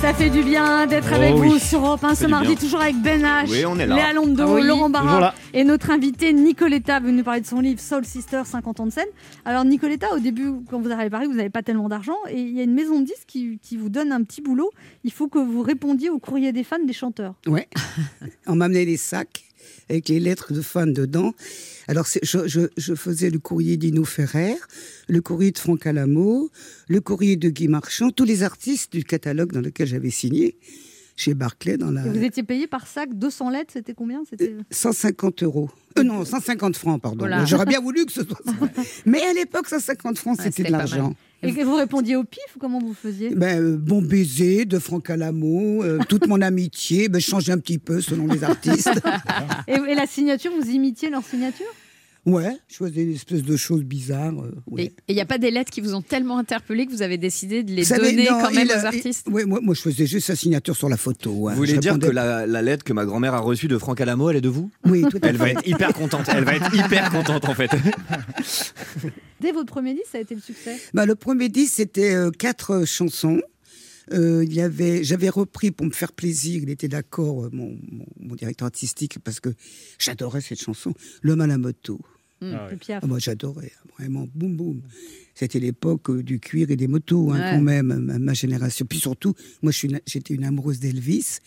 Ça 0.00 0.12
fait 0.14 0.30
du 0.30 0.42
bien 0.42 0.86
d'être 0.86 1.08
Oh 1.10 1.14
avec 1.14 1.34
oui. 1.36 1.48
vous 1.48 1.58
sur 1.58 1.80
Europe 1.84 2.04
1 2.04 2.14
Ça 2.14 2.24
ce 2.24 2.26
mardi, 2.30 2.54
toujours 2.56 2.80
avec 2.80 2.96
Ben 3.00 3.22
H, 3.22 3.50
Oui, 3.50 3.64
on 3.66 3.78
est 3.78 3.86
là. 3.86 3.96
Léa 3.96 4.12
Londo, 4.12 4.42
Ah 4.46 4.52
oui, 4.54 4.62
Laurent 4.62 4.90
Barra 4.90 5.34
et 5.54 5.64
notre 5.64 5.90
invité 5.90 6.32
Nicoletta 6.32 7.00
venu 7.00 7.18
nous 7.18 7.24
parler 7.24 7.40
de 7.40 7.46
son 7.46 7.60
livre 7.60 7.80
Soul 7.80 8.04
Sister 8.04 8.42
50 8.44 8.80
ans 8.80 8.86
de 8.86 8.92
scène. 8.92 9.06
Alors 9.44 9.64
Nicoletta, 9.64 10.08
au 10.14 10.18
début, 10.18 10.50
quand 10.70 10.80
vous 10.80 10.90
arrivez 10.90 11.06
à 11.06 11.10
Paris, 11.10 11.26
vous 11.26 11.34
n'avez 11.34 11.50
pas 11.50 11.62
tellement 11.62 11.88
d'argent 11.88 12.16
et 12.30 12.38
il 12.40 12.54
y 12.54 12.60
a 12.60 12.64
une 12.64 12.74
maison 12.74 13.00
de 13.00 13.06
disques 13.06 13.24
qui, 13.26 13.58
qui 13.62 13.76
vous 13.76 13.88
donne 13.88 14.12
un 14.12 14.22
petit 14.22 14.42
boulot. 14.42 14.70
Il 15.04 15.12
faut 15.12 15.28
que 15.28 15.38
vous 15.38 15.62
répondiez 15.62 16.10
au 16.10 16.18
courrier 16.18 16.52
des 16.52 16.64
fans 16.64 16.76
des 16.84 16.92
chanteurs. 16.92 17.34
Ouais. 17.46 17.68
On 18.46 18.54
m'amenait 18.56 18.84
des 18.86 18.98
sacs 18.98 19.44
avec 19.88 20.08
les 20.08 20.20
lettres 20.20 20.52
de 20.52 20.60
fans 20.60 20.86
dedans. 20.86 21.32
Alors, 21.88 22.06
je, 22.06 22.46
je- 22.46 22.68
je 22.76 22.94
faisais 22.94 23.30
le 23.30 23.38
courrier 23.38 23.76
d'Ino 23.76 24.04
Ferrer, 24.04 24.54
le 25.08 25.20
courrier 25.20 25.50
de 25.50 25.58
Franck 25.58 25.86
Alamo, 25.86 26.50
le 26.88 27.00
courrier 27.00 27.36
de 27.36 27.48
Guy 27.50 27.68
Marchand, 27.68 28.10
tous 28.10 28.24
les 28.24 28.42
artistes 28.42 28.92
du 28.92 29.04
catalogue 29.04 29.52
dans 29.52 29.60
lequel 29.60 29.86
j'avais 29.86 30.10
signé 30.10 30.56
chez 31.16 31.34
Barclay 31.34 31.76
dans 31.76 31.90
la 31.92 32.04
Et 32.06 32.08
vous 32.10 32.24
étiez 32.24 32.42
payé 32.42 32.66
par 32.66 32.86
sac 32.88 33.10
200 33.16 33.50
lettres, 33.50 33.70
c'était 33.74 33.94
combien 33.94 34.22
C'était 34.28 34.56
150 34.70 35.42
euros. 35.44 35.70
Euh, 35.98 36.02
non, 36.02 36.24
150 36.24 36.76
francs, 36.76 37.00
pardon. 37.00 37.18
Voilà. 37.20 37.44
J'aurais 37.44 37.66
bien 37.66 37.80
voulu 37.80 38.04
que 38.06 38.12
ce 38.12 38.24
soit 38.24 38.40
ça. 38.44 38.52
Mais 39.06 39.22
à 39.22 39.32
l'époque, 39.32 39.68
150 39.68 40.18
francs, 40.18 40.38
c'était 40.42 40.64
de 40.64 40.72
l'argent. 40.72 41.14
Et 41.44 41.52
que 41.52 41.62
vous 41.62 41.76
répondiez 41.76 42.16
au 42.16 42.24
pif 42.24 42.42
ou 42.56 42.58
comment 42.58 42.78
vous 42.78 42.94
faisiez? 42.94 43.34
Ben, 43.34 43.60
euh, 43.62 43.76
bon 43.76 44.02
baiser 44.02 44.64
de 44.64 44.78
Franck 44.78 45.10
Alamo, 45.10 45.82
euh, 45.82 45.98
toute 46.08 46.26
mon 46.26 46.40
amitié, 46.40 47.08
ben, 47.08 47.20
je 47.20 47.26
changeais 47.26 47.52
un 47.52 47.58
petit 47.58 47.78
peu 47.78 48.00
selon 48.00 48.26
les 48.26 48.44
artistes. 48.44 48.90
et, 49.68 49.74
et 49.74 49.94
la 49.94 50.06
signature, 50.06 50.52
vous 50.58 50.70
imitiez 50.70 51.10
leur 51.10 51.24
signature? 51.24 51.66
Ouais, 52.26 52.56
je 52.68 52.76
faisais 52.76 53.04
des 53.04 53.14
espèces 53.14 53.42
de 53.42 53.56
choses 53.56 53.82
bizarres. 53.84 54.32
euh, 54.42 54.50
ouais. 54.70 54.84
Et 54.84 55.12
il 55.12 55.14
n'y 55.14 55.20
a 55.20 55.26
pas 55.26 55.36
des 55.36 55.50
lettres 55.50 55.70
qui 55.70 55.82
vous 55.82 55.94
ont 55.94 56.00
tellement 56.00 56.38
interpellé 56.38 56.86
que 56.86 56.90
vous 56.92 57.02
avez 57.02 57.18
décidé 57.18 57.62
de 57.62 57.70
les 57.72 57.84
donner 57.84 58.24
non, 58.30 58.40
quand 58.40 58.50
même 58.50 58.70
a- 58.70 58.80
aux 58.82 58.86
artistes 58.86 59.26
il- 59.26 59.32
ouais, 59.34 59.44
moi, 59.44 59.60
moi, 59.62 59.74
je 59.74 59.82
faisais 59.82 60.06
juste 60.06 60.28
sa 60.28 60.34
signature 60.36 60.74
sur 60.74 60.88
la 60.88 60.96
photo. 60.96 61.48
hein. 61.48 61.52
Vous 61.52 61.58
voulez 61.58 61.74
Je 61.74 61.80
dire 61.80 61.92
répondais- 61.92 62.08
que 62.08 62.14
la, 62.14 62.46
la 62.46 62.62
lettre 62.62 62.82
que 62.82 62.94
ma 62.94 63.04
grand-mère 63.04 63.34
a 63.34 63.40
reçue 63.40 63.68
de 63.68 63.76
Franck 63.76 64.00
Alamo, 64.00 64.30
elle 64.30 64.36
est 64.36 64.40
de 64.40 64.48
vous? 64.48 64.70
Oui, 64.86 65.02
tout 65.10 65.18
à 65.22 65.26
Elle 65.28 65.36
va 65.36 65.44
fait. 65.46 65.50
être 65.52 65.66
hyper 65.68 65.92
contente. 65.92 66.26
Elle 66.34 66.44
va 66.44 66.54
être 66.56 66.74
hyper 66.74 67.10
contente 67.10 67.44
en 67.46 67.54
fait. 67.54 67.70
Dès 69.40 69.52
votre 69.52 69.66
premier 69.72 69.92
disque, 69.94 70.06
ça 70.12 70.18
a 70.18 70.20
été 70.22 70.34
le 70.34 70.40
succès? 70.40 70.76
Bah, 70.94 71.06
le 71.06 71.14
premier 71.14 71.48
disque, 71.48 71.74
c'était 71.74 72.14
euh, 72.14 72.30
quatre 72.30 72.70
euh, 72.72 72.84
chansons. 72.86 73.40
Euh, 74.12 74.44
il 74.44 74.52
y 74.54 74.60
avait, 74.60 75.02
j'avais 75.02 75.30
repris 75.30 75.70
pour 75.70 75.86
me 75.86 75.90
faire 75.90 76.12
plaisir. 76.12 76.62
Il 76.62 76.70
était 76.70 76.88
d'accord, 76.88 77.44
euh, 77.44 77.50
mon, 77.52 77.76
mon- 77.90 78.06
mon 78.20 78.34
directeur 78.34 78.66
artistique, 78.66 79.18
parce 79.24 79.40
que 79.40 79.50
j'adorais 79.98 80.40
cette 80.42 80.60
chanson. 80.60 80.92
L'homme 81.22 81.40
à 81.40 81.46
la 81.46 81.58
moto. 81.58 82.00
Ah 82.54 82.68
oui. 82.70 82.76
Piaf. 82.76 83.00
Ah, 83.02 83.06
moi, 83.06 83.18
j'adorais, 83.18 83.72
vraiment, 83.98 84.26
boum 84.34 84.56
boum. 84.56 84.82
C'était 85.34 85.58
l'époque 85.60 86.10
euh, 86.10 86.22
du 86.22 86.38
cuir 86.40 86.70
et 86.70 86.76
des 86.76 86.86
motos, 86.88 87.30
hein, 87.32 87.40
Ouais. 87.40 87.50
quand 87.56 87.60
même, 87.62 87.86
ma, 87.86 88.18
ma 88.18 88.34
génération. 88.34 88.86
Puis 88.88 88.98
surtout, 88.98 89.34
moi, 89.62 89.72
une- 89.82 90.00
j'étais 90.06 90.34
une 90.34 90.44
amoureuse 90.44 90.78
d'Elvis. 90.80 91.38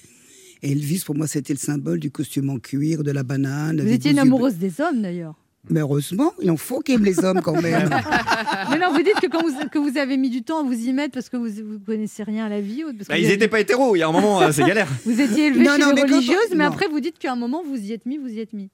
Et 0.63 0.71
Elvis, 0.71 1.03
pour 1.05 1.15
moi, 1.15 1.27
c'était 1.27 1.53
le 1.53 1.59
symbole 1.59 1.99
du 1.99 2.09
costume 2.09 2.49
en 2.49 2.57
cuir, 2.59 3.03
de 3.03 3.11
la 3.11 3.23
banane. 3.23 3.79
Vous 3.79 3.87
étiez 3.91 4.11
une 4.11 4.17
yeux 4.17 4.23
amoureuse 4.23 4.55
des 4.55 4.81
hommes 4.81 5.01
d'ailleurs. 5.03 5.35
mais 5.69 5.81
heureusement, 5.81 6.33
il 6.41 6.49
en 6.49 6.55
faut 6.57 6.79
qu'ils 6.79 6.95
aiment 6.95 7.03
les 7.05 7.19
hommes 7.23 7.41
quand 7.41 7.61
même. 7.61 7.89
Mais 8.71 8.79
non, 8.79 8.91
vous 8.93 9.03
dites 9.03 9.19
que 9.21 9.27
quand 9.27 9.41
vous, 9.43 9.53
que 9.69 9.77
vous 9.77 9.97
avez 9.97 10.15
mis 10.17 10.29
du 10.29 10.41
temps 10.41 10.59
à 10.61 10.63
vous 10.63 10.73
y 10.73 10.93
mettre 10.93 11.13
parce 11.13 11.27
que 11.29 11.35
vous 11.37 11.49
vous 11.63 11.79
connaissez 11.79 12.23
rien 12.23 12.45
à 12.45 12.49
la 12.49 12.61
vie. 12.61 12.83
ou 12.85 12.93
parce 12.93 13.07
que 13.07 13.13
Bah, 13.13 13.19
ils 13.19 13.25
avez- 13.25 13.33
n'étaient 13.35 13.47
pas 13.49 13.59
hétéros, 13.59 13.95
il 13.95 13.99
y 13.99 14.01
a 14.01 14.07
un 14.07 14.11
moment, 14.13 14.41
euh, 14.41 14.51
c'est 14.53 14.63
galère. 14.63 14.87
Vous 15.05 15.19
étiez 15.21 15.47
élevé 15.47 15.63
Non, 15.65 15.73
chez 15.75 15.81
non, 15.81 15.87
les 15.89 15.93
mais 15.95 16.01
quand 16.01 16.07
on- 16.13 16.15
religieuses, 16.15 16.51
mais 16.51 16.63
non. 16.63 16.71
après 16.71 16.87
vous 16.87 16.99
dites 17.01 17.19
qu'à 17.19 17.33
un 17.33 17.35
moment 17.35 17.63
vous 17.63 17.75
y 17.77 17.91
êtes 17.91 18.05
mis, 18.05 18.17
vous 18.17 18.29
y 18.29 18.39
êtes 18.39 18.53
mis. 18.53 18.69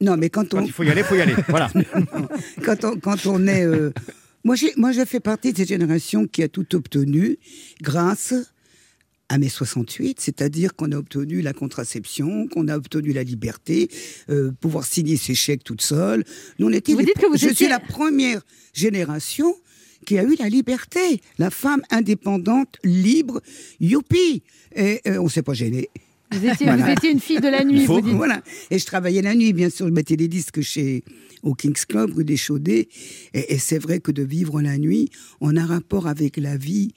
Non, 0.00 0.16
mais 0.16 0.28
quand 0.30 0.52
on. 0.54 0.62
il 0.62 0.72
faut 0.72 0.82
y 0.82 0.90
aller, 0.90 1.02
faut 1.02 1.14
y 1.14 1.20
aller. 1.22 1.34
Voilà. 1.48 1.70
quand, 2.64 2.84
on, 2.84 2.98
quand 2.98 3.26
on 3.26 3.46
est. 3.46 3.64
euh, 3.64 3.92
Moi, 4.44 4.54
j'ai, 4.56 4.72
moi, 4.76 4.92
je 4.92 5.04
fais 5.04 5.20
partie 5.20 5.52
de 5.52 5.56
cette 5.58 5.68
génération 5.68 6.26
qui 6.26 6.42
a 6.42 6.48
tout 6.48 6.74
obtenu 6.76 7.38
grâce 7.82 8.34
à 9.28 9.38
mai 9.38 9.48
68, 9.48 10.20
c'est-à-dire 10.20 10.76
qu'on 10.76 10.92
a 10.92 10.96
obtenu 10.96 11.40
la 11.42 11.52
contraception, 11.52 12.46
qu'on 12.46 12.68
a 12.68 12.76
obtenu 12.76 13.12
la 13.12 13.24
liberté, 13.24 13.88
euh, 14.30 14.52
pouvoir 14.60 14.84
signer 14.84 15.16
ses 15.16 15.34
chèques 15.34 15.64
toute 15.64 15.82
seule. 15.82 16.22
Nous, 16.60 16.68
on 16.68 16.72
était 16.72 16.92
Vous 16.92 17.00
les- 17.00 17.06
dites 17.06 17.18
que 17.18 17.26
vous 17.26 17.36
je 17.36 17.46
étiez- 17.46 17.54
suis 17.56 17.68
la 17.68 17.80
première 17.80 18.40
génération 18.72 19.52
qui 20.04 20.16
a 20.18 20.22
eu 20.22 20.36
la 20.38 20.48
liberté. 20.48 21.20
La 21.38 21.50
femme 21.50 21.82
indépendante, 21.90 22.76
libre, 22.84 23.40
youpi. 23.80 24.42
Et 24.76 25.00
euh, 25.08 25.18
on 25.18 25.28
s'est 25.28 25.42
pas 25.42 25.54
gêné. 25.54 25.88
Vous 26.32 26.44
étiez, 26.46 26.66
vous 26.70 26.88
étiez 26.88 27.10
une 27.12 27.20
fille 27.20 27.40
de 27.40 27.48
la 27.48 27.64
nuit, 27.64 27.86
vous 27.86 28.00
dites. 28.00 28.14
Voilà. 28.14 28.42
Et 28.70 28.78
je 28.78 28.86
travaillais 28.86 29.22
la 29.22 29.34
nuit, 29.34 29.52
bien 29.52 29.70
sûr. 29.70 29.86
Je 29.86 29.92
mettais 29.92 30.16
des 30.16 30.28
disques 30.28 30.60
chez 30.60 31.04
au 31.42 31.54
King's 31.54 31.84
Club, 31.84 32.14
rue 32.14 32.24
des 32.24 32.36
Chaudets. 32.36 32.88
Et, 33.34 33.54
et 33.54 33.58
c'est 33.58 33.78
vrai 33.78 34.00
que 34.00 34.10
de 34.10 34.22
vivre 34.22 34.60
la 34.60 34.78
nuit, 34.78 35.10
on 35.40 35.56
a 35.56 35.62
un 35.62 35.66
rapport 35.66 36.06
avec 36.08 36.36
la 36.36 36.56
vie 36.56 36.92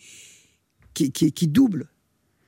qui, 0.94 1.12
qui, 1.12 1.32
qui 1.32 1.48
double. 1.48 1.88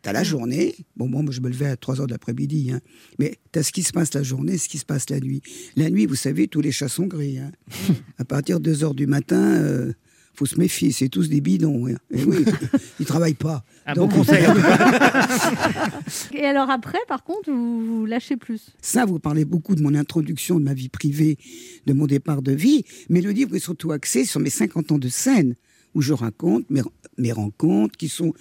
T'as 0.02 0.14
la 0.14 0.24
journée, 0.24 0.76
bon, 0.96 1.08
moi, 1.08 1.22
moi, 1.22 1.32
je 1.32 1.42
me 1.42 1.48
levais 1.50 1.68
à 1.68 1.78
3 1.78 2.02
heures 2.02 2.08
de 2.08 2.12
l'après-midi, 2.14 2.72
hein. 2.72 2.80
mais 3.20 3.38
t'as 3.52 3.62
ce 3.62 3.72
qui 3.72 3.84
se 3.84 3.92
passe 3.94 4.16
la 4.16 4.24
journée, 4.24 4.58
ce 4.58 4.68
qui 4.68 4.80
se 4.80 4.86
passe 4.86 5.08
la 5.12 5.20
nuit. 5.20 5.44
La 5.76 5.92
nuit, 5.92 6.08
vous 6.08 6.16
savez, 6.16 6.48
tous 6.48 6.62
les 6.62 6.72
chats 6.72 6.88
sont 6.88 7.06
gris. 7.06 7.38
hein. 7.38 7.52
à 8.18 8.26
partir 8.26 8.60
de 8.60 8.72
2 8.72 8.84
heures 8.84 8.96
du 8.96 9.06
matin, 9.06 9.40
euh, 9.40 9.94
faut 10.34 10.46
se 10.46 10.58
méfier, 10.58 10.92
c'est 10.92 11.10
tous 11.10 11.30
des 11.30 11.42
bidons. 11.42 11.88
hein. 11.88 11.96
Et 12.10 12.24
oui, 12.24 12.46
ils 13.00 13.06
travaillent 13.06 13.34
pas. 13.34 13.64
Un 13.86 13.94
Donc- 13.94 14.12
bon 14.12 14.18
conseil. 14.18 14.44
Et 16.34 16.46
alors 16.46 16.70
après, 16.70 16.98
par 17.08 17.24
contre, 17.24 17.52
vous, 17.52 18.00
vous 18.00 18.06
lâchez 18.06 18.38
plus. 18.38 18.72
Ça, 18.82 19.06
vous 19.06 19.20
parlez 19.20 19.46
beaucoup 19.46 19.76
de 19.76 19.82
mon 19.82 19.94
introduction, 19.96 20.60
de 20.60 20.64
ma 20.64 20.74
vie 20.74 20.90
privée, 20.90 21.38
de 21.86 21.94
mon 21.94 22.06
départ 22.08 22.42
de 22.42 22.52
vie, 22.52 22.84
mais 23.10 23.22
le 23.22 23.32
livre 23.32 23.56
est 23.56 23.60
surtout 23.60 23.92
axé 23.92 24.26
sur 24.26 24.40
mes 24.40 24.50
50 24.50 24.92
ans 24.94 24.98
de 24.98 25.10
scène, 25.10 25.56
où 25.94 26.02
je 26.02 26.14
raconte 26.14 26.70
mes, 26.70 26.82
mes 27.18 27.32
rencontres 27.32 27.98
qui 27.98 28.08
sont 28.10 28.34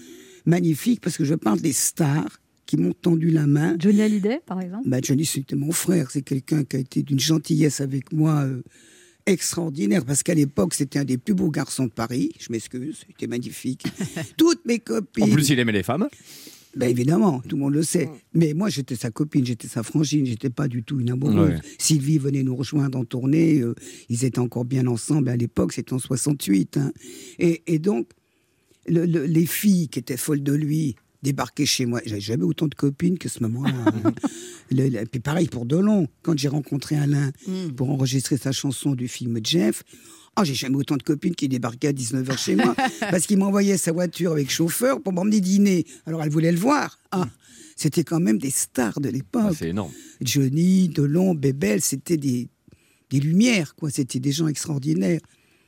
magnifiques 0.47 1.01
parce 1.01 1.17
que 1.17 1.25
je 1.25 1.35
parle 1.35 1.61
des 1.61 1.73
stars 1.73 2.39
qui 2.67 2.77
m'ont 2.77 2.93
tendu 2.93 3.31
la 3.31 3.47
main. 3.49 3.75
Johnny 3.79 4.01
Hallyday, 4.01 4.41
par 4.47 4.61
exemple. 4.61 4.89
Bah, 4.89 4.99
Johnny, 5.03 5.25
c'était 5.27 5.57
mon 5.57 5.73
frère. 5.73 6.11
C'est 6.13 6.23
quelqu'un 6.23 6.63
qui 6.63 6.77
a 6.77 6.79
été 6.79 7.03
d'une 7.03 7.19
gentillesse 7.19 7.81
avec 7.81 8.13
moi 8.13 8.43
euh, 8.45 8.63
extraordinaire. 9.33 10.05
Parce 10.05 10.23
qu'à 10.23 10.35
l'époque, 10.35 10.75
c'était 10.75 10.99
un 10.99 11.05
des 11.05 11.19
plus 11.19 11.35
beaux 11.35 11.51
garçons 11.51 11.85
de 11.87 11.91
Paris. 11.91 12.33
Je 12.39 12.47
m'excuse, 12.51 13.01
c'était 13.07 13.27
magnifique. 13.27 13.85
Toutes 14.37 14.65
mes 14.67 14.79
copines. 14.79 15.25
En 15.25 15.29
plus, 15.29 15.49
il 15.51 15.59
aimait 15.59 15.73
les 15.73 15.83
femmes. 15.83 16.09
Ben 16.77 16.89
évidemment, 16.89 17.41
tout 17.49 17.57
le 17.57 17.63
monde 17.63 17.75
le 17.75 17.83
sait. 17.83 18.09
Mais 18.33 18.55
moi, 18.55 18.69
j'étais 18.69 18.95
sa 18.95 19.11
copine, 19.11 19.45
j'étais 19.45 19.67
sa 19.67 19.83
frangine, 19.83 20.25
j'étais 20.25 20.51
pas 20.51 20.69
du 20.69 20.85
tout 20.85 21.01
une 21.01 21.11
amoureuse. 21.11 21.51
Ouais. 21.55 21.59
Sylvie 21.79 22.19
venait 22.19 22.45
nous 22.45 22.55
rejoindre 22.55 22.97
en 22.97 23.05
tournée, 23.05 23.59
euh, 23.59 23.75
ils 24.09 24.25
étaient 24.25 24.39
encore 24.39 24.65
bien 24.65 24.87
ensemble 24.87 25.31
à 25.31 25.37
l'époque, 25.37 25.73
c'était 25.73 25.95
en 25.95 25.99
68. 25.99 26.77
hein. 26.77 26.93
Et, 27.41 27.63
et 27.67 27.81
donc, 27.81 28.07
le- 28.87 29.05
le- 29.05 29.25
les 29.27 29.47
filles 29.47 29.89
qui 29.89 29.99
étaient 29.99 30.17
folles 30.17 30.45
de 30.45 30.53
lui 30.53 30.95
débarquaient 31.23 31.67
chez 31.67 31.87
moi. 31.87 32.01
J'avais 32.05 32.21
jamais 32.21 32.45
autant 32.45 32.67
de 32.67 32.75
copines 32.75 33.19
que 33.19 33.29
ce 33.29 33.43
moment-là. 33.43 33.75
hein. 34.05 34.13
Puis 35.11 35.21
pareil 35.21 35.49
pour 35.49 35.67
Delon, 35.67 36.07
quand 36.23 36.39
j'ai 36.39 36.49
rencontré 36.49 36.97
Alain 36.97 37.33
pour 37.77 37.91
enregistrer 37.91 38.37
sa 38.37 38.53
chanson 38.53 38.95
du 38.95 39.09
film 39.09 39.39
Jeff. 39.43 39.83
Oh, 40.39 40.45
j'ai 40.45 40.55
jamais 40.55 40.77
autant 40.77 40.97
de 40.97 41.03
copines 41.03 41.35
qui 41.35 41.49
débarquaient 41.49 41.89
à 41.89 41.93
19h 41.93 42.39
chez 42.39 42.55
moi 42.55 42.75
parce 43.01 43.27
qu'il 43.27 43.37
m'envoyait 43.39 43.77
sa 43.77 43.91
voiture 43.93 44.31
avec 44.33 44.49
chauffeur 44.51 45.03
pour 45.03 45.13
m'emmener 45.13 45.41
dîner. 45.41 45.85
Alors 46.07 46.23
elle 46.23 46.31
voulait 46.31 46.53
le 46.53 46.59
voir. 46.59 46.99
Ah, 47.11 47.29
c'était 47.77 48.05
quand 48.05 48.21
même 48.21 48.39
des 48.39 48.51
stars 48.51 49.01
de 49.01 49.09
l'époque. 49.09 49.57
C'est 49.59 49.71
énorme. 49.71 49.93
Johnny, 50.21 50.89
Delon, 50.89 51.35
Bébel, 51.35 51.81
c'était 51.81 52.17
des, 52.17 52.49
des 53.11 53.19
lumières, 53.21 53.75
quoi. 53.75 53.91
C'était 53.91 54.21
des 54.21 54.33
gens 54.33 54.47
extraordinaires. 54.47 55.21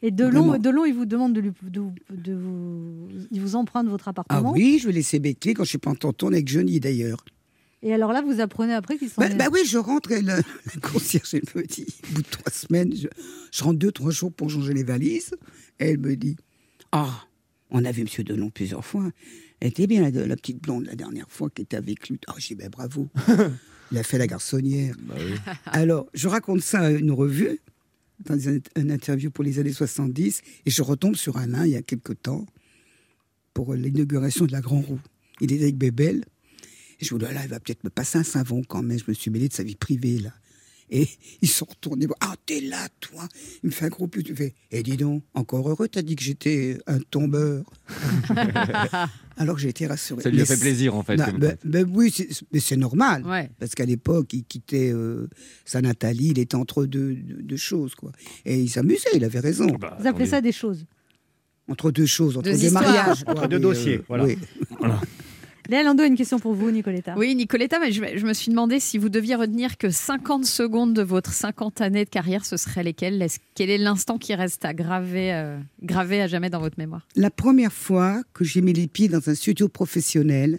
Et 0.03 0.11
Delon. 0.11 0.59
Delon, 0.59 0.85
il 0.85 0.95
vous 0.95 1.07
demande 1.07 1.33
de, 1.33 1.41
lui, 1.41 1.53
de, 1.63 1.83
de 2.11 2.33
vous, 2.35 3.09
il 3.31 3.41
vous 3.41 3.55
emprunte 3.55 3.87
votre 3.89 4.09
Ah 4.09 4.11
appartement. 4.11 4.53
oui, 4.53 4.79
je 4.81 4.89
vais 4.89 4.93
laisser 4.93 5.21
mes 5.21 5.35
clés 5.35 5.55
quand 5.55 5.65
je 5.65 5.69
suis 5.71 5.79
pas 5.79 5.91
en 5.91 5.95
tourner 5.95 6.37
avec 6.39 6.49
Johnny 6.49 6.81
d'ailleurs. 6.81 7.25
Et 7.85 7.93
alors 7.93 8.13
là, 8.13 8.23
vous 8.23 8.41
apprenez 8.41 8.75
après 8.75 8.97
qu'il 8.99 9.09
s'en 9.09 9.21
Bah, 9.23 9.29
bah 9.35 9.47
oui, 9.53 9.61
je 9.65 9.79
rentre 9.79 10.13
et 10.13 10.23
le, 10.23 10.35
le 10.75 10.81
concierge 10.81 11.35
elle 11.35 11.43
me 11.55 11.63
dit, 11.67 11.87
au 12.11 12.15
bout 12.15 12.23
de 12.23 12.29
trois 12.29 12.53
semaines, 12.53 12.95
je, 12.97 13.09
je 13.53 13.65
rentre 13.65 13.79
deux, 13.79 13.93
trois 13.93 14.11
jours 14.11 14.33
pour 14.33 14.51
changer 14.51 14.75
les 14.75 14.85
valises. 14.85 15.33
Et 15.81 15.91
elle 15.91 15.99
me 15.99 16.15
dit, 16.17 16.37
ah, 16.93 17.11
on 17.71 17.85
a 17.85 17.91
vu 17.93 18.03
Monsieur 18.03 18.25
Delon 18.25 18.51
plusieurs 18.51 18.85
fois. 18.85 19.09
Elle 19.61 19.69
était 19.69 19.87
bien, 19.87 20.03
la, 20.11 20.27
la 20.27 20.37
petite 20.37 20.61
blonde, 20.63 20.87
la 20.87 20.95
dernière 20.97 21.27
fois 21.29 21.49
qui 21.51 21.63
était 21.63 21.77
avec 21.77 22.09
lui. 22.09 22.19
Ah, 22.29 22.35
j'ai 22.39 22.55
dit, 22.55 22.63
ben 22.63 22.69
bravo. 22.71 23.09
Il 23.93 23.99
a 23.99 24.03
fait 24.03 24.17
la 24.19 24.27
garçonnière. 24.27 24.95
Alors, 25.67 26.07
je 26.15 26.27
raconte 26.27 26.61
ça 26.63 26.81
à 26.81 26.91
une 26.91 27.11
revue, 27.11 27.61
dans 28.27 28.39
une, 28.39 28.91
interview 28.91 29.31
pour 29.31 29.45
les 29.45 29.59
années 29.59 29.73
70, 29.73 30.43
et 30.67 30.71
je 30.71 30.83
retombe 30.83 31.17
sur 31.17 31.37
Alain 31.37 31.65
il 31.67 31.73
y 31.73 31.77
a 31.77 31.83
quelque 31.83 32.13
temps, 32.13 32.47
pour 33.55 33.75
l'inauguration 33.75 34.47
de 34.47 34.53
la 34.53 34.61
Grand 34.61 34.81
Roue. 34.81 35.01
Il 35.41 35.53
est 35.53 35.63
avec 35.63 35.77
Bébel. 35.77 36.25
Et 37.01 37.05
je 37.05 37.15
me 37.15 37.19
dis, 37.19 37.27
ah 37.29 37.33
là, 37.33 37.41
il 37.45 37.49
va 37.49 37.61
peut-être 37.61 37.85
me 37.85 37.91
passer 37.91 38.19
un 38.19 38.23
savon 38.23 38.63
quand 38.63 38.83
même. 38.83 38.99
Je 38.99 39.05
me 39.09 39.13
suis 39.13 39.31
mêlé 39.31 39.49
de 39.49 39.53
sa 39.53 39.63
vie 39.63 39.75
privée, 39.75 40.19
là. 40.19 40.33
Et 40.91 41.09
ils 41.43 41.49
sont 41.49 41.67
retournés. 41.69 42.07
Ah, 42.21 42.35
t'es 42.47 42.61
là, 42.61 42.89
toi 43.01 43.27
Il 43.63 43.67
me 43.67 43.73
fait 43.73 43.87
un 43.87 43.89
gros 43.89 44.07
plus. 44.07 44.23
Il 44.29 44.37
fait, 44.37 44.55
eh, 44.71 44.83
dis 44.83 44.97
donc, 44.97 45.25
encore 45.35 45.69
heureux, 45.69 45.89
t'as 45.89 46.03
dit 46.03 46.17
que 46.17 46.23
j'étais 46.23 46.79
un 46.87 47.01
tombeur. 47.01 47.65
Alors 49.37 49.57
que 49.57 49.61
j'ai 49.63 49.69
été 49.71 49.87
rassuré. 49.87 50.23
Ça 50.23 50.31
lui 50.31 50.41
a 50.41 50.47
fait 50.47 50.59
plaisir, 50.61 50.95
en 50.95 51.03
fait, 51.03 51.17
Non, 51.17 51.25
ben- 51.39 51.57
ben 51.65 51.87
oui, 51.93 52.13
c'est- 52.15 52.29
mais 52.53 52.61
c'est 52.61 52.77
normal. 52.77 53.25
Ouais. 53.27 53.51
Parce 53.59 53.75
qu'à 53.75 53.85
l'époque, 53.87 54.33
il 54.33 54.45
quittait 54.45 54.91
euh, 54.93 55.29
sa 55.65 55.81
Nathalie, 55.81 56.29
il 56.29 56.39
était 56.39 56.55
entre 56.57 56.85
deux, 56.85 57.15
deux- 57.15 57.43
deux 57.43 57.57
choses, 57.57 57.95
quoi. 57.95 58.13
Et 58.45 58.61
il 58.61 58.69
s'amusait, 58.69 59.09
il 59.15 59.25
avait 59.25 59.41
raison. 59.41 59.67
Vous 59.99 60.07
appelez 60.07 60.27
ça 60.27 60.41
des 60.41 60.53
choses. 60.53 60.85
Entre 61.69 61.91
deux 61.93 62.07
choses, 62.07 62.37
entre 62.37 62.51
Deux 62.51 62.59
deux 62.59 62.71
mariages. 62.71 63.23
Entre 63.27 63.47
deux 63.49 63.57
oui, 63.57 63.63
dossiers, 63.63 63.99
euh, 63.99 64.05
voilà. 64.09 64.25
oui. 64.25 64.37
Léa 65.69 65.83
Lando 65.83 66.03
a 66.03 66.07
une 66.07 66.17
question 66.17 66.39
pour 66.39 66.55
vous, 66.55 66.71
Nicoletta. 66.71 67.15
Oui, 67.17 67.35
Nicoletta, 67.35 67.79
mais 67.79 67.93
je, 67.93 68.03
je 68.17 68.27
me 68.27 68.33
suis 68.33 68.51
demandé 68.51 68.81
si 68.81 68.99
vous 68.99 69.09
deviez 69.09 69.35
retenir 69.37 69.79
que 69.79 69.91
50 69.91 70.45
secondes 70.45 70.93
de 70.93 71.03
votre 71.03 71.33
50 71.33 71.81
années 71.81 72.05
de 72.05 72.11
carrière, 72.11 72.45
ce 72.45 72.57
seraient 72.57 72.83
lesquelles? 72.83 73.27
Quel 73.55 73.71
est 73.71 73.79
l'instant 73.79 74.19
qui 74.19 74.35
reste 74.35 74.65
à 74.65 74.75
graver, 74.75 75.33
euh, 75.33 75.59
gravé 75.83 76.21
à 76.21 76.27
jamais 76.27 76.51
dans 76.51 76.61
votre 76.61 76.79
mémoire? 76.79 77.07
La 77.15 77.31
première 77.31 77.73
fois 77.73 78.23
que 78.33 78.45
j'ai 78.45 78.61
mis 78.61 78.73
les 78.73 78.89
pieds 78.89 79.09
dans 79.09 79.29
un 79.29 79.35
studio 79.35 79.69
professionnel, 79.69 80.59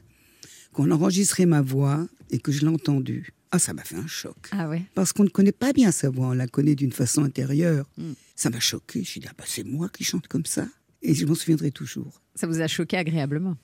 qu'on 0.71 0.89
enregistrait 0.91 1.45
ma 1.45 1.61
voix 1.61 2.07
et 2.31 2.39
que 2.39 2.51
je 2.51 2.61
l'ai 2.61 2.67
entendue, 2.71 3.33
ah, 3.51 3.59
ça 3.59 3.73
m'a 3.73 3.83
fait 3.83 3.97
un 3.97 4.07
choc. 4.07 4.35
Ah 4.51 4.67
ouais 4.67 4.81
Parce 4.95 5.13
qu'on 5.13 5.23
ne 5.23 5.29
connaît 5.29 5.51
pas 5.51 5.73
bien 5.73 5.91
sa 5.91 6.09
voix, 6.09 6.29
on 6.29 6.33
la 6.33 6.47
connaît 6.47 6.73
d'une 6.75 6.91
façon 6.91 7.23
intérieure. 7.23 7.87
Ça 8.35 8.49
m'a 8.49 8.59
choqué. 8.59 9.03
Suis 9.03 9.19
dit, 9.19 9.27
ah 9.29 9.33
bah, 9.37 9.43
c'est 9.45 9.63
moi 9.63 9.89
qui 9.89 10.03
chante 10.03 10.27
comme 10.27 10.45
ça. 10.45 10.65
Et 11.03 11.13
je 11.13 11.25
m'en 11.27 11.35
souviendrai 11.35 11.69
toujours. 11.69 12.21
Ça 12.33 12.47
vous 12.47 12.61
a 12.61 12.67
choqué 12.67 12.97
agréablement? 12.97 13.55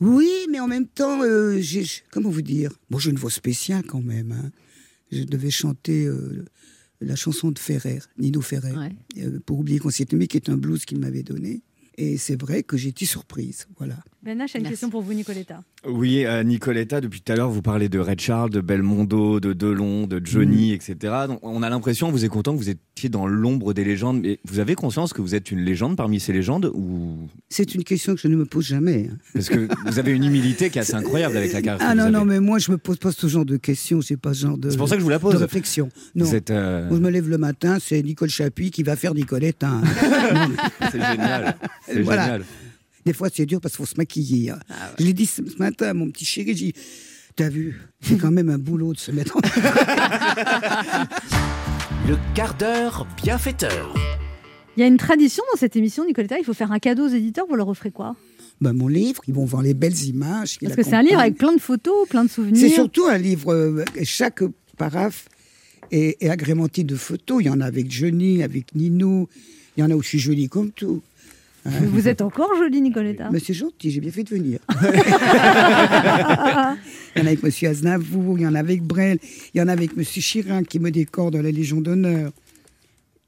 Oui, 0.00 0.30
mais 0.50 0.60
en 0.60 0.68
même 0.68 0.86
temps, 0.86 1.22
euh, 1.22 1.58
j'ai, 1.58 1.84
comment 2.10 2.28
vous 2.30 2.42
dire? 2.42 2.72
Bon, 2.90 2.98
j'ai 2.98 3.10
une 3.10 3.16
voix 3.18 3.30
spéciale 3.30 3.82
quand 3.84 4.02
même. 4.02 4.32
hein. 4.32 4.50
Je 5.10 5.22
devais 5.22 5.50
chanter 5.50 6.04
euh, 6.06 6.44
la 7.00 7.16
chanson 7.16 7.50
de 7.50 7.58
Ferrer, 7.58 8.00
Nino 8.18 8.40
Ferrer, 8.40 8.72
euh, 9.18 9.38
pour 9.46 9.58
oublier 9.60 9.78
qu'on 9.78 9.90
s'est 9.90 10.06
aimé, 10.12 10.26
qui 10.26 10.36
est 10.36 10.48
un 10.50 10.56
blues 10.56 10.84
qu'il 10.84 10.98
m'avait 10.98 11.22
donné. 11.22 11.62
Et 11.96 12.18
c'est 12.18 12.38
vrai 12.40 12.62
que 12.62 12.76
j'ai 12.76 12.90
été 12.90 13.06
surprise, 13.06 13.66
voilà. 13.78 13.96
Ben 14.26 14.40
a 14.40 14.46
une 14.58 14.64
question 14.64 14.90
pour 14.90 15.02
vous, 15.02 15.14
Nicoletta. 15.14 15.62
Oui, 15.86 16.24
euh, 16.26 16.42
Nicoletta, 16.42 17.00
depuis 17.00 17.20
tout 17.20 17.30
à 17.32 17.36
l'heure, 17.36 17.48
vous 17.48 17.62
parlez 17.62 17.88
de 17.88 18.00
Red 18.00 18.20
Charles, 18.20 18.50
de 18.50 18.60
Belmondo, 18.60 19.38
de 19.38 19.52
Delon, 19.52 20.08
de 20.08 20.20
Johnny, 20.24 20.72
etc. 20.72 20.96
Donc, 21.28 21.38
on 21.42 21.62
a 21.62 21.70
l'impression, 21.70 22.10
vous 22.10 22.24
êtes 22.24 22.30
content 22.32 22.52
que 22.52 22.58
vous 22.58 22.68
étiez 22.68 23.08
dans 23.08 23.28
l'ombre 23.28 23.72
des 23.72 23.84
légendes. 23.84 24.20
Mais 24.20 24.40
vous 24.44 24.58
avez 24.58 24.74
conscience 24.74 25.12
que 25.12 25.22
vous 25.22 25.36
êtes 25.36 25.52
une 25.52 25.60
légende 25.60 25.96
parmi 25.96 26.18
ces 26.18 26.32
légendes 26.32 26.72
ou? 26.74 27.28
C'est 27.50 27.76
une 27.76 27.84
question 27.84 28.16
que 28.16 28.20
je 28.20 28.26
ne 28.26 28.34
me 28.34 28.44
pose 28.46 28.66
jamais. 28.66 29.08
Parce 29.32 29.48
que 29.48 29.68
vous 29.88 29.98
avez 30.00 30.10
une 30.10 30.24
humilité 30.24 30.70
qui 30.70 30.78
est 30.78 30.82
assez 30.82 30.94
incroyable 30.96 31.36
avec 31.36 31.52
la 31.52 31.62
carrière. 31.62 31.86
Ah 31.88 31.92
que 31.92 31.98
non, 31.98 32.06
vous 32.06 32.10
non, 32.10 32.24
mais 32.24 32.40
moi, 32.40 32.58
je 32.58 32.72
me 32.72 32.78
pose 32.78 32.96
pas 32.96 33.12
ce 33.12 33.28
genre 33.28 33.44
de 33.44 33.56
questions. 33.56 34.02
C'est 34.02 34.16
pas 34.16 34.34
ce 34.34 34.40
genre 34.46 34.58
de. 34.58 34.70
C'est 34.70 34.76
pour 34.76 34.88
ça 34.88 34.96
que 34.96 35.00
je 35.00 35.04
vous 35.04 35.10
la 35.10 35.20
pose. 35.20 35.34
De 35.34 35.38
réflexion. 35.38 35.88
Non. 36.16 36.24
Vous 36.24 36.34
êtes, 36.34 36.50
euh, 36.50 36.88
je 36.90 36.96
me 36.96 37.10
lève 37.10 37.28
le 37.28 37.38
matin, 37.38 37.78
c'est 37.80 38.02
Nicole 38.02 38.28
Chapuis 38.30 38.72
qui 38.72 38.82
va 38.82 38.96
faire 38.96 39.14
Nicoletta. 39.14 39.68
hein. 39.68 39.82
C'est 40.90 41.00
génial. 41.00 41.56
C'est 41.86 42.02
Voilà. 42.02 42.24
génial. 42.24 42.42
Des 43.06 43.12
fois, 43.12 43.28
c'est 43.32 43.46
dur 43.46 43.60
parce 43.60 43.76
qu'il 43.76 43.86
faut 43.86 43.90
se 43.90 43.96
maquiller. 43.96 44.50
hein. 44.50 44.58
Je 44.98 45.04
l'ai 45.04 45.12
dit 45.12 45.26
ce 45.26 45.40
matin 45.58 45.86
à 45.86 45.94
mon 45.94 46.10
petit 46.10 46.24
chéri, 46.24 46.56
j'ai 46.56 46.72
dit, 46.72 46.74
t'as 47.36 47.48
vu, 47.48 47.80
c'est 48.00 48.18
quand 48.18 48.32
même 48.32 48.50
un 48.50 48.58
boulot 48.58 48.92
de 48.92 48.98
se 48.98 49.12
mettre 49.12 49.36
en... 49.36 49.40
Le 52.08 52.16
quart 52.34 52.54
d'heure 52.54 53.06
bienfaiteur. 53.22 53.94
Il 54.76 54.80
y 54.80 54.82
a 54.82 54.86
une 54.88 54.96
tradition 54.96 55.42
dans 55.52 55.58
cette 55.58 55.76
émission, 55.76 56.04
Nicoletta. 56.04 56.36
Il 56.38 56.44
faut 56.44 56.52
faire 56.52 56.72
un 56.72 56.78
cadeau 56.80 57.04
aux 57.06 57.14
éditeurs. 57.14 57.46
Vous 57.48 57.54
leur 57.56 57.68
offrez 57.68 57.90
quoi? 57.92 58.16
Ben, 58.60 58.72
mon 58.72 58.88
livre, 58.88 59.22
ils 59.28 59.34
vont 59.34 59.44
voir 59.44 59.62
les 59.62 59.74
belles 59.74 60.04
images. 60.04 60.58
Parce 60.60 60.74
que 60.74 60.82
c'est 60.82 60.94
un 60.94 61.02
livre 61.02 61.20
avec 61.20 61.36
plein 61.36 61.54
de 61.54 61.60
photos, 61.60 62.08
plein 62.08 62.24
de 62.24 62.30
souvenirs. 62.30 62.60
C'est 62.60 62.74
surtout 62.74 63.04
un 63.06 63.18
livre, 63.18 63.52
euh, 63.52 63.84
chaque 64.02 64.42
paraphe 64.76 65.28
est, 65.92 66.20
est 66.22 66.28
agrémenté 66.28 66.82
de 66.84 66.96
photos. 66.96 67.38
Il 67.42 67.46
y 67.46 67.50
en 67.50 67.60
a 67.60 67.66
avec 67.66 67.90
Johnny, 67.90 68.42
avec 68.42 68.74
Nino, 68.74 69.28
il 69.76 69.80
y 69.80 69.82
en 69.84 69.90
a 69.90 69.94
où 69.94 70.02
je 70.02 70.08
suis 70.08 70.18
jolie 70.18 70.48
comme 70.48 70.72
tout. 70.72 71.02
Mais 71.80 71.86
Vous 71.86 72.08
êtes 72.08 72.20
encore 72.22 72.54
jolie, 72.56 72.80
Nicoletta. 72.80 73.28
Mais 73.30 73.38
c'est 73.38 73.54
gentil, 73.54 73.90
j'ai 73.90 74.00
bien 74.00 74.10
fait 74.10 74.24
de 74.24 74.30
venir. 74.30 74.58
il 74.80 74.86
y 77.16 77.22
en 77.22 77.24
a 77.24 77.28
avec 77.28 77.42
Monsieur 77.42 77.68
Aznavour, 77.68 78.38
il 78.38 78.42
y 78.42 78.46
en 78.46 78.54
a 78.54 78.58
avec 78.58 78.82
Brel, 78.82 79.18
il 79.54 79.58
y 79.58 79.62
en 79.62 79.68
a 79.68 79.72
avec 79.72 79.96
Monsieur 79.96 80.22
Chirac 80.22 80.66
qui 80.66 80.78
me 80.78 80.90
décore 80.90 81.30
dans 81.30 81.42
la 81.42 81.50
Légion 81.50 81.80
d'honneur. 81.80 82.32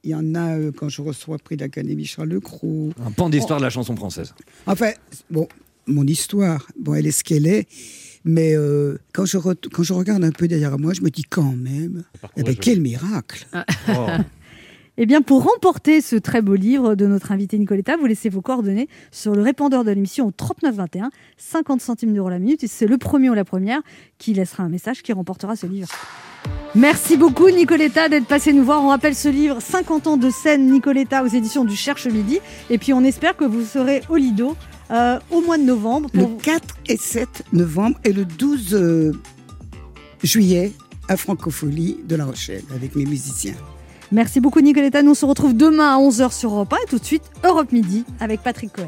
Il 0.05 0.11
y 0.11 0.15
en 0.15 0.35
a 0.35 0.57
euh, 0.57 0.73
quand 0.73 0.89
je 0.89 1.03
reçois 1.03 1.39
prix 1.39 1.57
d'Académie 1.57 2.05
Charles 2.05 2.29
Lecroux. 2.29 2.93
Un 3.05 3.11
pan 3.11 3.29
d'histoire 3.29 3.59
de 3.59 3.65
la 3.65 3.71
chanson 3.71 3.97
française. 3.97 4.33
Enfin, 4.67 4.93
bon, 5.31 5.49
mon 5.87 6.05
histoire, 6.05 6.67
bon, 6.79 6.95
elle 6.95 7.07
est 7.07 7.13
ce 7.13 7.25
qu'elle 7.25 7.47
est. 7.47 7.67
Mais 8.25 8.55
euh, 8.55 8.99
quand, 9.13 9.25
je 9.25 9.39
quand 9.39 9.83
je 9.83 9.93
regarde 9.93 10.25
un 10.25 10.31
peu 10.33 10.49
derrière 10.49 10.79
moi, 10.79 10.93
je 10.93 11.03
me 11.03 11.11
dis 11.11 11.23
quand 11.23 11.55
même, 11.57 12.05
eh 12.37 12.43
ben, 12.43 12.55
quel 12.55 12.81
miracle 12.81 13.47
Ah. 13.53 14.19
Eh 15.01 15.07
bien, 15.07 15.23
pour 15.23 15.45
remporter 15.45 16.01
ce 16.01 16.17
très 16.17 16.43
beau 16.43 16.57
livre 16.57 16.97
de 16.97 17.07
notre 17.07 17.31
invité 17.31 17.57
Nicoletta, 17.57 17.97
vous 17.97 18.07
laissez 18.07 18.29
vos 18.29 18.41
coordonnées 18.41 18.89
sur 19.13 19.33
le 19.33 19.43
répondeur 19.43 19.85
de 19.85 19.93
l'émission 19.93 20.27
au 20.27 20.33
3921, 20.33 21.11
50 21.37 21.81
centimes 21.81 22.13
d'euros 22.13 22.31
la 22.31 22.41
minute. 22.41 22.65
Et 22.65 22.67
c'est 22.67 22.89
le 22.89 22.99
premier 22.99 23.31
ou 23.31 23.35
la 23.35 23.45
première 23.45 23.81
qui 24.19 24.35
laissera 24.35 24.65
un 24.65 24.69
message 24.69 25.05
qui 25.05 25.13
remportera 25.13 25.55
ce 25.55 25.67
livre. 25.67 25.87
Merci 26.75 27.17
beaucoup 27.17 27.49
Nicoletta 27.49 28.09
d'être 28.09 28.27
passé 28.27 28.53
nous 28.53 28.65
voir. 28.65 28.83
On 28.83 28.89
rappelle 28.89 29.15
ce 29.15 29.29
livre 29.29 29.63
50 29.63 30.09
ans 30.09 30.17
de 30.17 30.31
scène 30.31 30.69
Nicoletta 30.69 31.23
aux 31.23 31.29
éditions 31.29 31.65
du 31.65 31.77
Cherche 31.77 32.09
Midi. 32.09 32.41
Et 32.69 32.79
puis 32.79 32.93
on 32.93 33.05
espère 33.05 33.37
que 33.37 33.45
vous 33.45 33.65
serez 33.65 34.03
au 34.09 34.17
Lido 34.17 34.57
euh, 34.91 35.21
au 35.31 35.43
mois 35.43 35.59
de 35.59 35.63
novembre. 35.63 36.11
Le 36.13 36.27
4 36.43 36.75
et 36.89 36.97
7 36.97 37.45
novembre 37.53 37.97
et 38.03 38.13
le 38.13 38.25
12 38.25 38.75
euh, 38.75 39.13
juillet 40.25 40.73
à 41.07 41.17
Francophonie 41.17 41.99
de 42.05 42.17
La 42.17 42.25
Rochelle 42.25 42.65
avec 42.75 42.97
mes 42.97 43.07
musiciens. 43.07 43.55
Merci 44.11 44.41
beaucoup 44.41 44.61
Nicoletta. 44.61 45.03
Nous 45.03 45.11
on 45.11 45.15
se 45.15 45.27
retrouve 45.27 45.57
demain 45.57 45.97
à 45.97 46.01
11h 46.01 46.33
sur 46.33 46.53
Europe 46.53 46.73
1 46.73 46.77
et 46.77 46.89
tout 46.89 46.99
de 46.99 47.05
suite 47.05 47.25
Europe 47.45 47.73
Midi 47.73 48.05
avec 48.21 48.43
Patrick 48.43 48.73
Cohen. 48.73 48.87